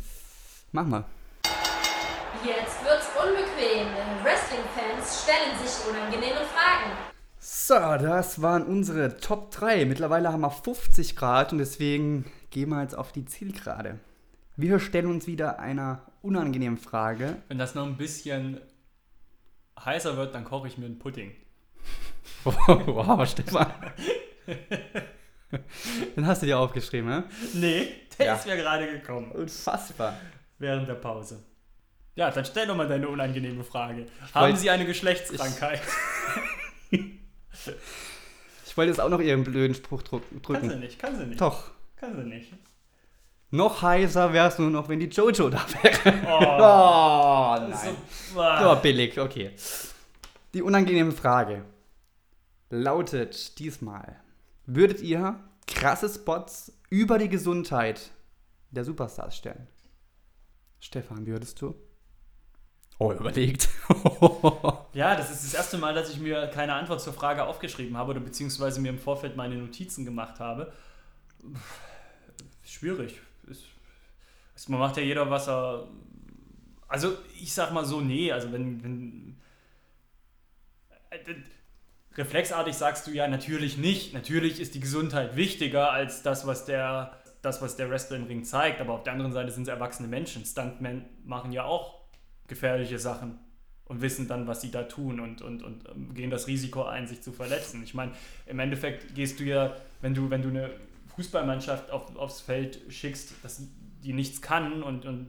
Mach 0.71 0.87
mal. 0.87 1.05
Jetzt 2.45 2.85
wird's 2.85 3.07
unbequem. 3.17 3.87
Wrestling-Fans 4.25 5.23
stellen 5.23 5.57
sich 5.63 5.89
unangenehme 5.89 6.41
Fragen. 6.41 6.91
So, 7.39 7.75
das 7.75 8.41
waren 8.43 8.65
unsere 8.65 9.17
Top 9.19 9.51
3. 9.53 9.85
Mittlerweile 9.85 10.33
haben 10.33 10.41
wir 10.41 10.51
50 10.51 11.15
Grad 11.17 11.53
und 11.53 11.59
deswegen 11.59 12.31
gehen 12.51 12.71
wir 12.71 12.83
jetzt 12.83 12.97
auf 12.97 13.13
die 13.13 13.25
Zielgerade. 13.25 13.99
Wir 14.57 14.79
stellen 14.81 15.07
uns 15.07 15.27
wieder 15.27 15.59
einer 15.61 16.03
unangenehmen 16.21 16.79
Frage. 16.79 17.37
Wenn 17.49 17.59
das 17.59 17.75
noch 17.75 17.87
ein 17.87 17.97
bisschen 17.97 18.61
heißer 19.83 20.17
wird, 20.17 20.35
dann 20.35 20.45
koche 20.45 20.69
ich 20.69 20.79
mir 20.79 20.87
einen 20.87 20.99
Pudding. 20.99 21.33
wow, 22.45 23.29
Stefan. 23.29 23.73
Den 26.17 26.27
hast 26.27 26.43
du 26.43 26.47
dir 26.47 26.59
aufgeschrieben, 26.59 27.09
ne? 27.09 27.25
Nee, 27.55 27.89
der 28.19 28.27
Ja. 28.27 28.35
ist 28.35 28.47
mir 28.47 28.57
gerade 28.57 28.91
gekommen. 28.91 29.31
Unfassbar. 29.33 30.15
Während 30.59 30.89
der 30.89 30.95
Pause. 30.95 31.43
Ja, 32.15 32.31
dann 32.31 32.45
stell 32.45 32.67
doch 32.67 32.77
mal 32.77 32.87
deine 32.89 33.09
unangenehme 33.09 33.65
Frage. 33.65 34.07
wollt- 34.07 34.35
Haben 34.35 34.57
Sie 34.57 34.69
eine 34.71 34.85
Geschlechtskrankheit? 34.85 35.81
Ich 36.91 38.77
wollte 38.77 38.91
jetzt 38.91 39.01
auch 39.01 39.09
noch 39.09 39.21
ihren 39.21 39.45
blöden 39.45 39.75
Spruch 39.75 40.03
druck- 40.03 40.23
Kann 40.31 40.41
sie 40.63 40.69
drücken. 40.69 40.81
nicht, 40.81 40.99
kann 40.99 41.17
sie 41.19 41.27
nicht. 41.27 41.41
Doch. 41.41 41.71
Kann 41.97 42.17
sie 42.17 42.25
nicht. 42.29 42.53
Noch 43.51 43.83
heißer 43.83 44.33
wär's 44.33 44.59
nur 44.59 44.71
noch, 44.71 44.89
wenn 44.89 44.99
die 45.01 45.07
Jojo 45.09 45.51
da 45.51 45.65
wäre. 45.83 46.15
Oh, 46.27 46.39
Oh, 47.67 47.71
das 47.71 47.85
nein. 47.85 47.97
so, 48.33 48.41
ah. 48.41 48.75
So 48.77 48.81
billig, 48.81 49.19
okay. 49.21 49.51
Die 50.55 50.63
unangenehme 50.63 51.13
Frage 51.13 51.65
lautet 52.71 53.59
diesmal: 53.59 54.17
Würdet 54.65 55.01
ihr 55.03 55.39
krasse 55.67 56.09
Spots 56.09 56.73
über 56.89 57.19
die 57.19 57.29
Gesundheit 57.29 58.11
der 58.71 58.85
Superstars 58.85 59.37
stellen? 59.37 59.67
Stefan, 60.81 61.27
würdest 61.27 61.61
du? 61.61 61.75
Oh, 62.99 63.13
überlegt. 63.13 63.69
Ja, 64.95 65.17
das 65.17 65.31
ist 65.31 65.45
das 65.45 65.55
erste 65.55 65.79
Mal, 65.79 65.95
dass 65.95 66.11
ich 66.11 66.19
mir 66.19 66.49
keine 66.49 66.75
Antwort 66.75 67.01
zur 67.01 67.15
Frage 67.15 67.45
aufgeschrieben 67.45 67.97
habe 67.97 68.11
oder 68.11 68.21
beziehungsweise 68.21 68.79
mir 68.79 68.91
im 68.91 68.99
Vorfeld 68.99 69.37
meine 69.37 69.55
Notizen 69.55 70.05
gemacht 70.05 70.39
habe. 70.39 70.71
Schwierig. 72.63 73.19
Ist, 73.47 74.69
man 74.69 74.79
macht 74.79 74.99
ja 74.99 75.03
jeder, 75.03 75.31
was 75.31 75.49
er. 75.49 75.89
Also, 76.89 77.17
ich 77.41 77.55
sag 77.55 77.73
mal 77.73 77.87
so, 77.87 78.03
nee, 78.03 78.31
also 78.31 78.53
wenn. 78.53 78.83
wenn 78.83 79.37
reflexartig 82.17 82.75
sagst 82.75 83.07
du 83.07 83.11
ja 83.13 83.27
natürlich 83.27 83.79
nicht. 83.79 84.13
Natürlich 84.13 84.61
ist 84.61 84.75
die 84.75 84.81
Gesundheit 84.81 85.37
wichtiger 85.37 85.91
als 85.91 86.23
das, 86.23 86.47
was 86.47 86.67
der, 86.67 87.17
das, 87.41 87.63
was 87.63 87.77
der 87.77 87.89
Wrestler 87.89 88.19
im 88.19 88.25
Ring 88.25 88.45
zeigt. 88.45 88.81
Aber 88.81 88.93
auf 88.93 89.03
der 89.03 89.15
anderen 89.15 89.33
Seite 89.33 89.51
sind 89.51 89.63
es 89.63 89.69
erwachsene 89.69 90.09
Menschen. 90.09 90.45
Stuntmen 90.45 91.07
machen 91.25 91.53
ja 91.53 91.65
auch 91.65 92.02
gefährliche 92.49 92.99
Sachen 92.99 93.39
und 93.85 94.01
wissen 94.01 94.29
dann, 94.29 94.47
was 94.47 94.61
sie 94.61 94.71
da 94.71 94.85
tun 94.85 95.21
und, 95.21 95.43
und, 95.43 95.63
und 95.63 95.89
ähm, 95.89 96.15
gehen 96.15 96.31
das 96.31 96.47
Risiko 96.47 96.85
ein, 96.85 97.07
sich 97.07 97.21
zu 97.21 97.33
verletzen. 97.33 97.83
Ich 97.83 97.95
meine, 97.95 98.13
im 98.47 98.59
Endeffekt 98.59 99.15
gehst 99.15 99.41
du 99.41 99.45
ja, 99.45 99.77
wenn 100.01 100.15
du, 100.15 100.31
wenn 100.31 100.43
du 100.43 100.49
eine 100.49 100.71
Fußballmannschaft 101.15 101.91
auf, 101.91 102.17
aufs 102.17 102.41
Feld 102.41 102.81
schickst, 102.89 103.35
dass 103.43 103.63
die 104.03 104.13
nichts 104.13 104.41
kann 104.41 104.83
und, 104.83 105.05
und 105.05 105.29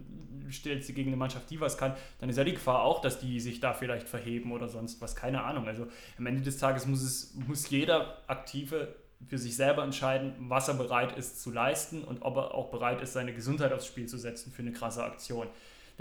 stellst 0.51 0.87
sie 0.87 0.93
gegen 0.93 1.09
eine 1.09 1.17
Mannschaft, 1.17 1.49
die 1.49 1.59
was 1.59 1.77
kann, 1.77 1.95
dann 2.19 2.29
ist 2.29 2.37
ja 2.37 2.43
die 2.43 2.53
Gefahr 2.53 2.83
auch, 2.83 3.01
dass 3.01 3.19
die 3.19 3.39
sich 3.39 3.59
da 3.59 3.73
vielleicht 3.73 4.07
verheben 4.07 4.51
oder 4.51 4.69
sonst 4.69 5.01
was, 5.01 5.15
keine 5.15 5.43
Ahnung. 5.43 5.67
Also 5.67 5.87
am 6.17 6.25
Ende 6.25 6.41
des 6.41 6.57
Tages 6.57 6.85
muss 6.85 7.01
es, 7.01 7.33
muss 7.47 7.69
jeder 7.69 8.17
Aktive 8.27 8.95
für 9.27 9.37
sich 9.37 9.55
selber 9.55 9.83
entscheiden, 9.83 10.33
was 10.39 10.67
er 10.67 10.73
bereit 10.75 11.17
ist 11.17 11.41
zu 11.41 11.51
leisten 11.51 12.03
und 12.03 12.21
ob 12.21 12.37
er 12.37 12.53
auch 12.53 12.71
bereit 12.71 13.01
ist, 13.01 13.13
seine 13.13 13.33
Gesundheit 13.33 13.71
aufs 13.71 13.87
Spiel 13.87 14.05
zu 14.05 14.17
setzen 14.17 14.51
für 14.51 14.61
eine 14.61 14.73
krasse 14.73 15.03
Aktion. 15.03 15.47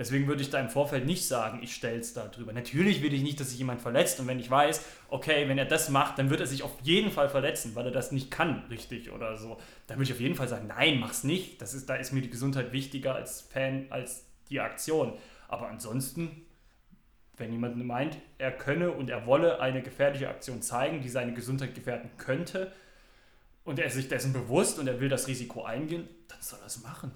Deswegen 0.02 0.26
würde 0.26 0.42
ich 0.42 0.50
da 0.50 0.58
im 0.58 0.68
Vorfeld 0.68 1.06
nicht 1.06 1.28
sagen, 1.28 1.60
ich 1.62 1.76
stelle 1.76 2.00
es 2.00 2.12
da 2.12 2.26
drüber. 2.26 2.52
Natürlich 2.52 3.04
will 3.04 3.14
ich 3.14 3.22
nicht, 3.22 3.38
dass 3.38 3.50
sich 3.50 3.58
jemand 3.60 3.80
verletzt. 3.80 4.18
Und 4.18 4.26
wenn 4.26 4.40
ich 4.40 4.50
weiß, 4.50 4.84
okay, 5.10 5.48
wenn 5.48 5.58
er 5.58 5.64
das 5.64 5.90
macht, 5.90 6.18
dann 6.18 6.28
wird 6.28 6.40
er 6.40 6.48
sich 6.48 6.64
auf 6.64 6.72
jeden 6.82 7.12
Fall 7.12 7.28
verletzen, 7.28 7.76
weil 7.76 7.86
er 7.86 7.92
das 7.92 8.10
nicht 8.10 8.28
kann, 8.28 8.64
richtig 8.68 9.12
oder 9.12 9.36
so. 9.36 9.60
Dann 9.86 9.98
würde 9.98 10.10
ich 10.10 10.12
auf 10.12 10.18
jeden 10.18 10.34
Fall 10.34 10.48
sagen, 10.48 10.66
nein, 10.66 10.98
mach's 10.98 11.22
nicht. 11.22 11.62
Das 11.62 11.72
ist, 11.72 11.88
da 11.88 11.94
ist 11.94 12.10
mir 12.10 12.20
die 12.20 12.30
Gesundheit 12.30 12.72
wichtiger 12.72 13.14
als 13.14 13.42
Fan, 13.42 13.86
als 13.90 14.24
die 14.50 14.58
Aktion. 14.58 15.12
Aber 15.46 15.68
ansonsten, 15.68 16.46
wenn 17.36 17.52
jemand 17.52 17.76
meint, 17.76 18.18
er 18.38 18.50
könne 18.50 18.90
und 18.90 19.08
er 19.08 19.24
wolle 19.26 19.60
eine 19.60 19.82
gefährliche 19.82 20.28
Aktion 20.28 20.62
zeigen, 20.62 21.00
die 21.00 21.10
seine 21.10 21.32
Gesundheit 21.32 21.76
gefährden 21.76 22.10
könnte, 22.18 22.72
und 23.62 23.78
er 23.78 23.86
ist 23.86 23.94
sich 23.94 24.08
dessen 24.08 24.32
bewusst 24.32 24.80
und 24.80 24.88
er 24.88 24.98
will 24.98 25.08
das 25.08 25.28
Risiko 25.28 25.62
eingehen, 25.62 26.08
dann 26.26 26.42
soll 26.42 26.58
er 26.58 26.66
es 26.66 26.82
machen. 26.82 27.12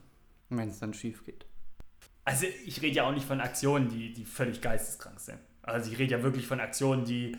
Wenn 0.51 0.69
es 0.69 0.79
dann 0.79 0.95
schief 0.95 1.25
geht. 1.25 1.47
Also 2.27 2.47
ich 2.67 2.83
rede 2.83 2.97
ja 2.97 3.05
auch 3.05 3.13
nicht 3.13 3.25
von 3.25 3.41
Aktionen, 3.41 3.89
die, 3.89 4.13
die 4.13 4.25
völlig 4.25 4.61
geisteskrank 4.61 5.21
sind. 5.21 5.39
Also 5.63 5.93
ich 5.93 5.97
rede 5.97 6.17
ja 6.17 6.23
wirklich 6.25 6.45
von 6.49 6.59
Aktionen, 6.59 7.05
die, 7.05 7.37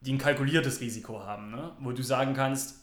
die 0.00 0.12
ein 0.12 0.18
kalkuliertes 0.18 0.80
Risiko 0.80 1.20
haben, 1.20 1.52
ne? 1.52 1.70
wo 1.78 1.92
du 1.92 2.02
sagen 2.02 2.34
kannst, 2.34 2.80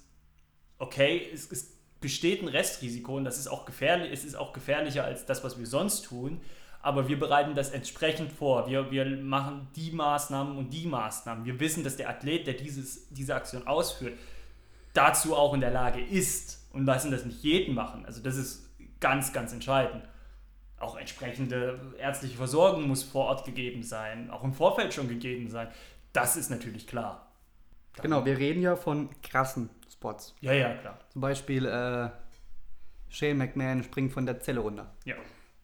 okay, 0.78 1.30
es, 1.34 1.52
es 1.52 1.74
besteht 2.00 2.42
ein 2.42 2.48
Restrisiko 2.48 3.18
und 3.18 3.26
das 3.26 3.38
ist 3.38 3.48
auch 3.48 3.66
gefährlich, 3.66 4.14
es 4.14 4.24
ist 4.24 4.36
auch 4.36 4.54
gefährlicher 4.54 5.04
als 5.04 5.26
das, 5.26 5.44
was 5.44 5.60
wir 5.60 5.68
sonst 5.68 6.06
tun, 6.06 6.40
aber 6.82 7.10
wir 7.10 7.20
bereiten 7.20 7.54
das 7.54 7.72
entsprechend 7.72 8.32
vor. 8.32 8.70
Wir, 8.70 8.90
wir 8.90 9.06
machen 9.06 9.68
die 9.76 9.92
Maßnahmen 9.92 10.56
und 10.56 10.70
die 10.70 10.88
Maßnahmen. 10.88 11.44
Wir 11.44 11.60
wissen, 11.60 11.84
dass 11.84 11.98
der 11.98 12.10
Athlet, 12.10 12.48
der 12.48 12.54
dieses, 12.54 13.10
diese 13.10 13.36
Aktion 13.36 13.68
ausführt, 13.68 14.18
dazu 14.94 15.36
auch 15.36 15.54
in 15.54 15.60
der 15.60 15.72
Lage 15.72 16.00
ist 16.00 16.66
und 16.72 16.86
lassen 16.86 17.12
das 17.12 17.26
nicht 17.26 17.44
jeden 17.44 17.76
machen. 17.76 18.06
Also 18.06 18.22
das 18.22 18.38
ist 18.38 18.70
ganz, 19.02 19.34
ganz 19.34 19.52
entscheidend. 19.52 20.04
Auch 20.80 20.98
entsprechende 20.98 21.80
ärztliche 22.00 22.38
Versorgung 22.38 22.88
muss 22.88 23.04
vor 23.04 23.26
Ort 23.26 23.46
gegeben 23.46 23.84
sein, 23.84 24.30
auch 24.32 24.44
im 24.44 24.54
Vorfeld 24.54 24.94
schon 24.94 25.08
gegeben 25.10 25.50
sein. 25.50 25.68
Das 26.14 26.36
ist 26.38 26.50
natürlich 26.50 26.88
klar. 26.88 27.28
Genau, 28.02 28.24
wir 28.26 28.38
reden 28.38 28.62
ja 28.62 28.76
von 28.78 29.10
krassen 29.22 29.70
Spots. 29.92 30.36
Ja, 30.40 30.54
ja, 30.54 30.74
klar. 30.76 30.98
Zum 31.12 31.22
Beispiel 31.22 31.66
äh, 31.66 32.10
Shane 33.10 33.38
McMahon 33.38 33.84
springt 33.84 34.14
von 34.14 34.26
der 34.26 34.40
Zelle 34.40 34.62
runter. 34.62 34.94
Ja. 35.04 35.16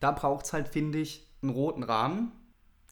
Da 0.01 0.11
braucht 0.11 0.45
es 0.45 0.53
halt, 0.53 0.67
finde 0.67 0.99
ich, 0.99 1.25
einen 1.41 1.51
roten 1.51 1.83
Rahmen. 1.83 2.31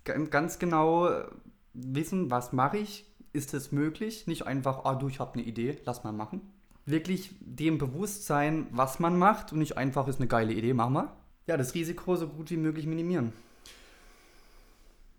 Ga- 0.06 0.18
Ganz 0.18 0.60
genau 0.60 1.08
äh, 1.10 1.26
wissen, 1.74 2.32
was 2.32 2.54
mache 2.54 2.78
ich, 2.78 3.06
ist 3.34 3.54
es 3.54 3.72
möglich. 3.74 4.28
Nicht 4.28 4.48
einfach, 4.48 4.86
ah 4.86 4.95
du, 4.95 5.10
ich 5.10 5.20
habe 5.20 5.34
eine 5.34 5.44
Idee, 5.44 5.78
lass 5.84 6.04
mal 6.06 6.14
machen. 6.14 6.41
Wirklich 6.86 7.32
dem 7.41 7.78
Bewusstsein, 7.78 8.68
was 8.72 9.00
man 9.00 9.18
macht 9.18 9.52
und 9.52 9.60
nicht 9.60 9.78
einfach, 9.78 10.08
ist 10.08 10.20
eine 10.20 10.28
geile 10.28 10.54
Idee, 10.54 10.74
machen 10.74 10.94
wir. 10.94 11.14
Ja, 11.48 11.57
das 11.57 11.74
Risiko 11.74 12.15
so 12.15 12.28
gut 12.28 12.49
wie 12.52 12.57
möglich 12.57 12.86
minimieren. 12.86 13.34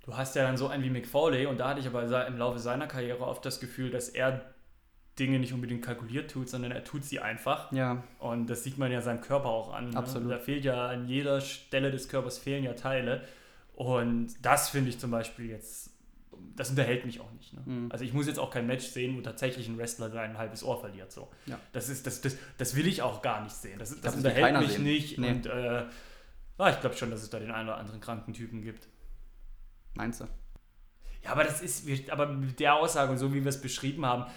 Du 0.05 0.17
hast 0.17 0.37
ja 0.37 0.43
dann 0.43 0.57
so 0.57 0.69
einen 0.69 0.83
wie 0.83 0.91
Mick 0.91 1.07
Foley 1.07 1.47
und 1.47 1.59
da 1.59 1.71
hatte 1.71 1.81
ich 1.81 1.87
aber 1.87 2.27
im 2.27 2.37
Laufe 2.37 2.59
seiner 2.59 2.87
Karriere 2.87 3.27
oft 3.27 3.45
das 3.45 3.59
Gefühl, 3.61 3.91
dass 3.91 4.11
er 4.11 4.43
Dinge 5.19 5.39
nicht 5.39 5.53
unbedingt 5.53 5.83
kalkuliert 5.85 6.31
tut, 6.31 6.49
sondern 6.49 6.73
er 6.73 6.85
tut 6.85 7.05
sie 7.05 7.21
einfach. 7.21 7.71
Ja, 7.73 8.03
Und 8.19 8.49
das 8.49 8.65
sieht 8.65 8.79
man 8.79 8.91
ja 8.91 9.01
seinem 9.01 9.21
Körper 9.21 9.49
auch 9.49 9.73
an. 9.73 9.91
Ne? 9.91 9.97
Absolut. 9.97 10.31
Da 10.31 10.39
fehlt 10.39 10.65
ja 10.65 10.89
an 10.89 11.07
jeder 11.09 11.41
Stelle 11.41 11.91
des 11.91 12.09
Körpers 12.09 12.37
fehlen 12.39 12.65
ja 12.65 12.75
Teile. 12.75 13.23
Und 13.77 14.35
das 14.43 14.71
finde 14.71 14.91
ich 14.91 14.99
zum 14.99 15.11
Beispiel 15.11 15.51
jetzt, 15.51 15.91
das 16.57 16.71
unterhält 16.71 17.07
mich 17.07 17.21
auch 17.21 17.31
nicht. 17.33 17.53
Ne? 17.55 17.63
Mhm. 17.65 17.93
Also 17.93 18.05
ich 18.05 18.13
muss 18.13 18.27
jetzt 18.27 18.39
auch 18.39 18.51
kein 18.51 18.67
Match 18.67 18.85
sehen, 18.87 19.17
wo 19.17 19.21
tatsächlich 19.21 19.69
ein 19.69 19.79
Wrestler 19.79 20.11
sein 20.11 20.37
halbes 20.37 20.65
Ohr 20.65 20.81
verliert. 20.81 21.13
So. 21.13 21.29
Ja. 21.47 21.59
Das, 21.73 21.89
ist, 21.89 22.07
das, 22.07 22.21
das, 22.21 22.37
das 22.59 22.77
will 22.77 22.87
ich 22.89 23.01
auch 23.01 23.23
gar 23.23 23.43
nicht 23.43 23.55
sehen. 23.55 23.79
Das, 23.79 23.91
das, 23.91 24.01
Das 24.01 24.17
unterhält 24.17 24.59
mich 24.59 24.73
sehen. 24.73 24.83
nicht. 24.83 25.19
Nee. 25.19 25.31
Und 25.31 25.47
äh, 25.47 25.85
ah, 26.59 26.71
ich 26.71 26.81
glaube 26.81 26.97
schon, 26.97 27.11
dass 27.11 27.23
es 27.23 27.31
da 27.31 27.39
den 27.39 27.51
einen 27.51 27.69
oder 27.69 27.79
anderen 27.79 28.01
kranken 28.01 28.33
Typen 28.33 28.63
gibt. 28.63 28.89
meinst 29.95 30.21
du? 30.21 30.25
Ja, 31.23 31.31
aber 31.33 31.45
das 31.45 31.63
ist, 31.63 32.11
aber 32.11 32.27
mit 32.27 32.61
der 32.61 32.75
Aussage 32.75 33.11
und 33.11 33.19
so 33.19 33.33
wie 33.33 33.43
wir 33.43 33.49
es 33.49 33.61
beschrieben 33.61 34.05
haben, 34.05 34.31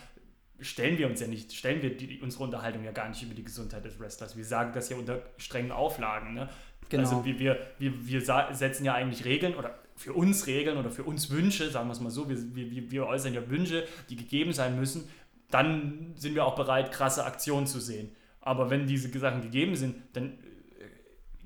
stellen 0.59 0.97
wir 0.97 1.07
uns 1.07 1.19
ja 1.19 1.27
nicht, 1.27 1.53
stellen 1.53 1.81
wir 1.81 1.95
die, 1.95 2.19
unsere 2.21 2.43
Unterhaltung 2.43 2.83
ja 2.83 2.91
gar 2.91 3.09
nicht 3.09 3.21
über 3.21 3.33
die 3.35 3.43
Gesundheit 3.43 3.83
des 3.85 3.99
Wrestlers. 3.99 4.35
Wir 4.37 4.45
sagen 4.45 4.71
das 4.73 4.89
ja 4.89 4.97
unter 4.97 5.21
strengen 5.37 5.71
Auflagen. 5.71 6.33
Ne? 6.33 6.49
Genau. 6.89 7.03
Also 7.03 7.25
wir, 7.25 7.37
wir, 7.39 7.59
wir, 7.77 8.07
wir 8.07 8.21
setzen 8.55 8.85
ja 8.85 8.93
eigentlich 8.93 9.25
Regeln 9.25 9.55
oder 9.55 9.77
für 9.95 10.13
uns 10.13 10.47
Regeln 10.47 10.77
oder 10.77 10.89
für 10.89 11.03
uns 11.03 11.29
Wünsche, 11.29 11.69
sagen 11.69 11.87
wir 11.89 11.93
es 11.93 11.99
mal 11.99 12.09
so, 12.09 12.29
wir, 12.29 12.37
wir- 12.55 12.91
wir 12.91 13.05
äußern 13.07 13.33
ja 13.33 13.47
Wünsche, 13.49 13.85
die 14.09 14.15
gegeben 14.15 14.53
sein 14.53 14.79
müssen, 14.79 15.09
dann 15.49 16.13
sind 16.15 16.35
wir 16.35 16.45
auch 16.45 16.55
bereit, 16.55 16.91
krasse 16.91 17.25
Aktionen 17.25 17.67
zu 17.67 17.79
sehen. 17.79 18.15
Aber 18.39 18.69
wenn 18.69 18.87
diese 18.87 19.09
Sachen 19.19 19.41
gegeben 19.41 19.75
sind, 19.75 19.95
dann 20.13 20.37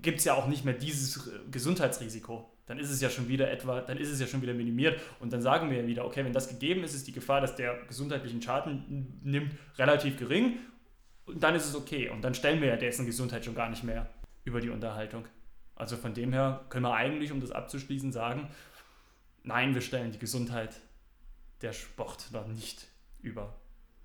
gibt 0.02 0.20
es 0.20 0.26
ja 0.26 0.34
auch 0.34 0.48
nicht 0.48 0.66
mehr 0.66 0.74
dieses 0.74 1.30
Gesundheitsrisiko. 1.50 2.50
Dann 2.66 2.80
ist 2.80 2.90
es 2.90 3.02
ja 3.02 3.10
schon 3.10 3.28
wieder 3.28 3.52
etwa, 3.52 3.82
dann 3.82 3.98
ist 3.98 4.10
es 4.10 4.20
ja 4.20 4.28
schon 4.28 4.42
wieder 4.42 4.54
minimiert 4.54 5.00
und 5.20 5.34
dann 5.34 5.42
sagen 5.42 5.70
wir 5.70 5.82
ja 5.82 5.88
wieder, 5.88 6.06
okay, 6.06 6.24
wenn 6.24 6.34
das 6.34 6.48
gegeben 6.48 6.84
ist, 6.84 6.94
ist 6.94 7.08
die 7.08 7.12
Gefahr, 7.12 7.42
dass 7.42 7.56
der 7.56 7.84
gesundheitlichen 7.88 8.42
Schaden 8.42 9.20
nimmt, 9.24 9.54
relativ 9.78 10.18
gering 10.18 10.58
und 11.26 11.44
dann 11.44 11.56
ist 11.56 11.66
es 11.66 11.76
okay 11.76 12.10
und 12.10 12.22
dann 12.22 12.34
stellen 12.34 12.62
wir 12.62 12.70
ja 12.70 12.78
dessen 12.78 13.06
Gesundheit 13.06 13.44
schon 13.44 13.56
gar 13.56 13.70
nicht 13.70 13.84
mehr 13.84 14.10
über 14.46 14.62
die 14.62 14.70
Unterhaltung. 14.70 15.26
Also 15.76 15.98
von 15.98 16.14
dem 16.14 16.32
her 16.32 16.64
können 16.70 16.86
wir 16.86 16.94
eigentlich, 16.94 17.32
um 17.32 17.42
das 17.42 17.52
abzuschließen, 17.52 18.12
sagen, 18.12 18.50
nein, 19.44 19.74
wir 19.74 19.82
stellen 19.82 20.12
die 20.12 20.20
Gesundheit 20.20 20.80
der 21.62 21.74
Sportler 21.74 22.48
nicht 22.48 22.88
über 23.22 23.60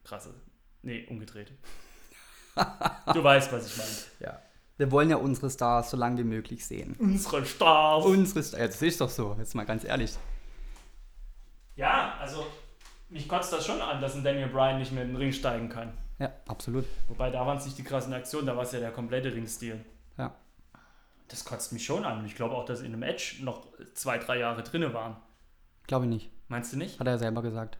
krasse, 0.04 0.34
nee, 0.82 1.06
umgedreht. 1.08 1.52
Du 3.12 3.22
weißt, 3.22 3.52
was 3.52 3.66
ich 3.66 3.76
meine. 3.76 4.32
Ja. 4.32 4.42
Wir 4.78 4.90
wollen 4.90 5.08
ja 5.08 5.16
unsere 5.16 5.48
Stars 5.50 5.90
so 5.90 5.96
lange 5.96 6.18
wie 6.18 6.24
möglich 6.24 6.66
sehen. 6.66 6.96
Unsere 6.98 7.44
Stars. 7.46 8.04
Unsere 8.04 8.42
Stars, 8.42 8.60
ja, 8.60 8.66
das 8.66 8.82
ist 8.82 9.00
doch 9.00 9.08
so, 9.08 9.34
jetzt 9.38 9.54
mal 9.54 9.64
ganz 9.64 9.84
ehrlich. 9.84 10.16
ja, 11.76 12.14
also 12.20 12.46
mich 13.08 13.28
kotzt 13.28 13.52
das 13.52 13.64
schon 13.64 13.80
an, 13.80 14.00
dass 14.00 14.14
ein 14.14 14.24
Daniel 14.24 14.48
Bryan 14.48 14.78
nicht 14.78 14.92
mehr 14.92 15.02
in 15.02 15.10
den 15.10 15.16
Ring 15.16 15.32
steigen 15.32 15.68
kann. 15.68 15.96
Ja, 16.18 16.32
absolut. 16.48 16.84
Wobei 17.08 17.30
da 17.30 17.46
waren 17.46 17.58
es 17.58 17.64
nicht 17.64 17.78
die 17.78 17.84
krassen 17.84 18.12
Aktionen, 18.12 18.46
da 18.46 18.56
war 18.56 18.64
es 18.64 18.72
ja 18.72 18.80
der 18.80 18.90
komplette 18.90 19.32
Ringstil. 19.34 19.84
Ja. 20.18 20.34
Das 21.28 21.44
kotzt 21.44 21.72
mich 21.72 21.84
schon 21.84 22.04
an. 22.04 22.24
Ich 22.24 22.34
glaube 22.34 22.54
auch, 22.54 22.64
dass 22.64 22.80
in 22.80 22.92
einem 22.92 23.02
Edge 23.02 23.36
noch 23.40 23.66
zwei, 23.94 24.18
drei 24.18 24.38
Jahre 24.38 24.62
drinne 24.62 24.92
waren. 24.94 25.16
Glaube 25.86 26.06
ich 26.06 26.10
nicht. 26.10 26.30
Meinst 26.48 26.72
du 26.72 26.76
nicht? 26.78 26.98
Hat 26.98 27.06
er 27.06 27.14
ja 27.14 27.18
selber 27.18 27.42
gesagt. 27.42 27.78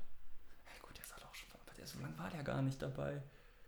Ja, 0.66 0.72
gut, 0.82 0.96
der 0.96 1.04
ist 1.04 1.12
halt 1.12 1.24
auch 1.24 1.34
schon, 1.34 1.48
aber 1.52 1.74
der, 1.76 1.86
so 1.86 1.98
lange 2.00 2.18
war 2.18 2.30
der 2.30 2.42
gar 2.42 2.62
nicht 2.62 2.80
dabei. 2.82 3.22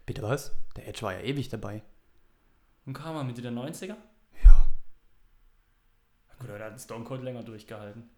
Bitte 0.06 0.22
was? 0.22 0.52
Der 0.76 0.88
Edge 0.88 1.02
war 1.02 1.12
ja 1.12 1.20
ewig 1.20 1.48
dabei. 1.48 1.82
Und 2.88 2.94
kam 2.94 3.16
er 3.16 3.22
Mitte 3.22 3.42
der 3.42 3.52
90er? 3.52 3.96
Ja. 4.42 4.66
Gut, 6.38 6.48
aber 6.48 6.56
der 6.56 6.72
hat 6.72 6.80
Stone 6.80 7.04
Cold 7.04 7.22
länger 7.22 7.42
durchgehalten. 7.42 8.08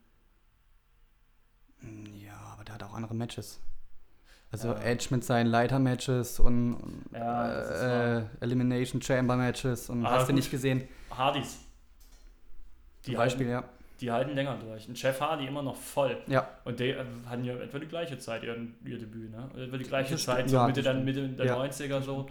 Hm, 1.81 2.05
Ja, 2.25 2.37
aber 2.55 2.63
der 2.63 2.75
hat 2.77 2.83
auch 2.85 2.95
andere 2.95 3.17
Matches. 3.17 3.61
Also 4.53 4.69
Ja. 4.69 4.79
Edge 4.81 5.09
mit 5.11 5.25
seinen 5.25 5.49
Leiter-Matches 5.49 6.39
und, 6.39 6.75
und 6.75 7.05
Ja, 7.13 8.19
äh, 8.19 8.25
Elimination 8.39 9.03
Chamber-Matches 9.03 9.91
und 9.91 10.07
Ah, 10.07 10.13
hast 10.13 10.29
du 10.29 10.35
nicht 10.35 10.53
gesehen? 10.53 10.87
Hardys. 11.11 11.59
Die 13.07 13.07
Zum 13.07 13.15
Beispiel, 13.17 13.53
halten, 13.53 13.67
ja. 13.67 13.73
Die 14.01 14.13
halten 14.13 14.35
länger 14.37 14.57
durch. 14.59 14.87
Und 14.89 15.03
Jeff 15.03 15.21
Hardy 15.21 15.49
immer 15.49 15.63
noch 15.65 15.75
voll. 15.75 16.17
Ja, 16.29 16.49
Und 16.65 16.79
die 16.79 16.91
äh, 16.91 17.05
hatten 17.27 17.43
ja 17.43 17.55
etwa 17.57 17.81
die 17.81 17.89
gleiche 17.89 18.19
Zeit, 18.19 18.45
ihr, 18.45 18.57
ihr 18.85 18.99
Debüt, 19.01 19.33
ne? 19.33 19.51
Etwa 19.57 19.77
die 19.79 19.83
gleiche 19.85 20.13
Das 20.13 20.23
Zeit, 20.23 20.49
so 20.49 20.59
ja, 20.59 20.67
Mitte, 20.69 20.83
dann, 20.83 21.05
Mitte 21.05 21.29
der 21.29 21.47
Ja. 21.47 21.57
90er 21.59 22.01
so. 22.03 22.27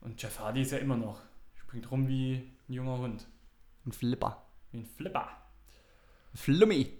Und 0.00 0.22
Jeff 0.22 0.38
Hardy 0.38 0.62
ist 0.62 0.70
ja 0.70 0.78
immer 0.78 0.96
noch. 0.96 1.20
Springt 1.70 1.88
rum 1.92 2.08
wie 2.08 2.50
ein 2.68 2.72
junger 2.72 2.98
Hund. 2.98 3.28
ein 3.86 3.92
Flipper. 3.92 4.44
Wie 4.72 4.78
ein 4.78 4.84
Flipper. 4.84 5.28
Flummi. 6.34 6.98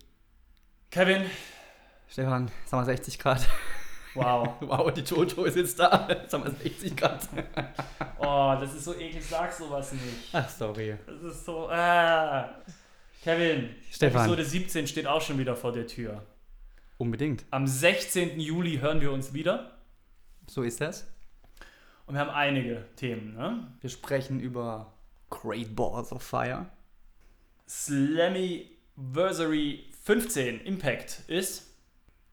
Kevin, 0.92 1.24
Stefan, 2.08 2.48
sagen 2.66 2.82
wir 2.82 2.84
60 2.84 3.18
Grad. 3.18 3.48
wow. 4.14 4.48
Wow, 4.60 4.92
die 4.92 5.00
Jojo 5.00 5.42
ist 5.42 5.56
jetzt 5.56 5.76
da. 5.76 6.08
Sagen 6.28 6.44
wir 6.44 6.52
60 6.52 6.96
Grad. 6.96 7.28
Oh, 8.20 8.56
das 8.60 8.72
ist 8.74 8.84
so 8.84 8.94
eklig, 8.94 9.24
sag 9.24 9.52
sowas 9.52 9.90
nicht. 9.92 10.28
Ach, 10.32 10.48
sorry. 10.48 10.96
Das 11.04 11.20
ist 11.20 11.44
so. 11.44 11.68
Äh. 11.68 12.44
Kevin, 13.24 13.74
Stefan. 13.90 14.20
Episode 14.20 14.44
17 14.44 14.86
steht 14.86 15.08
auch 15.08 15.20
schon 15.20 15.36
wieder 15.38 15.56
vor 15.56 15.72
der 15.72 15.88
Tür. 15.88 16.24
Unbedingt. 16.96 17.44
Am 17.50 17.66
16. 17.66 18.38
Juli 18.38 18.78
hören 18.78 19.00
wir 19.00 19.10
uns 19.10 19.32
wieder. 19.34 19.80
So 20.46 20.62
ist 20.62 20.80
das. 20.80 21.10
Und 22.10 22.16
wir 22.16 22.20
haben 22.22 22.30
einige 22.30 22.84
Themen, 22.96 23.34
ne? 23.34 23.68
Wir 23.80 23.88
sprechen 23.88 24.40
über 24.40 24.92
Great 25.30 25.76
Balls 25.76 26.10
of 26.10 26.24
Fire. 26.24 26.66
Slammiversary 27.68 29.84
15 30.02 30.60
Impact 30.62 31.22
ist. 31.28 31.68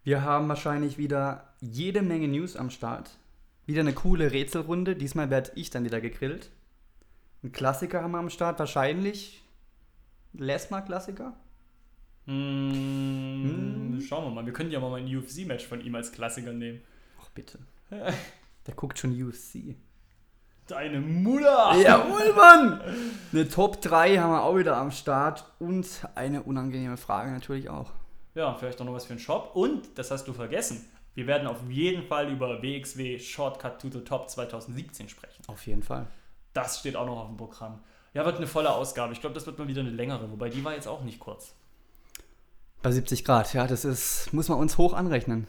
Wir 0.03 0.23
haben 0.23 0.49
wahrscheinlich 0.49 0.97
wieder 0.97 1.53
jede 1.61 2.01
Menge 2.01 2.27
News 2.27 2.55
am 2.55 2.71
Start. 2.71 3.19
Wieder 3.67 3.81
eine 3.81 3.93
coole 3.93 4.31
Rätselrunde. 4.31 4.95
Diesmal 4.95 5.29
werde 5.29 5.51
ich 5.53 5.69
dann 5.69 5.85
wieder 5.85 6.01
gegrillt. 6.01 6.49
Ein 7.43 7.51
Klassiker 7.51 8.01
haben 8.01 8.13
wir 8.13 8.17
am 8.17 8.31
Start. 8.31 8.57
Wahrscheinlich 8.57 9.43
Lesnar-Klassiker. 10.33 11.37
Hm, 12.25 13.93
Hm. 13.93 14.01
Schauen 14.01 14.25
wir 14.25 14.31
mal. 14.31 14.43
Wir 14.43 14.53
können 14.53 14.71
ja 14.71 14.79
mal 14.79 14.99
ein 14.99 15.15
UFC-Match 15.15 15.67
von 15.67 15.81
ihm 15.81 15.93
als 15.93 16.11
Klassiker 16.11 16.51
nehmen. 16.51 16.81
Ach, 17.21 17.29
bitte. 17.29 17.59
Der 18.67 18.75
guckt 18.75 18.99
schon 18.99 19.11
UFC. 19.11 19.75
Deine 20.67 20.99
Mutter! 20.99 21.75
Jawohl, 21.81 22.33
Mann! 22.33 22.81
Eine 23.31 23.47
Top 23.47 23.81
3 23.81 24.17
haben 24.17 24.31
wir 24.31 24.43
auch 24.43 24.57
wieder 24.57 24.75
am 24.75 24.91
Start. 24.91 25.45
Und 25.59 25.87
eine 26.15 26.43
unangenehme 26.43 26.97
Frage 26.97 27.31
natürlich 27.31 27.69
auch. 27.69 27.91
Ja, 28.35 28.53
vielleicht 28.53 28.79
auch 28.81 28.85
noch 28.85 28.93
was 28.93 29.05
für 29.05 29.11
einen 29.11 29.19
Shop. 29.19 29.51
Und, 29.55 29.97
das 29.97 30.11
hast 30.11 30.27
du 30.27 30.33
vergessen, 30.33 30.85
wir 31.15 31.25
werden 31.25 31.47
auf 31.47 31.57
jeden 31.69 32.03
Fall 32.03 32.29
über 32.29 32.61
WXW 32.61 33.17
Shortcut 33.17 33.81
to 33.81 33.89
the 33.89 34.01
Top 34.01 34.29
2017 34.29 35.09
sprechen. 35.09 35.43
Auf 35.47 35.65
jeden 35.65 35.81
Fall. 35.81 36.05
Das 36.53 36.79
steht 36.79 36.95
auch 36.95 37.07
noch 37.07 37.17
auf 37.17 37.27
dem 37.27 37.37
Programm. 37.37 37.79
Ja, 38.13 38.25
wird 38.25 38.37
eine 38.37 38.47
volle 38.47 38.71
Ausgabe. 38.71 39.13
Ich 39.13 39.21
glaube, 39.21 39.33
das 39.33 39.45
wird 39.45 39.57
mal 39.57 39.67
wieder 39.67 39.81
eine 39.81 39.89
längere, 39.89 40.29
wobei 40.29 40.49
die 40.49 40.63
war 40.63 40.73
jetzt 40.73 40.87
auch 40.87 41.03
nicht 41.03 41.19
kurz. 41.19 41.55
Bei 42.83 42.91
70 42.91 43.23
Grad, 43.23 43.53
ja, 43.53 43.65
das 43.65 43.85
ist, 43.85 44.33
muss 44.33 44.49
man 44.49 44.59
uns 44.59 44.77
hoch 44.77 44.93
anrechnen. 44.93 45.47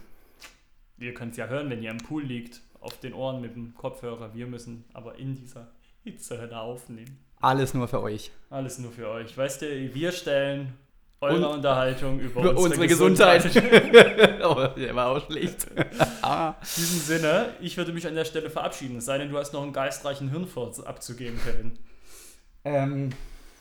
Ihr 0.99 1.15
könnt 1.15 1.33
es 1.33 1.37
ja 1.37 1.47
hören, 1.47 1.71
wenn 1.71 1.83
ihr 1.83 1.91
im 1.91 1.99
Pool 1.99 2.23
liegt, 2.23 2.61
auf 2.81 2.99
den 3.01 3.15
Ohren 3.15 3.41
mit 3.41 3.55
dem 3.55 3.75
Kopfhörer. 3.75 4.35
Wir 4.35 4.47
müssen 4.47 4.85
aber 4.93 5.17
in 5.17 5.35
dieser 5.35 5.69
Hitzehölle 6.05 6.59
aufnehmen. 6.61 7.19
Alles 7.41 7.75
nur 7.75 7.87
für 7.89 8.03
euch. 8.03 8.31
Alles 8.51 8.79
nur 8.79 8.91
für 8.93 9.09
euch. 9.09 9.37
Weißt 9.37 9.63
du, 9.63 9.95
wir 9.95 10.13
stellen 10.13 10.75
eure 11.21 11.49
Und- 11.49 11.55
Unterhaltung 11.57 12.21
über, 12.21 12.41
Über 12.51 12.57
unsere 12.61 12.87
Gesundheit. 12.87 13.45
oh, 14.45 14.67
der 14.77 14.95
war 14.95 15.09
auch 15.09 15.27
schlecht. 15.27 15.67
ah. 16.23 16.51
In 16.61 16.83
diesem 16.83 17.01
Sinne, 17.01 17.51
ich 17.61 17.77
würde 17.77 17.93
mich 17.93 18.07
an 18.07 18.15
der 18.15 18.25
Stelle 18.25 18.51
verabschieden. 18.51 18.99
Es 18.99 19.05
sei 19.07 19.19
denn, 19.19 19.29
du 19.31 19.37
hast 19.39 19.53
noch 19.53 19.63
einen 19.63 19.73
geistreichen 19.73 20.31
Hirnfurz 20.31 20.81
abzugeben, 20.81 21.39
Kevin. 21.45 21.79
ähm, 22.65 23.11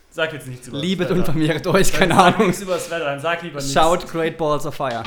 Sag 0.10 0.34
jetzt 0.34 0.48
nichts 0.48 0.68
über 0.68 0.80
liebet 0.80 1.11
und 1.11 1.23
vermehrt 1.26 1.68
euch, 1.68 1.91
keine 1.91 2.15
Sag 2.15 2.34
Ahnung. 2.35 2.48
nichts 2.48 2.61
über 2.61 2.73
das 2.76 2.89
Wetter, 2.89 3.06
dann 3.06 3.19
sag 3.19 3.44
lieber 3.44 3.57
nichts. 3.57 3.73
Schaut 3.73 4.07
Great 4.07 4.38
Balls 4.38 4.65
of 4.65 4.73
Fire. 4.73 5.03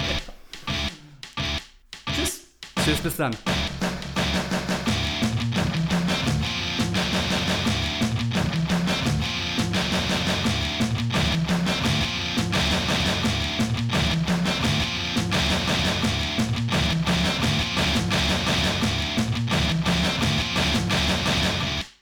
Tschüss. 2.15 2.43
Tschüss, 2.85 2.99
bis 3.01 3.17
dann. 3.17 3.35